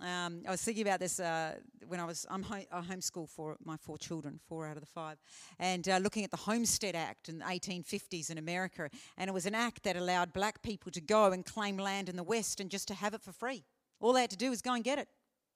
um, 0.00 0.42
I 0.46 0.50
was 0.50 0.62
thinking 0.62 0.82
about 0.82 1.00
this 1.00 1.20
uh, 1.20 1.56
when 1.86 2.00
I 2.00 2.04
was 2.04 2.26
I'm 2.30 2.42
home, 2.42 2.64
I 2.72 2.80
homeschool 2.80 3.28
for 3.28 3.56
my 3.64 3.76
four 3.76 3.98
children, 3.98 4.40
four 4.48 4.66
out 4.66 4.76
of 4.76 4.80
the 4.80 4.86
five, 4.86 5.18
and 5.58 5.88
uh, 5.88 5.98
looking 5.98 6.24
at 6.24 6.30
the 6.30 6.36
Homestead 6.36 6.94
Act 6.94 7.28
in 7.28 7.38
the 7.38 7.44
1850s 7.44 8.30
in 8.30 8.38
America, 8.38 8.88
and 9.18 9.28
it 9.28 9.32
was 9.32 9.46
an 9.46 9.54
act 9.54 9.82
that 9.84 9.96
allowed 9.96 10.32
black 10.32 10.62
people 10.62 10.90
to 10.92 11.00
go 11.00 11.32
and 11.32 11.44
claim 11.44 11.76
land 11.76 12.08
in 12.08 12.16
the 12.16 12.22
West 12.22 12.60
and 12.60 12.70
just 12.70 12.88
to 12.88 12.94
have 12.94 13.14
it 13.14 13.22
for 13.22 13.32
free. 13.32 13.64
All 14.00 14.12
they 14.12 14.22
had 14.22 14.30
to 14.30 14.36
do 14.36 14.50
was 14.50 14.62
go 14.62 14.74
and 14.74 14.82
get 14.82 14.98
it. 14.98 15.08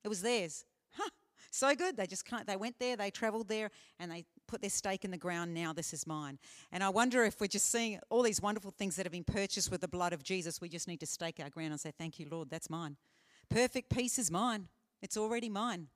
It 0.04 0.08
was 0.08 0.22
theirs. 0.22 0.64
Huh, 0.92 1.10
so 1.50 1.74
good. 1.74 1.96
They 1.96 2.06
just 2.06 2.24
they 2.46 2.56
went 2.56 2.78
there, 2.78 2.96
they 2.96 3.10
travelled 3.10 3.48
there, 3.48 3.70
and 3.98 4.10
they 4.10 4.24
put 4.46 4.60
their 4.60 4.70
stake 4.70 5.04
in 5.04 5.10
the 5.10 5.16
ground. 5.16 5.54
Now 5.54 5.72
this 5.72 5.92
is 5.92 6.06
mine. 6.06 6.38
And 6.70 6.84
I 6.84 6.90
wonder 6.90 7.24
if 7.24 7.40
we're 7.40 7.46
just 7.46 7.70
seeing 7.70 7.98
all 8.10 8.22
these 8.22 8.40
wonderful 8.40 8.70
things 8.70 8.96
that 8.96 9.06
have 9.06 9.12
been 9.12 9.24
purchased 9.24 9.70
with 9.70 9.80
the 9.80 9.88
blood 9.88 10.12
of 10.12 10.22
Jesus. 10.22 10.60
We 10.60 10.68
just 10.68 10.86
need 10.86 11.00
to 11.00 11.06
stake 11.06 11.40
our 11.42 11.50
ground 11.50 11.72
and 11.72 11.80
say, 11.80 11.92
"Thank 11.96 12.18
you, 12.18 12.28
Lord. 12.30 12.50
That's 12.50 12.70
mine." 12.70 12.96
Perfect 13.48 13.90
peace 13.90 14.18
is 14.18 14.31
mine. 14.31 14.68
It's 15.02 15.16
already 15.16 15.48
mine. 15.48 15.89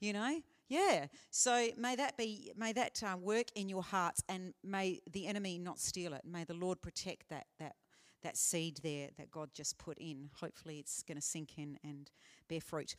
You 0.00 0.12
know? 0.12 0.40
Yeah. 0.68 1.06
So 1.30 1.68
may 1.78 1.96
that 1.96 2.16
be, 2.16 2.52
may 2.56 2.72
that 2.72 3.02
uh, 3.02 3.16
work 3.16 3.46
in 3.54 3.68
your 3.68 3.82
hearts, 3.82 4.22
and 4.28 4.52
may 4.64 5.00
the 5.10 5.26
enemy 5.26 5.58
not 5.58 5.78
steal 5.78 6.12
it. 6.12 6.22
May 6.24 6.44
the 6.44 6.54
Lord 6.54 6.82
protect 6.82 7.28
that 7.30 7.46
that 7.58 7.76
that 8.22 8.36
seed 8.36 8.80
there 8.82 9.08
that 9.18 9.30
God 9.30 9.50
just 9.54 9.78
put 9.78 9.98
in. 9.98 10.30
Hopefully, 10.40 10.78
it's 10.78 11.02
going 11.02 11.16
to 11.16 11.22
sink 11.22 11.58
in 11.58 11.78
and 11.84 12.10
bear 12.48 12.60
fruit. 12.60 12.96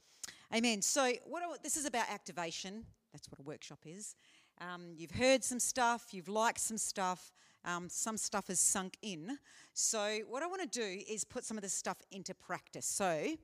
Amen. 0.56 0.82
So, 0.82 1.12
what 1.26 1.64
this 1.64 1.76
is 1.76 1.86
about 1.86 2.10
activation. 2.10 2.86
That's 3.12 3.30
what 3.30 3.40
a 3.40 3.44
workshop 3.44 3.80
is. 3.86 4.16
Um, 4.60 4.94
you've 4.96 5.12
heard 5.12 5.44
some 5.44 5.60
stuff. 5.60 6.14
You've 6.14 6.30
liked 6.30 6.60
some 6.60 6.78
stuff. 6.78 7.32
Um, 7.66 7.90
some 7.90 8.18
stuff 8.18 8.48
has 8.48 8.60
sunk 8.60 8.98
in. 9.02 9.38
So, 9.74 10.20
what 10.30 10.44
I 10.44 10.48
want 10.48 10.62
to 10.62 10.80
do 10.80 11.02
is 11.10 11.24
put 11.24 11.44
some 11.44 11.58
of 11.58 11.64
this 11.64 11.74
stuff 11.74 11.98
into 12.12 12.34
practice. 12.34 12.86
So, 12.86 13.36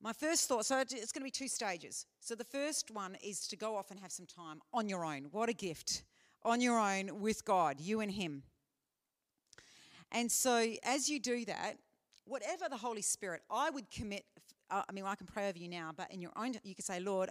my 0.00 0.12
first 0.12 0.48
thought 0.48 0.66
so 0.66 0.78
it's 0.78 0.92
going 1.12 1.20
to 1.20 1.24
be 1.24 1.30
two 1.30 1.48
stages. 1.48 2.06
So 2.20 2.34
the 2.34 2.44
first 2.44 2.90
one 2.90 3.16
is 3.22 3.48
to 3.48 3.56
go 3.56 3.76
off 3.76 3.90
and 3.90 3.98
have 4.00 4.12
some 4.12 4.26
time 4.26 4.60
on 4.72 4.88
your 4.88 5.04
own. 5.04 5.28
What 5.30 5.48
a 5.48 5.52
gift. 5.52 6.02
On 6.44 6.60
your 6.60 6.78
own 6.78 7.20
with 7.20 7.44
God, 7.44 7.80
you 7.80 8.00
and 8.00 8.10
Him. 8.12 8.44
And 10.12 10.30
so 10.30 10.74
as 10.84 11.08
you 11.08 11.18
do 11.18 11.44
that, 11.46 11.74
whatever 12.24 12.68
the 12.68 12.76
Holy 12.76 13.02
Spirit, 13.02 13.42
I 13.50 13.70
would 13.70 13.90
commit. 13.90 14.24
Uh, 14.70 14.82
I 14.88 14.92
mean, 14.92 15.04
I 15.04 15.14
can 15.14 15.26
pray 15.26 15.48
over 15.48 15.58
you 15.58 15.68
now, 15.68 15.90
but 15.96 16.12
in 16.12 16.20
your 16.20 16.32
own, 16.36 16.54
you 16.62 16.74
could 16.74 16.84
say, 16.84 17.00
Lord, 17.00 17.30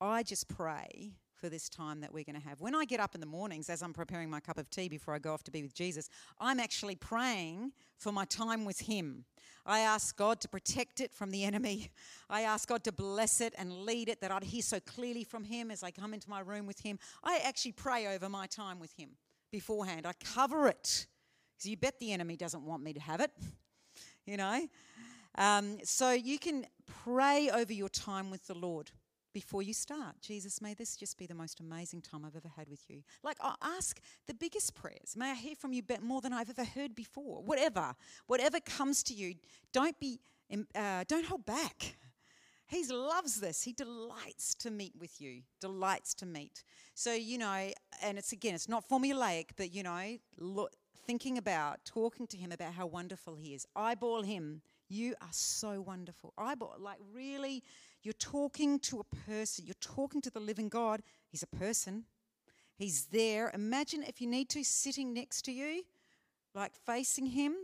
I 0.00 0.22
just 0.22 0.48
pray 0.48 1.12
for 1.34 1.48
this 1.48 1.68
time 1.68 2.00
that 2.00 2.12
we're 2.12 2.24
going 2.24 2.40
to 2.40 2.46
have. 2.46 2.60
When 2.60 2.74
I 2.74 2.84
get 2.84 3.00
up 3.00 3.14
in 3.14 3.20
the 3.20 3.26
mornings, 3.26 3.70
as 3.70 3.82
I'm 3.82 3.92
preparing 3.92 4.28
my 4.28 4.40
cup 4.40 4.58
of 4.58 4.68
tea 4.70 4.88
before 4.88 5.14
I 5.14 5.18
go 5.18 5.32
off 5.32 5.44
to 5.44 5.50
be 5.50 5.62
with 5.62 5.74
Jesus, 5.74 6.08
I'm 6.38 6.58
actually 6.60 6.96
praying 6.96 7.72
for 7.96 8.12
my 8.12 8.24
time 8.24 8.64
with 8.64 8.80
Him. 8.80 9.24
I 9.68 9.80
ask 9.80 10.16
God 10.16 10.40
to 10.40 10.48
protect 10.48 11.00
it 11.00 11.12
from 11.12 11.30
the 11.30 11.44
enemy. 11.44 11.90
I 12.30 12.42
ask 12.42 12.68
God 12.68 12.82
to 12.84 12.92
bless 12.92 13.40
it 13.40 13.54
and 13.58 13.84
lead 13.84 14.08
it, 14.08 14.20
that 14.22 14.30
I'd 14.30 14.44
hear 14.44 14.62
so 14.62 14.80
clearly 14.80 15.24
from 15.24 15.44
Him 15.44 15.70
as 15.70 15.82
I 15.82 15.90
come 15.90 16.14
into 16.14 16.30
my 16.30 16.40
room 16.40 16.66
with 16.66 16.80
Him. 16.80 16.98
I 17.22 17.40
actually 17.44 17.72
pray 17.72 18.06
over 18.06 18.28
my 18.28 18.46
time 18.46 18.80
with 18.80 18.92
Him 18.94 19.10
beforehand. 19.52 20.06
I 20.06 20.12
cover 20.34 20.66
it 20.66 21.06
because 21.56 21.70
you 21.70 21.76
bet 21.76 21.98
the 22.00 22.12
enemy 22.12 22.36
doesn't 22.36 22.62
want 22.62 22.82
me 22.82 22.94
to 22.94 23.00
have 23.00 23.20
it, 23.20 23.30
you 24.26 24.38
know. 24.38 24.66
Um, 25.36 25.78
so 25.84 26.12
you 26.12 26.38
can 26.38 26.66
pray 27.04 27.50
over 27.50 27.72
your 27.72 27.90
time 27.90 28.30
with 28.30 28.46
the 28.46 28.54
Lord 28.54 28.90
before 29.38 29.62
you 29.62 29.72
start. 29.72 30.16
Jesus, 30.20 30.60
may 30.60 30.74
this 30.74 30.96
just 30.96 31.16
be 31.16 31.24
the 31.24 31.34
most 31.42 31.60
amazing 31.60 32.02
time 32.02 32.24
I've 32.24 32.34
ever 32.34 32.50
had 32.56 32.68
with 32.68 32.84
you. 32.88 33.04
Like, 33.22 33.36
I'll 33.40 33.54
ask 33.62 34.00
the 34.26 34.34
biggest 34.34 34.74
prayers. 34.74 35.14
May 35.16 35.30
I 35.30 35.34
hear 35.34 35.54
from 35.54 35.72
you 35.72 35.82
more 36.02 36.20
than 36.20 36.32
I've 36.32 36.50
ever 36.50 36.64
heard 36.64 36.96
before. 36.96 37.40
Whatever, 37.44 37.94
whatever 38.26 38.58
comes 38.58 39.04
to 39.04 39.14
you, 39.14 39.36
don't 39.72 39.96
be, 40.00 40.18
uh, 40.74 41.04
don't 41.06 41.24
hold 41.26 41.46
back. 41.46 41.98
He 42.66 42.84
loves 42.88 43.38
this. 43.38 43.62
He 43.62 43.72
delights 43.72 44.56
to 44.56 44.72
meet 44.72 44.94
with 44.98 45.20
you, 45.20 45.42
delights 45.60 46.14
to 46.14 46.26
meet. 46.26 46.64
So, 46.94 47.12
you 47.12 47.38
know, 47.38 47.70
and 48.02 48.18
it's 48.18 48.32
again, 48.32 48.56
it's 48.56 48.68
not 48.68 48.88
formulaic, 48.88 49.50
but, 49.56 49.72
you 49.72 49.84
know, 49.84 50.18
look, 50.40 50.72
thinking 51.06 51.38
about, 51.38 51.84
talking 51.84 52.26
to 52.26 52.36
him 52.36 52.50
about 52.50 52.74
how 52.74 52.86
wonderful 52.86 53.36
he 53.36 53.54
is. 53.54 53.68
Eyeball 53.76 54.22
him. 54.22 54.62
You 54.88 55.14
are 55.20 55.32
so 55.32 55.80
wonderful. 55.80 56.32
Eyeball, 56.36 56.76
like 56.80 56.98
really 57.14 57.62
you're 58.02 58.14
talking 58.14 58.78
to 58.80 59.00
a 59.00 59.16
person, 59.26 59.66
you're 59.66 59.74
talking 59.80 60.20
to 60.22 60.30
the 60.30 60.40
living 60.40 60.68
God. 60.68 61.02
He's 61.30 61.42
a 61.42 61.56
person. 61.56 62.04
He's 62.76 63.06
there. 63.06 63.50
Imagine 63.54 64.04
if 64.04 64.20
you 64.20 64.28
need 64.28 64.48
to, 64.50 64.62
sitting 64.62 65.12
next 65.12 65.42
to 65.46 65.52
you, 65.52 65.82
like 66.54 66.72
facing 66.86 67.26
Him, 67.26 67.54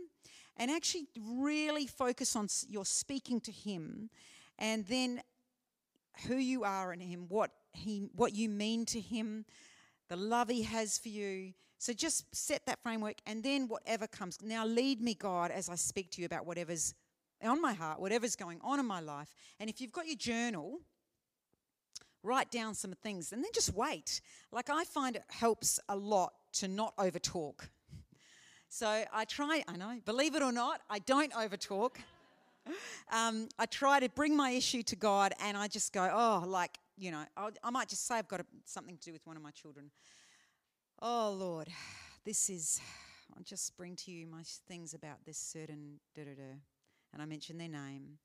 and 0.57 0.69
actually 0.69 1.07
really 1.17 1.87
focus 1.87 2.35
on 2.35 2.47
your 2.67 2.85
speaking 2.85 3.39
to 3.41 3.51
Him, 3.51 4.09
and 4.59 4.85
then 4.87 5.21
who 6.27 6.35
you 6.35 6.63
are 6.63 6.93
in 6.93 6.99
Him, 6.99 7.25
what 7.29 7.51
He, 7.73 8.09
what 8.13 8.35
you 8.35 8.49
mean 8.49 8.85
to 8.87 8.99
Him, 8.99 9.45
the 10.09 10.17
love 10.17 10.49
He 10.49 10.63
has 10.63 10.97
for 10.97 11.09
you. 11.09 11.53
So 11.77 11.93
just 11.93 12.33
set 12.35 12.65
that 12.65 12.81
framework, 12.83 13.15
and 13.25 13.41
then 13.41 13.67
whatever 13.67 14.07
comes. 14.07 14.37
Now 14.41 14.65
lead 14.65 15.01
me, 15.01 15.13
God, 15.13 15.51
as 15.51 15.69
I 15.69 15.75
speak 15.75 16.11
to 16.11 16.21
you 16.21 16.25
about 16.25 16.45
whatever's 16.45 16.93
on 17.43 17.61
my 17.61 17.73
heart, 17.73 17.99
whatever's 17.99 18.35
going 18.35 18.59
on 18.61 18.79
in 18.79 18.85
my 18.85 18.99
life. 18.99 19.33
And 19.59 19.69
if 19.69 19.81
you've 19.81 19.91
got 19.91 20.07
your 20.07 20.15
journal, 20.15 20.79
write 22.25 22.49
down 22.51 22.73
some 22.73 22.93
things 23.03 23.31
and 23.31 23.43
then 23.43 23.51
just 23.53 23.73
wait. 23.73 24.21
Like 24.51 24.69
I 24.69 24.83
find 24.83 25.15
it 25.15 25.23
helps 25.29 25.79
a 25.87 25.95
lot 25.95 26.33
to 26.53 26.67
not 26.67 26.95
overtalk. 26.97 27.59
So 28.67 29.05
I 29.13 29.23
try, 29.23 29.63
I 29.69 29.77
know, 29.77 30.01
believe 30.03 30.35
it 30.35 30.41
or 30.41 30.51
not, 30.51 30.81
I 30.89 30.99
don't 30.99 31.31
overtalk. 31.33 31.97
Um, 33.13 33.47
I 33.59 33.67
try 33.67 33.99
to 33.99 34.09
bring 34.09 34.35
my 34.35 34.49
issue 34.49 34.81
to 34.83 34.95
God 34.95 35.33
and 35.39 35.55
I 35.55 35.67
just 35.67 35.93
go, 35.93 36.09
oh, 36.11 36.43
like, 36.47 36.79
you 36.97 37.11
know, 37.11 37.23
I'll, 37.37 37.51
I 37.63 37.69
might 37.69 37.87
just 37.89 38.07
say 38.07 38.15
I've 38.15 38.27
got 38.27 38.39
a, 38.39 38.45
something 38.65 38.97
to 38.97 39.03
do 39.03 39.13
with 39.13 39.25
one 39.27 39.37
of 39.37 39.43
my 39.43 39.51
children. 39.51 39.91
Oh, 40.99 41.35
Lord, 41.37 41.67
this 42.25 42.49
is, 42.49 42.81
I'll 43.37 43.43
just 43.43 43.77
bring 43.77 43.95
to 43.97 44.11
you 44.11 44.25
my 44.25 44.41
things 44.67 44.95
about 44.95 45.23
this 45.25 45.37
certain 45.37 45.99
da 46.15 46.23
da 46.23 46.33
da. 46.33 46.55
And 47.15 47.23
I 47.23 47.25
mention 47.25 47.57
their 47.57 47.69
name. 47.69 48.19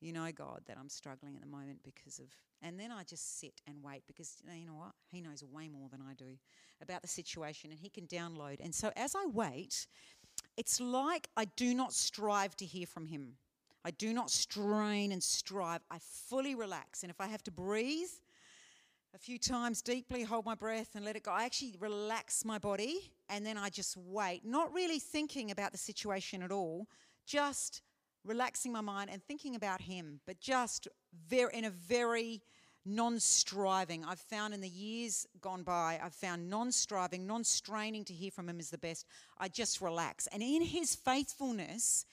You 0.00 0.12
know, 0.12 0.30
God, 0.30 0.60
that 0.66 0.76
I'm 0.78 0.88
struggling 0.88 1.34
at 1.34 1.40
the 1.40 1.48
moment 1.48 1.80
because 1.82 2.18
of. 2.18 2.26
And 2.62 2.78
then 2.78 2.92
I 2.92 3.02
just 3.02 3.40
sit 3.40 3.60
and 3.66 3.82
wait 3.82 4.02
because 4.06 4.36
you 4.54 4.66
know 4.66 4.74
what? 4.74 4.92
He 5.08 5.20
knows 5.20 5.42
way 5.42 5.68
more 5.68 5.88
than 5.90 6.00
I 6.00 6.14
do 6.14 6.38
about 6.82 7.02
the 7.02 7.08
situation 7.08 7.70
and 7.70 7.80
he 7.80 7.88
can 7.88 8.06
download. 8.06 8.60
And 8.62 8.74
so 8.74 8.92
as 8.96 9.14
I 9.14 9.26
wait, 9.26 9.86
it's 10.56 10.80
like 10.80 11.28
I 11.36 11.46
do 11.56 11.74
not 11.74 11.92
strive 11.92 12.56
to 12.56 12.64
hear 12.64 12.86
from 12.86 13.06
him. 13.06 13.34
I 13.84 13.90
do 13.90 14.12
not 14.12 14.30
strain 14.30 15.12
and 15.12 15.22
strive. 15.22 15.80
I 15.90 15.98
fully 16.00 16.54
relax. 16.54 17.02
And 17.02 17.10
if 17.10 17.20
I 17.20 17.26
have 17.26 17.42
to 17.44 17.50
breathe 17.50 18.08
a 19.14 19.18
few 19.18 19.38
times 19.38 19.80
deeply, 19.80 20.24
hold 20.24 20.44
my 20.44 20.54
breath 20.54 20.90
and 20.94 21.04
let 21.04 21.16
it 21.16 21.22
go, 21.22 21.30
I 21.30 21.44
actually 21.44 21.74
relax 21.80 22.44
my 22.44 22.58
body 22.58 23.12
and 23.28 23.46
then 23.46 23.56
I 23.56 23.70
just 23.70 23.96
wait, 23.96 24.44
not 24.44 24.72
really 24.72 24.98
thinking 24.98 25.50
about 25.50 25.72
the 25.72 25.78
situation 25.78 26.42
at 26.42 26.52
all, 26.52 26.86
just 27.26 27.82
relaxing 28.26 28.72
my 28.72 28.80
mind 28.80 29.10
and 29.10 29.22
thinking 29.22 29.54
about 29.54 29.80
him, 29.80 30.20
but 30.26 30.40
just 30.40 30.88
very 31.28 31.54
in 31.54 31.64
a 31.64 31.70
very 31.70 32.42
non-striving. 32.84 34.04
I've 34.04 34.20
found 34.20 34.54
in 34.54 34.60
the 34.60 34.68
years 34.68 35.26
gone 35.40 35.64
by, 35.64 35.98
I've 36.02 36.14
found 36.14 36.48
non-striving, 36.48 37.26
non-straining 37.26 38.04
to 38.04 38.12
hear 38.12 38.30
from 38.30 38.48
him 38.48 38.60
is 38.60 38.70
the 38.70 38.78
best. 38.78 39.06
I 39.38 39.48
just 39.48 39.80
relax. 39.80 40.28
And 40.28 40.42
in 40.42 40.62
his 40.62 40.94
faithfulness, 40.94 42.06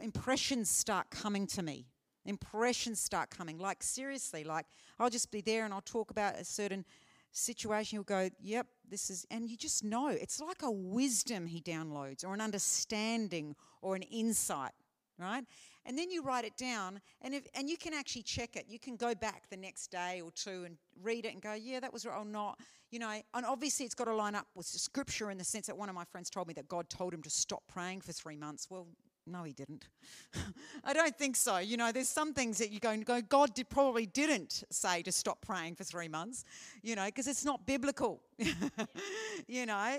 impressions 0.00 0.68
start 0.68 1.10
coming 1.10 1.46
to 1.48 1.62
me. 1.62 1.86
Impressions 2.26 3.00
start 3.00 3.30
coming. 3.30 3.56
Like 3.58 3.82
seriously, 3.82 4.44
like 4.44 4.66
I'll 4.98 5.08
just 5.10 5.30
be 5.30 5.40
there 5.40 5.64
and 5.64 5.72
I'll 5.72 5.80
talk 5.80 6.10
about 6.10 6.34
a 6.34 6.44
certain 6.44 6.84
situation. 7.32 7.96
He'll 7.96 8.02
go, 8.02 8.28
yep, 8.42 8.66
this 8.88 9.08
is, 9.08 9.26
and 9.30 9.48
you 9.48 9.56
just 9.56 9.82
know. 9.82 10.08
It's 10.08 10.38
like 10.38 10.62
a 10.62 10.70
wisdom 10.70 11.46
he 11.46 11.62
downloads 11.62 12.24
or 12.26 12.34
an 12.34 12.42
understanding 12.42 13.56
or 13.80 13.96
an 13.96 14.02
insight 14.02 14.72
right? 15.20 15.44
And 15.86 15.98
then 15.98 16.10
you 16.10 16.22
write 16.22 16.44
it 16.44 16.56
down, 16.56 17.00
and 17.22 17.34
if 17.34 17.46
and 17.54 17.68
you 17.68 17.76
can 17.76 17.94
actually 17.94 18.22
check 18.22 18.56
it. 18.56 18.66
You 18.68 18.78
can 18.78 18.96
go 18.96 19.14
back 19.14 19.48
the 19.50 19.56
next 19.56 19.90
day 19.90 20.20
or 20.22 20.30
two 20.32 20.64
and 20.64 20.76
read 21.02 21.24
it 21.24 21.32
and 21.32 21.42
go, 21.42 21.54
yeah, 21.54 21.80
that 21.80 21.92
was 21.92 22.04
right 22.04 22.18
or 22.18 22.24
not. 22.24 22.58
You 22.90 22.98
know, 22.98 23.10
and 23.34 23.46
obviously 23.46 23.86
it's 23.86 23.94
got 23.94 24.04
to 24.04 24.14
line 24.14 24.34
up 24.34 24.46
with 24.54 24.66
scripture 24.66 25.30
in 25.30 25.38
the 25.38 25.44
sense 25.44 25.68
that 25.68 25.76
one 25.76 25.88
of 25.88 25.94
my 25.94 26.04
friends 26.04 26.28
told 26.28 26.48
me 26.48 26.54
that 26.54 26.68
God 26.68 26.90
told 26.90 27.14
him 27.14 27.22
to 27.22 27.30
stop 27.30 27.62
praying 27.68 28.00
for 28.00 28.12
three 28.12 28.36
months. 28.36 28.66
Well, 28.68 28.88
no, 29.26 29.44
he 29.44 29.52
didn't. 29.52 29.86
I 30.84 30.92
don't 30.92 31.16
think 31.16 31.36
so. 31.36 31.58
You 31.58 31.76
know, 31.76 31.92
there's 31.92 32.08
some 32.08 32.32
things 32.34 32.58
that 32.58 32.70
you 32.70 32.80
go 32.80 32.90
and 32.90 33.04
go, 33.04 33.20
God 33.20 33.54
did, 33.54 33.68
probably 33.68 34.06
didn't 34.06 34.64
say 34.70 35.02
to 35.02 35.12
stop 35.12 35.40
praying 35.40 35.76
for 35.76 35.84
three 35.84 36.08
months, 36.08 36.44
you 36.82 36.96
know, 36.96 37.06
because 37.06 37.26
it's 37.26 37.44
not 37.44 37.66
biblical. 37.66 38.20
you 39.46 39.66
know. 39.66 39.98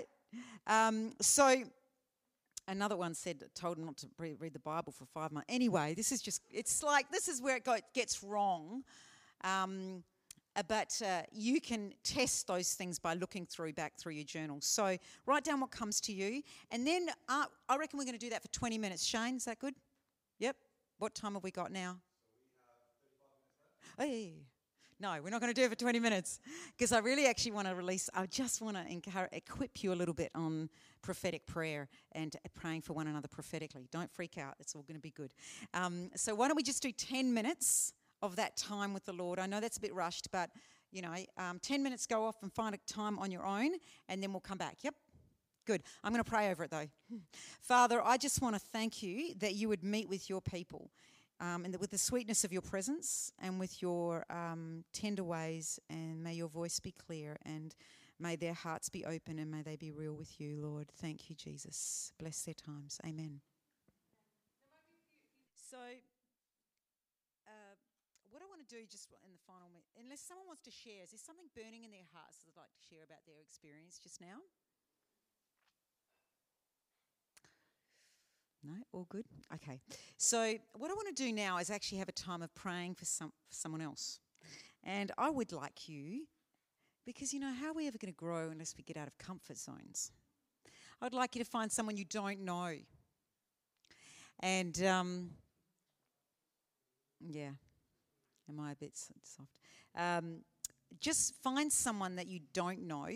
Um, 0.66 1.12
so 1.20 1.62
another 2.72 2.96
one 2.96 3.14
said 3.14 3.42
told 3.54 3.78
him 3.78 3.84
not 3.84 3.96
to 3.98 4.08
read 4.18 4.52
the 4.52 4.58
bible 4.58 4.92
for 4.92 5.04
five 5.04 5.30
months. 5.32 5.46
Anyway 5.48 5.94
this 5.94 6.10
is 6.12 6.20
just 6.20 6.42
it's 6.50 6.82
like 6.82 7.10
this 7.10 7.28
is 7.28 7.40
where 7.40 7.56
it 7.56 7.68
gets 7.94 8.22
wrong. 8.22 8.82
Um, 9.44 10.04
uh, 10.54 10.62
but 10.68 11.00
uh, 11.04 11.22
you 11.32 11.60
can 11.60 11.94
test 12.04 12.46
those 12.46 12.74
things 12.74 12.98
by 12.98 13.14
looking 13.14 13.46
through 13.46 13.72
back 13.72 13.94
through 13.96 14.12
your 14.12 14.24
journal. 14.24 14.58
So 14.60 14.98
write 15.24 15.44
down 15.44 15.60
what 15.60 15.70
comes 15.70 16.00
to 16.02 16.12
you. 16.12 16.42
And 16.70 16.86
then 16.86 17.08
uh, 17.28 17.46
i 17.68 17.76
reckon 17.76 17.98
we're 17.98 18.04
going 18.04 18.18
to 18.18 18.24
do 18.24 18.30
that 18.30 18.42
for 18.42 18.48
20 18.48 18.76
minutes. 18.76 19.04
Shane 19.04 19.36
is 19.36 19.46
that 19.46 19.58
good? 19.58 19.74
Yep. 20.40 20.56
What 20.98 21.14
time 21.14 21.34
have 21.34 21.42
we 21.42 21.50
got 21.50 21.72
now? 21.72 21.96
Oh, 23.98 24.04
yeah. 24.04 24.28
No, 25.02 25.20
we're 25.20 25.30
not 25.30 25.40
going 25.40 25.52
to 25.52 25.60
do 25.60 25.66
it 25.66 25.68
for 25.68 25.74
20 25.74 25.98
minutes 25.98 26.38
because 26.78 26.92
I 26.92 27.00
really 27.00 27.26
actually 27.26 27.50
want 27.50 27.66
to 27.66 27.74
release, 27.74 28.08
I 28.14 28.24
just 28.26 28.62
want 28.62 28.76
to 28.76 29.26
equip 29.32 29.82
you 29.82 29.92
a 29.92 29.96
little 29.96 30.14
bit 30.14 30.30
on 30.32 30.70
prophetic 31.02 31.44
prayer 31.44 31.88
and 32.12 32.36
praying 32.54 32.82
for 32.82 32.92
one 32.92 33.08
another 33.08 33.26
prophetically. 33.26 33.88
Don't 33.90 34.12
freak 34.12 34.38
out, 34.38 34.54
it's 34.60 34.76
all 34.76 34.82
going 34.82 34.94
to 34.94 35.02
be 35.02 35.10
good. 35.10 35.34
Um, 35.74 36.10
so, 36.14 36.36
why 36.36 36.46
don't 36.46 36.56
we 36.56 36.62
just 36.62 36.84
do 36.84 36.92
10 36.92 37.34
minutes 37.34 37.94
of 38.22 38.36
that 38.36 38.56
time 38.56 38.94
with 38.94 39.04
the 39.04 39.12
Lord? 39.12 39.40
I 39.40 39.46
know 39.46 39.58
that's 39.58 39.76
a 39.76 39.80
bit 39.80 39.92
rushed, 39.92 40.30
but 40.30 40.50
you 40.92 41.02
know, 41.02 41.12
um, 41.36 41.58
10 41.58 41.82
minutes 41.82 42.06
go 42.06 42.24
off 42.24 42.36
and 42.42 42.52
find 42.52 42.72
a 42.72 42.78
time 42.86 43.18
on 43.18 43.32
your 43.32 43.44
own, 43.44 43.72
and 44.08 44.22
then 44.22 44.32
we'll 44.32 44.38
come 44.38 44.58
back. 44.58 44.76
Yep. 44.82 44.94
Good. 45.66 45.82
I'm 46.04 46.12
going 46.12 46.22
to 46.22 46.30
pray 46.30 46.48
over 46.52 46.62
it 46.62 46.70
though. 46.70 46.86
Father, 47.60 48.00
I 48.04 48.18
just 48.18 48.40
want 48.40 48.54
to 48.54 48.60
thank 48.60 49.02
you 49.02 49.34
that 49.40 49.56
you 49.56 49.68
would 49.68 49.82
meet 49.82 50.08
with 50.08 50.30
your 50.30 50.40
people 50.40 50.92
um, 51.42 51.64
and 51.64 51.76
with 51.80 51.90
the 51.90 51.98
sweetness 51.98 52.44
of 52.44 52.52
your 52.52 52.62
presence 52.62 53.32
and 53.42 53.58
with 53.58 53.82
your 53.82 54.24
um, 54.30 54.84
tender 54.92 55.24
ways, 55.24 55.80
and 55.90 56.22
may 56.22 56.34
your 56.34 56.46
voice 56.46 56.78
be 56.78 56.92
clear, 56.92 57.36
and 57.44 57.74
may 58.20 58.36
their 58.36 58.54
hearts 58.54 58.88
be 58.88 59.04
open, 59.04 59.40
and 59.40 59.50
may 59.50 59.60
they 59.60 59.74
be 59.74 59.90
real 59.90 60.14
with 60.14 60.40
you, 60.40 60.56
Lord. 60.62 60.86
Thank 60.94 61.28
you, 61.28 61.34
Jesus. 61.34 62.12
Bless 62.16 62.42
their 62.42 62.54
times. 62.54 63.00
Amen. 63.04 63.40
So, 65.52 65.78
uh, 67.48 67.74
what 68.30 68.40
I 68.40 68.46
want 68.46 68.62
to 68.62 68.70
do 68.70 68.86
just 68.86 69.10
in 69.26 69.32
the 69.34 69.42
final 69.44 69.66
minute, 69.66 69.90
unless 69.98 70.22
someone 70.22 70.46
wants 70.46 70.62
to 70.62 70.70
share, 70.70 71.02
is 71.02 71.10
there 71.10 71.18
something 71.18 71.50
burning 71.58 71.82
in 71.82 71.90
their 71.90 72.06
hearts 72.14 72.38
that 72.38 72.54
they'd 72.54 72.60
like 72.60 72.70
to 72.70 72.82
share 72.86 73.02
about 73.02 73.26
their 73.26 73.42
experience 73.42 73.98
just 73.98 74.22
now? 74.22 74.46
No, 78.64 78.74
all 78.92 79.06
good. 79.08 79.24
Okay. 79.54 79.80
So 80.18 80.54
what 80.76 80.90
I 80.90 80.94
want 80.94 81.08
to 81.08 81.22
do 81.22 81.32
now 81.32 81.58
is 81.58 81.68
actually 81.70 81.98
have 81.98 82.08
a 82.08 82.12
time 82.12 82.42
of 82.42 82.54
praying 82.54 82.94
for 82.94 83.04
some 83.04 83.32
for 83.48 83.54
someone 83.54 83.80
else, 83.80 84.20
and 84.84 85.10
I 85.18 85.30
would 85.30 85.52
like 85.52 85.88
you, 85.88 86.26
because 87.04 87.32
you 87.32 87.40
know 87.40 87.52
how 87.52 87.70
are 87.70 87.74
we 87.74 87.88
ever 87.88 87.98
going 87.98 88.12
to 88.12 88.16
grow 88.16 88.50
unless 88.50 88.74
we 88.76 88.84
get 88.84 88.96
out 88.96 89.08
of 89.08 89.18
comfort 89.18 89.58
zones? 89.58 90.12
I'd 91.00 91.12
like 91.12 91.34
you 91.34 91.42
to 91.44 91.50
find 91.50 91.72
someone 91.72 91.96
you 91.96 92.04
don't 92.04 92.40
know, 92.40 92.74
and 94.38 94.80
um, 94.84 95.30
yeah, 97.20 97.50
am 98.48 98.60
I 98.60 98.72
a 98.72 98.76
bit 98.76 98.96
soft? 98.96 99.58
Um, 99.96 100.42
just 101.00 101.34
find 101.42 101.72
someone 101.72 102.14
that 102.16 102.28
you 102.28 102.40
don't 102.52 102.86
know 102.86 103.08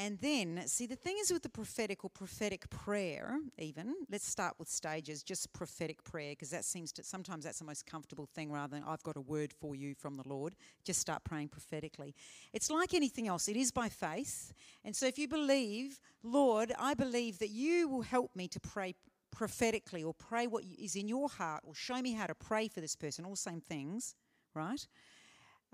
and 0.00 0.18
then, 0.20 0.62
see, 0.66 0.86
the 0.86 0.96
thing 0.96 1.16
is 1.20 1.30
with 1.30 1.42
the 1.42 1.50
prophetic 1.50 2.04
or 2.04 2.08
prophetic 2.08 2.70
prayer, 2.70 3.38
even, 3.58 3.94
let's 4.10 4.26
start 4.26 4.54
with 4.58 4.66
stages, 4.66 5.22
just 5.22 5.52
prophetic 5.52 6.02
prayer, 6.04 6.30
because 6.32 6.48
that 6.48 6.64
seems 6.64 6.90
to, 6.92 7.02
sometimes 7.02 7.44
that's 7.44 7.58
the 7.58 7.66
most 7.66 7.84
comfortable 7.84 8.24
thing 8.24 8.50
rather 8.50 8.76
than 8.76 8.84
I've 8.86 9.02
got 9.02 9.18
a 9.18 9.20
word 9.20 9.52
for 9.52 9.76
you 9.76 9.94
from 9.94 10.14
the 10.14 10.26
Lord. 10.26 10.54
Just 10.84 11.00
start 11.00 11.22
praying 11.24 11.48
prophetically. 11.48 12.14
It's 12.54 12.70
like 12.70 12.94
anything 12.94 13.28
else, 13.28 13.46
it 13.46 13.56
is 13.56 13.70
by 13.70 13.90
faith. 13.90 14.54
And 14.86 14.96
so 14.96 15.04
if 15.04 15.18
you 15.18 15.28
believe, 15.28 16.00
Lord, 16.22 16.72
I 16.78 16.94
believe 16.94 17.38
that 17.40 17.50
you 17.50 17.86
will 17.86 18.00
help 18.00 18.34
me 18.34 18.48
to 18.48 18.58
pray 18.58 18.94
prophetically 19.30 20.02
or 20.02 20.14
pray 20.14 20.46
what 20.46 20.64
is 20.78 20.96
in 20.96 21.08
your 21.08 21.28
heart 21.28 21.62
or 21.66 21.74
show 21.74 22.00
me 22.00 22.12
how 22.12 22.26
to 22.26 22.34
pray 22.34 22.68
for 22.68 22.80
this 22.80 22.96
person, 22.96 23.26
all 23.26 23.36
same 23.36 23.60
things, 23.60 24.14
right? 24.54 24.86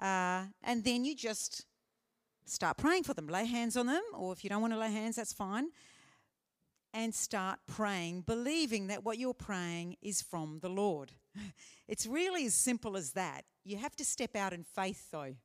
Uh, 0.02 0.46
and 0.64 0.82
then 0.82 1.04
you 1.04 1.14
just 1.14 1.64
start 2.46 2.76
praying 2.76 3.04
for 3.04 3.14
them. 3.14 3.28
Lay 3.28 3.44
hands 3.44 3.76
on 3.76 3.86
them, 3.86 4.02
or 4.14 4.32
if 4.32 4.44
you 4.44 4.50
don't 4.50 4.60
want 4.60 4.72
to 4.72 4.78
lay 4.78 4.90
hands, 4.90 5.16
that's 5.16 5.32
fine. 5.32 5.68
And 6.94 7.14
start 7.14 7.58
praying, 7.66 8.22
believing 8.22 8.86
that 8.86 9.04
what 9.04 9.18
you're 9.18 9.34
praying 9.34 9.96
is 10.00 10.22
from 10.22 10.60
the 10.60 10.68
Lord. 10.68 11.12
It's 11.88 12.04
really 12.04 12.46
as 12.46 12.54
simple 12.54 12.96
as 12.96 13.12
that. 13.12 13.44
You 13.64 13.76
have 13.76 13.94
to 13.94 14.04
step 14.04 14.34
out 14.34 14.52
in 14.52 14.64
faith, 14.64 15.08
though. 15.12 15.36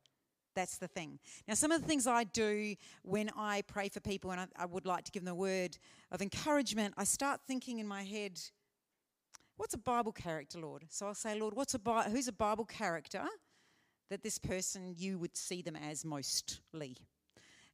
That's 0.56 0.76
the 0.76 0.88
thing. 0.88 1.20
Now, 1.46 1.54
some 1.54 1.70
of 1.70 1.80
the 1.80 1.86
things 1.86 2.08
I 2.08 2.24
do 2.24 2.74
when 3.02 3.30
I 3.36 3.62
pray 3.62 3.88
for 3.88 4.00
people 4.00 4.32
and 4.32 4.40
I, 4.40 4.46
I 4.56 4.66
would 4.66 4.84
like 4.84 5.04
to 5.04 5.12
give 5.12 5.24
them 5.24 5.30
a 5.30 5.36
word 5.36 5.78
of 6.10 6.20
encouragement, 6.20 6.94
I 6.96 7.04
start 7.04 7.42
thinking 7.46 7.78
in 7.78 7.86
my 7.86 8.02
head, 8.02 8.40
what's 9.56 9.74
a 9.74 9.78
Bible 9.78 10.10
character, 10.10 10.58
Lord? 10.58 10.84
So 10.90 11.06
I'll 11.06 11.14
say, 11.14 11.38
Lord, 11.38 11.54
what's 11.54 11.74
a 11.74 12.10
who's 12.10 12.26
a 12.26 12.32
Bible 12.32 12.64
character 12.64 13.22
that 14.12 14.22
this 14.22 14.36
person 14.36 14.94
you 14.98 15.18
would 15.18 15.34
see 15.34 15.62
them 15.62 15.74
as 15.74 16.04
mostly. 16.04 16.98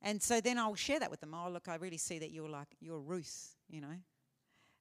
And 0.01 0.23
so 0.23 0.40
then 0.40 0.56
I'll 0.56 0.77
share 0.77 1.01
that 1.01 1.10
with 1.10 1.19
them. 1.19 1.35
Oh, 1.35 1.51
look, 1.51 1.66
I 1.66 1.74
really 1.74 1.97
see 1.97 2.20
that 2.20 2.31
you're 2.31 2.48
like, 2.48 2.69
you're 2.81 3.01
Ruth, 3.01 3.56
you 3.69 3.81
know, 3.81 3.97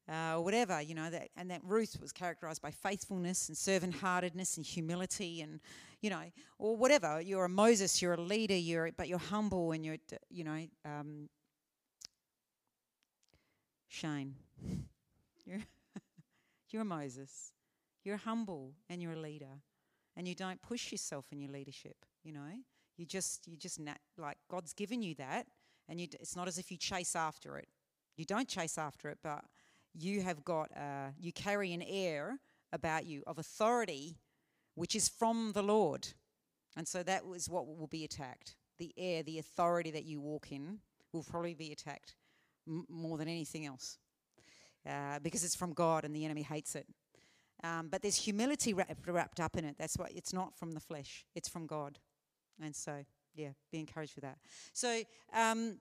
uh, 0.07 0.37
or 0.37 0.43
whatever, 0.43 0.79
you 0.83 0.93
know, 0.93 1.09
that, 1.09 1.29
and 1.35 1.49
that 1.49 1.61
Ruth 1.63 1.97
was 1.99 2.11
characterized 2.11 2.61
by 2.61 2.69
faithfulness 2.69 3.47
and 3.47 3.57
servant 3.57 3.95
heartedness 3.95 4.57
and 4.57 4.65
humility 4.67 5.41
and, 5.41 5.59
you 5.99 6.11
know, 6.11 6.21
or 6.59 6.77
whatever. 6.77 7.19
You're 7.19 7.45
a 7.45 7.49
Moses, 7.49 8.03
you're 8.03 8.13
a 8.13 8.21
leader, 8.21 8.55
you're, 8.55 8.91
but 8.95 9.07
you're 9.07 9.17
humble 9.17 9.71
and 9.71 9.83
you're, 9.83 9.97
you 10.29 10.43
know, 10.43 10.63
um, 10.85 11.27
Shane, 13.87 14.35
you're, 15.43 15.63
you're 16.69 16.83
a 16.83 16.85
Moses, 16.85 17.51
you're 18.03 18.17
humble 18.17 18.73
and 18.91 19.01
you're 19.01 19.13
a 19.13 19.19
leader 19.19 19.63
and 20.17 20.27
you 20.27 20.35
don't 20.35 20.61
push 20.61 20.91
yourself 20.91 21.27
in 21.31 21.39
your 21.39 21.51
leadership, 21.51 21.95
you 22.23 22.33
know. 22.33 22.51
You 22.97 23.05
just, 23.05 23.47
you 23.47 23.55
just, 23.55 23.79
nat- 23.79 24.01
like, 24.17 24.37
God's 24.49 24.73
given 24.73 25.01
you 25.03 25.13
that 25.15 25.45
and 25.87 26.01
you, 26.01 26.07
it's 26.19 26.35
not 26.35 26.47
as 26.47 26.57
if 26.57 26.71
you 26.71 26.77
chase 26.77 27.15
after 27.15 27.57
it. 27.57 27.67
You 28.17 28.25
don't 28.25 28.49
chase 28.49 28.77
after 28.77 29.09
it, 29.09 29.19
but 29.23 29.45
you 29.93 30.21
have 30.23 30.43
got, 30.43 30.75
uh, 30.75 31.11
you 31.19 31.31
carry 31.31 31.71
an 31.71 31.83
air 31.83 32.39
about 32.73 33.05
you 33.05 33.23
of 33.27 33.37
authority 33.37 34.17
which 34.77 34.95
is 34.95 35.07
from 35.07 35.53
the 35.53 35.63
Lord. 35.63 36.07
And 36.75 36.87
so 36.87 37.01
that 37.03 37.25
was 37.25 37.49
what 37.49 37.65
will 37.65 37.87
be 37.87 38.03
attacked. 38.03 38.55
The 38.77 38.93
air, 38.95 39.23
the 39.23 39.39
authority 39.39 39.89
that 39.91 40.05
you 40.05 40.21
walk 40.21 40.51
in 40.51 40.79
will 41.11 41.23
probably 41.23 41.55
be 41.55 41.71
attacked 41.71 42.15
m- 42.67 42.85
more 42.87 43.17
than 43.17 43.27
anything 43.27 43.65
else 43.65 43.97
uh, 44.87 45.17
because 45.19 45.43
it's 45.43 45.55
from 45.55 45.73
God 45.73 46.05
and 46.05 46.15
the 46.15 46.25
enemy 46.25 46.43
hates 46.43 46.75
it. 46.75 46.85
Um, 47.63 47.87
but 47.89 48.01
there's 48.01 48.15
humility 48.15 48.73
wrapped, 48.73 49.07
wrapped 49.07 49.39
up 49.39 49.57
in 49.57 49.65
it. 49.65 49.75
That's 49.77 49.97
why 49.97 50.11
it's 50.13 50.33
not 50.33 50.55
from 50.57 50.71
the 50.71 50.79
flesh, 50.79 51.25
it's 51.35 51.49
from 51.49 51.65
God. 51.65 51.99
And 52.61 52.75
so, 52.75 53.03
yeah, 53.35 53.49
be 53.71 53.79
encouraged 53.79 54.15
with 54.15 54.23
that. 54.23 54.37
So, 54.73 55.01
um, 55.33 55.79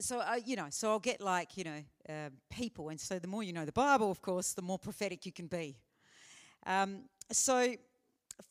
so 0.00 0.20
uh, 0.20 0.38
you 0.44 0.56
know, 0.56 0.66
so 0.70 0.90
I'll 0.90 0.98
get 0.98 1.20
like 1.20 1.56
you 1.56 1.64
know 1.64 1.82
uh, 2.08 2.30
people, 2.50 2.90
and 2.90 3.00
so 3.00 3.18
the 3.18 3.28
more 3.28 3.42
you 3.42 3.52
know 3.52 3.64
the 3.64 3.72
Bible, 3.72 4.10
of 4.10 4.20
course, 4.20 4.52
the 4.52 4.62
more 4.62 4.78
prophetic 4.78 5.24
you 5.26 5.32
can 5.32 5.46
be. 5.46 5.76
Um, 6.66 7.04
so 7.32 7.74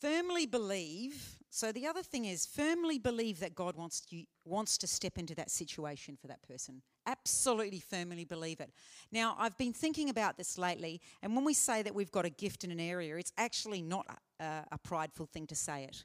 firmly 0.00 0.46
believe. 0.46 1.38
So 1.50 1.72
the 1.72 1.86
other 1.86 2.02
thing 2.02 2.26
is 2.26 2.44
firmly 2.44 2.98
believe 2.98 3.40
that 3.40 3.54
God 3.54 3.76
wants 3.76 4.02
you 4.10 4.24
wants 4.44 4.76
to 4.78 4.86
step 4.86 5.18
into 5.18 5.34
that 5.36 5.50
situation 5.50 6.16
for 6.20 6.26
that 6.26 6.42
person. 6.42 6.82
Absolutely 7.06 7.80
firmly 7.80 8.24
believe 8.24 8.60
it. 8.60 8.70
Now 9.12 9.36
I've 9.38 9.56
been 9.56 9.72
thinking 9.72 10.10
about 10.10 10.36
this 10.36 10.58
lately, 10.58 11.00
and 11.22 11.34
when 11.36 11.44
we 11.44 11.54
say 11.54 11.82
that 11.82 11.94
we've 11.94 12.10
got 12.10 12.24
a 12.24 12.30
gift 12.30 12.64
in 12.64 12.70
an 12.70 12.80
area, 12.80 13.16
it's 13.16 13.32
actually 13.38 13.80
not 13.80 14.06
a, 14.40 14.64
a 14.72 14.78
prideful 14.78 15.26
thing 15.26 15.46
to 15.46 15.54
say 15.54 15.84
it, 15.84 16.04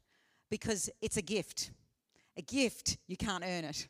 because 0.50 0.90
it's 1.02 1.18
a 1.18 1.22
gift. 1.22 1.72
A 2.38 2.42
gift 2.42 2.98
you 3.08 3.18
can't 3.18 3.44
earn 3.44 3.66
it. 3.66 3.88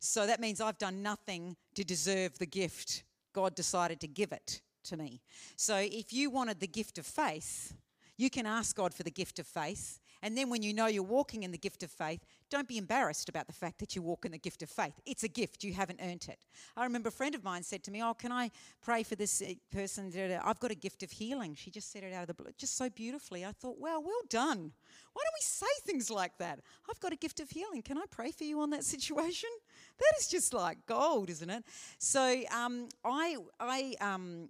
So 0.00 0.26
that 0.26 0.40
means 0.40 0.60
I've 0.60 0.78
done 0.78 1.02
nothing 1.02 1.56
to 1.76 1.84
deserve 1.84 2.38
the 2.38 2.46
gift. 2.46 3.04
God 3.32 3.54
decided 3.54 4.00
to 4.00 4.08
give 4.08 4.32
it 4.32 4.60
to 4.84 4.96
me. 4.96 5.20
So 5.56 5.76
if 5.76 6.12
you 6.12 6.30
wanted 6.30 6.58
the 6.58 6.66
gift 6.66 6.98
of 6.98 7.06
faith, 7.06 7.74
you 8.16 8.28
can 8.28 8.44
ask 8.44 8.74
God 8.74 8.92
for 8.92 9.04
the 9.04 9.10
gift 9.10 9.38
of 9.38 9.46
faith. 9.46 10.00
And 10.22 10.36
then 10.36 10.50
when 10.50 10.62
you 10.62 10.74
know 10.74 10.86
you're 10.86 11.02
walking 11.02 11.44
in 11.44 11.52
the 11.52 11.58
gift 11.58 11.82
of 11.82 11.90
faith, 11.90 12.24
don't 12.50 12.68
be 12.68 12.76
embarrassed 12.76 13.28
about 13.28 13.46
the 13.46 13.52
fact 13.52 13.78
that 13.78 13.96
you 13.96 14.02
walk 14.02 14.24
in 14.24 14.32
the 14.32 14.38
gift 14.38 14.62
of 14.62 14.68
faith. 14.68 15.00
It's 15.06 15.22
a 15.22 15.28
gift, 15.28 15.64
you 15.64 15.72
haven't 15.72 16.00
earned 16.02 16.26
it. 16.28 16.38
I 16.76 16.84
remember 16.84 17.08
a 17.08 17.12
friend 17.12 17.34
of 17.34 17.44
mine 17.44 17.62
said 17.62 17.82
to 17.84 17.90
me, 17.90 18.02
Oh, 18.02 18.14
can 18.14 18.32
I 18.32 18.50
pray 18.82 19.02
for 19.02 19.14
this 19.14 19.40
uh, 19.40 19.54
person? 19.72 20.12
I've 20.44 20.60
got 20.60 20.70
a 20.70 20.74
gift 20.74 21.02
of 21.02 21.10
healing. 21.10 21.54
She 21.54 21.70
just 21.70 21.92
said 21.92 22.02
it 22.02 22.12
out 22.12 22.22
of 22.22 22.26
the 22.28 22.34
blue, 22.34 22.52
just 22.58 22.76
so 22.76 22.90
beautifully. 22.90 23.44
I 23.44 23.52
thought, 23.52 23.76
Well, 23.78 24.02
well 24.02 24.22
done. 24.28 24.72
Why 25.12 25.22
don't 25.24 25.34
we 25.34 25.42
say 25.42 25.66
things 25.84 26.10
like 26.10 26.36
that? 26.38 26.60
I've 26.88 27.00
got 27.00 27.12
a 27.12 27.16
gift 27.16 27.40
of 27.40 27.50
healing. 27.50 27.82
Can 27.82 27.98
I 27.98 28.04
pray 28.10 28.32
for 28.32 28.44
you 28.44 28.60
on 28.60 28.70
that 28.70 28.84
situation? 28.84 29.50
That 29.98 30.12
is 30.18 30.28
just 30.28 30.52
like 30.52 30.78
gold, 30.86 31.30
isn't 31.30 31.50
it? 31.50 31.64
So 31.98 32.42
um, 32.54 32.88
I, 33.04 33.36
I, 33.58 33.94
um, 34.00 34.48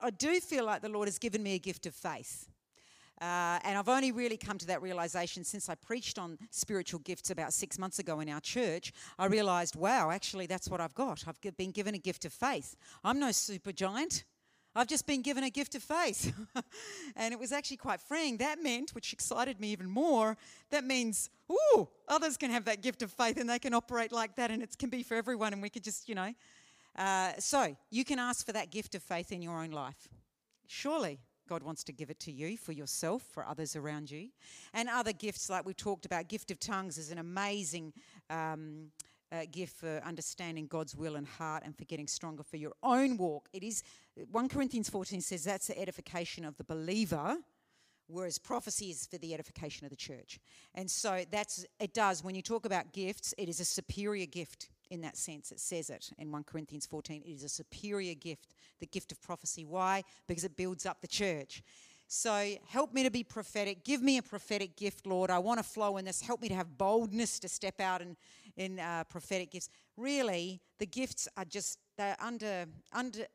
I 0.00 0.10
do 0.10 0.40
feel 0.40 0.64
like 0.64 0.82
the 0.82 0.88
Lord 0.88 1.08
has 1.08 1.18
given 1.18 1.42
me 1.42 1.54
a 1.54 1.58
gift 1.58 1.86
of 1.86 1.94
faith. 1.94 2.48
Uh, 3.20 3.58
and 3.64 3.76
I've 3.76 3.88
only 3.88 4.12
really 4.12 4.38
come 4.38 4.56
to 4.58 4.66
that 4.68 4.80
realization 4.80 5.44
since 5.44 5.68
I 5.68 5.74
preached 5.74 6.18
on 6.18 6.38
spiritual 6.50 7.00
gifts 7.00 7.30
about 7.30 7.52
six 7.52 7.78
months 7.78 7.98
ago 7.98 8.20
in 8.20 8.30
our 8.30 8.40
church. 8.40 8.92
I 9.18 9.26
realized, 9.26 9.76
wow, 9.76 10.10
actually, 10.10 10.46
that's 10.46 10.68
what 10.68 10.80
I've 10.80 10.94
got. 10.94 11.24
I've 11.26 11.38
been 11.56 11.70
given 11.70 11.94
a 11.94 11.98
gift 11.98 12.24
of 12.24 12.32
faith. 12.32 12.76
I'm 13.04 13.20
no 13.20 13.30
super 13.30 13.72
giant. 13.72 14.24
I've 14.74 14.86
just 14.86 15.06
been 15.06 15.20
given 15.20 15.44
a 15.44 15.50
gift 15.50 15.74
of 15.74 15.82
faith. 15.82 16.32
and 17.16 17.34
it 17.34 17.40
was 17.40 17.52
actually 17.52 17.76
quite 17.76 18.00
freeing. 18.00 18.38
That 18.38 18.62
meant, 18.62 18.94
which 18.94 19.12
excited 19.12 19.60
me 19.60 19.72
even 19.72 19.90
more, 19.90 20.36
that 20.70 20.84
means, 20.84 21.28
ooh, 21.50 21.88
others 22.08 22.38
can 22.38 22.50
have 22.50 22.64
that 22.66 22.80
gift 22.80 23.02
of 23.02 23.10
faith 23.10 23.38
and 23.38 23.50
they 23.50 23.58
can 23.58 23.74
operate 23.74 24.12
like 24.12 24.36
that 24.36 24.50
and 24.50 24.62
it 24.62 24.78
can 24.78 24.88
be 24.88 25.02
for 25.02 25.16
everyone 25.16 25.52
and 25.52 25.60
we 25.60 25.68
could 25.68 25.84
just, 25.84 26.08
you 26.08 26.14
know. 26.14 26.32
Uh, 26.96 27.32
so 27.38 27.76
you 27.90 28.04
can 28.04 28.18
ask 28.18 28.46
for 28.46 28.52
that 28.52 28.70
gift 28.70 28.94
of 28.94 29.02
faith 29.02 29.30
in 29.30 29.42
your 29.42 29.60
own 29.60 29.72
life. 29.72 30.08
Surely 30.66 31.18
God 31.50 31.64
wants 31.64 31.82
to 31.82 31.92
give 31.92 32.10
it 32.10 32.20
to 32.20 32.30
you 32.30 32.56
for 32.56 32.70
yourself, 32.70 33.22
for 33.22 33.44
others 33.44 33.74
around 33.74 34.08
you. 34.08 34.28
And 34.72 34.88
other 34.88 35.12
gifts, 35.12 35.50
like 35.50 35.66
we 35.66 35.74
talked 35.74 36.06
about, 36.06 36.28
gift 36.28 36.52
of 36.52 36.60
tongues 36.60 36.96
is 36.96 37.10
an 37.10 37.18
amazing 37.18 37.92
um, 38.30 38.92
uh, 39.32 39.40
gift 39.50 39.76
for 39.76 40.00
understanding 40.06 40.68
God's 40.68 40.94
will 40.94 41.16
and 41.16 41.26
heart 41.26 41.64
and 41.66 41.76
for 41.76 41.84
getting 41.86 42.06
stronger 42.06 42.44
for 42.44 42.56
your 42.56 42.72
own 42.84 43.16
walk. 43.16 43.48
It 43.52 43.64
is, 43.64 43.82
1 44.30 44.48
Corinthians 44.48 44.88
14 44.88 45.20
says 45.20 45.42
that's 45.42 45.66
the 45.66 45.78
edification 45.78 46.44
of 46.44 46.56
the 46.56 46.64
believer 46.64 47.36
whereas 48.12 48.38
prophecy 48.38 48.90
is 48.90 49.06
for 49.06 49.18
the 49.18 49.32
edification 49.32 49.84
of 49.86 49.90
the 49.90 49.96
church. 49.96 50.40
And 50.74 50.90
so 50.90 51.24
that's 51.30 51.64
it 51.78 51.94
does 51.94 52.24
when 52.24 52.34
you 52.34 52.42
talk 52.42 52.66
about 52.66 52.92
gifts, 52.92 53.34
it 53.38 53.48
is 53.48 53.60
a 53.60 53.64
superior 53.64 54.26
gift 54.26 54.68
in 54.90 55.00
that 55.02 55.16
sense. 55.16 55.52
It 55.52 55.60
says 55.60 55.88
it 55.88 56.10
in 56.18 56.30
1 56.30 56.44
Corinthians 56.44 56.86
14. 56.86 57.22
It 57.24 57.30
is 57.30 57.44
a 57.44 57.48
superior 57.48 58.14
gift, 58.14 58.54
the 58.80 58.86
gift 58.86 59.12
of 59.12 59.22
prophecy. 59.22 59.64
Why? 59.64 60.02
Because 60.26 60.44
it 60.44 60.56
builds 60.56 60.84
up 60.84 61.00
the 61.00 61.08
church. 61.08 61.62
So 62.12 62.56
help 62.66 62.92
me 62.92 63.04
to 63.04 63.10
be 63.10 63.22
prophetic. 63.22 63.84
Give 63.84 64.02
me 64.02 64.18
a 64.18 64.22
prophetic 64.22 64.74
gift, 64.76 65.06
Lord. 65.06 65.30
I 65.30 65.38
want 65.38 65.58
to 65.58 65.62
flow 65.62 65.96
in 65.96 66.04
this. 66.04 66.20
Help 66.20 66.42
me 66.42 66.48
to 66.48 66.54
have 66.54 66.76
boldness 66.76 67.38
to 67.38 67.48
step 67.48 67.80
out 67.80 68.02
in, 68.02 68.16
in 68.56 68.80
uh, 68.80 69.04
prophetic 69.08 69.52
gifts. 69.52 69.68
Really, 69.96 70.60
the 70.80 70.86
gifts 70.86 71.28
are 71.36 71.44
just, 71.44 71.78
they're 71.96 72.16
under, 72.20 72.66
under, 72.92 73.26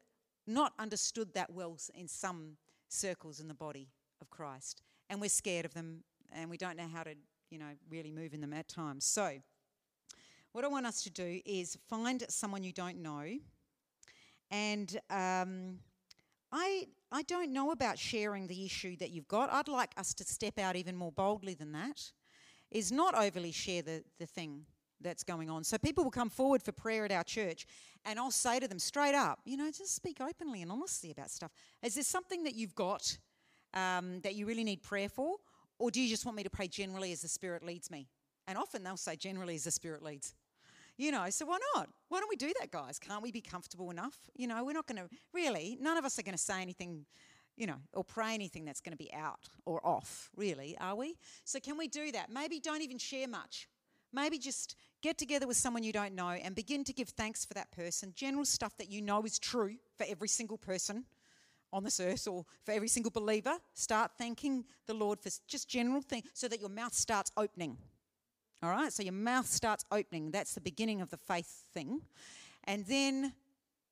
not 0.46 0.74
understood 0.78 1.34
that 1.36 1.54
well 1.54 1.78
in 1.94 2.10
some 2.10 2.58
circles 2.90 3.40
in 3.40 3.48
the 3.48 3.54
body 3.54 3.88
of 4.20 4.30
Christ. 4.30 4.82
And 5.10 5.22
we're 5.22 5.30
scared 5.30 5.64
of 5.64 5.74
them 5.74 6.04
and 6.34 6.50
we 6.50 6.58
don't 6.58 6.76
know 6.76 6.90
how 6.94 7.04
to, 7.04 7.16
you 7.50 7.60
know, 7.60 7.72
really 7.90 8.12
move 8.12 8.34
in 8.34 8.42
them 8.42 8.52
at 8.52 8.68
times. 8.68 9.06
So, 9.06 9.38
what 10.56 10.64
I 10.64 10.70
want 10.70 10.86
us 10.86 11.04
to 11.04 11.10
do 11.10 11.42
is 11.46 11.78
find 11.90 12.24
someone 12.30 12.64
you 12.64 12.72
don't 12.72 13.02
know. 13.02 13.26
And 14.50 14.98
um, 15.10 15.80
I, 16.50 16.88
I 17.12 17.24
don't 17.24 17.52
know 17.52 17.72
about 17.72 18.00
sharing 18.00 18.48
the 18.48 18.66
issue 18.66 18.96
that 19.02 19.12
you've 19.12 19.28
got. 19.28 19.52
I'd 19.52 19.68
like 19.68 19.92
us 19.98 20.14
to 20.14 20.24
step 20.24 20.58
out 20.58 20.78
even 20.78 20.96
more 20.96 21.12
boldly 21.12 21.56
than 21.56 21.74
that, 21.74 22.10
is 22.72 22.90
not 22.90 23.16
overly 23.16 23.52
share 23.52 23.82
the, 23.82 24.02
the 24.18 24.26
thing 24.26 24.62
that's 25.02 25.24
going 25.24 25.50
on. 25.50 25.66
So 25.66 25.78
people 25.78 26.06
will 26.06 26.12
come 26.12 26.30
forward 26.30 26.64
for 26.64 26.72
prayer 26.72 27.04
at 27.04 27.12
our 27.12 27.26
church, 27.26 27.68
and 28.06 28.18
I'll 28.18 28.32
say 28.32 28.58
to 28.62 28.68
them 28.70 28.80
straight 28.80 29.14
up, 29.14 29.40
you 29.44 29.58
know, 29.58 29.70
just 29.72 29.94
speak 29.94 30.22
openly 30.22 30.62
and 30.62 30.72
honestly 30.72 31.12
about 31.12 31.32
stuff. 31.32 31.52
Is 31.84 31.96
there 31.96 32.04
something 32.06 32.46
that 32.46 32.56
you've 32.56 32.76
got 32.76 33.18
um, 33.74 34.22
that 34.22 34.36
you 34.36 34.46
really 34.46 34.64
need 34.64 34.84
prayer 34.84 35.10
for? 35.10 35.36
Or 35.80 35.92
do 35.92 36.00
you 36.00 36.08
just 36.08 36.24
want 36.24 36.38
me 36.38 36.44
to 36.44 36.50
pray 36.50 36.70
generally 36.70 37.12
as 37.12 37.24
the 37.24 37.28
Spirit 37.28 37.62
leads 37.62 37.92
me? 37.92 38.08
And 38.48 38.58
often 38.58 38.84
they'll 38.84 38.96
say 38.96 39.18
generally 39.18 39.56
as 39.56 39.66
the 39.66 39.72
Spirit 39.72 40.02
leads. 40.02 40.34
You 40.98 41.12
know, 41.12 41.30
so 41.30 41.46
why 41.46 41.58
not? 41.76 41.90
Why 42.08 42.20
don't 42.20 42.30
we 42.30 42.38
do 42.38 42.54
that, 42.60 42.72
guys? 42.72 43.00
Can't 43.00 43.22
we 43.22 43.32
be 43.32 43.42
comfortable 43.42 43.92
enough? 43.92 44.18
You 44.36 44.48
know, 44.48 44.64
we're 44.64 44.74
not 44.74 44.88
going 44.88 45.02
to 45.02 45.10
really, 45.34 45.78
none 45.82 45.98
of 45.98 46.06
us 46.06 46.18
are 46.18 46.24
going 46.24 46.38
to 46.38 46.42
say 46.42 46.62
anything, 46.62 47.06
you 47.58 47.68
know, 47.68 47.78
or 47.94 48.04
pray 48.04 48.34
anything 48.34 48.64
that's 48.64 48.80
going 48.80 48.94
to 48.94 48.98
be 48.98 49.14
out 49.14 49.50
or 49.66 49.86
off, 49.86 50.30
really, 50.38 50.78
are 50.80 50.96
we? 50.96 51.16
So 51.44 51.60
can 51.60 51.78
we 51.78 51.88
do 51.88 52.12
that? 52.14 52.30
Maybe 52.32 52.60
don't 52.60 52.82
even 52.82 52.98
share 52.98 53.28
much. 53.28 53.68
Maybe 54.14 54.38
just 54.38 54.78
get 55.02 55.18
together 55.18 55.46
with 55.46 55.58
someone 55.58 55.84
you 55.84 55.92
don't 55.92 56.16
know 56.16 56.30
and 56.30 56.56
begin 56.56 56.86
to 56.86 56.94
give 56.94 57.10
thanks 57.10 57.44
for 57.44 57.54
that 57.56 57.72
person. 57.72 58.14
General 58.16 58.46
stuff 58.46 58.78
that 58.78 58.90
you 58.90 59.02
know 59.02 59.24
is 59.24 59.38
true 59.38 59.76
for 59.98 60.06
every 60.10 60.30
single 60.30 60.58
person 60.58 61.04
on 61.74 61.84
this 61.84 62.00
earth 62.00 62.26
or 62.26 62.46
for 62.64 62.72
every 62.72 62.88
single 62.88 63.12
believer. 63.12 63.58
Start 63.74 64.12
thanking 64.18 64.64
the 64.88 64.94
Lord 64.94 65.20
for 65.20 65.30
just 65.48 65.68
general 65.68 66.02
things 66.02 66.30
so 66.34 66.48
that 66.48 66.62
your 66.62 66.70
mouth 66.70 66.94
starts 66.94 67.32
opening. 67.36 67.78
All 68.66 68.72
right, 68.72 68.92
so 68.92 69.04
your 69.04 69.14
mouth 69.14 69.46
starts 69.46 69.86
opening. 69.92 70.32
That's 70.32 70.56
the 70.56 70.62
beginning 70.62 71.00
of 71.00 71.12
the 71.12 71.18
faith 71.18 71.66
thing. 71.72 72.02
And 72.64 72.84
then 72.88 73.32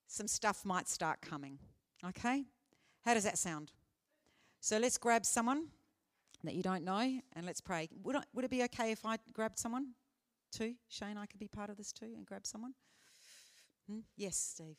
some 0.08 0.28
stuff 0.28 0.66
might 0.66 0.88
start 0.88 1.22
coming. 1.22 1.60
Okay? 2.04 2.46
How 3.06 3.14
does 3.14 3.24
that 3.24 3.38
sound? 3.38 3.72
So 4.62 4.80
let's 4.80 4.98
grab 4.98 5.28
someone 5.28 5.68
that 6.44 6.56
you 6.56 6.64
don't 6.64 6.84
know 6.84 7.20
and 7.36 7.46
let's 7.46 7.62
pray. 7.62 7.88
Would, 8.02 8.16
I, 8.16 8.24
would 8.34 8.46
it 8.46 8.50
be 8.50 8.64
okay 8.64 8.92
if 8.92 9.06
I 9.06 9.18
grabbed 9.32 9.60
someone 9.60 9.90
too? 10.52 10.74
Shane, 10.90 11.18
I 11.18 11.28
could 11.28 11.40
be 11.40 11.48
part 11.48 11.70
of 11.70 11.78
this 11.78 11.92
too 11.92 12.10
and 12.18 12.26
grab 12.26 12.48
someone? 12.48 12.74
Hmm? 13.88 14.00
Yes, 14.18 14.38
Steve. 14.38 14.78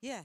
Yeah. 0.00 0.22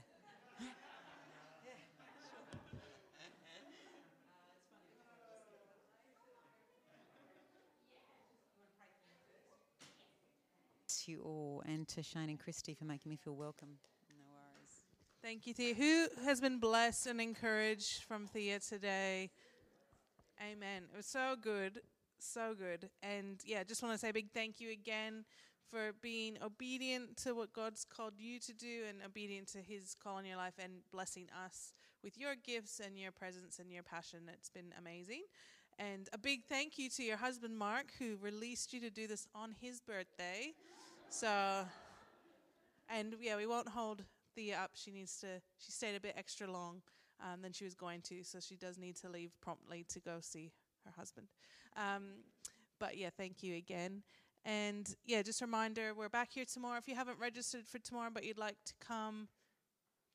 You 11.08 11.20
all, 11.22 11.62
and 11.66 11.86
to 11.88 12.02
Shane 12.02 12.28
and 12.28 12.38
Christy 12.38 12.74
for 12.74 12.84
making 12.84 13.10
me 13.10 13.16
feel 13.16 13.34
welcome. 13.34 13.78
No 14.08 14.24
worries. 14.30 14.82
Thank 15.22 15.46
you, 15.46 15.54
Thea. 15.54 15.74
Who 15.74 16.08
has 16.24 16.40
been 16.40 16.58
blessed 16.58 17.06
and 17.06 17.20
encouraged 17.20 18.02
from 18.04 18.26
Thea 18.26 18.60
today? 18.60 19.30
Amen. 20.40 20.84
It 20.92 20.96
was 20.96 21.06
so 21.06 21.36
good, 21.40 21.80
so 22.18 22.54
good. 22.58 22.90
And 23.02 23.40
yeah, 23.44 23.64
just 23.64 23.82
want 23.82 23.94
to 23.94 23.98
say 23.98 24.10
a 24.10 24.12
big 24.12 24.30
thank 24.32 24.60
you 24.60 24.70
again 24.70 25.24
for 25.70 25.92
being 26.02 26.36
obedient 26.44 27.16
to 27.18 27.34
what 27.34 27.52
God's 27.52 27.84
called 27.84 28.14
you 28.18 28.38
to 28.40 28.52
do 28.52 28.82
and 28.88 28.98
obedient 29.04 29.48
to 29.52 29.58
His 29.58 29.94
call 30.02 30.18
in 30.18 30.26
your 30.26 30.36
life 30.36 30.54
and 30.62 30.72
blessing 30.92 31.28
us 31.46 31.72
with 32.02 32.18
your 32.18 32.34
gifts 32.34 32.80
and 32.84 32.98
your 32.98 33.12
presence 33.12 33.58
and 33.58 33.72
your 33.72 33.82
passion. 33.82 34.20
It's 34.32 34.50
been 34.50 34.74
amazing. 34.78 35.22
And 35.78 36.08
a 36.12 36.18
big 36.18 36.44
thank 36.48 36.78
you 36.78 36.90
to 36.90 37.02
your 37.02 37.16
husband, 37.16 37.56
Mark, 37.56 37.92
who 37.98 38.16
released 38.20 38.72
you 38.72 38.80
to 38.80 38.90
do 38.90 39.06
this 39.06 39.26
on 39.34 39.54
his 39.60 39.80
birthday. 39.80 40.52
So, 41.12 41.66
and 42.88 43.14
yeah, 43.20 43.36
we 43.36 43.46
won't 43.46 43.68
hold 43.68 44.02
Thea 44.34 44.56
up. 44.56 44.70
She 44.72 44.90
needs 44.90 45.20
to, 45.20 45.26
she 45.58 45.70
stayed 45.70 45.94
a 45.94 46.00
bit 46.00 46.14
extra 46.16 46.50
long 46.50 46.80
um, 47.20 47.42
than 47.42 47.52
she 47.52 47.64
was 47.64 47.74
going 47.74 48.00
to, 48.04 48.24
so 48.24 48.38
she 48.40 48.56
does 48.56 48.78
need 48.78 48.96
to 48.96 49.10
leave 49.10 49.30
promptly 49.42 49.84
to 49.90 50.00
go 50.00 50.16
see 50.20 50.52
her 50.86 50.92
husband. 50.96 51.26
Um, 51.76 52.22
but 52.80 52.96
yeah, 52.96 53.10
thank 53.14 53.42
you 53.42 53.56
again. 53.56 54.02
And 54.46 54.88
yeah, 55.04 55.20
just 55.20 55.42
a 55.42 55.44
reminder, 55.44 55.92
we're 55.94 56.08
back 56.08 56.30
here 56.32 56.46
tomorrow. 56.50 56.78
If 56.78 56.88
you 56.88 56.94
haven't 56.94 57.18
registered 57.18 57.66
for 57.66 57.78
tomorrow 57.78 58.08
but 58.12 58.24
you'd 58.24 58.38
like 58.38 58.56
to 58.64 58.72
come, 58.80 59.28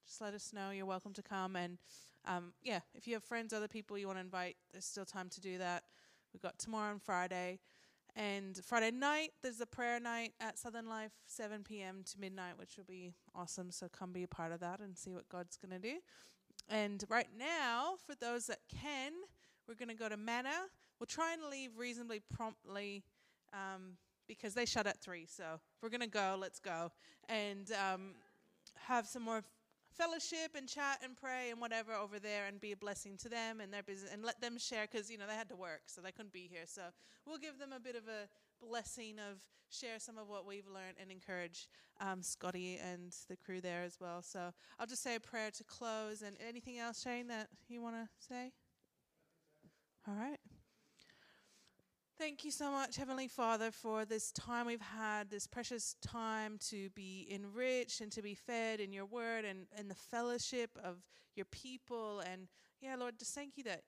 just 0.07 0.19
let 0.19 0.33
us 0.33 0.51
know. 0.51 0.71
You're 0.71 0.87
welcome 0.87 1.13
to 1.13 1.21
come. 1.21 1.55
And 1.55 1.77
um, 2.25 2.53
yeah, 2.63 2.79
if 2.95 3.07
you 3.07 3.13
have 3.13 3.23
friends, 3.23 3.53
other 3.53 3.67
people 3.67 3.99
you 3.99 4.07
want 4.07 4.17
to 4.17 4.23
invite, 4.23 4.57
there's 4.71 4.85
still 4.85 5.05
time 5.05 5.29
to 5.29 5.41
do 5.41 5.59
that. 5.59 5.83
We've 6.33 6.41
got 6.41 6.57
tomorrow 6.57 6.91
and 6.91 7.01
Friday. 7.01 7.59
And 8.17 8.59
Friday 8.65 8.89
night, 8.89 9.29
there's 9.43 9.61
a 9.61 9.67
prayer 9.67 9.99
night 9.99 10.33
at 10.41 10.57
Southern 10.57 10.89
Life, 10.89 11.11
7 11.27 11.63
p.m. 11.63 12.01
to 12.11 12.19
midnight, 12.19 12.57
which 12.57 12.75
will 12.75 12.83
be 12.83 13.13
awesome. 13.35 13.69
So 13.69 13.87
come 13.87 14.11
be 14.11 14.23
a 14.23 14.27
part 14.27 14.51
of 14.51 14.59
that 14.61 14.79
and 14.79 14.97
see 14.97 15.13
what 15.13 15.29
God's 15.29 15.55
going 15.55 15.79
to 15.79 15.87
do. 15.87 15.97
And 16.67 17.03
right 17.09 17.27
now, 17.37 17.93
for 18.07 18.15
those 18.15 18.47
that 18.47 18.57
can, 18.67 19.11
we're 19.67 19.75
going 19.75 19.89
to 19.89 19.95
go 19.95 20.09
to 20.09 20.17
Manor. 20.17 20.49
We'll 20.99 21.05
try 21.05 21.33
and 21.33 21.43
leave 21.51 21.77
reasonably 21.77 22.19
promptly 22.35 23.03
um, 23.53 23.97
because 24.27 24.55
they 24.55 24.65
shut 24.65 24.87
at 24.87 24.99
3. 24.99 25.27
So 25.27 25.43
if 25.53 25.83
we're 25.83 25.89
going 25.89 26.01
to 26.01 26.07
go, 26.07 26.37
let's 26.39 26.59
go. 26.59 26.91
And 27.29 27.71
um, 27.91 28.15
have 28.87 29.05
some 29.05 29.21
more 29.21 29.43
fellowship 29.97 30.51
and 30.55 30.67
chat 30.67 30.99
and 31.03 31.15
pray 31.15 31.49
and 31.51 31.59
whatever 31.59 31.93
over 31.93 32.19
there 32.19 32.45
and 32.47 32.61
be 32.61 32.71
a 32.71 32.77
blessing 32.77 33.17
to 33.17 33.29
them 33.29 33.59
and 33.59 33.73
their 33.73 33.83
business 33.83 34.11
and 34.13 34.23
let 34.23 34.39
them 34.39 34.57
share 34.57 34.87
because 34.89 35.09
you 35.09 35.17
know 35.17 35.25
they 35.27 35.35
had 35.35 35.49
to 35.49 35.55
work 35.55 35.81
so 35.87 36.01
they 36.01 36.11
couldn't 36.11 36.33
be 36.33 36.47
here. 36.49 36.65
So 36.65 36.81
we'll 37.25 37.37
give 37.37 37.59
them 37.59 37.73
a 37.75 37.79
bit 37.79 37.95
of 37.95 38.03
a 38.07 38.29
blessing 38.65 39.15
of 39.19 39.39
share 39.69 39.99
some 39.99 40.17
of 40.17 40.29
what 40.29 40.45
we've 40.45 40.67
learned 40.67 40.95
and 41.01 41.11
encourage 41.11 41.67
um, 41.99 42.21
scotty 42.21 42.79
and 42.81 43.13
the 43.27 43.35
crew 43.35 43.59
there 43.59 43.83
as 43.83 43.97
well. 43.99 44.21
So 44.21 44.53
i'll 44.79 44.87
just 44.87 45.03
say 45.03 45.15
a 45.15 45.19
prayer 45.19 45.51
to 45.51 45.63
close 45.63 46.21
and 46.21 46.37
anything 46.47 46.77
else 46.77 47.01
shane 47.01 47.27
that 47.27 47.47
you 47.67 47.81
want 47.81 47.95
to 47.95 48.07
say? 48.19 48.51
All 50.07 50.13
right 50.13 50.39
Thank 52.19 52.43
you 52.43 52.49
so 52.49 52.71
much, 52.71 52.95
Heavenly 52.95 53.27
Father, 53.27 53.69
for 53.69 54.03
this 54.03 54.31
time 54.31 54.65
we've 54.65 54.81
had, 54.81 55.29
this 55.29 55.45
precious 55.45 55.95
time 56.01 56.57
to 56.69 56.89
be 56.95 57.27
enriched 57.31 58.01
and 58.01 58.11
to 58.11 58.23
be 58.23 58.33
fed 58.33 58.79
in 58.79 58.91
your 58.91 59.05
word 59.05 59.45
and, 59.45 59.67
and 59.77 59.87
the 59.87 59.93
fellowship 59.93 60.71
of 60.83 60.95
your 61.35 61.45
people. 61.45 62.21
And 62.21 62.47
yeah, 62.81 62.95
Lord, 62.95 63.19
just 63.19 63.35
thank 63.35 63.55
you 63.55 63.63
that 63.65 63.83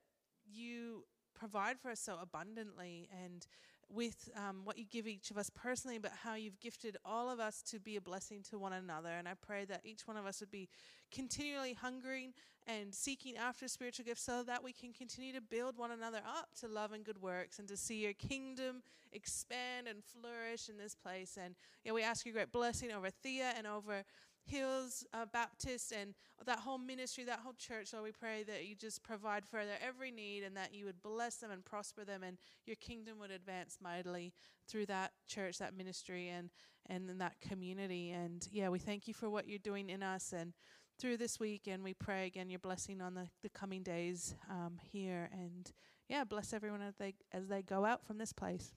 you 0.46 1.06
provide 1.34 1.80
for 1.80 1.90
us 1.90 1.98
so 1.98 2.18
abundantly 2.22 3.08
and 3.24 3.48
with 3.92 4.28
um, 4.36 4.60
what 4.64 4.78
you 4.78 4.84
give 4.84 5.06
each 5.06 5.30
of 5.30 5.38
us 5.38 5.50
personally, 5.50 5.98
but 5.98 6.12
how 6.22 6.34
you've 6.34 6.60
gifted 6.60 6.96
all 7.04 7.28
of 7.28 7.40
us 7.40 7.62
to 7.62 7.80
be 7.80 7.96
a 7.96 8.00
blessing 8.00 8.42
to 8.50 8.58
one 8.58 8.72
another. 8.72 9.10
And 9.10 9.28
I 9.28 9.34
pray 9.34 9.64
that 9.66 9.80
each 9.84 10.06
one 10.06 10.16
of 10.16 10.26
us 10.26 10.40
would 10.40 10.50
be 10.50 10.68
continually 11.10 11.74
hungering 11.74 12.32
and 12.66 12.94
seeking 12.94 13.36
after 13.36 13.66
spiritual 13.66 14.04
gifts 14.04 14.22
so 14.22 14.42
that 14.44 14.62
we 14.62 14.72
can 14.72 14.92
continue 14.92 15.32
to 15.32 15.40
build 15.40 15.76
one 15.76 15.90
another 15.90 16.18
up 16.18 16.48
to 16.60 16.68
love 16.68 16.92
and 16.92 17.04
good 17.04 17.20
works 17.20 17.58
and 17.58 17.66
to 17.68 17.76
see 17.76 17.96
your 17.96 18.12
kingdom 18.12 18.82
expand 19.12 19.88
and 19.88 20.04
flourish 20.04 20.68
in 20.68 20.76
this 20.76 20.94
place. 20.94 21.36
And 21.36 21.54
we 21.92 22.02
ask 22.02 22.24
your 22.24 22.34
great 22.34 22.52
blessing 22.52 22.92
over 22.92 23.10
Thea 23.10 23.54
and 23.56 23.66
over 23.66 24.04
Hills 24.44 25.04
uh, 25.12 25.26
Baptist 25.32 25.92
and 25.92 26.14
that 26.46 26.60
whole 26.60 26.78
ministry, 26.78 27.24
that 27.24 27.40
whole 27.40 27.52
church, 27.52 27.92
Lord, 27.92 28.04
we 28.04 28.12
pray 28.12 28.42
that 28.44 28.66
you 28.66 28.74
just 28.74 29.02
provide 29.02 29.44
for 29.44 29.64
their 29.64 29.78
every 29.86 30.10
need 30.10 30.42
and 30.42 30.56
that 30.56 30.74
you 30.74 30.86
would 30.86 31.02
bless 31.02 31.36
them 31.36 31.50
and 31.50 31.64
prosper 31.64 32.04
them 32.04 32.22
and 32.22 32.38
your 32.66 32.76
kingdom 32.76 33.18
would 33.18 33.30
advance 33.30 33.78
mightily 33.82 34.32
through 34.68 34.86
that 34.86 35.12
church, 35.26 35.58
that 35.58 35.76
ministry, 35.76 36.28
and, 36.28 36.50
and 36.86 37.10
in 37.10 37.18
that 37.18 37.40
community. 37.40 38.10
And 38.10 38.46
yeah, 38.50 38.68
we 38.68 38.78
thank 38.78 39.06
you 39.06 39.14
for 39.14 39.28
what 39.28 39.48
you're 39.48 39.58
doing 39.58 39.90
in 39.90 40.02
us 40.02 40.32
and 40.32 40.52
through 40.98 41.16
this 41.16 41.38
week. 41.38 41.62
And 41.66 41.82
we 41.82 41.94
pray 41.94 42.26
again 42.26 42.50
your 42.50 42.58
blessing 42.58 43.00
on 43.00 43.14
the, 43.14 43.28
the 43.42 43.48
coming 43.50 43.82
days 43.82 44.34
um, 44.50 44.78
here. 44.92 45.28
And 45.32 45.70
yeah, 46.08 46.24
bless 46.24 46.52
everyone 46.52 46.82
as 46.82 46.96
they, 46.96 47.14
as 47.32 47.48
they 47.48 47.62
go 47.62 47.84
out 47.84 48.04
from 48.04 48.18
this 48.18 48.32
place. 48.32 48.72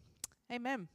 Amen. 0.52 0.88